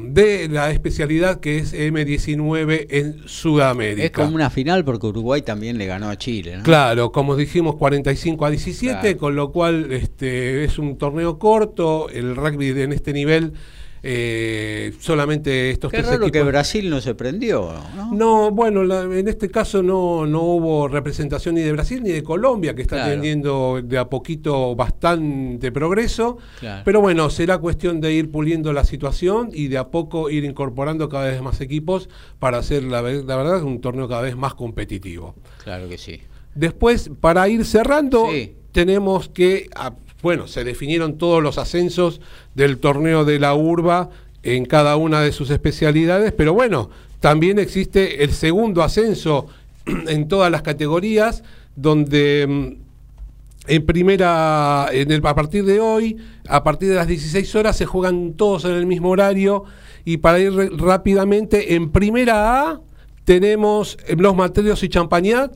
de 0.10 0.50
la 0.50 0.72
especialidad 0.72 1.40
que 1.40 1.60
es 1.60 1.74
M19 1.74 2.88
en 2.90 3.22
Sudamérica. 3.28 4.04
Es 4.04 4.12
como 4.12 4.36
una 4.36 4.50
final 4.50 4.84
porque 4.84 5.08
Uruguay 5.08 5.42
también 5.42 5.78
le 5.78 5.86
ganó 5.86 6.10
a 6.10 6.18
Chile, 6.18 6.58
¿no? 6.58 6.64
Claro, 6.64 7.12
como 7.12 7.36
dijimos, 7.36 7.76
45 7.76 8.46
a 8.46 8.50
17, 8.50 9.00
Claro. 9.02 9.18
con 9.18 9.36
lo 9.36 9.52
cual 9.52 9.92
este, 9.92 10.64
es 10.64 10.78
un 10.80 10.98
torneo 10.98 11.38
corto. 11.40 12.10
El 12.10 12.36
rugby 12.36 12.70
en 12.70 12.94
este 12.94 13.14
nivel, 13.14 13.54
eh, 14.06 14.94
solamente 15.00 15.70
estos 15.72 15.90
Qué 15.90 15.98
tres 15.98 16.10
raro 16.10 16.24
que 16.24 16.40
equipos. 16.40 16.48
Brasil 16.50 16.90
no 16.90 17.00
se 17.00 17.16
prendió, 17.16 17.74
¿no? 17.96 18.12
No, 18.14 18.52
bueno, 18.52 18.84
la- 18.84 19.04
en 19.04 19.28
este 19.30 19.50
caso 19.50 19.82
no, 19.82 20.26
no 20.28 20.42
hubo 20.42 20.88
representación 20.90 21.56
ni 21.56 21.62
de 21.62 21.72
Brasil 21.72 22.04
ni 22.04 22.12
de 22.12 22.22
Colombia, 22.22 22.76
que 22.76 22.82
está 22.82 22.98
Claro. 22.98 23.12
teniendo 23.14 23.82
de 23.82 23.98
a 23.98 24.10
poquito 24.10 24.76
bastante 24.76 25.72
progreso. 25.72 26.38
Claro. 26.60 26.82
Pero 26.84 27.00
bueno, 27.02 27.30
será 27.30 27.58
cuestión 27.60 28.02
de 28.02 28.14
ir 28.14 28.30
puliendo 28.30 28.74
la 28.74 28.84
situación 28.84 29.50
y 29.54 29.70
de 29.70 29.78
a 29.78 29.88
poco 29.90 30.30
ir 30.30 30.44
incorporando 30.44 31.08
cada 31.08 31.30
vez 31.30 31.42
más 31.42 31.62
equipos 31.62 32.10
para 32.40 32.58
hacer, 32.58 32.84
la, 32.84 33.02
la 33.02 33.36
verdad, 33.38 33.64
un 33.64 33.80
torneo 33.80 34.08
cada 34.10 34.22
vez 34.22 34.36
más 34.36 34.54
competitivo. 34.54 35.36
Claro 35.64 35.88
que 35.88 35.98
sí. 35.98 36.20
Después, 36.56 37.10
para 37.22 37.48
ir 37.48 37.64
cerrando, 37.66 38.28
Sí. 38.30 38.56
tenemos 38.74 39.30
que, 39.30 39.70
ah, 39.76 39.96
bueno, 40.22 40.48
se 40.48 40.64
definieron 40.64 41.18
todos 41.18 41.42
los 41.44 41.58
ascensos 41.58 42.22
del 42.56 42.78
torneo 42.78 43.26
de 43.26 43.40
la 43.40 43.56
urba 43.56 44.10
en 44.44 44.66
cada 44.66 44.96
una 44.98 45.22
de 45.22 45.32
sus 45.32 45.50
especialidades, 45.50 46.34
pero 46.34 46.54
bueno, 46.54 46.90
también 47.20 47.60
existe 47.60 48.24
el 48.24 48.32
segundo 48.32 48.84
ascenso 48.84 49.48
en 49.86 50.28
todas 50.28 50.52
las 50.52 50.62
categorías, 50.62 51.44
donde 51.76 52.46
mm, 52.48 52.84
en 53.68 53.86
primera, 53.86 54.84
a 54.84 55.36
partir 55.36 55.64
de 55.64 55.80
hoy, 55.80 56.18
a 56.48 56.64
partir 56.64 56.90
de 56.90 56.96
las 56.96 57.08
16 57.08 57.56
horas, 57.56 57.78
se 57.78 57.86
juegan 57.86 58.34
todos 58.34 58.66
en 58.66 58.72
el 58.72 58.86
mismo 58.86 59.10
horario. 59.10 59.64
Y 60.04 60.18
para 60.18 60.40
ir 60.40 60.54
rápidamente, 60.78 61.76
en 61.76 61.90
primera 61.90 62.62
A 62.62 62.82
tenemos 63.24 63.98
eh, 64.06 64.18
los 64.18 64.36
Mateos 64.36 64.84
y 64.84 64.90
Champañat, 64.90 65.54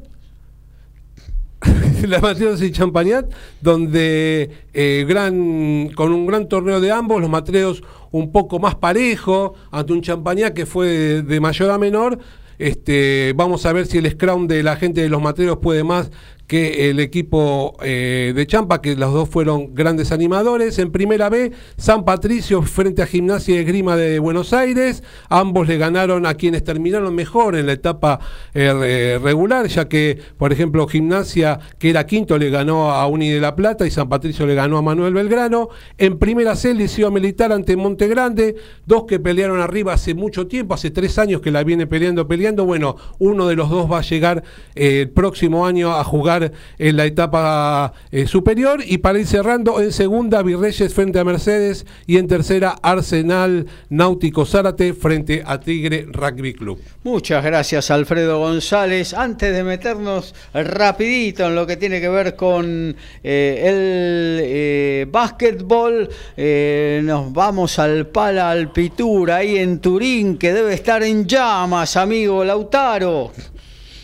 la 2.07 2.19
Mateos 2.19 2.61
y 2.61 2.71
Champañat, 2.71 3.25
donde 3.61 4.49
eh, 4.73 5.05
gran, 5.07 5.89
con 5.89 6.13
un 6.13 6.25
gran 6.25 6.47
torneo 6.47 6.79
de 6.79 6.91
ambos, 6.91 7.19
los 7.21 7.29
Matreos 7.29 7.83
un 8.11 8.31
poco 8.31 8.59
más 8.59 8.75
parejo, 8.75 9.55
ante 9.71 9.93
un 9.93 10.01
Champañat 10.01 10.53
que 10.53 10.65
fue 10.65 11.23
de, 11.23 11.39
mayor 11.39 11.71
a 11.71 11.77
menor. 11.77 12.19
Este, 12.59 13.33
vamos 13.35 13.65
a 13.67 13.73
ver 13.73 13.85
si 13.85 13.99
el 13.99 14.09
scrum 14.09 14.47
de 14.47 14.63
la 14.63 14.77
gente 14.77 15.01
de 15.01 15.09
los 15.09 15.21
Matreos 15.21 15.57
puede 15.57 15.83
más 15.83 16.11
que 16.47 16.89
el 16.89 17.01
equipo 17.01 17.75
eh, 17.83 18.31
de 18.33 18.47
Champa, 18.47 18.81
que 18.81 18.95
los 18.95 19.13
dos 19.13 19.27
fueron 19.29 19.75
grandes 19.75 20.13
animadores. 20.13 20.79
En 20.79 20.91
primera 20.91 21.29
B, 21.29 21.51
San 21.75 22.05
Patricio 22.05 22.61
frente 22.61 23.01
a 23.01 23.05
Gimnasia 23.05 23.55
y 23.55 23.57
Esgrima 23.57 23.97
de 23.97 24.19
Buenos 24.19 24.53
Aires. 24.53 25.03
Ambos 25.27 25.67
le 25.67 25.77
ganaron 25.77 26.25
a 26.25 26.35
quienes 26.35 26.63
terminaron 26.63 27.13
mejor 27.13 27.57
en 27.57 27.65
la 27.65 27.73
etapa 27.73 28.19
eh, 28.53 28.73
re- 28.73 29.19
regular, 29.19 29.67
ya 29.67 29.89
que, 29.89 30.17
por 30.37 30.53
ejemplo, 30.53 30.87
Gimnasia, 30.87 31.59
que 31.77 31.89
era 31.89 32.05
quinto, 32.05 32.37
le 32.37 32.49
ganó 32.49 32.91
a 32.91 33.05
Uni 33.07 33.29
de 33.29 33.41
la 33.41 33.55
Plata 33.55 33.85
y 33.85 33.91
San 33.91 34.07
Patricio 34.07 34.47
le 34.47 34.55
ganó 34.55 34.77
a 34.77 34.81
Manuel 34.81 35.13
Belgrano. 35.13 35.67
En 35.97 36.17
primera 36.17 36.55
C, 36.55 36.73
Liceo 36.73 37.11
Militar 37.11 37.51
ante 37.51 37.75
Monte 37.75 38.07
Grande, 38.07 38.55
dos 38.85 39.03
que 39.03 39.19
pelearon 39.19 39.59
arriba 39.59 39.91
hace 39.91 40.13
mucho 40.13 40.47
tiempo, 40.47 40.73
hace 40.73 40.91
tres 40.91 41.17
años 41.19 41.41
que 41.41 41.51
la 41.51 41.65
viene 41.65 41.87
peleando, 41.87 42.25
peleando. 42.25 42.63
Bueno, 42.63 42.95
uno 43.19 43.47
de 43.47 43.55
los 43.57 43.69
dos 43.69 43.91
va 43.91 43.99
a 43.99 44.01
llegar 44.01 44.43
eh, 44.75 45.01
el 45.01 45.09
próximo 45.09 45.65
año 45.65 45.93
a 45.93 46.05
jugar 46.05 46.36
en 46.77 46.97
la 46.97 47.05
etapa 47.05 47.93
eh, 48.11 48.27
superior. 48.27 48.81
Y 48.85 48.99
para 48.99 49.19
ir 49.19 49.27
cerrando, 49.27 49.81
en 49.81 49.91
segunda, 49.91 50.41
Virreyes 50.41 50.93
frente 50.93 51.19
a 51.19 51.23
Mercedes 51.23 51.85
y 52.05 52.17
en 52.17 52.27
tercera, 52.27 52.75
Arsenal 52.81 53.67
Náutico 53.89 54.45
Zárate 54.45 54.93
frente 54.93 55.43
a 55.45 55.59
Tigre 55.59 56.05
Rugby 56.11 56.53
Club. 56.53 56.79
Muchas 57.03 57.43
gracias 57.43 57.89
Alfredo 57.91 58.39
González. 58.39 59.13
Antes 59.13 59.55
de 59.55 59.63
meternos 59.63 60.35
rapidito 60.53 61.45
en 61.45 61.55
lo 61.55 61.65
que 61.65 61.77
tiene 61.77 62.01
que 62.01 62.09
ver 62.09 62.35
con 62.35 62.95
eh, 63.23 63.63
el 63.63 64.39
eh, 64.43 65.07
básquetbol, 65.09 66.09
eh, 66.35 67.01
nos 67.03 67.31
vamos 67.33 67.79
al 67.79 68.07
Pala 68.07 68.51
Alpitura, 68.51 69.37
ahí 69.37 69.57
en 69.57 69.79
Turín, 69.79 70.37
que 70.37 70.53
debe 70.53 70.73
estar 70.73 71.03
en 71.03 71.27
llamas, 71.27 71.97
amigo 71.97 72.43
Lautaro. 72.43 73.31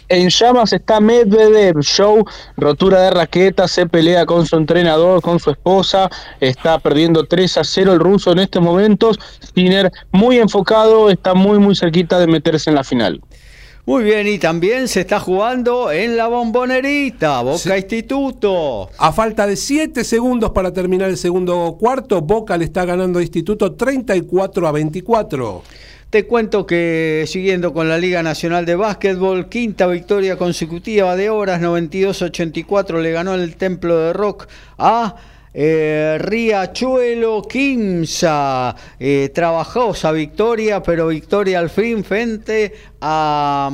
En 0.10 0.30
llamas 0.30 0.74
está 0.74 1.00
Medvedev, 1.00 1.80
show, 1.82 2.26
rotura 2.58 3.02
de 3.02 3.12
raqueta, 3.12 3.68
se 3.68 3.86
pelea 3.86 4.26
con 4.26 4.46
su 4.46 4.58
entrenador, 4.58 5.22
con 5.22 5.40
su 5.40 5.52
esposa, 5.52 6.10
está 6.40 6.78
perdiendo 6.80 7.26
3 7.26 7.58
a 7.58 7.64
0 7.64 7.94
el 7.94 8.00
ruso 8.00 8.32
en 8.32 8.40
estos 8.40 8.62
momentos. 8.62 9.20
Sinner 9.56 9.92
muy 10.12 10.38
enfocado, 10.38 11.10
está 11.10 11.34
muy 11.34 11.60
muy 11.60 11.76
cerquita 11.76 12.20
de 12.20 12.28
meterse 12.28 12.70
en 12.70 12.76
la 12.76 12.84
final. 12.84 13.22
Muy 13.86 14.06
bien, 14.06 14.28
y 14.28 14.40
también 14.40 14.88
se 14.88 15.02
está 15.02 15.20
jugando 15.20 15.92
en 15.92 16.16
la 16.16 16.28
bombonerita, 16.28 17.42
Boca 17.42 17.58
Sí. 17.58 17.70
Instituto. 17.70 18.90
A 18.98 19.12
falta 19.12 19.46
de 19.46 19.58
7 19.58 20.06
segundos 20.06 20.52
para 20.52 20.72
terminar 20.72 21.10
el 21.10 21.18
segundo 21.18 21.76
cuarto, 21.78 22.22
Boca 22.22 22.56
le 22.56 22.64
está 22.64 22.86
ganando 22.86 23.20
a 23.20 23.22
Instituto 23.22 23.74
34 23.74 24.68
a 24.68 24.72
24. 24.72 25.64
Te 26.14 26.28
cuento 26.28 26.68
que 26.68 27.24
siguiendo 27.26 27.74
con 27.74 27.90
la 27.90 27.98
Liga 27.98 28.22
Nacional 28.22 28.68
de 28.68 28.76
Básquetbol, 28.76 29.50
quinta 29.50 29.88
victoria 29.88 30.38
consecutiva 30.38 31.16
de 31.16 31.32
horas, 31.32 31.60
92-84 31.60 33.02
le 33.02 33.12
ganó 33.12 33.34
el 33.34 33.56
Templo 33.56 33.98
de 33.98 34.14
Rock 34.14 34.48
a 34.78 35.16
eh, 35.56 36.20
Riachuelo 36.20 37.42
Quimsa. 37.42 38.76
Eh, 39.00 39.32
trabajosa 39.34 40.12
victoria, 40.12 40.84
pero 40.84 41.08
victoria 41.08 41.58
al 41.58 41.72
fin 41.72 42.04
frente 42.04 42.74
a 43.06 43.70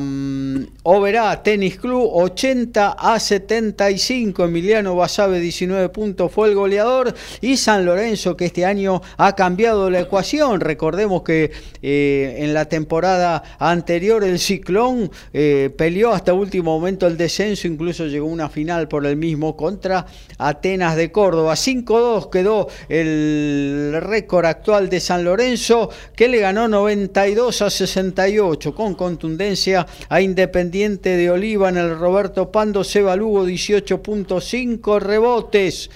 Oberá 0.81 1.43
Tenis 1.43 1.77
Club 1.77 2.09
80 2.11 2.95
a 2.97 3.19
75. 3.19 4.43
Emiliano 4.43 4.95
Basabe 4.95 5.39
19 5.39 5.89
puntos 5.89 6.31
fue 6.31 6.49
el 6.49 6.55
goleador 6.55 7.13
y 7.39 7.55
San 7.57 7.85
Lorenzo 7.85 8.35
que 8.35 8.45
este 8.45 8.65
año 8.65 9.03
ha 9.17 9.35
cambiado 9.35 9.91
la 9.91 9.99
ecuación. 9.99 10.59
Recordemos 10.59 11.21
que 11.21 11.51
eh, 11.83 12.37
en 12.39 12.55
la 12.55 12.65
temporada 12.65 13.43
anterior 13.59 14.23
el 14.23 14.39
Ciclón 14.39 15.11
eh, 15.31 15.69
peleó 15.77 16.11
hasta 16.11 16.33
último 16.33 16.79
momento 16.79 17.05
el 17.05 17.15
descenso, 17.15 17.67
incluso 17.67 18.07
llegó 18.07 18.25
una 18.25 18.49
final 18.49 18.87
por 18.87 19.05
el 19.05 19.15
mismo 19.15 19.55
contra 19.55 20.07
Atenas 20.39 20.95
de 20.95 21.11
Córdoba. 21.11 21.53
5-2 21.53 22.31
quedó 22.31 22.67
el 22.87 23.95
récord 24.01 24.45
actual 24.45 24.89
de 24.89 24.99
San 24.99 25.23
Lorenzo 25.23 25.91
que 26.15 26.27
le 26.27 26.39
ganó 26.39 26.67
92 26.67 27.61
a 27.61 27.69
68 27.69 28.73
con 28.73 28.95
contundencia 29.19 29.85
a 30.07 30.21
Independiente 30.21 31.17
de 31.17 31.29
Oliva 31.29 31.67
en 31.67 31.75
el 31.75 31.99
Roberto 31.99 32.53
Pando 32.53 32.85
Seba 32.85 33.17
Lugo 33.17 33.45
18.5 33.45 35.01
rebotes. 35.01 35.89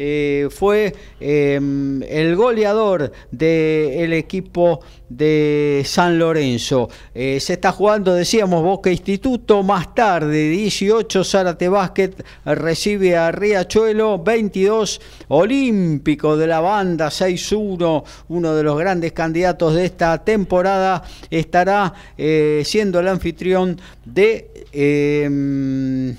Eh, 0.00 0.46
fue 0.48 0.94
em, 1.18 2.00
el 2.04 2.36
goleador 2.36 3.10
del 3.32 4.12
equipo 4.12 4.78
de 5.08 5.82
San 5.84 6.20
Lorenzo. 6.20 6.88
Eh, 7.12 7.40
se 7.40 7.54
está 7.54 7.72
jugando, 7.72 8.14
decíamos, 8.14 8.62
Boca 8.62 8.92
Instituto, 8.92 9.64
más 9.64 9.96
tarde, 9.96 10.50
18, 10.50 11.24
Zárate 11.24 11.68
Básquet 11.68 12.24
recibe 12.44 13.16
a 13.16 13.32
Riachuelo, 13.32 14.22
22, 14.22 15.00
Olímpico 15.26 16.36
de 16.36 16.46
la 16.46 16.60
banda, 16.60 17.08
6-1, 17.08 18.04
uno 18.28 18.54
de 18.54 18.62
los 18.62 18.78
grandes 18.78 19.10
candidatos 19.10 19.74
de 19.74 19.84
esta 19.84 20.22
temporada, 20.22 21.02
estará 21.28 21.92
eh, 22.16 22.62
siendo 22.64 23.00
el 23.00 23.08
anfitrión 23.08 23.80
de... 24.04 24.66
Em, 24.72 26.16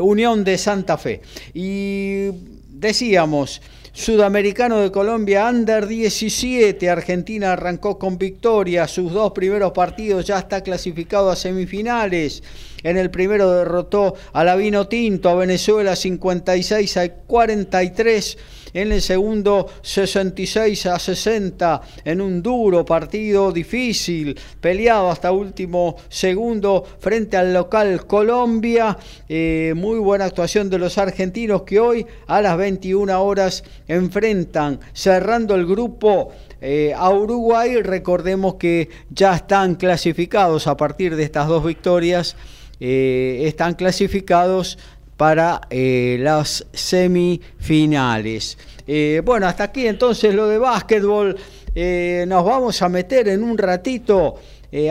Unión 0.00 0.42
de 0.42 0.56
Santa 0.56 0.96
Fe. 0.96 1.20
Y 1.52 2.30
decíamos, 2.78 3.60
Sudamericano 3.92 4.82
de 4.82 4.92
Colombia, 4.92 5.48
Under 5.48 5.86
17. 5.86 6.90
Argentina 6.90 7.54
arrancó 7.54 7.98
con 7.98 8.18
victoria. 8.18 8.86
Sus 8.86 9.10
dos 9.10 9.32
primeros 9.32 9.72
partidos 9.72 10.26
ya 10.26 10.38
está 10.38 10.60
clasificado 10.60 11.30
a 11.30 11.36
semifinales. 11.36 12.42
En 12.82 12.98
el 12.98 13.10
primero 13.10 13.50
derrotó 13.50 14.14
a 14.34 14.44
la 14.44 14.54
Vino 14.54 14.86
Tinto, 14.86 15.30
a 15.30 15.34
Venezuela 15.34 15.96
56 15.96 16.96
a 16.98 17.08
43 17.08 18.38
en 18.76 18.92
el 18.92 19.00
segundo 19.00 19.68
66 19.80 20.84
a 20.84 20.98
60 20.98 21.80
en 22.04 22.20
un 22.20 22.42
duro 22.42 22.84
partido 22.84 23.50
difícil, 23.50 24.38
peleado 24.60 25.10
hasta 25.10 25.32
último 25.32 25.96
segundo 26.10 26.84
frente 26.98 27.38
al 27.38 27.54
local 27.54 28.06
Colombia. 28.06 28.98
Eh, 29.30 29.72
muy 29.74 29.98
buena 29.98 30.26
actuación 30.26 30.68
de 30.68 30.78
los 30.78 30.98
argentinos 30.98 31.62
que 31.62 31.80
hoy 31.80 32.06
a 32.26 32.42
las 32.42 32.58
21 32.58 33.18
horas 33.18 33.64
enfrentan, 33.88 34.78
cerrando 34.92 35.54
el 35.54 35.64
grupo 35.64 36.32
eh, 36.60 36.92
a 36.94 37.08
Uruguay. 37.08 37.80
Recordemos 37.80 38.56
que 38.56 38.90
ya 39.08 39.36
están 39.36 39.76
clasificados 39.76 40.66
a 40.66 40.76
partir 40.76 41.16
de 41.16 41.22
estas 41.22 41.48
dos 41.48 41.64
victorias. 41.64 42.36
Eh, 42.78 43.44
están 43.46 43.72
clasificados 43.72 44.78
para 45.16 45.62
eh, 45.70 46.18
las 46.20 46.66
semifinales. 46.72 48.58
Eh, 48.86 49.22
bueno, 49.24 49.46
hasta 49.46 49.64
aquí 49.64 49.86
entonces 49.86 50.34
lo 50.34 50.48
de 50.48 50.58
básquetbol. 50.58 51.36
Eh, 51.74 52.24
nos 52.28 52.44
vamos 52.44 52.80
a 52.82 52.88
meter 52.88 53.28
en 53.28 53.42
un 53.42 53.58
ratito, 53.58 54.36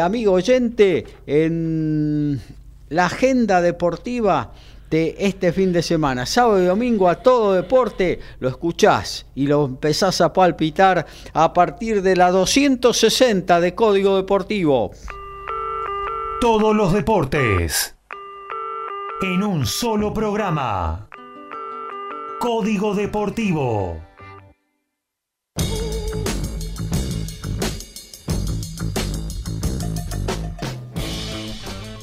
amigo 0.02 0.34
oyente, 0.34 1.06
en 1.26 2.40
la 2.90 3.06
agenda 3.06 3.62
deportiva 3.62 4.52
de 4.90 5.16
este 5.20 5.52
fin 5.52 5.74
de 5.74 5.82
semana. 5.82 6.26
Sábado 6.26 6.62
y 6.62 6.66
domingo 6.66 7.10
a 7.10 7.16
todo 7.16 7.54
deporte 7.54 8.20
lo 8.40 8.50
escuchás 8.50 9.26
y 9.36 9.48
lo 9.48 9.66
empezás 9.66 10.22
a 10.22 10.32
palpitar 10.32 11.06
a 11.34 11.54
partir 11.54 12.02
de 12.02 12.16
la 12.16 12.32
260 12.32 13.60
de 13.60 13.76
Código 13.76 14.16
Deportivo. 14.16 14.92
Todos 16.40 16.76
los 16.76 16.94
deportes 16.94 17.95
en 19.22 19.44
un 19.44 19.66
solo 19.66 20.14
programa. 20.14 21.08
Código 22.40 22.94
Deportivo. 22.94 23.98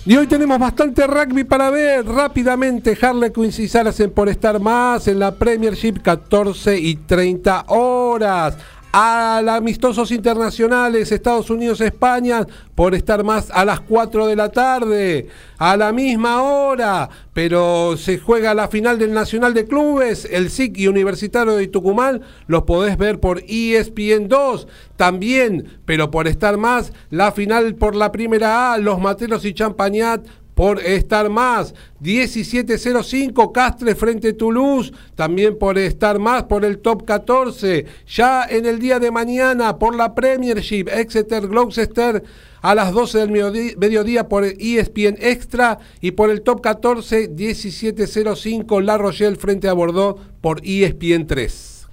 Y 0.05 0.17
hoy 0.17 0.27
tenemos 0.27 0.59
bastante 0.59 1.07
rugby 1.07 1.45
para 1.45 1.71
ver. 1.71 2.05
Rápidamente, 2.07 2.99
Harlequin 3.01 3.53
y 3.57 3.69
Saracen 3.69 4.11
por 4.11 4.29
estar 4.29 4.59
más 4.59 5.07
en 5.07 5.19
la 5.19 5.35
Premiership, 5.35 6.03
14 6.03 6.79
y 6.79 6.97
30 6.97 7.67
horas 7.69 8.57
a 8.93 9.39
amistosos 9.39 10.11
internacionales 10.11 11.11
Estados 11.11 11.51
Unidos 11.51 11.81
España 11.81 12.47
por 12.75 12.95
estar 12.95 13.25
más 13.25 13.51
a 13.51 13.65
las 13.65 13.81
4 13.81 14.27
de 14.27 14.37
la 14.37 14.51
tarde 14.51 15.29
a 15.59 15.77
la 15.77 15.93
misma 15.93 16.43
hora. 16.43 17.09
Pero 17.33 17.97
se 17.97 18.19
juega 18.19 18.55
la 18.55 18.69
final 18.69 18.99
del 18.99 19.13
Nacional 19.13 19.55
de 19.55 19.67
Clubes 19.67 20.29
el 20.31 20.51
SIC 20.51 20.79
y 20.79 20.89
Universitario 20.89 21.55
de 21.55 21.69
Tucumán. 21.69 22.21
Los 22.47 22.65
podés 22.65 22.99
ver 22.99 23.21
por 23.21 23.43
ESPN 23.47 24.29
2 24.29 24.69
también 24.97 25.81
pero 25.85 26.11
por 26.11 26.29
estar 26.29 26.57
más 26.59 26.93
la 27.11 27.33
final 27.33 27.75
por 27.75 27.97
la 27.97 28.13
primera 28.13 28.73
A 28.73 28.79
los 28.79 29.01
Materos 29.01 29.45
y 29.45 29.55
Champañat 29.55 30.25
por 30.55 30.81
estar 30.81 31.29
más. 31.31 31.75
17.05 32.03 33.53
Castre 33.53 33.95
frente 33.95 34.33
Toulouse, 34.33 34.93
también 35.15 35.59
por 35.59 35.79
estar 35.79 36.19
más 36.19 36.45
por 36.45 36.65
el 36.65 36.79
top 36.79 37.05
14. 37.05 37.87
Ya 38.07 38.45
en 38.45 38.67
el 38.67 38.79
día 38.79 38.99
de 38.99 39.11
mañana 39.11 39.79
por 39.79 39.95
la 39.95 40.15
Premiership, 40.15 40.89
Exeter 40.89 41.47
Gloucester 41.47 42.23
a 42.63 42.75
las 42.75 42.93
12 42.93 43.19
del 43.19 43.77
mediodía 43.77 44.29
por 44.29 44.45
ESPN 44.45 45.17
Extra 45.21 45.79
y 46.01 46.13
por 46.13 46.31
el 46.31 46.43
top 46.43 46.61
14 46.61 47.31
17.05 47.31 48.81
La 48.83 48.97
Rochelle 48.97 49.37
frente 49.37 49.69
a 49.69 49.73
Bordeaux 49.73 50.21
por 50.41 50.61
ESPN 50.65 51.27
3. 51.27 51.89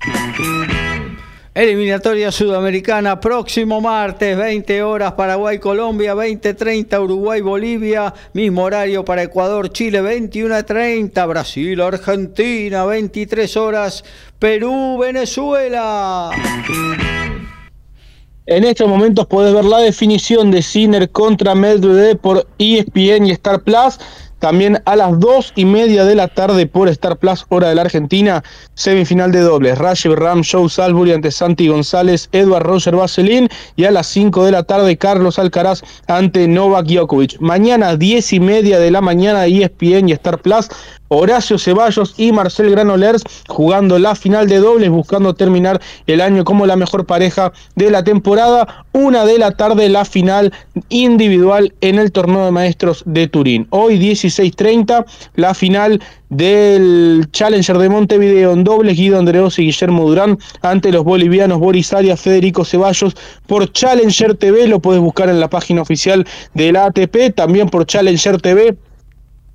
Eliminatoria 1.56 2.32
Sudamericana, 2.32 3.20
próximo 3.20 3.82
martes, 3.82 4.38
20 4.38 4.84
horas, 4.84 5.14
Paraguay-Colombia, 5.14 6.14
20-30, 6.14 7.02
Uruguay-Bolivia, 7.02 8.14
mismo 8.34 8.64
horario 8.64 9.04
para 9.04 9.24
Ecuador-Chile, 9.24 10.00
21-30, 10.04 11.28
Brasil-Argentina, 11.28 12.86
23 12.86 13.58
horas, 13.58 14.04
Perú-Venezuela. 14.38 16.30
En 18.46 18.64
estos 18.64 18.88
momentos 18.88 19.26
puedes 19.26 19.52
ver 19.52 19.66
la 19.66 19.80
definición 19.80 20.52
de 20.52 20.62
Sinner 20.62 21.10
contra 21.10 21.56
Medvedev 21.56 22.20
por 22.20 22.48
ESPN 22.60 23.26
y 23.26 23.32
Star 23.32 23.62
Plus. 23.62 24.00
También 24.40 24.82
a 24.86 24.96
las 24.96 25.20
2 25.20 25.54
y 25.56 25.66
media 25.66 26.06
de 26.06 26.16
la 26.16 26.28
tarde 26.28 26.66
por 26.66 26.88
Star 26.90 27.18
Plus, 27.18 27.46
hora 27.50 27.70
de 27.70 27.76
la 27.76 27.82
Argentina, 27.82 28.44
semifinal 28.74 29.32
de 29.32 29.42
dobles. 29.42 29.78
Rajiv 29.78 30.16
Ram, 30.16 30.44
Joe 30.50 30.70
Salbury 30.70 31.12
ante 31.12 31.32
Santi 31.32 31.68
González, 31.68 32.30
Edward 32.32 32.66
Roger 32.66 32.96
Vaselín. 32.96 33.50
Y 33.76 33.86
a 33.86 33.92
las 33.92 34.08
5 34.08 34.46
de 34.46 34.52
la 34.52 34.64
tarde, 34.64 34.98
Carlos 34.98 35.40
Alcaraz 35.40 35.82
ante 36.08 36.48
Novak 36.48 36.88
Djokovic. 36.88 37.40
Mañana, 37.40 37.96
10 37.96 38.34
y 38.34 38.40
media 38.40 38.80
de 38.80 38.92
la 38.92 39.02
mañana, 39.02 39.46
ESPN 39.46 40.10
y 40.10 40.14
Star 40.14 40.40
Plus. 40.42 40.70
Horacio 41.10 41.58
Ceballos 41.58 42.14
y 42.18 42.32
Marcel 42.32 42.70
Granolers 42.72 43.24
jugando 43.48 44.00
la 44.00 44.16
final 44.16 44.48
de 44.48 44.60
dobles, 44.60 44.90
buscando 44.90 45.34
terminar 45.34 45.82
el 46.08 46.22
año 46.22 46.44
como 46.44 46.66
la 46.66 46.76
mejor 46.76 47.06
pareja 47.06 47.52
de 47.76 47.92
la 47.92 48.04
temporada. 48.04 48.86
Una 48.94 49.26
de 49.26 49.38
la 49.38 49.52
tarde, 49.52 49.90
la 49.90 50.06
final 50.06 50.54
individual 50.90 51.74
en 51.82 52.00
el 52.00 52.12
torneo 52.12 52.46
de 52.46 52.52
maestros 52.52 53.04
de 53.06 53.28
Turín. 53.28 53.68
Hoy 53.72 54.00
16.30, 54.00 55.06
la 55.36 55.54
final 55.54 56.02
del 56.30 57.28
Challenger 57.32 57.78
de 57.80 57.90
Montevideo 57.90 58.54
en 58.54 58.64
dobles, 58.64 58.96
Guido 58.96 59.18
Andreos 59.18 59.58
y 59.58 59.64
Guillermo 59.64 60.08
Durán 60.08 60.38
ante 60.62 60.92
los 60.92 61.04
bolivianos 61.04 61.60
Boris 61.60 61.92
Arias, 61.92 62.22
Federico 62.22 62.64
Ceballos 62.66 63.16
por 63.48 63.72
Challenger 63.72 64.36
TV, 64.36 64.68
lo 64.68 64.80
puedes 64.80 65.02
buscar 65.02 65.30
en 65.30 65.40
la 65.40 65.50
página 65.50 65.82
oficial 65.82 66.28
de 66.54 66.72
la 66.72 66.86
ATP, 66.86 67.34
también 67.36 67.70
por 67.70 67.86
Challenger 67.86 68.40
TV 68.40 68.78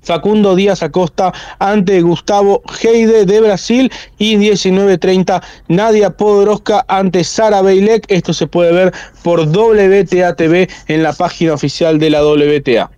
Facundo 0.05 0.55
Díaz 0.55 0.83
Acosta 0.83 1.33
ante 1.59 2.01
Gustavo 2.01 2.61
Heide 2.81 3.25
de 3.25 3.41
Brasil 3.41 3.91
y 4.17 4.37
19.30 4.37 5.41
Nadia 5.67 6.11
Podoroska 6.11 6.85
ante 6.87 7.23
Sara 7.23 7.61
Beilek. 7.61 8.05
Esto 8.07 8.33
se 8.33 8.47
puede 8.47 8.71
ver 8.71 8.93
por 9.23 9.41
WTA 9.41 10.35
TV 10.35 10.69
en 10.87 11.03
la 11.03 11.13
página 11.13 11.53
oficial 11.53 11.99
de 11.99 12.09
la 12.09 12.23
WTA. 12.25 12.89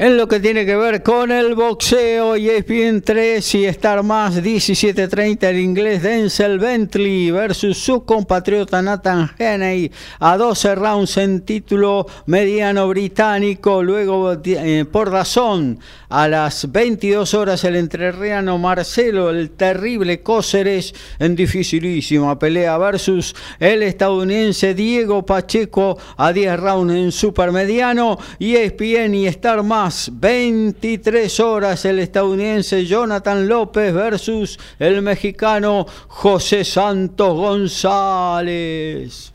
En 0.00 0.16
lo 0.16 0.28
que 0.28 0.38
tiene 0.38 0.64
que 0.64 0.76
ver 0.76 1.02
con 1.02 1.32
el 1.32 1.56
boxeo, 1.56 2.36
y 2.36 2.48
ESPN 2.48 3.02
3 3.02 3.54
y 3.56 3.64
Star 3.64 4.04
Más 4.04 4.36
17.30 4.36 5.42
el 5.48 5.58
inglés 5.58 6.04
Denzel 6.04 6.60
Bentley 6.60 7.32
versus 7.32 7.78
su 7.78 8.04
compatriota 8.04 8.80
Nathan 8.80 9.28
Henney 9.36 9.90
a 10.20 10.36
12 10.36 10.76
rounds 10.76 11.16
en 11.16 11.40
título 11.40 12.06
mediano 12.26 12.86
británico. 12.86 13.82
Luego 13.82 14.36
eh, 14.44 14.84
por 14.84 15.10
razón 15.10 15.80
a 16.10 16.28
las 16.28 16.70
22 16.70 17.34
horas 17.34 17.64
el 17.64 17.74
entrerriano 17.74 18.56
Marcelo, 18.56 19.30
el 19.30 19.50
terrible 19.50 20.22
Cóceres 20.22 20.94
en 21.18 21.34
dificilísima 21.34 22.38
pelea 22.38 22.78
versus 22.78 23.34
el 23.58 23.82
estadounidense 23.82 24.74
Diego 24.74 25.26
Pacheco 25.26 25.98
a 26.16 26.32
10 26.32 26.60
rounds 26.60 26.94
en 26.94 27.10
supermediano. 27.10 28.16
ESPN 28.38 29.14
y 29.16 29.26
Star 29.26 29.64
Más 29.64 29.87
23 30.12 31.40
horas 31.40 31.84
el 31.84 31.98
estadounidense 31.98 32.84
Jonathan 32.84 33.48
López 33.48 33.94
versus 33.94 34.58
el 34.78 35.02
mexicano 35.02 35.86
José 36.08 36.64
Santos 36.64 37.34
González. 37.34 39.32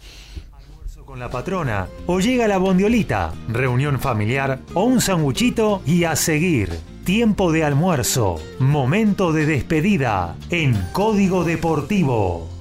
Almuerzo 0.51 1.05
con 1.05 1.19
la 1.19 1.29
patrona 1.29 1.87
o 2.05 2.19
llega 2.19 2.47
la 2.47 2.57
bondiolita, 2.57 3.33
reunión 3.47 3.99
familiar 3.99 4.59
o 4.73 4.83
un 4.83 5.01
sanguchito 5.01 5.81
y 5.85 6.03
a 6.03 6.15
seguir. 6.15 6.69
Tiempo 7.03 7.51
de 7.51 7.63
almuerzo, 7.63 8.39
momento 8.59 9.33
de 9.33 9.45
despedida 9.45 10.35
en 10.49 10.73
Código 10.93 11.43
Deportivo. 11.43 12.52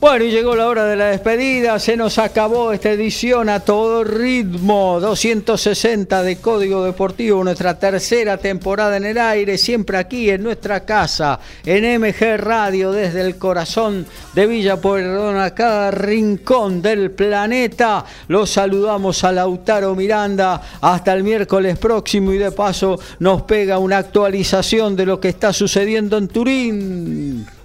Bueno, 0.00 0.24
y 0.24 0.30
llegó 0.30 0.56
la 0.56 0.66
hora 0.66 0.86
de 0.86 0.96
la 0.96 1.08
despedida, 1.08 1.78
se 1.78 1.94
nos 1.94 2.16
acabó 2.16 2.72
esta 2.72 2.90
edición 2.90 3.50
a 3.50 3.60
todo 3.60 4.02
ritmo, 4.02 4.98
260 4.98 6.22
de 6.22 6.36
Código 6.36 6.82
Deportivo, 6.82 7.44
nuestra 7.44 7.78
tercera 7.78 8.38
temporada 8.38 8.96
en 8.96 9.04
el 9.04 9.18
aire, 9.18 9.58
siempre 9.58 9.98
aquí 9.98 10.30
en 10.30 10.42
nuestra 10.42 10.86
casa, 10.86 11.38
en 11.66 12.00
MG 12.00 12.38
Radio, 12.38 12.92
desde 12.92 13.20
el 13.20 13.36
corazón 13.36 14.06
de 14.32 14.46
Villa 14.46 14.80
Pueyrredón, 14.80 15.50
cada 15.50 15.90
rincón 15.90 16.80
del 16.80 17.10
planeta. 17.10 18.02
Los 18.28 18.48
saludamos 18.48 19.22
a 19.22 19.32
Lautaro 19.32 19.94
Miranda 19.94 20.62
hasta 20.80 21.12
el 21.12 21.24
miércoles 21.24 21.78
próximo 21.78 22.32
y 22.32 22.38
de 22.38 22.52
paso 22.52 22.98
nos 23.18 23.42
pega 23.42 23.76
una 23.76 23.98
actualización 23.98 24.96
de 24.96 25.04
lo 25.04 25.20
que 25.20 25.28
está 25.28 25.52
sucediendo 25.52 26.16
en 26.16 26.28
Turín. 26.28 27.59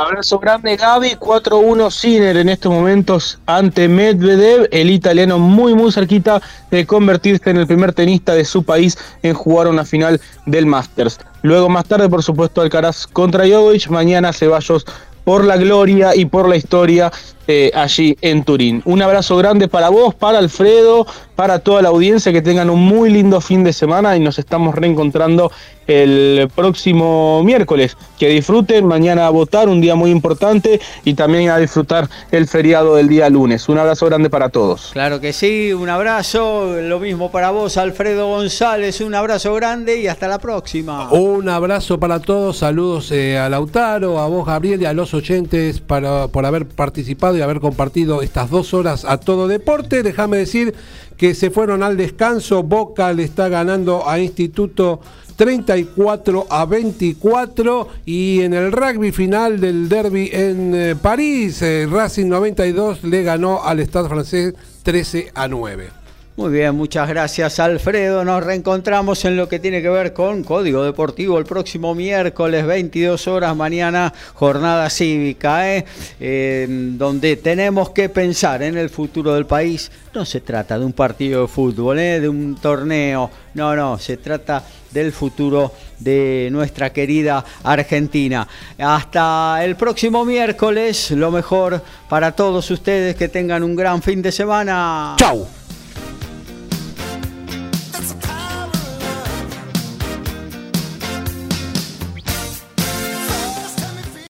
Abrazo 0.00 0.38
grande 0.38 0.78
Gaby, 0.78 1.16
4-1 1.20 1.90
Sinner 1.90 2.38
en 2.38 2.48
estos 2.48 2.72
momentos 2.72 3.38
ante 3.44 3.86
Medvedev, 3.86 4.66
el 4.72 4.88
italiano 4.88 5.38
muy 5.38 5.74
muy 5.74 5.92
cerquita 5.92 6.40
de 6.70 6.86
convertirse 6.86 7.50
en 7.50 7.58
el 7.58 7.66
primer 7.66 7.92
tenista 7.92 8.32
de 8.34 8.46
su 8.46 8.62
país 8.62 8.96
en 9.22 9.34
jugar 9.34 9.68
una 9.68 9.84
final 9.84 10.18
del 10.46 10.64
Masters. 10.64 11.18
Luego 11.42 11.68
más 11.68 11.84
tarde 11.84 12.08
por 12.08 12.22
supuesto 12.22 12.62
Alcaraz 12.62 13.06
contra 13.06 13.46
Jovic, 13.46 13.88
mañana 13.88 14.32
Ceballos 14.32 14.86
por 15.24 15.44
la 15.44 15.58
gloria 15.58 16.16
y 16.16 16.24
por 16.24 16.48
la 16.48 16.56
historia 16.56 17.12
eh, 17.50 17.72
allí 17.74 18.16
en 18.20 18.44
Turín. 18.44 18.80
Un 18.84 19.02
abrazo 19.02 19.36
grande 19.36 19.66
para 19.66 19.88
vos, 19.88 20.14
para 20.14 20.38
Alfredo, 20.38 21.04
para 21.34 21.58
toda 21.58 21.82
la 21.82 21.88
audiencia, 21.88 22.32
que 22.32 22.42
tengan 22.42 22.70
un 22.70 22.78
muy 22.80 23.10
lindo 23.10 23.40
fin 23.40 23.64
de 23.64 23.72
semana 23.72 24.16
y 24.16 24.20
nos 24.20 24.38
estamos 24.38 24.72
reencontrando 24.74 25.50
el 25.88 26.48
próximo 26.54 27.42
miércoles. 27.42 27.96
Que 28.18 28.28
disfruten, 28.28 28.86
mañana 28.86 29.26
a 29.26 29.30
votar, 29.30 29.68
un 29.68 29.80
día 29.80 29.96
muy 29.96 30.10
importante 30.10 30.80
y 31.04 31.14
también 31.14 31.50
a 31.50 31.58
disfrutar 31.58 32.08
el 32.30 32.46
feriado 32.46 32.94
del 32.94 33.08
día 33.08 33.28
lunes. 33.28 33.68
Un 33.68 33.78
abrazo 33.78 34.06
grande 34.06 34.30
para 34.30 34.50
todos. 34.50 34.90
Claro 34.92 35.20
que 35.20 35.32
sí, 35.32 35.72
un 35.72 35.88
abrazo, 35.88 36.76
lo 36.80 37.00
mismo 37.00 37.32
para 37.32 37.50
vos, 37.50 37.76
Alfredo 37.76 38.28
González, 38.28 39.00
un 39.00 39.14
abrazo 39.14 39.52
grande 39.54 39.98
y 39.98 40.06
hasta 40.06 40.28
la 40.28 40.38
próxima. 40.38 41.10
Un 41.10 41.48
abrazo 41.48 41.98
para 41.98 42.20
todos, 42.20 42.58
saludos 42.58 43.10
eh, 43.10 43.38
a 43.38 43.48
Lautaro, 43.48 44.20
a 44.20 44.28
vos 44.28 44.46
Gabriel 44.46 44.82
y 44.82 44.84
a 44.84 44.92
los 44.92 45.14
oyentes 45.14 45.80
para, 45.80 46.28
por 46.28 46.46
haber 46.46 46.66
participado 46.66 47.36
haber 47.42 47.60
compartido 47.60 48.22
estas 48.22 48.50
dos 48.50 48.74
horas 48.74 49.04
a 49.04 49.18
todo 49.18 49.48
deporte. 49.48 50.02
Déjame 50.02 50.38
decir 50.38 50.74
que 51.16 51.34
se 51.34 51.50
fueron 51.50 51.82
al 51.82 51.96
descanso, 51.96 52.62
Boca 52.62 53.12
le 53.12 53.24
está 53.24 53.48
ganando 53.48 54.08
a 54.08 54.18
Instituto 54.18 55.00
34 55.36 56.46
a 56.50 56.66
24 56.66 57.88
y 58.04 58.42
en 58.42 58.52
el 58.52 58.72
rugby 58.72 59.10
final 59.10 59.58
del 59.58 59.88
derby 59.88 60.28
en 60.32 60.74
eh, 60.74 60.96
París, 61.00 61.62
eh, 61.62 61.88
Racing 61.90 62.26
92 62.26 63.04
le 63.04 63.22
ganó 63.22 63.62
al 63.62 63.80
Stade 63.80 64.08
francés 64.08 64.54
13 64.82 65.32
a 65.34 65.48
9. 65.48 65.99
Muy 66.40 66.52
bien, 66.52 66.74
muchas 66.74 67.06
gracias 67.06 67.60
Alfredo. 67.60 68.24
Nos 68.24 68.42
reencontramos 68.42 69.26
en 69.26 69.36
lo 69.36 69.46
que 69.46 69.58
tiene 69.58 69.82
que 69.82 69.90
ver 69.90 70.14
con 70.14 70.42
Código 70.42 70.82
Deportivo 70.82 71.38
el 71.38 71.44
próximo 71.44 71.94
miércoles 71.94 72.64
22 72.64 73.28
horas 73.28 73.54
mañana, 73.54 74.10
jornada 74.32 74.88
cívica, 74.88 75.76
¿eh? 75.76 75.84
Eh, 76.18 76.66
donde 76.70 77.36
tenemos 77.36 77.90
que 77.90 78.08
pensar 78.08 78.62
en 78.62 78.78
el 78.78 78.88
futuro 78.88 79.34
del 79.34 79.44
país. 79.44 79.92
No 80.14 80.24
se 80.24 80.40
trata 80.40 80.78
de 80.78 80.86
un 80.86 80.94
partido 80.94 81.42
de 81.42 81.48
fútbol, 81.48 81.98
¿eh? 81.98 82.20
de 82.20 82.28
un 82.30 82.56
torneo, 82.56 83.30
no, 83.52 83.76
no, 83.76 83.98
se 83.98 84.16
trata 84.16 84.64
del 84.90 85.12
futuro 85.12 85.74
de 85.98 86.48
nuestra 86.50 86.90
querida 86.90 87.44
Argentina. 87.64 88.48
Hasta 88.78 89.62
el 89.62 89.76
próximo 89.76 90.24
miércoles, 90.24 91.10
lo 91.10 91.30
mejor 91.30 91.82
para 92.08 92.32
todos 92.32 92.70
ustedes, 92.70 93.14
que 93.14 93.28
tengan 93.28 93.62
un 93.62 93.76
gran 93.76 94.00
fin 94.00 94.22
de 94.22 94.32
semana. 94.32 95.16
Chau. 95.18 95.59